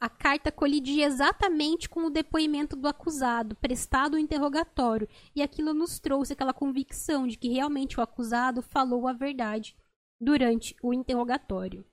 A 0.00 0.08
carta 0.08 0.50
colidia 0.50 1.04
exatamente 1.04 1.86
com 1.86 2.06
o 2.06 2.10
depoimento 2.10 2.76
do 2.76 2.88
acusado, 2.88 3.54
prestado 3.56 4.14
o 4.14 4.18
interrogatório, 4.18 5.06
e 5.36 5.42
aquilo 5.42 5.74
nos 5.74 5.98
trouxe 5.98 6.32
aquela 6.32 6.54
convicção 6.54 7.26
de 7.26 7.36
que 7.36 7.48
realmente 7.48 8.00
o 8.00 8.02
acusado 8.02 8.62
falou 8.62 9.06
a 9.06 9.12
verdade 9.12 9.76
durante 10.20 10.74
o 10.82 10.92
interrogatório. 10.92 11.84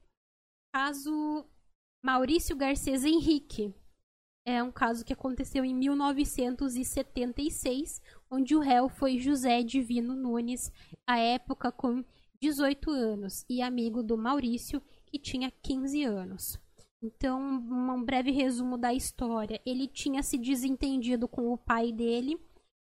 Caso 0.73 1.45
Maurício 2.03 2.55
Garcês 2.55 3.03
Henrique. 3.03 3.73
É 4.47 4.61
um 4.61 4.71
caso 4.71 5.03
que 5.03 5.13
aconteceu 5.13 5.65
em 5.65 5.73
1976, 5.73 7.99
onde 8.29 8.55
o 8.55 8.59
réu 8.59 8.87
foi 8.87 9.17
José 9.17 9.63
Divino 9.63 10.15
Nunes, 10.15 10.71
à 11.07 11.17
época 11.17 11.71
com 11.71 12.05
18 12.39 12.91
anos, 12.91 13.43
e 13.49 13.61
amigo 13.61 14.03
do 14.03 14.15
Maurício, 14.15 14.79
que 15.07 15.17
tinha 15.17 15.49
15 15.49 16.03
anos. 16.03 16.59
Então, 17.01 17.41
um 17.41 18.03
breve 18.03 18.31
resumo 18.31 18.77
da 18.77 18.93
história. 18.93 19.59
Ele 19.65 19.87
tinha 19.87 20.21
se 20.21 20.37
desentendido 20.37 21.27
com 21.27 21.51
o 21.51 21.57
pai 21.57 21.91
dele 21.91 22.39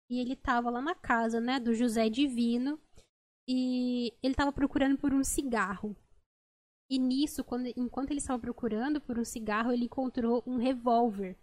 e 0.09 0.19
ele 0.19 0.33
estava 0.33 0.69
lá 0.69 0.81
na 0.81 0.95
casa, 0.95 1.39
né, 1.39 1.59
do 1.59 1.73
José 1.73 2.09
Divino 2.09 2.79
e 3.47 4.13
ele 4.21 4.33
estava 4.33 4.51
procurando 4.51 4.97
por 4.97 5.13
um 5.13 5.23
cigarro. 5.23 5.95
E 6.89 6.99
nisso, 6.99 7.43
quando, 7.43 7.67
enquanto 7.77 8.11
ele 8.11 8.19
estava 8.19 8.39
procurando 8.39 8.99
por 8.99 9.17
um 9.17 9.23
cigarro, 9.23 9.71
ele 9.71 9.85
encontrou 9.85 10.43
um 10.45 10.57
revólver. 10.57 11.37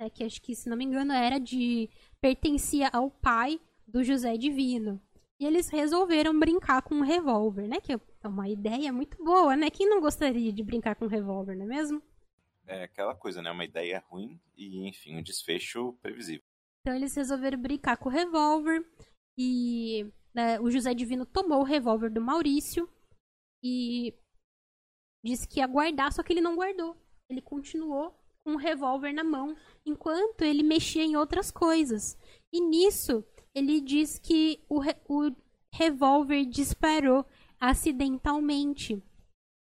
Né, 0.00 0.08
que 0.08 0.24
acho 0.24 0.40
que, 0.40 0.54
se 0.54 0.68
não 0.68 0.76
me 0.76 0.84
engano, 0.84 1.12
era 1.12 1.38
de. 1.38 1.90
pertencia 2.20 2.88
ao 2.92 3.10
pai 3.10 3.60
do 3.86 4.04
José 4.04 4.36
Divino. 4.36 5.00
E 5.38 5.44
eles 5.44 5.68
resolveram 5.68 6.38
brincar 6.38 6.82
com 6.82 6.94
um 6.94 7.02
revólver, 7.02 7.66
né? 7.66 7.80
Que 7.80 7.94
é 7.94 8.28
uma 8.28 8.48
ideia 8.48 8.92
muito 8.92 9.22
boa, 9.22 9.56
né? 9.56 9.68
Quem 9.70 9.88
não 9.88 10.00
gostaria 10.00 10.52
de 10.52 10.62
brincar 10.62 10.94
com 10.94 11.06
um 11.06 11.08
revólver, 11.08 11.56
não 11.56 11.64
é 11.64 11.68
mesmo? 11.68 12.00
É 12.64 12.84
aquela 12.84 13.14
coisa, 13.16 13.42
né? 13.42 13.50
Uma 13.50 13.64
ideia 13.64 14.04
ruim 14.08 14.40
e, 14.56 14.86
enfim, 14.88 15.16
um 15.16 15.22
desfecho 15.22 15.94
previsível. 16.00 16.44
Então 16.80 16.94
eles 16.94 17.14
resolveram 17.16 17.60
brincar 17.60 17.96
com 17.96 18.08
o 18.08 18.12
revólver 18.12 18.86
e 19.36 20.06
né, 20.34 20.60
o 20.60 20.70
José 20.70 20.94
Divino 20.94 21.26
tomou 21.26 21.60
o 21.60 21.64
revólver 21.64 22.10
do 22.10 22.20
Maurício 22.20 22.88
e 23.62 24.14
disse 25.24 25.46
que 25.46 25.60
ia 25.60 25.66
guardar, 25.66 26.12
só 26.12 26.22
que 26.22 26.32
ele 26.32 26.40
não 26.40 26.56
guardou. 26.56 26.96
Ele 27.28 27.40
continuou 27.40 28.18
com 28.44 28.54
o 28.54 28.58
revólver 28.58 29.12
na 29.12 29.22
mão 29.22 29.56
enquanto 29.86 30.42
ele 30.42 30.62
mexia 30.62 31.04
em 31.04 31.16
outras 31.16 31.50
coisas. 31.50 32.18
E 32.52 32.60
nisso 32.60 33.24
ele 33.54 33.80
diz 33.80 34.18
que 34.18 34.64
o, 34.68 34.78
re 34.78 34.96
o 35.08 35.30
revólver 35.72 36.44
disparou 36.44 37.24
acidentalmente 37.60 39.02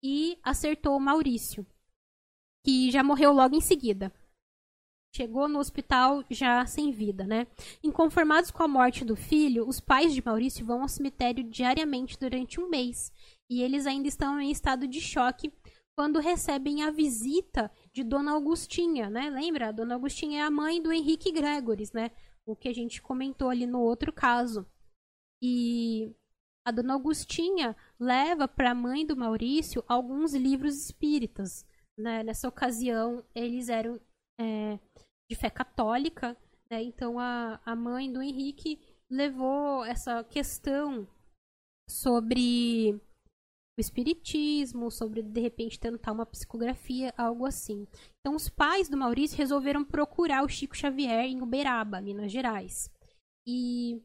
e 0.04 0.38
acertou 0.44 0.96
o 0.96 1.00
Maurício, 1.00 1.66
que 2.64 2.92
já 2.92 3.04
morreu 3.04 3.32
logo 3.32 3.56
em 3.56 3.62
seguida. 3.62 4.12
Chegou 5.16 5.48
no 5.48 5.60
hospital 5.60 6.26
já 6.30 6.66
sem 6.66 6.92
vida, 6.92 7.26
né? 7.26 7.48
Inconformados 7.82 8.52
com 8.52 8.62
a 8.62 8.68
morte 8.68 9.06
do 9.06 9.16
filho, 9.16 9.66
os 9.66 9.80
pais 9.80 10.14
de 10.14 10.22
Maurício 10.22 10.66
vão 10.66 10.82
ao 10.82 10.90
cemitério 10.90 11.42
diariamente 11.42 12.20
durante 12.20 12.60
um 12.60 12.68
mês. 12.68 13.14
E 13.50 13.62
eles 13.62 13.88
ainda 13.88 14.10
estão 14.10 14.42
em 14.42 14.52
estado 14.52 14.86
de 14.86 15.00
choque 15.00 15.54
quando 15.98 16.20
recebem 16.20 16.84
a 16.84 16.92
visita 16.92 17.72
de 17.94 18.04
Dona 18.04 18.34
Augustinha, 18.34 19.10
né? 19.10 19.30
Lembra? 19.30 19.72
Dona 19.72 19.94
Augustinha 19.94 20.42
é 20.42 20.44
a 20.44 20.52
mãe 20.52 20.82
do 20.82 20.92
Henrique 20.92 21.32
Gregoris, 21.32 21.94
né? 21.94 22.12
O 22.46 22.54
que 22.54 22.68
a 22.68 22.74
gente 22.74 23.02
comentou 23.02 23.50
ali 23.50 23.66
no 23.66 23.80
outro 23.80 24.12
caso. 24.12 24.68
E 25.42 26.14
a 26.68 26.72
Dona 26.72 26.94
Augustinha 26.94 27.74
leva 27.98 28.50
para 28.50 28.72
a 28.72 28.76
mãe 28.76 29.06
do 29.06 29.16
Maurício 29.16 29.82
alguns 29.88 30.34
livros 30.34 30.76
espíritas. 30.76 31.66
Né? 31.98 32.22
Nessa 32.22 32.50
ocasião, 32.50 33.24
eles 33.34 33.70
eram 33.70 33.98
é, 34.38 34.78
de 35.30 35.36
fé 35.36 35.50
católica, 35.50 36.38
né? 36.70 36.84
então 36.84 37.20
a, 37.20 37.60
a 37.66 37.76
mãe 37.76 38.12
do 38.12 38.22
Henrique 38.22 38.80
levou 39.10 39.84
essa 39.86 40.24
questão 40.24 41.08
sobre 41.90 43.00
o 43.78 43.82
espiritismo, 43.82 44.90
sobre 44.90 45.22
de 45.22 45.42
repente 45.42 45.80
tentar 45.80 46.12
uma 46.12 46.26
psicografia, 46.26 47.14
algo 47.18 47.46
assim. 47.46 47.88
Então 48.20 48.36
os 48.36 48.50
pais 48.50 48.88
do 48.88 48.98
Maurício 48.98 49.38
resolveram 49.38 49.84
procurar 49.84 50.44
o 50.44 50.50
Chico 50.50 50.76
Xavier 50.76 51.26
em 51.26 51.42
Uberaba, 51.42 52.02
Minas 52.02 52.32
Gerais. 52.32 52.90
E 53.48 54.02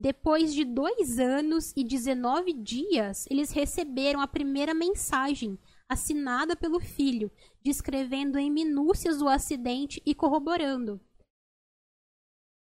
depois 0.00 0.54
de 0.54 0.64
dois 0.64 1.18
anos 1.18 1.72
e 1.76 1.82
19 1.82 2.52
dias, 2.52 3.26
eles 3.28 3.50
receberam 3.50 4.20
a 4.20 4.28
primeira 4.28 4.72
mensagem 4.72 5.58
assinada 5.88 6.54
pelo 6.54 6.78
filho, 6.78 7.30
descrevendo 7.62 8.38
em 8.38 8.50
minúcias 8.50 9.22
o 9.22 9.28
acidente 9.28 10.02
e 10.04 10.14
corroborando. 10.14 11.00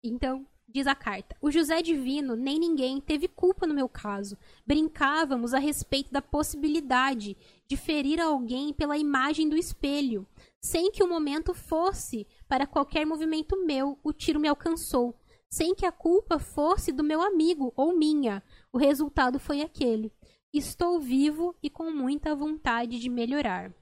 Então, 0.03 0.47
diz 0.69 0.87
a 0.87 0.95
carta: 0.95 1.37
O 1.41 1.51
José 1.51 1.83
Divino, 1.83 2.37
nem 2.37 2.59
ninguém, 2.59 3.01
teve 3.01 3.27
culpa 3.27 3.67
no 3.67 3.75
meu 3.75 3.89
caso. 3.89 4.37
Brincávamos 4.65 5.53
a 5.53 5.59
respeito 5.59 6.13
da 6.13 6.23
possibilidade 6.23 7.37
de 7.67 7.77
ferir 7.77 8.21
alguém 8.21 8.73
pela 8.73 8.97
imagem 8.97 9.49
do 9.49 9.57
espelho. 9.57 10.27
Sem 10.61 10.91
que 10.91 11.03
o 11.03 11.09
momento 11.09 11.55
fosse 11.55 12.27
para 12.49 12.67
qualquer 12.67 13.05
movimento 13.07 13.65
meu, 13.65 13.99
o 14.03 14.13
tiro 14.13 14.41
me 14.41 14.49
alcançou. 14.49 15.15
Sem 15.49 15.75
que 15.75 15.87
a 15.87 15.93
culpa 15.93 16.39
fosse 16.39 16.93
do 16.93 17.05
meu 17.05 17.23
amigo 17.23 17.73
ou 17.77 17.97
minha. 17.97 18.43
O 18.73 18.79
resultado 18.79 19.39
foi 19.39 19.63
aquele. 19.63 20.13
Estou 20.57 20.99
vivo 20.99 21.55
e 21.63 21.69
com 21.69 21.91
muita 21.91 22.35
vontade 22.35 22.99
de 22.99 23.11
melhorar. 23.11 23.75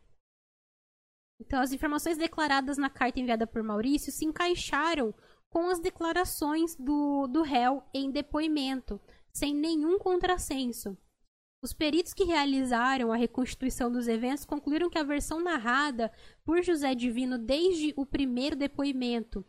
Então, 1.40 1.60
as 1.60 1.72
informações 1.72 2.18
declaradas 2.18 2.76
na 2.76 2.90
carta 2.90 3.20
enviada 3.20 3.46
por 3.46 3.62
Maurício 3.62 4.10
se 4.10 4.24
encaixaram 4.24 5.14
com 5.48 5.68
as 5.68 5.78
declarações 5.78 6.74
do, 6.74 7.28
do 7.28 7.42
réu 7.42 7.84
em 7.94 8.10
depoimento, 8.10 9.01
sem 9.32 9.55
nenhum 9.55 10.01
contrassenso. 10.01 10.98
Os 11.62 11.72
peritos 11.72 12.12
que 12.12 12.24
realizaram 12.24 13.12
a 13.12 13.16
reconstituição 13.16 13.90
dos 13.90 14.09
eventos 14.09 14.44
concluíram 14.44 14.90
que 14.90 14.98
a 14.98 15.05
versão 15.05 15.40
narrada 15.40 16.12
por 16.44 16.60
José 16.60 16.92
Divino 16.92 17.38
desde 17.38 17.94
o 17.96 18.05
primeiro 18.05 18.56
depoimento 18.56 19.46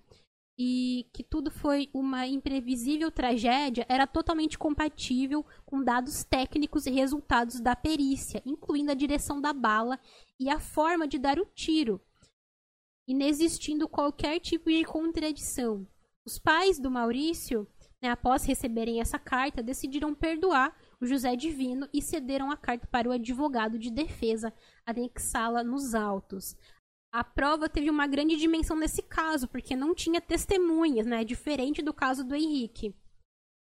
e 0.57 1.05
que 1.11 1.23
tudo 1.23 1.51
foi 1.51 1.89
uma 1.93 2.25
imprevisível 2.25 3.11
tragédia 3.11 3.85
era 3.89 4.07
totalmente 4.07 4.57
compatível 4.57 5.45
com 5.65 5.83
dados 5.83 6.23
técnicos 6.23 6.85
e 6.85 6.91
resultados 6.91 7.59
da 7.59 7.75
perícia, 7.75 8.41
incluindo 8.45 8.91
a 8.91 8.95
direção 8.95 9.41
da 9.41 9.51
bala 9.51 9.99
e 10.39 10.49
a 10.49 10.59
forma 10.59 11.07
de 11.07 11.17
dar 11.17 11.39
o 11.39 11.45
tiro, 11.45 12.01
inexistindo 13.07 13.87
qualquer 13.87 14.39
tipo 14.39 14.69
de 14.69 14.83
contradição. 14.85 15.85
Os 16.25 16.39
pais 16.39 16.79
do 16.79 16.89
Maurício, 16.89 17.67
né, 18.01 18.09
após 18.09 18.45
receberem 18.45 19.01
essa 19.01 19.19
carta, 19.19 19.61
decidiram 19.61 20.15
perdoar 20.15 20.75
o 21.01 21.05
José 21.05 21.35
Divino 21.35 21.87
e 21.93 22.01
cederam 22.01 22.49
a 22.49 22.57
carta 22.57 22.87
para 22.87 23.09
o 23.09 23.11
advogado 23.11 23.77
de 23.77 23.91
defesa 23.91 24.53
anexá-la 24.85 25.63
nos 25.63 25.93
autos 25.93 26.55
a 27.15 27.23
prova 27.23 27.69
teve 27.69 27.89
uma 27.89 28.07
grande 28.07 28.35
dimensão 28.35 28.75
nesse 28.75 29.01
caso, 29.01 29.47
porque 29.47 29.73
não 29.73 29.95
tinha 29.95 30.19
testemunhas, 30.19 31.05
né? 31.07 31.23
Diferente 31.23 31.81
do 31.81 31.93
caso 31.93 32.25
do 32.25 32.35
Henrique. 32.35 32.93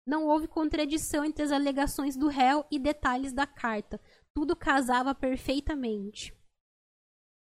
Não 0.05 0.25
houve 0.27 0.49
contradição 0.49 1.23
entre 1.23 1.43
as 1.43 1.51
alegações 1.53 2.17
do 2.17 2.27
réu 2.27 2.65
e 2.69 2.77
detalhes 2.77 3.31
da 3.31 3.47
carta. 3.47 4.01
Tudo 4.33 4.53
casava 4.53 5.15
perfeitamente. 5.15 6.36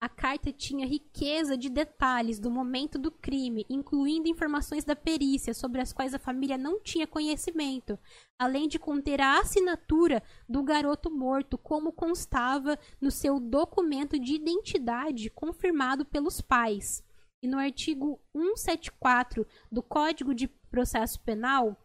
A 0.05 0.09
carta 0.11 0.53
tinha 0.53 0.87
riqueza 0.87 1.57
de 1.57 1.71
detalhes 1.71 2.39
do 2.39 2.51
momento 2.51 2.99
do 2.99 3.11
crime, 3.11 3.65
incluindo 3.71 4.29
informações 4.29 4.85
da 4.85 4.95
perícia 4.95 5.55
sobre 5.55 5.81
as 5.81 5.95
quais 5.95 6.13
a 6.13 6.19
família 6.19 6.59
não 6.59 6.79
tinha 6.79 7.07
conhecimento, 7.07 7.99
além 8.39 8.69
de 8.69 8.79
conter 8.79 9.19
a 9.23 9.39
assinatura 9.39 10.23
do 10.47 10.63
garoto 10.63 11.11
morto, 11.11 11.57
como 11.57 11.91
constava 11.91 12.79
no 13.01 13.11
seu 13.11 13.41
documento 13.41 14.19
de 14.19 14.35
identidade 14.35 15.31
confirmado 15.31 16.05
pelos 16.05 16.39
pais. 16.39 17.03
E 17.43 17.49
no 17.49 17.57
artigo 17.57 18.21
174 18.37 19.47
do 19.73 19.83
Código 19.83 20.35
de 20.35 20.49
Processo 20.49 21.19
Penal, 21.23 21.79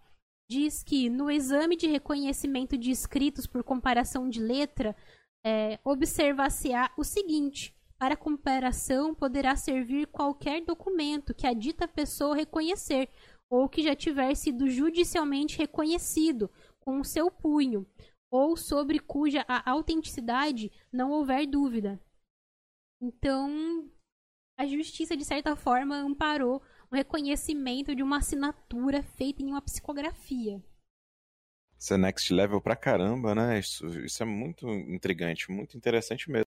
diz 0.51 0.83
que 0.83 1.09
no 1.09 1.31
exame 1.31 1.77
de 1.77 1.87
reconhecimento 1.87 2.77
de 2.77 2.91
escritos 2.91 3.47
por 3.47 3.63
comparação 3.63 4.27
de 4.27 4.41
letra, 4.41 4.93
é, 5.41 5.79
observar-se-á 5.85 6.91
o 6.97 7.03
seguinte 7.05 7.78
para 7.99 8.15
comparação, 8.15 9.13
poderá 9.13 9.57
servir 9.57 10.07
qualquer 10.07 10.63
documento 10.63 11.33
que 11.33 11.45
a 11.45 11.53
dita 11.53 11.85
pessoa 11.85 12.35
reconhecer 12.35 13.09
ou 13.49 13.67
que 13.67 13.83
já 13.83 13.93
tiver 13.93 14.33
sido 14.35 14.69
judicialmente 14.69 15.57
reconhecido 15.57 16.49
com 16.79 17.01
o 17.01 17.05
seu 17.05 17.29
punho, 17.29 17.85
ou 18.31 18.55
sobre 18.55 18.99
cuja 18.99 19.43
a 19.47 19.69
autenticidade 19.69 20.71
não 20.91 21.11
houver 21.11 21.45
dúvida. 21.45 21.99
Então, 23.01 23.91
a 24.57 24.65
justiça, 24.65 25.17
de 25.17 25.25
certa 25.25 25.55
forma, 25.55 25.97
amparou 25.97 26.61
o 26.91 26.95
reconhecimento 26.95 27.95
de 27.95 28.03
uma 28.03 28.17
assinatura 28.17 29.03
feita 29.03 29.41
em 29.41 29.47
uma 29.47 29.61
psicografia. 29.61 30.63
Isso 31.77 31.93
é 31.93 31.97
next 31.97 32.33
level 32.33 32.61
pra 32.61 32.75
caramba, 32.75 33.33
né? 33.33 33.57
Isso, 33.57 33.87
isso 34.03 34.21
é 34.21 34.25
muito 34.25 34.67
intrigante, 34.69 35.51
muito 35.51 35.77
interessante 35.77 36.29
mesmo. 36.29 36.48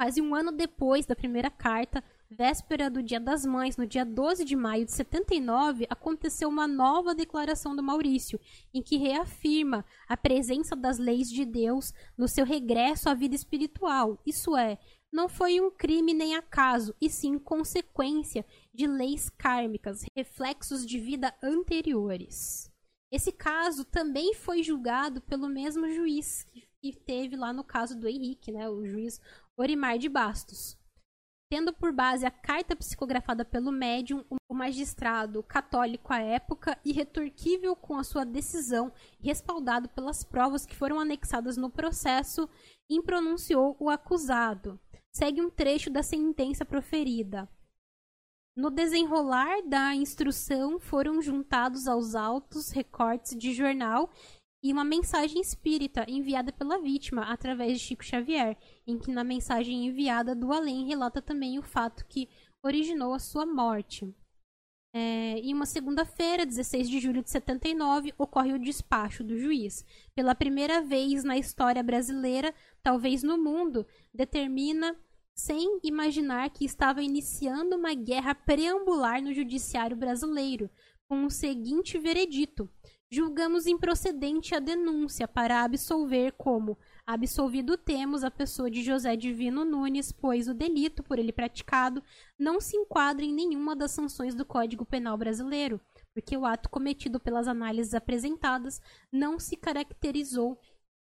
Quase 0.00 0.22
um 0.22 0.32
ano 0.32 0.52
depois 0.52 1.06
da 1.06 1.16
primeira 1.16 1.50
carta, 1.50 2.04
véspera 2.30 2.88
do 2.88 3.02
Dia 3.02 3.18
das 3.18 3.44
Mães, 3.44 3.76
no 3.76 3.84
dia 3.84 4.04
12 4.04 4.44
de 4.44 4.54
maio 4.54 4.84
de 4.84 4.92
79, 4.92 5.88
aconteceu 5.90 6.48
uma 6.48 6.68
nova 6.68 7.16
declaração 7.16 7.74
do 7.74 7.82
Maurício, 7.82 8.38
em 8.72 8.80
que 8.80 8.96
reafirma 8.96 9.84
a 10.08 10.16
presença 10.16 10.76
das 10.76 10.98
leis 10.98 11.28
de 11.28 11.44
Deus 11.44 11.92
no 12.16 12.28
seu 12.28 12.46
regresso 12.46 13.08
à 13.08 13.14
vida 13.14 13.34
espiritual. 13.34 14.22
Isso 14.24 14.56
é, 14.56 14.78
não 15.12 15.28
foi 15.28 15.60
um 15.60 15.68
crime 15.68 16.14
nem 16.14 16.36
acaso, 16.36 16.94
e 17.00 17.10
sim 17.10 17.36
consequência 17.36 18.46
de 18.72 18.86
leis 18.86 19.28
kármicas, 19.28 20.04
reflexos 20.16 20.86
de 20.86 21.00
vida 21.00 21.34
anteriores. 21.42 22.70
Esse 23.10 23.32
caso 23.32 23.84
também 23.84 24.32
foi 24.32 24.62
julgado 24.62 25.20
pelo 25.22 25.48
mesmo 25.48 25.90
juiz 25.90 26.46
que 26.80 26.92
teve 26.92 27.34
lá 27.34 27.52
no 27.52 27.64
caso 27.64 27.98
do 27.98 28.06
Henrique, 28.06 28.52
né, 28.52 28.68
o 28.68 28.86
juiz 28.86 29.20
Orimar 29.60 29.98
de 29.98 30.08
Bastos. 30.08 30.78
tendo 31.50 31.72
por 31.72 31.92
base 31.92 32.24
a 32.24 32.30
carta 32.30 32.76
psicografada 32.76 33.44
pelo 33.44 33.72
médium, 33.72 34.22
o 34.48 34.54
magistrado 34.54 35.42
católico 35.42 36.12
à 36.12 36.20
época, 36.20 36.78
irretorquível 36.84 37.74
com 37.74 37.96
a 37.96 38.04
sua 38.04 38.24
decisão 38.24 38.92
e 39.18 39.26
respaldado 39.26 39.88
pelas 39.88 40.22
provas 40.22 40.64
que 40.64 40.76
foram 40.76 41.00
anexadas 41.00 41.56
no 41.56 41.70
processo, 41.70 42.48
impronunciou 42.88 43.76
o 43.80 43.88
acusado. 43.88 44.78
Segue 45.10 45.40
um 45.40 45.50
trecho 45.50 45.90
da 45.90 46.02
sentença 46.02 46.64
proferida. 46.64 47.48
No 48.54 48.70
desenrolar 48.70 49.62
da 49.62 49.94
instrução 49.94 50.78
foram 50.78 51.22
juntados 51.22 51.88
aos 51.88 52.14
autos 52.14 52.70
recortes 52.70 53.36
de 53.36 53.54
jornal 53.54 54.10
e 54.62 54.72
uma 54.72 54.84
mensagem 54.84 55.40
espírita 55.40 56.04
enviada 56.08 56.52
pela 56.52 56.80
vítima 56.80 57.22
através 57.22 57.78
de 57.78 57.84
Chico 57.84 58.04
Xavier, 58.04 58.56
em 58.86 58.98
que 58.98 59.10
na 59.10 59.22
mensagem 59.22 59.86
enviada 59.86 60.34
do 60.34 60.52
além 60.52 60.86
relata 60.86 61.22
também 61.22 61.58
o 61.58 61.62
fato 61.62 62.04
que 62.06 62.28
originou 62.62 63.14
a 63.14 63.18
sua 63.18 63.46
morte. 63.46 64.12
É, 64.92 65.38
em 65.38 65.54
uma 65.54 65.66
segunda-feira, 65.66 66.46
16 66.46 66.88
de 66.88 66.98
julho 66.98 67.22
de 67.22 67.30
79, 67.30 68.12
ocorre 68.18 68.54
o 68.54 68.58
despacho 68.58 69.22
do 69.22 69.38
juiz. 69.38 69.84
Pela 70.14 70.34
primeira 70.34 70.82
vez 70.82 71.22
na 71.22 71.36
história 71.36 71.82
brasileira, 71.82 72.54
talvez 72.82 73.22
no 73.22 73.38
mundo, 73.38 73.86
determina, 74.12 74.96
sem 75.36 75.78
imaginar 75.84 76.50
que 76.50 76.64
estava 76.64 77.02
iniciando 77.02 77.76
uma 77.76 77.94
guerra 77.94 78.34
preambular 78.34 79.22
no 79.22 79.32
judiciário 79.32 79.96
brasileiro, 79.96 80.68
com 81.08 81.24
o 81.24 81.30
seguinte 81.30 81.98
veredito: 81.98 82.68
julgamos 83.10 83.66
improcedente 83.66 84.54
a 84.54 84.58
denúncia 84.58 85.26
para 85.26 85.64
absolver 85.64 86.32
como 86.32 86.78
absolvido 87.06 87.76
temos 87.78 88.22
a 88.22 88.30
pessoa 88.30 88.70
de 88.70 88.82
José 88.82 89.16
Divino 89.16 89.64
Nunes, 89.64 90.12
pois 90.12 90.46
o 90.46 90.54
delito 90.54 91.02
por 91.02 91.18
ele 91.18 91.32
praticado 91.32 92.02
não 92.38 92.60
se 92.60 92.76
enquadra 92.76 93.24
em 93.24 93.32
nenhuma 93.32 93.74
das 93.74 93.92
sanções 93.92 94.34
do 94.34 94.44
Código 94.44 94.84
Penal 94.84 95.16
brasileiro, 95.16 95.80
porque 96.12 96.36
o 96.36 96.44
ato 96.44 96.68
cometido 96.68 97.18
pelas 97.18 97.48
análises 97.48 97.94
apresentadas 97.94 98.80
não 99.10 99.38
se 99.38 99.56
caracterizou 99.56 100.60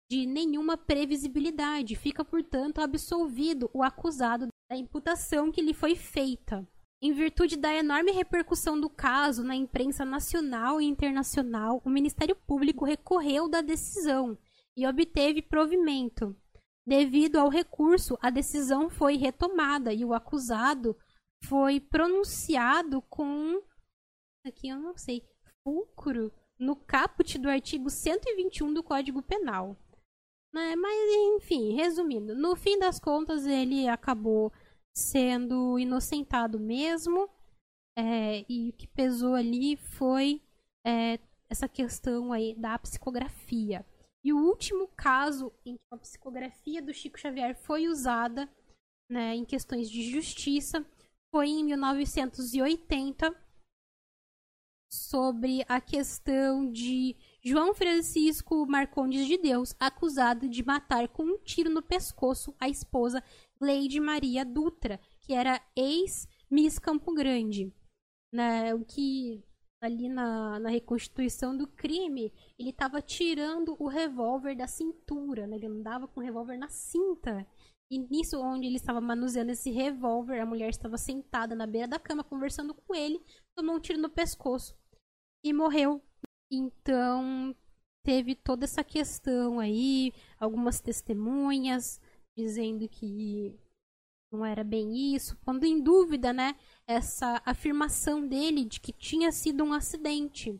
de 0.09 0.25
nenhuma 0.25 0.77
previsibilidade, 0.77 1.95
fica, 1.95 2.25
portanto, 2.25 2.81
absolvido 2.81 3.69
o 3.73 3.83
acusado 3.83 4.47
da 4.69 4.77
imputação 4.77 5.51
que 5.51 5.61
lhe 5.61 5.73
foi 5.73 5.95
feita. 5.95 6.67
Em 7.05 7.11
virtude 7.11 7.57
da 7.57 7.73
enorme 7.73 8.13
repercussão 8.13 8.79
do 8.79 8.89
caso 8.89 9.43
na 9.43 9.53
imprensa 9.53 10.05
nacional 10.05 10.79
e 10.79 10.85
internacional, 10.85 11.81
o 11.83 11.89
Ministério 11.89 12.33
Público 12.33 12.85
recorreu 12.85 13.49
da 13.49 13.59
decisão 13.59 14.37
e 14.73 14.87
obteve 14.87 15.41
provimento. 15.41 16.33
Devido 16.87 17.35
ao 17.39 17.49
recurso, 17.49 18.17
a 18.21 18.29
decisão 18.29 18.89
foi 18.89 19.17
retomada 19.17 19.93
e 19.93 20.05
o 20.05 20.13
acusado 20.13 20.95
foi 21.43 21.81
pronunciado 21.81 23.01
com. 23.09 23.61
Aqui 24.47 24.69
eu 24.69 24.79
não 24.79 24.95
sei. 24.95 25.27
Fulcro 25.61 26.31
no 26.57 26.73
caput 26.73 27.37
do 27.37 27.49
artigo 27.49 27.89
121 27.89 28.73
do 28.73 28.81
Código 28.81 29.21
Penal. 29.21 29.75
Né, 30.53 30.73
mas, 30.77 30.95
enfim, 31.35 31.75
resumindo, 31.75 32.33
no 32.33 32.55
fim 32.55 32.79
das 32.79 32.97
contas, 32.97 33.45
ele 33.45 33.89
acabou 33.89 34.53
sendo 34.93 35.77
inocentado 35.79 36.59
mesmo. 36.59 37.29
É, 37.97 38.45
e 38.49 38.69
o 38.69 38.73
que 38.73 38.87
pesou 38.87 39.35
ali 39.35 39.75
foi 39.75 40.41
é, 40.85 41.19
essa 41.49 41.67
questão 41.67 42.31
aí 42.31 42.55
da 42.55 42.77
psicografia. 42.79 43.85
E 44.23 44.31
o 44.31 44.37
último 44.37 44.87
caso 44.95 45.51
em 45.65 45.75
que 45.75 45.83
a 45.91 45.97
psicografia 45.97 46.81
do 46.81 46.93
Chico 46.93 47.19
Xavier 47.19 47.55
foi 47.55 47.87
usada 47.87 48.49
né, 49.09 49.35
em 49.35 49.43
questões 49.43 49.89
de 49.89 50.09
justiça 50.09 50.85
foi 51.29 51.49
em 51.49 51.63
1980 51.63 53.35
sobre 54.91 55.65
a 55.67 55.81
questão 55.81 56.71
de 56.71 57.15
João 57.43 57.73
Francisco 57.73 58.65
Marcondes 58.67 59.25
de 59.25 59.37
Deus, 59.37 59.75
acusado 59.79 60.47
de 60.47 60.63
matar 60.63 61.07
com 61.07 61.23
um 61.23 61.37
tiro 61.39 61.71
no 61.71 61.81
pescoço 61.81 62.55
a 62.59 62.69
esposa 62.69 63.23
Leide 63.63 63.99
Maria 63.99 64.45
Dutra, 64.45 64.99
que 65.21 65.33
era 65.33 65.61
ex-Miss 65.75 66.77
Campo 66.79 67.13
Grande. 67.13 67.73
Né, 68.31 68.73
o 68.73 68.83
que 68.83 69.43
ali 69.83 70.07
na, 70.07 70.59
na 70.59 70.69
reconstituição 70.69 71.55
do 71.55 71.67
crime, 71.67 72.33
ele 72.57 72.69
estava 72.69 73.01
tirando 73.01 73.75
o 73.77 73.87
revólver 73.87 74.55
da 74.55 74.65
cintura, 74.65 75.45
né? 75.45 75.57
ele 75.57 75.67
andava 75.67 76.07
com 76.07 76.21
o 76.21 76.23
revólver 76.23 76.57
na 76.57 76.69
cinta. 76.69 77.45
E 77.91 77.99
nisso, 77.99 78.39
onde 78.39 78.65
ele 78.65 78.77
estava 78.77 79.01
manuseando 79.01 79.51
esse 79.51 79.69
revólver, 79.69 80.39
a 80.39 80.45
mulher 80.45 80.69
estava 80.69 80.97
sentada 80.97 81.53
na 81.53 81.67
beira 81.67 81.87
da 81.87 81.99
cama 81.99 82.23
conversando 82.23 82.73
com 82.73 82.95
ele, 82.95 83.21
tomou 83.55 83.75
um 83.75 83.79
tiro 83.79 83.99
no 83.99 84.09
pescoço 84.09 84.73
e 85.43 85.51
morreu. 85.51 86.01
Então, 86.49 87.53
teve 88.05 88.35
toda 88.35 88.63
essa 88.63 88.85
questão 88.85 89.59
aí, 89.59 90.13
algumas 90.39 90.79
testemunhas 90.79 91.99
dizendo 92.35 92.87
que 92.87 93.57
não 94.31 94.43
era 94.45 94.63
bem 94.63 95.13
isso, 95.15 95.37
quando 95.43 95.63
em 95.63 95.79
dúvida, 95.79 96.33
né, 96.33 96.55
essa 96.87 97.41
afirmação 97.45 98.27
dele 98.27 98.65
de 98.65 98.79
que 98.79 98.91
tinha 98.91 99.31
sido 99.31 99.63
um 99.63 99.73
acidente. 99.73 100.59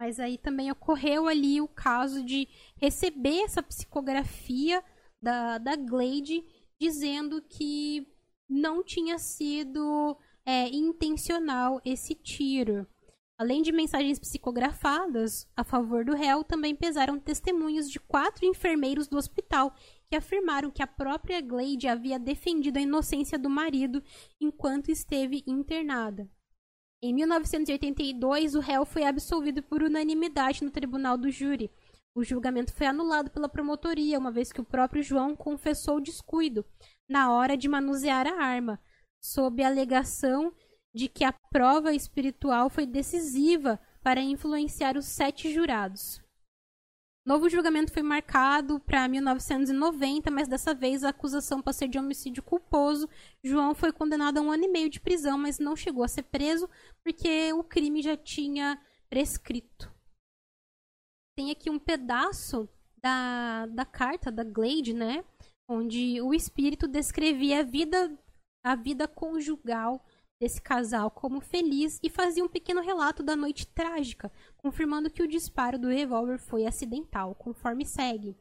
Mas 0.00 0.18
aí 0.18 0.36
também 0.36 0.70
ocorreu 0.70 1.28
ali 1.28 1.60
o 1.60 1.68
caso 1.68 2.24
de 2.24 2.48
receber 2.76 3.42
essa 3.42 3.62
psicografia 3.62 4.82
da, 5.22 5.58
da 5.58 5.76
Glade 5.76 6.44
dizendo 6.80 7.40
que 7.40 8.08
não 8.48 8.82
tinha 8.82 9.18
sido 9.18 10.18
é, 10.44 10.68
intencional 10.68 11.80
esse 11.84 12.16
tiro. 12.16 12.84
Além 13.38 13.62
de 13.62 13.72
mensagens 13.72 14.18
psicografadas 14.18 15.48
a 15.56 15.64
favor 15.64 16.04
do 16.04 16.14
réu, 16.14 16.44
também 16.44 16.74
pesaram 16.74 17.18
testemunhos 17.18 17.88
de 17.88 17.98
quatro 18.00 18.44
enfermeiros 18.44 19.06
do 19.06 19.16
hospital 19.16 19.74
que 20.12 20.16
afirmaram 20.16 20.70
que 20.70 20.82
a 20.82 20.86
própria 20.86 21.40
Glade 21.40 21.88
havia 21.88 22.18
defendido 22.18 22.76
a 22.76 22.82
inocência 22.82 23.38
do 23.38 23.48
marido 23.48 24.04
enquanto 24.38 24.90
esteve 24.90 25.42
internada. 25.46 26.28
Em 27.02 27.14
1982, 27.14 28.54
o 28.54 28.60
réu 28.60 28.84
foi 28.84 29.04
absolvido 29.04 29.62
por 29.62 29.82
unanimidade 29.82 30.62
no 30.62 30.70
tribunal 30.70 31.16
do 31.16 31.30
júri. 31.30 31.70
O 32.14 32.22
julgamento 32.22 32.74
foi 32.74 32.86
anulado 32.86 33.30
pela 33.30 33.48
promotoria, 33.48 34.18
uma 34.18 34.30
vez 34.30 34.52
que 34.52 34.60
o 34.60 34.64
próprio 34.66 35.02
João 35.02 35.34
confessou 35.34 35.98
descuido 35.98 36.62
na 37.08 37.32
hora 37.32 37.56
de 37.56 37.66
manusear 37.66 38.26
a 38.26 38.44
arma, 38.44 38.78
sob 39.18 39.62
a 39.62 39.66
alegação 39.66 40.52
de 40.94 41.08
que 41.08 41.24
a 41.24 41.32
prova 41.50 41.94
espiritual 41.94 42.68
foi 42.68 42.84
decisiva 42.84 43.80
para 44.02 44.20
influenciar 44.20 44.94
os 44.94 45.06
sete 45.06 45.50
jurados. 45.50 46.20
Novo 47.24 47.48
julgamento 47.48 47.92
foi 47.92 48.02
marcado 48.02 48.80
para 48.80 49.06
1990, 49.06 50.28
mas 50.28 50.48
dessa 50.48 50.74
vez 50.74 51.04
a 51.04 51.10
acusação 51.10 51.62
passou 51.62 51.86
de 51.86 51.96
homicídio 51.96 52.42
culposo. 52.42 53.08
João 53.44 53.76
foi 53.76 53.92
condenado 53.92 54.38
a 54.38 54.40
um 54.40 54.50
ano 54.50 54.64
e 54.64 54.68
meio 54.68 54.90
de 54.90 55.00
prisão, 55.00 55.38
mas 55.38 55.60
não 55.60 55.76
chegou 55.76 56.02
a 56.02 56.08
ser 56.08 56.24
preso 56.24 56.68
porque 57.04 57.52
o 57.52 57.62
crime 57.62 58.02
já 58.02 58.16
tinha 58.16 58.80
prescrito. 59.08 59.92
Tem 61.36 61.52
aqui 61.52 61.70
um 61.70 61.78
pedaço 61.78 62.68
da, 63.00 63.66
da 63.66 63.84
carta 63.84 64.30
da 64.30 64.42
Glade, 64.42 64.92
né? 64.92 65.24
Onde 65.68 66.20
o 66.20 66.34
espírito 66.34 66.88
descrevia 66.88 67.60
a 67.60 67.62
vida, 67.62 68.18
a 68.64 68.74
vida 68.74 69.06
conjugal 69.06 70.04
desse 70.42 70.60
casal 70.60 71.08
como 71.08 71.40
feliz 71.40 72.00
e 72.02 72.10
fazia 72.10 72.44
um 72.44 72.48
pequeno 72.48 72.80
relato 72.80 73.22
da 73.22 73.36
noite 73.36 73.64
trágica, 73.64 74.28
confirmando 74.56 75.08
que 75.08 75.22
o 75.22 75.28
disparo 75.28 75.78
do 75.78 75.86
revólver 75.86 76.36
foi 76.36 76.66
acidental, 76.66 77.32
conforme 77.36 77.86
segue. 77.86 78.36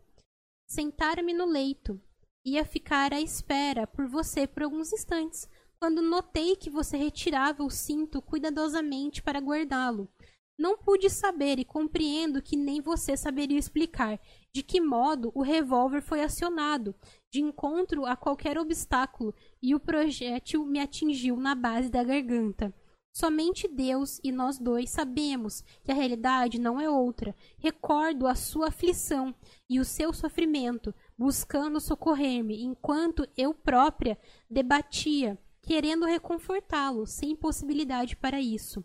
Sentar-me 0.68 1.32
no 1.32 1.45
leito. 1.45 2.02
Ia 2.44 2.65
ficar 2.65 3.14
à 3.14 3.22
espera 3.22 3.86
por 3.86 4.07
você 4.07 4.48
por 4.48 4.64
alguns 4.64 4.91
instantes, 4.91 5.48
quando 5.80 6.02
notei 6.02 6.56
que 6.56 6.72
você 6.72 6.98
retirava 6.98 7.64
o 7.64 7.69
cinto 7.69 8.19
cuidadosamente 8.19 9.22
para 9.22 9.40
guardá-lo. 9.40 10.10
Não 10.57 10.80
pude 10.80 11.07
saber 11.07 11.60
e 11.60 11.65
compreendo 11.65 12.41
que 12.41 12.57
nem 12.57 12.82
você 12.82 13.15
saberia 13.15 13.60
explicar 13.60 14.19
de 14.52 14.64
que 14.64 14.82
modo 14.82 15.32
o 15.36 15.44
revólver 15.44 16.02
foi 16.02 16.23
acionado, 16.23 16.95
de 17.32 17.41
encontro 17.41 18.06
a 18.06 18.16
qualquer 18.16 18.58
obstáculo, 18.58 19.34
e 19.62 19.74
o 19.74 19.80
projétil 19.80 20.66
me 20.66 20.80
atingiu 20.80 21.38
na 21.38 21.56
base 21.56 21.90
da 21.90 22.03
garganta. 22.03 22.74
Somente 23.14 23.68
Deus 23.68 24.20
e 24.24 24.32
nós 24.32 24.58
dois 24.58 24.90
sabemos 24.90 25.62
que 25.84 25.91
a 25.91 25.94
realidade 25.94 26.60
não 26.60 26.80
é 26.80 26.90
outra. 26.90 27.36
Recordo 27.58 28.26
a 28.26 28.36
sua 28.36 28.68
aflição 28.68 29.36
e 29.70 29.80
o 29.80 29.86
seu 29.86 30.14
sofrimento, 30.14 30.94
buscando 31.18 31.80
socorrer-me, 31.80 32.64
enquanto 32.64 33.28
eu 33.36 33.53
própria 33.53 34.18
debatia, 34.49 35.38
querendo 35.62 36.06
reconfortá-lo, 36.06 37.06
sem 37.06 37.36
possibilidade 37.36 38.16
para 38.16 38.41
isso. 38.41 38.84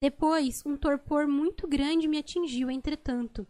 Depois, 0.00 0.62
um 0.66 0.76
torpor 0.76 1.26
muito 1.26 1.66
grande 1.66 2.08
me 2.08 2.18
atingiu, 2.18 2.70
entretanto. 2.70 3.46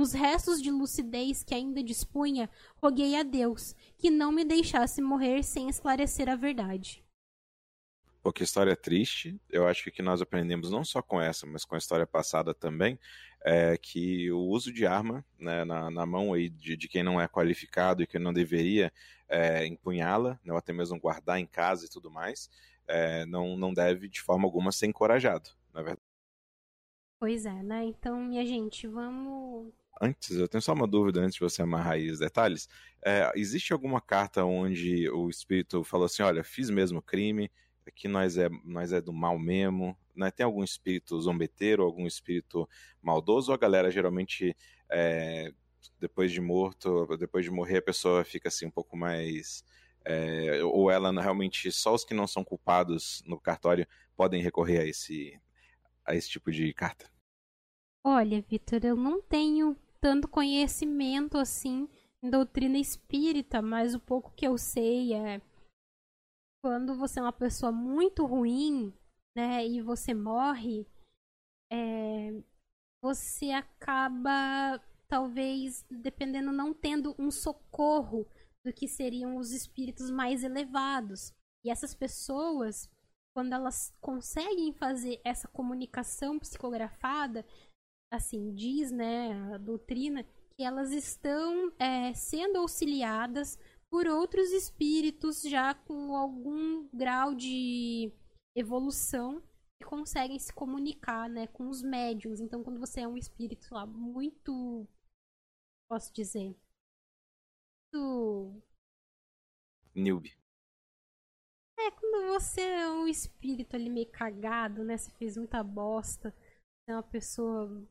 Nos 0.00 0.14
restos 0.14 0.62
de 0.62 0.70
lucidez 0.70 1.44
que 1.44 1.54
ainda 1.54 1.82
dispunha, 1.82 2.48
roguei 2.82 3.16
a 3.16 3.22
Deus 3.22 3.74
que 3.98 4.08
não 4.08 4.32
me 4.32 4.46
deixasse 4.46 5.02
morrer 5.02 5.42
sem 5.42 5.68
esclarecer 5.68 6.26
a 6.26 6.36
verdade. 6.36 7.04
Pô, 8.22 8.32
que 8.32 8.42
história 8.42 8.74
triste. 8.74 9.38
Eu 9.50 9.68
acho 9.68 9.82
que 9.82 9.90
o 9.90 9.92
que 9.92 10.00
nós 10.00 10.22
aprendemos 10.22 10.70
não 10.70 10.86
só 10.86 11.02
com 11.02 11.20
essa, 11.20 11.46
mas 11.46 11.66
com 11.66 11.74
a 11.74 11.78
história 11.78 12.06
passada 12.06 12.54
também, 12.54 12.98
é 13.44 13.76
que 13.76 14.32
o 14.32 14.38
uso 14.38 14.72
de 14.72 14.86
arma 14.86 15.22
né, 15.38 15.66
na, 15.66 15.90
na, 15.90 16.06
mão 16.06 16.32
aí 16.32 16.48
de, 16.48 16.78
de, 16.78 16.88
quem 16.88 17.02
não 17.02 17.20
é 17.20 17.28
qualificado 17.28 18.02
e 18.02 18.06
que 18.06 18.18
não 18.18 18.32
deveria 18.32 18.90
é, 19.28 19.66
empunhá-la, 19.66 20.40
né, 20.42 20.50
ou 20.50 20.56
até 20.56 20.72
mesmo 20.72 20.98
guardar 20.98 21.38
em 21.38 21.46
casa 21.46 21.84
e 21.84 21.90
tudo 21.90 22.10
mais, 22.10 22.48
é, 22.88 23.26
não, 23.26 23.54
não 23.54 23.70
deve 23.74 24.08
de 24.08 24.22
forma 24.22 24.46
alguma 24.46 24.72
ser 24.72 24.86
encorajado, 24.86 25.50
na 25.74 25.82
verdade. 25.82 26.00
Pois 27.18 27.44
é, 27.44 27.62
né? 27.62 27.84
Então, 27.84 28.18
minha 28.18 28.46
gente, 28.46 28.86
vamos. 28.86 29.79
Antes, 30.00 30.30
eu 30.30 30.48
tenho 30.48 30.62
só 30.62 30.72
uma 30.72 30.86
dúvida 30.86 31.20
antes 31.20 31.34
de 31.34 31.40
você 31.40 31.60
amarrar 31.60 31.92
aí 31.92 32.10
os 32.10 32.18
detalhes. 32.18 32.66
É, 33.04 33.30
existe 33.34 33.72
alguma 33.72 34.00
carta 34.00 34.42
onde 34.44 35.10
o 35.10 35.28
espírito 35.28 35.84
falou 35.84 36.06
assim: 36.06 36.22
olha, 36.22 36.42
fiz 36.42 36.70
mesmo 36.70 37.02
crime, 37.02 37.50
aqui 37.86 38.08
nós 38.08 38.38
é, 38.38 38.48
nós 38.64 38.94
é 38.94 39.00
do 39.00 39.12
mal 39.12 39.38
mesmo, 39.38 39.94
né? 40.16 40.30
Tem 40.30 40.44
algum 40.44 40.64
espírito 40.64 41.20
zombeteiro, 41.20 41.82
algum 41.82 42.06
espírito 42.06 42.66
maldoso, 43.02 43.50
ou 43.50 43.54
a 43.54 43.58
galera 43.58 43.90
geralmente, 43.90 44.56
é, 44.90 45.52
depois 45.98 46.32
de 46.32 46.40
morto, 46.40 47.06
depois 47.18 47.44
de 47.44 47.50
morrer, 47.50 47.78
a 47.78 47.82
pessoa 47.82 48.24
fica 48.24 48.48
assim 48.48 48.66
um 48.66 48.70
pouco 48.70 48.96
mais. 48.96 49.62
É, 50.02 50.64
ou 50.64 50.90
ela 50.90 51.12
realmente, 51.20 51.70
só 51.70 51.94
os 51.94 52.06
que 52.06 52.14
não 52.14 52.26
são 52.26 52.42
culpados 52.42 53.22
no 53.26 53.38
cartório 53.38 53.86
podem 54.16 54.42
recorrer 54.42 54.80
a 54.80 54.86
esse, 54.86 55.38
a 56.06 56.14
esse 56.14 56.30
tipo 56.30 56.50
de 56.50 56.72
carta? 56.72 57.10
Olha, 58.02 58.40
Vitor, 58.40 58.80
eu 58.82 58.96
não 58.96 59.20
tenho 59.20 59.76
tanto 60.00 60.28
conhecimento 60.28 61.36
assim 61.38 61.88
em 62.22 62.30
doutrina 62.30 62.78
espírita, 62.78 63.62
mas 63.62 63.94
o 63.94 64.00
pouco 64.00 64.32
que 64.32 64.46
eu 64.46 64.58
sei 64.58 65.14
é 65.14 65.40
quando 66.62 66.94
você 66.94 67.18
é 67.18 67.22
uma 67.22 67.32
pessoa 67.32 67.72
muito 67.72 68.26
ruim, 68.26 68.92
né, 69.34 69.66
e 69.66 69.80
você 69.80 70.12
morre, 70.12 70.86
é, 71.72 72.42
você 73.02 73.50
acaba, 73.50 74.78
talvez, 75.08 75.84
dependendo, 75.90 76.52
não 76.52 76.74
tendo 76.74 77.14
um 77.18 77.30
socorro 77.30 78.26
do 78.64 78.72
que 78.72 78.86
seriam 78.86 79.36
os 79.36 79.52
espíritos 79.52 80.10
mais 80.10 80.44
elevados. 80.44 81.32
E 81.64 81.70
essas 81.70 81.94
pessoas, 81.94 82.90
quando 83.34 83.54
elas 83.54 83.94
conseguem 84.00 84.72
fazer 84.74 85.20
essa 85.24 85.48
comunicação 85.48 86.38
psicografada, 86.38 87.46
assim, 88.10 88.52
diz, 88.54 88.90
né, 88.90 89.32
a 89.54 89.58
doutrina, 89.58 90.24
que 90.56 90.62
elas 90.62 90.90
estão 90.92 91.72
é, 91.78 92.12
sendo 92.12 92.58
auxiliadas 92.58 93.58
por 93.88 94.06
outros 94.06 94.50
espíritos 94.52 95.42
já 95.42 95.74
com 95.74 96.16
algum 96.16 96.88
grau 96.88 97.34
de 97.34 98.12
evolução 98.54 99.42
que 99.78 99.88
conseguem 99.88 100.38
se 100.38 100.52
comunicar, 100.52 101.28
né, 101.28 101.46
com 101.48 101.68
os 101.68 101.82
médiums. 101.82 102.40
Então, 102.40 102.62
quando 102.62 102.78
você 102.78 103.00
é 103.00 103.08
um 103.08 103.16
espírito 103.16 103.66
lá 103.72 103.86
muito, 103.86 104.86
posso 105.88 106.12
dizer, 106.12 106.54
muito 107.92 108.62
noob. 109.94 110.36
É, 111.78 111.90
quando 111.90 112.28
você 112.28 112.60
é 112.60 112.90
um 112.90 113.08
espírito 113.08 113.74
ali 113.74 113.88
meio 113.88 114.10
cagado, 114.10 114.84
né, 114.84 114.96
você 114.96 115.10
fez 115.12 115.36
muita 115.36 115.62
bosta, 115.64 116.30
você 116.30 116.90
é 116.90 116.94
uma 116.94 117.02
pessoa 117.02 117.88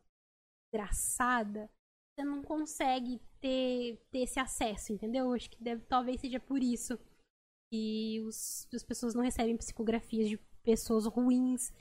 engraçada, 0.73 1.69
você 2.19 2.23
não 2.23 2.41
consegue 2.41 3.21
ter, 3.39 3.97
ter 4.11 4.19
esse 4.19 4.39
acesso, 4.39 4.91
entendeu? 4.93 5.33
Acho 5.33 5.49
que 5.49 5.63
deve, 5.63 5.83
talvez 5.85 6.19
seja 6.19 6.39
por 6.39 6.61
isso 6.61 6.97
que 7.71 8.19
os, 8.21 8.67
as 8.73 8.83
pessoas 8.83 9.13
não 9.13 9.23
recebem 9.23 9.55
psicografias 9.57 10.29
de 10.29 10.37
pessoas 10.63 11.05
ruins, 11.05 11.71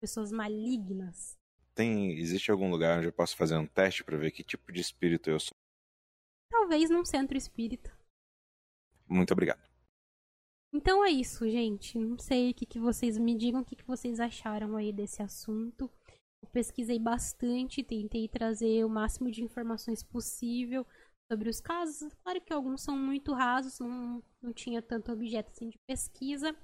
pessoas 0.00 0.30
malignas. 0.30 1.36
Tem, 1.74 2.12
existe 2.12 2.50
algum 2.50 2.70
lugar 2.70 2.98
onde 2.98 3.08
eu 3.08 3.12
posso 3.12 3.36
fazer 3.36 3.56
um 3.56 3.66
teste 3.66 4.04
para 4.04 4.16
ver 4.16 4.30
que 4.30 4.42
tipo 4.42 4.72
de 4.72 4.80
espírito 4.80 5.30
eu 5.30 5.38
sou? 5.38 5.56
Talvez 6.50 6.90
num 6.90 7.04
centro 7.04 7.36
espírita. 7.36 7.96
Muito 9.06 9.32
obrigado. 9.32 9.62
Então 10.72 11.04
é 11.04 11.10
isso, 11.10 11.48
gente. 11.48 11.98
Não 11.98 12.18
sei 12.18 12.50
o 12.50 12.54
que, 12.54 12.66
que 12.66 12.78
vocês 12.78 13.16
me 13.16 13.36
digam, 13.36 13.62
o 13.62 13.64
que, 13.64 13.76
que 13.76 13.86
vocês 13.86 14.20
acharam 14.20 14.76
aí 14.76 14.92
desse 14.92 15.22
assunto. 15.22 15.90
Pesquisei 16.52 16.98
bastante, 16.98 17.82
tentei 17.82 18.26
trazer 18.28 18.84
o 18.84 18.88
máximo 18.88 19.30
de 19.30 19.42
informações 19.42 20.02
possível 20.02 20.86
sobre 21.30 21.48
os 21.48 21.60
casos. 21.60 22.12
Claro 22.24 22.40
que 22.40 22.52
alguns 22.52 22.82
são 22.82 22.96
muito 22.96 23.32
rasos, 23.32 23.78
não, 23.78 24.22
não 24.42 24.52
tinha 24.52 24.80
tanto 24.80 25.12
objeto 25.12 25.50
assim 25.50 25.68
de 25.68 25.78
pesquisa. 25.86 26.56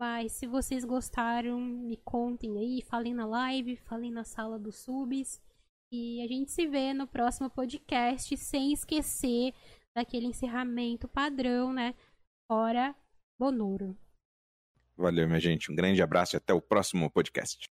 Mas 0.00 0.32
se 0.32 0.46
vocês 0.46 0.84
gostaram, 0.84 1.60
me 1.60 1.96
contem 1.96 2.58
aí, 2.58 2.82
falem 2.82 3.14
na 3.14 3.24
live, 3.24 3.76
falem 3.76 4.10
na 4.10 4.24
sala 4.24 4.58
dos 4.58 4.76
subs. 4.76 5.40
E 5.92 6.20
a 6.22 6.26
gente 6.26 6.50
se 6.50 6.66
vê 6.66 6.92
no 6.92 7.06
próximo 7.06 7.48
podcast, 7.50 8.36
sem 8.36 8.72
esquecer 8.72 9.54
daquele 9.96 10.26
encerramento 10.26 11.06
padrão, 11.06 11.72
né? 11.72 11.94
Fora 12.50 12.94
Bonoro. 13.38 13.96
Valeu, 14.96 15.26
minha 15.26 15.40
gente. 15.40 15.70
Um 15.70 15.74
grande 15.74 16.02
abraço 16.02 16.36
e 16.36 16.38
até 16.38 16.52
o 16.52 16.60
próximo 16.60 17.10
podcast. 17.10 17.68